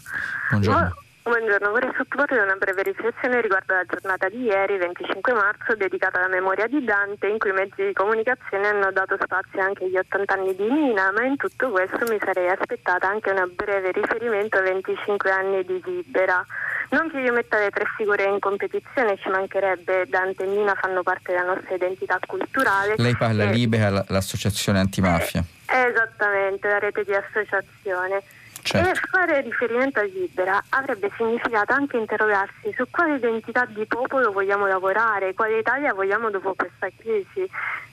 Buongiorno. 0.51 1.09
Buongiorno, 1.31 1.71
vorrei 1.71 1.93
sottoporre 1.97 2.43
una 2.43 2.57
breve 2.57 2.83
riflessione 2.83 3.41
riguardo 3.41 3.73
la 3.73 3.85
giornata 3.85 4.29
di 4.29 4.43
ieri, 4.43 4.79
25 4.79 5.33
marzo, 5.33 5.77
dedicata 5.77 6.19
alla 6.19 6.27
memoria 6.27 6.67
di 6.67 6.83
Dante, 6.83 7.29
in 7.29 7.39
cui 7.39 7.51
i 7.51 7.53
mezzi 7.53 7.87
di 7.87 7.93
comunicazione 7.93 8.67
hanno 8.67 8.91
dato 8.91 9.17
spazio 9.23 9.63
anche 9.63 9.85
agli 9.85 9.97
80 9.97 10.35
anni 10.35 10.57
di 10.57 10.65
Mina, 10.65 11.13
ma 11.13 11.23
in 11.23 11.37
tutto 11.37 11.71
questo 11.71 11.99
mi 12.11 12.19
sarei 12.19 12.49
aspettata 12.49 13.07
anche 13.07 13.31
un 13.31 13.49
breve 13.55 13.93
riferimento 13.93 14.57
ai 14.57 14.75
25 14.75 15.31
anni 15.31 15.65
di 15.65 15.81
Libera. 15.85 16.45
Non 16.91 17.09
che 17.09 17.21
io 17.21 17.33
metta 17.33 17.61
le 17.61 17.71
tre 17.71 17.85
figure 17.97 18.25
in 18.25 18.41
competizione, 18.41 19.17
ci 19.19 19.29
mancherebbe, 19.29 20.07
Dante 20.09 20.43
e 20.43 20.49
Mina 20.49 20.75
fanno 20.75 21.05
parte 21.05 21.31
della 21.31 21.55
nostra 21.55 21.77
identità 21.77 22.19
culturale. 22.27 22.95
Lei 22.97 23.15
parla 23.17 23.45
e... 23.45 23.53
Libera, 23.53 24.05
l'associazione 24.09 24.81
antimafia. 24.81 25.45
Eh, 25.71 25.91
esattamente, 25.93 26.67
la 26.67 26.81
rete 26.81 27.05
di 27.05 27.15
associazione. 27.15 28.21
Certo. 28.63 28.89
E 28.89 28.95
fare 29.11 29.41
riferimento 29.41 30.01
a 30.01 30.03
Libera 30.03 30.63
avrebbe 30.69 31.11
significato 31.17 31.73
anche 31.73 31.97
interrogarsi 31.97 32.73
su 32.77 32.85
quale 32.91 33.17
identità 33.17 33.65
di 33.65 33.85
popolo 33.87 34.33
vogliamo 34.33 34.67
lavorare, 34.67 35.35
quale 35.35 35.59
Italia 35.59 35.95
vogliamo 35.95 36.31
dopo 36.31 36.55
questa 36.55 36.89
crisi. 36.97 37.49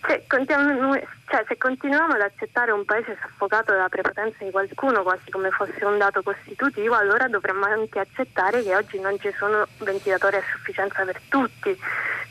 Se 0.06 0.24
continuiamo, 0.28 0.94
cioè, 1.30 1.44
se 1.48 1.58
continuiamo 1.58 2.14
ad 2.14 2.22
accettare 2.22 2.72
un 2.72 2.86
paese 2.86 3.18
soffocato 3.22 3.74
dalla 3.74 3.90
prepotenza 3.90 4.44
di 4.44 4.52
qualcuno, 4.52 5.04
quasi 5.04 5.30
come 5.32 5.50
fosse 5.52 5.84
un 5.84 5.98
dato 5.98 6.22
costitutivo, 6.22 6.96
allora 6.96 7.28
dovremmo 7.28 7.66
anche 7.66 8.00
accettare 8.00 8.64
che 8.64 8.76
oggi 8.76 9.00
non 9.00 9.18
ci 9.20 9.34
sono 9.38 9.66
ventilatori 9.80 10.38
a 10.38 10.44
sufficienza 10.52 11.04
per 11.04 11.20
tutti. 11.28 11.78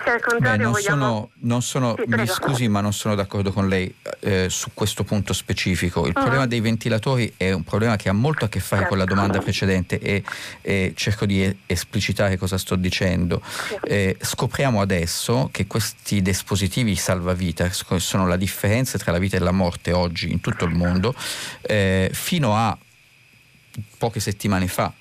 Se 0.02 0.10
al 0.10 0.20
contrario 0.20 0.58
Beh, 0.58 0.62
non 0.62 0.72
vogliamo... 0.72 1.04
sono, 1.04 1.30
non 1.40 1.62
sono 1.62 1.94
sì, 1.96 2.04
mi 2.06 2.26
scusi, 2.26 2.68
ma 2.68 2.80
non 2.80 2.92
sono 2.92 3.14
d'accordo 3.14 3.50
con 3.50 3.66
lei 3.66 3.92
eh, 4.20 4.48
su 4.48 4.70
questo 4.74 5.04
punto 5.04 5.32
specifico. 5.32 6.06
Il 6.06 6.12
uh-huh. 6.14 6.20
problema 6.20 6.46
dei 6.46 6.60
ventilatori 6.60 7.34
è 7.36 7.52
un 7.52 7.64
problema 7.64 7.96
che 7.96 8.08
ha 8.08 8.12
molto 8.12 8.25
a 8.34 8.48
che 8.48 8.60
fare 8.60 8.82
certo. 8.82 8.88
con 8.88 8.98
la 8.98 9.04
domanda 9.04 9.38
precedente 9.38 9.98
e, 9.98 10.22
e, 10.62 10.92
cerco 10.94 11.26
di 11.26 11.56
esplicitare 11.66 12.36
cosa 12.36 12.58
sto 12.58 12.76
dicendo. 12.76 13.40
Eh, 13.84 14.16
scopriamo 14.20 14.80
adesso 14.80 15.48
che 15.52 15.66
questi 15.66 16.22
dispositivi 16.22 16.96
salvavita 16.96 17.70
sono 17.70 18.26
la 18.26 18.36
differenza 18.36 18.98
tra 18.98 19.12
la 19.12 19.18
vita 19.18 19.36
e 19.36 19.40
la 19.40 19.52
morte 19.52 19.92
oggi 19.92 20.30
in 20.30 20.40
tutto 20.40 20.64
il 20.64 20.74
mondo, 20.74 21.14
eh, 21.62 22.10
fino 22.12 22.56
a 22.56 22.76
poche 23.98 24.20
settimane 24.20 24.68
fa 24.68 24.92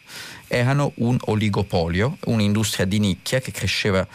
erano 0.48 0.92
un 0.96 1.18
oligopolio, 1.20 2.18
un'industria 2.26 2.86
di 2.86 3.00
nicchia 3.00 3.40
che 3.40 3.52
cresceva 3.52 4.06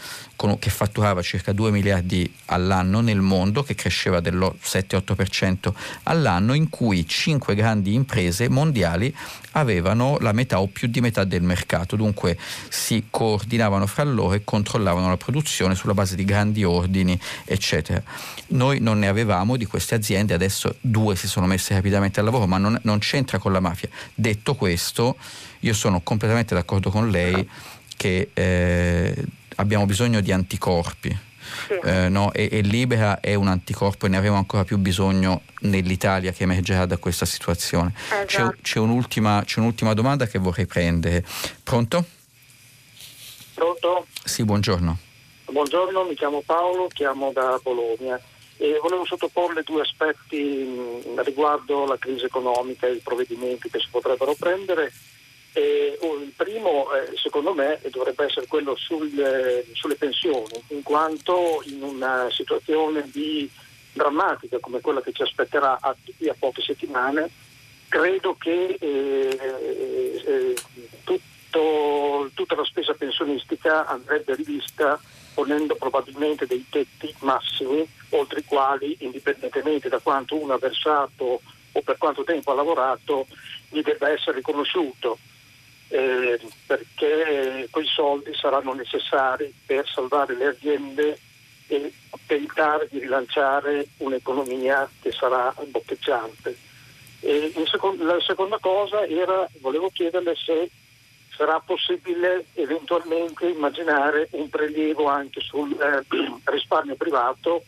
che 0.59 0.69
fatturava 0.69 1.21
circa 1.21 1.51
2 1.51 1.71
miliardi 1.71 2.31
all'anno 2.45 3.01
nel 3.01 3.21
mondo, 3.21 3.63
che 3.63 3.75
cresceva 3.75 4.19
dello 4.19 4.55
7-8% 4.63 5.71
all'anno, 6.03 6.53
in 6.53 6.69
cui 6.69 7.07
5 7.07 7.53
grandi 7.53 7.93
imprese 7.93 8.49
mondiali 8.49 9.15
avevano 9.51 10.17
la 10.19 10.31
metà 10.31 10.59
o 10.59 10.67
più 10.67 10.87
di 10.87 11.01
metà 11.01 11.23
del 11.23 11.43
mercato, 11.43 11.95
dunque 11.95 12.37
si 12.69 13.05
coordinavano 13.09 13.85
fra 13.85 14.03
loro 14.03 14.33
e 14.33 14.43
controllavano 14.43 15.09
la 15.09 15.17
produzione 15.17 15.75
sulla 15.75 15.93
base 15.93 16.15
di 16.15 16.25
grandi 16.25 16.63
ordini, 16.63 17.19
eccetera. 17.45 18.01
Noi 18.47 18.79
non 18.79 18.99
ne 18.99 19.07
avevamo 19.07 19.57
di 19.57 19.65
queste 19.65 19.95
aziende, 19.95 20.33
adesso 20.33 20.75
due 20.81 21.15
si 21.15 21.27
sono 21.27 21.45
messe 21.45 21.73
rapidamente 21.73 22.19
al 22.19 22.25
lavoro, 22.25 22.47
ma 22.47 22.57
non, 22.57 22.79
non 22.83 22.99
c'entra 22.99 23.37
con 23.37 23.51
la 23.51 23.59
mafia. 23.59 23.89
Detto 24.13 24.55
questo, 24.55 25.17
io 25.59 25.73
sono 25.73 26.01
completamente 26.01 26.55
d'accordo 26.55 26.89
con 26.89 27.09
lei 27.09 27.47
che 27.95 28.29
eh, 28.33 29.25
abbiamo 29.61 29.85
bisogno 29.85 30.19
di 30.21 30.31
anticorpi. 30.31 31.29
Sì. 31.67 31.73
Eh, 31.83 32.09
no? 32.09 32.31
e, 32.33 32.49
e, 32.51 32.61
Libera 32.61 33.19
è 33.19 33.33
un 33.33 33.47
anticorpo 33.47 34.05
e 34.05 34.09
ne 34.09 34.17
avremo 34.17 34.37
ancora 34.37 34.63
più 34.63 34.77
bisogno 34.77 35.41
nell'Italia 35.61 36.31
che 36.31 36.43
emergerà 36.43 36.85
da 36.85 36.97
questa 36.97 37.25
situazione. 37.25 37.93
Esatto. 37.95 38.25
C'è, 38.25 38.61
c'è, 38.61 38.79
un'ultima, 38.79 39.41
c'è, 39.45 39.59
un'ultima, 39.59 39.93
domanda 39.93 40.27
che 40.27 40.39
vorrei 40.39 40.65
prendere. 40.65 41.25
Pronto? 41.63 42.05
Pronto? 43.53 44.05
Sì, 44.23 44.43
buongiorno. 44.43 44.97
Buongiorno, 45.45 46.03
mi 46.05 46.15
chiamo 46.15 46.41
Paolo, 46.45 46.87
chiamo 46.87 47.31
da 47.33 47.59
Bologna 47.61 48.19
e 48.57 48.77
volevo 48.81 49.03
sottoporle 49.05 49.63
due 49.63 49.81
aspetti 49.81 50.37
mh, 50.37 51.23
riguardo 51.23 51.85
la 51.85 51.97
crisi 51.97 52.25
economica 52.25 52.87
e 52.87 52.93
i 52.93 53.01
provvedimenti 53.03 53.69
che 53.69 53.79
si 53.79 53.87
potrebbero 53.89 54.35
prendere 54.37 54.91
eh, 55.53 55.97
il 56.01 56.33
primo, 56.35 56.91
eh, 56.93 57.15
secondo 57.15 57.53
me, 57.53 57.79
dovrebbe 57.89 58.25
essere 58.25 58.47
quello 58.47 58.75
sul, 58.75 59.11
eh, 59.19 59.65
sulle 59.73 59.95
pensioni, 59.95 60.63
in 60.69 60.83
quanto 60.83 61.61
in 61.65 61.83
una 61.83 62.29
situazione 62.31 63.09
di 63.11 63.49
drammatica 63.93 64.59
come 64.59 64.79
quella 64.79 65.01
che 65.01 65.11
ci 65.11 65.21
aspetterà 65.21 65.77
a, 65.81 65.89
a 65.89 66.35
poche 66.37 66.61
settimane, 66.61 67.29
credo 67.87 68.35
che 68.39 68.77
eh, 68.79 69.37
eh, 70.25 70.55
tutto, 71.03 72.29
tutta 72.33 72.55
la 72.55 72.63
spesa 72.63 72.93
pensionistica 72.93 73.85
andrebbe 73.85 74.35
rivista 74.35 74.99
ponendo 75.33 75.75
probabilmente 75.75 76.45
dei 76.45 76.65
tetti 76.69 77.13
massimi 77.19 77.87
oltre 78.09 78.39
i 78.39 78.45
quali, 78.45 78.95
indipendentemente 78.99 79.89
da 79.89 79.99
quanto 79.99 80.35
uno 80.35 80.53
ha 80.53 80.57
versato 80.57 81.41
o 81.73 81.81
per 81.81 81.97
quanto 81.97 82.23
tempo 82.23 82.51
ha 82.51 82.55
lavorato, 82.55 83.27
gli 83.69 83.81
debba 83.81 84.09
essere 84.09 84.37
riconosciuto. 84.37 85.17
Eh, 85.93 86.39
perché 86.65 87.67
quei 87.69 87.85
soldi 87.85 88.33
saranno 88.33 88.71
necessari 88.71 89.53
per 89.65 89.85
salvare 89.89 90.37
le 90.37 90.45
aziende 90.45 91.19
e 91.67 91.91
tentare 92.25 92.87
di 92.89 92.99
rilanciare 92.99 93.87
un'economia 93.97 94.89
che 95.01 95.11
sarà 95.11 95.53
boccheggiante. 95.65 96.55
Secondo, 97.69 98.05
la 98.05 98.21
seconda 98.21 98.57
cosa 98.59 99.05
era, 99.05 99.47
volevo 99.59 99.89
chiederle 99.89 100.33
se 100.35 100.69
sarà 101.35 101.59
possibile 101.59 102.45
eventualmente 102.53 103.47
immaginare 103.47 104.29
un 104.31 104.49
prelievo 104.49 105.07
anche 105.07 105.41
sul 105.41 105.71
eh, 105.73 106.05
risparmio 106.45 106.95
privato 106.95 107.63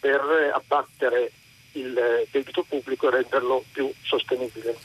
per 0.00 0.20
abbattere 0.52 1.30
il 1.72 2.26
debito 2.30 2.64
pubblico 2.68 3.06
e 3.06 3.10
renderlo 3.10 3.64
più 3.70 3.88
sostenibile. 4.02 4.76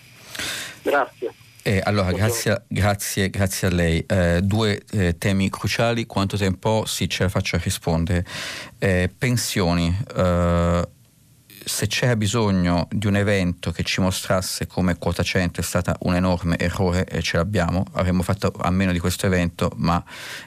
Grazie. 0.83 1.45
Eh, 1.67 1.81
allora, 1.83 2.13
grazie, 2.13 2.63
grazie, 2.69 3.29
grazie, 3.29 3.67
a 3.67 3.71
lei. 3.71 4.01
Eh, 4.07 4.39
due 4.41 4.81
eh, 4.89 5.17
temi 5.17 5.49
cruciali, 5.49 6.05
quanto 6.05 6.37
tempo 6.37 6.85
sì, 6.85 7.09
ce 7.09 7.23
la 7.23 7.29
faccio 7.29 7.57
a 7.57 7.59
rispondere. 7.61 8.25
Eh, 8.79 9.09
pensioni. 9.17 9.93
Se 11.67 11.85
c'era 11.87 12.15
bisogno 12.15 12.87
di 12.89 13.07
un 13.07 13.17
evento 13.17 13.71
che 13.71 13.83
ci 13.83 13.99
mostrasse 13.99 14.67
come 14.67 14.97
quota 14.97 15.21
100 15.21 15.59
è 15.59 15.63
stato 15.63 15.93
un 16.03 16.15
enorme 16.15 16.57
errore 16.57 17.03
e 17.05 17.21
ce 17.21 17.35
l'abbiamo, 17.35 17.83
avremmo 17.91 18.23
fatto 18.23 18.53
a 18.57 18.69
meno 18.69 18.93
di 18.93 18.99
questo 18.99 19.25
evento, 19.25 19.73
ma 19.75 20.01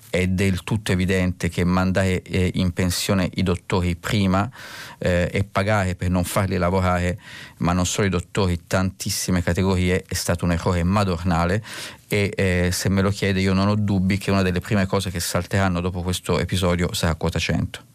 è 0.08 0.26
del 0.28 0.64
tutto 0.64 0.92
evidente 0.92 1.50
che 1.50 1.62
mandare 1.62 2.22
eh, 2.22 2.52
in 2.54 2.72
pensione 2.72 3.28
i 3.34 3.42
dottori 3.42 3.96
prima 3.96 4.50
eh, 4.96 5.28
e 5.30 5.44
pagare 5.44 5.94
per 5.94 6.08
non 6.08 6.24
farli 6.24 6.56
lavorare, 6.56 7.20
ma 7.58 7.74
non 7.74 7.84
solo 7.84 8.06
i 8.06 8.10
dottori, 8.10 8.62
tantissime 8.66 9.42
categorie, 9.42 10.02
è 10.08 10.14
stato 10.14 10.46
un 10.46 10.52
errore 10.52 10.82
madornale 10.84 11.62
e 12.08 12.32
eh, 12.34 12.70
se 12.72 12.88
me 12.88 13.02
lo 13.02 13.10
chiede 13.10 13.40
io 13.40 13.52
non 13.52 13.68
ho 13.68 13.74
dubbi 13.74 14.16
che 14.16 14.30
una 14.30 14.40
delle 14.40 14.60
prime 14.60 14.86
cose 14.86 15.10
che 15.10 15.20
salteranno 15.20 15.82
dopo 15.82 16.00
questo 16.00 16.38
episodio 16.38 16.94
sarà 16.94 17.14
quota 17.14 17.38
100 17.38 17.88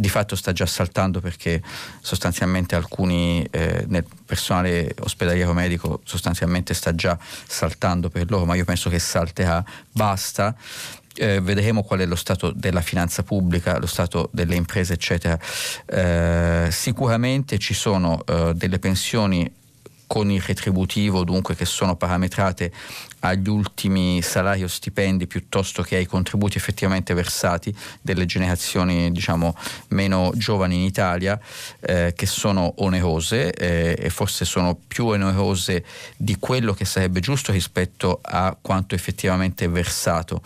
di 0.00 0.08
fatto 0.08 0.34
sta 0.34 0.52
già 0.52 0.64
saltando 0.64 1.20
perché 1.20 1.62
sostanzialmente 2.00 2.74
alcuni 2.74 3.46
eh, 3.50 3.84
nel 3.86 4.04
personale 4.24 4.94
ospedaliero 5.00 5.52
medico 5.52 6.00
sostanzialmente 6.04 6.72
sta 6.72 6.94
già 6.94 7.18
saltando 7.46 8.08
per 8.08 8.30
loro, 8.30 8.46
ma 8.46 8.54
io 8.54 8.64
penso 8.64 8.88
che 8.88 8.98
salterà, 8.98 9.62
basta. 9.92 10.56
Eh, 11.14 11.40
vedremo 11.40 11.82
qual 11.82 12.00
è 12.00 12.06
lo 12.06 12.14
stato 12.14 12.50
della 12.50 12.80
finanza 12.80 13.22
pubblica, 13.22 13.78
lo 13.78 13.86
stato 13.86 14.30
delle 14.32 14.54
imprese, 14.54 14.94
eccetera. 14.94 15.38
Eh, 15.84 16.68
sicuramente 16.70 17.58
ci 17.58 17.74
sono 17.74 18.24
eh, 18.24 18.52
delle 18.54 18.78
pensioni 18.78 19.52
con 20.06 20.30
il 20.30 20.40
retributivo, 20.40 21.24
dunque 21.24 21.54
che 21.54 21.66
sono 21.66 21.94
parametrate 21.94 22.72
agli 23.20 23.48
ultimi 23.48 24.22
salari 24.22 24.62
o 24.62 24.68
stipendi 24.68 25.26
piuttosto 25.26 25.82
che 25.82 25.96
ai 25.96 26.06
contributi 26.06 26.56
effettivamente 26.56 27.14
versati 27.14 27.74
delle 28.00 28.26
generazioni 28.26 29.12
diciamo 29.12 29.56
meno 29.88 30.32
giovani 30.34 30.76
in 30.76 30.82
Italia 30.82 31.38
eh, 31.80 32.12
che 32.16 32.26
sono 32.26 32.74
onerose 32.78 33.52
eh, 33.52 33.96
e 33.98 34.10
forse 34.10 34.44
sono 34.44 34.78
più 34.86 35.06
onerose 35.06 35.84
di 36.16 36.36
quello 36.38 36.72
che 36.72 36.84
sarebbe 36.84 37.20
giusto 37.20 37.52
rispetto 37.52 38.20
a 38.22 38.56
quanto 38.60 38.94
effettivamente 38.94 39.68
versato. 39.68 40.42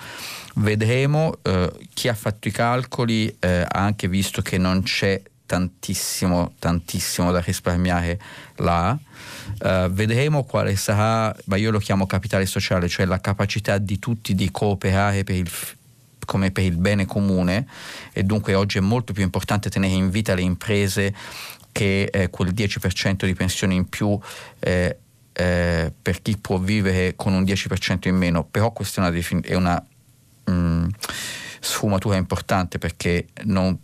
Vedremo, 0.57 1.39
eh, 1.43 1.73
chi 1.93 2.09
ha 2.09 2.15
fatto 2.15 2.49
i 2.49 2.53
calcoli 2.53 3.35
eh, 3.41 3.63
ha 3.63 3.81
anche 3.81 4.09
visto 4.09 4.41
che 4.41 4.59
non 4.59 4.83
c'è 4.83 5.21
tantissimo, 5.47 6.55
tantissimo 6.59 7.31
da 7.31 7.41
risparmiare 7.41 8.19
là. 8.57 8.97
Uh, 9.61 9.91
vedremo 9.91 10.45
quale 10.45 10.75
sarà, 10.77 11.35
ma 11.47 11.57
io 11.57 11.71
lo 11.71 11.79
chiamo 11.79 12.07
capitale 12.07 12.47
sociale, 12.47 12.89
cioè 12.89 13.07
la 13.07 13.21
capacità 13.21 13.79
di 13.79 13.99
tutti 13.99 14.35
di 14.35 14.51
cooperare 14.51 15.25
per 15.25 15.37
il, 15.37 15.51
come 16.25 16.51
per 16.51 16.65
il 16.65 16.77
bene 16.77 17.07
comune 17.07 17.67
e 18.13 18.23
dunque 18.23 18.55
oggi 18.55 18.79
è 18.79 18.81
molto 18.81 19.13
più 19.13 19.23
importante 19.23 19.71
tenere 19.71 19.93
in 19.93 20.11
vita 20.11 20.35
le 20.35 20.43
imprese 20.43 21.15
che 21.73 22.05
eh, 22.05 22.31
quel 22.31 22.53
10% 22.53 23.25
di 23.25 23.35
pensione 23.35 23.75
in 23.75 23.89
più 23.89 24.19
eh, 24.61 24.99
eh, 25.33 25.93
per 26.01 26.23
chi 26.23 26.37
può 26.39 26.59
vivere 26.59 27.15
con 27.17 27.33
un 27.33 27.43
10% 27.43 28.07
in 28.09 28.17
meno, 28.17 28.45
però 28.45 28.73
questa 28.73 29.01
è 29.01 29.05
una, 29.05 29.13
defin- 29.13 29.43
è 29.45 29.55
una 29.55 29.85
mh, 30.45 30.53
mm, 30.53 30.87
sfumatura 31.61 32.17
importante 32.17 32.79
perché 32.79 33.27
non, 33.45 33.77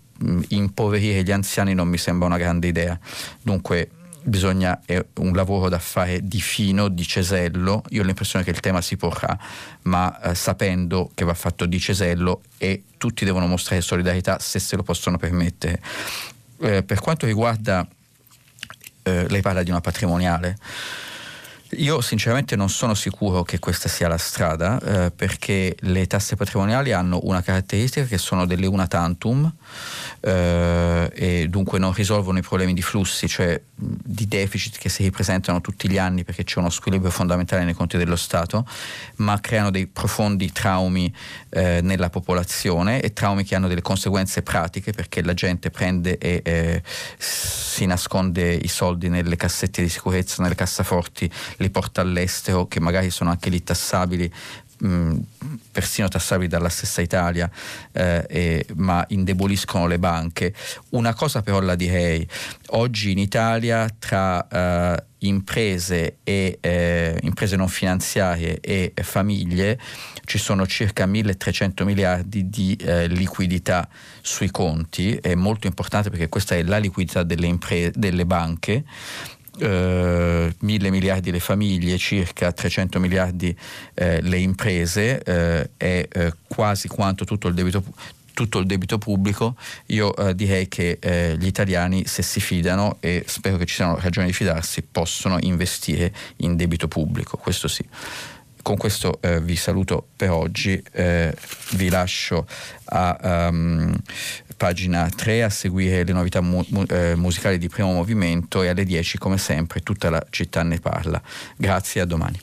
impoverire 0.49 1.23
gli 1.23 1.33
anziani 1.33 1.75
non 1.75 1.89
mi 1.89 1.99
sembra 1.99 2.27
una 2.27 2.39
grande 2.39 2.67
idea. 2.67 2.99
Dunque 3.43 3.91
bisogna, 4.23 4.81
è 4.85 5.05
un 5.17 5.33
lavoro 5.33 5.69
da 5.69 5.79
fare 5.79 6.21
di 6.27 6.41
fino, 6.41 6.89
di 6.89 7.07
cesello. 7.07 7.83
Io 7.91 8.03
ho 8.03 8.05
l'impressione 8.05 8.45
che 8.45 8.51
il 8.51 8.61
tema 8.61 8.81
si 8.81 8.97
porrà, 8.97 9.39
ma 9.83 10.21
eh, 10.21 10.35
sapendo 10.35 11.11
che 11.15 11.25
va 11.25 11.35
fatto 11.35 11.67
di 11.67 11.79
cesello 11.79 12.43
e 12.59 12.85
tutti 12.97 13.25
devono 13.25 13.47
mostrare 13.47 13.81
solidarietà 13.81 14.39
se 14.39 14.59
se 14.59 14.77
lo 14.77 14.83
possono 14.83 15.17
permettere. 15.17 15.81
Eh, 16.61 16.83
per 16.83 17.01
quanto 17.01 17.27
riguarda, 17.27 17.87
eh, 19.03 19.29
lei 19.29 19.41
parla 19.41 19.63
di 19.63 19.71
una 19.71 19.81
patrimoniale. 19.81 20.57
Io 21.77 22.01
sinceramente 22.01 22.57
non 22.57 22.69
sono 22.69 22.95
sicuro 22.95 23.45
che 23.45 23.61
questa 23.61 23.89
sia 23.89 24.09
la 24.09 24.19
strada 24.19 24.81
eh, 24.81 25.11
perché 25.13 25.77
le 25.81 26.07
tasse 26.09 26.35
patrimoniali 26.35 26.93
hanno 26.93 27.21
una 27.23 27.43
caratteristica 27.43 28.07
che 28.07 28.19
sono 28.19 28.45
delle 28.45 28.67
una 28.67 28.89
tantum 28.89 29.51
eh, 30.21 31.11
e 31.15 31.47
dunque 31.49 31.79
non 31.79 31.93
risolvono 31.93 32.39
i 32.39 32.43
problemi 32.43 32.75
di 32.75 32.83
flussi, 32.83 33.29
cioè 33.29 33.61
di 33.73 34.27
deficit 34.27 34.79
che 34.79 34.89
si 34.89 35.05
ripresentano 35.05 35.61
tutti 35.61 35.89
gli 35.89 35.97
anni 35.97 36.25
perché 36.25 36.43
c'è 36.43 36.59
uno 36.59 36.71
squilibrio 36.71 37.11
fondamentale 37.11 37.65
nei 37.65 37.75
conti 37.75 37.97
dello 37.97 38.17
Stato, 38.17 38.67
ma 39.17 39.39
creano 39.39 39.71
dei 39.71 39.87
profondi 39.87 40.51
traumi 40.51 41.13
eh, 41.51 41.81
nella 41.83 42.11
popolazione 42.11 43.01
e 43.01 43.13
traumi 43.13 43.45
che 43.45 43.55
hanno 43.55 43.69
delle 43.69 43.81
conseguenze 43.81 44.43
pratiche 44.43 44.91
perché 44.91 45.23
la 45.23 45.35
gente 45.35 45.71
prende 45.71 46.19
e 46.19 46.41
eh, 46.45 46.83
si 47.17 47.87
nasconde 47.87 48.53
i 48.55 48.69
soldi 48.69 49.09
nelle 49.09 49.37
cassette 49.37 49.83
di 49.83 49.89
sicurezza, 49.89 50.43
nelle 50.43 50.57
cassaforti, 50.57 51.31
li 51.63 51.71
porta 51.71 52.01
all'estero 52.01 52.67
che 52.67 52.81
magari 52.81 53.11
sono 53.11 53.31
anche 53.31 53.51
lì 53.51 53.63
tassabili 53.63 54.33
persino 55.71 56.09
tassabili 56.09 56.49
dalla 56.49 56.69
stessa 56.69 57.03
Italia, 57.03 57.51
eh, 57.93 58.25
e, 58.29 58.67
ma 58.77 59.05
indeboliscono 59.09 59.87
le 59.87 59.99
banche. 59.99 60.55
Una 60.91 61.13
cosa 61.15 61.43
però 61.43 61.61
la 61.61 61.75
direi, 61.75 62.27
oggi 62.69 63.11
in 63.11 63.19
Italia 63.19 63.89
tra 63.99 64.47
eh, 64.49 65.05
imprese, 65.19 66.17
e, 66.25 66.59
eh, 66.61 67.19
imprese 67.23 67.57
non 67.57 67.69
finanziarie 67.69 68.61
e 68.61 68.93
famiglie 69.03 69.79
ci 70.25 70.39
sono 70.39 70.67
circa 70.67 71.05
1300 71.05 71.85
miliardi 71.85 72.49
di 72.49 72.75
eh, 72.77 73.07
liquidità 73.09 73.87
sui 74.23 74.51
conti, 74.51 75.15
è 75.17 75.35
molto 75.35 75.67
importante 75.67 76.09
perché 76.09 76.29
questa 76.29 76.55
è 76.55 76.63
la 76.63 76.79
liquidità 76.79 77.23
delle, 77.23 77.47
impre- 77.47 77.93
delle 77.95 78.25
banche 78.25 78.85
eh, 79.59 80.55
mille 80.61 80.91
miliardi 80.91 81.31
le 81.31 81.41
famiglie, 81.41 81.99
circa 81.99 82.53
300 82.53 83.01
miliardi 83.01 83.57
eh, 83.95 84.21
le 84.23 84.39
imprese, 84.39 85.23
eh, 85.23 85.71
è 85.77 86.09
eh, 86.11 86.33
quasi 86.47 86.89
quanto 86.89 87.25
tutto 87.25 87.49
il 87.49 87.55
debito 87.55 87.83
tutto 88.33 88.59
il 88.59 88.67
debito 88.67 88.97
pubblico, 88.97 89.55
io 89.87 90.17
eh, 90.17 90.35
direi 90.35 90.67
che 90.67 90.97
eh, 90.99 91.37
gli 91.39 91.47
italiani, 91.47 92.07
se 92.07 92.23
si 92.23 92.41
fidano, 92.41 92.97
e 93.01 93.25
spero 93.27 93.59
che 93.59 93.67
ci 93.67 93.75
siano 93.75 93.99
ragioni 94.01 94.29
di 94.29 94.33
fidarsi, 94.33 94.83
possono 94.83 95.37
investire 95.41 96.11
in 96.37 96.57
debito 96.57 96.89
pubblico, 96.89 97.37
questo 97.37 97.69
sì. 97.69 97.85
Con 98.63 98.77
questo 98.77 99.19
eh, 99.21 99.41
vi 99.41 99.57
saluto 99.57 100.07
per 100.17 100.31
oggi, 100.31 100.83
eh, 100.93 101.35
vi 101.73 101.89
lascio 101.91 102.47
a 102.85 103.49
um, 103.51 103.95
pagina 104.61 105.09
3 105.09 105.43
a 105.43 105.49
seguire 105.49 106.05
le 106.05 106.13
novità 106.13 106.43
mu- 106.43 106.63
eh, 106.91 107.15
musicali 107.17 107.57
di 107.57 107.71
primo 107.71 107.95
movimento 107.95 108.63
e 108.63 108.69
alle 108.69 108.85
10 108.85 109.17
come 109.17 109.39
sempre 109.39 109.81
tutta 109.81 110.11
la 110.11 110.23
città 110.29 110.63
ne 110.63 110.79
parla. 110.79 111.19
Grazie, 111.57 112.03
a 112.03 112.05
domani. 112.05 112.39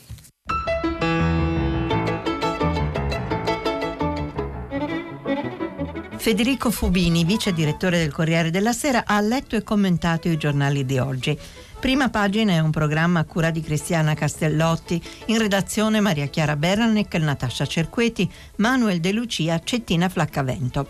Federico 6.17 6.71
Fubini, 6.71 7.23
vice 7.23 7.53
direttore 7.53 7.99
del 7.99 8.11
Corriere 8.11 8.49
della 8.49 8.73
Sera, 8.73 9.03
ha 9.05 9.21
letto 9.21 9.55
e 9.55 9.61
commentato 9.61 10.27
i 10.27 10.37
giornali 10.37 10.85
di 10.85 10.97
oggi. 10.97 11.37
Prima 11.79 12.09
pagina 12.09 12.53
è 12.53 12.59
un 12.59 12.71
programma 12.71 13.19
a 13.19 13.23
cura 13.23 13.51
di 13.51 13.61
Cristiana 13.61 14.15
Castellotti, 14.15 14.99
in 15.27 15.37
redazione 15.37 15.99
Maria 15.99 16.25
Chiara 16.25 16.55
Beranec, 16.55 17.13
Natascia 17.15 17.67
Cerqueti, 17.67 18.29
Manuel 18.55 18.99
De 18.99 19.11
Lucia, 19.11 19.61
Cettina 19.63 20.09
Flaccavento. 20.09 20.89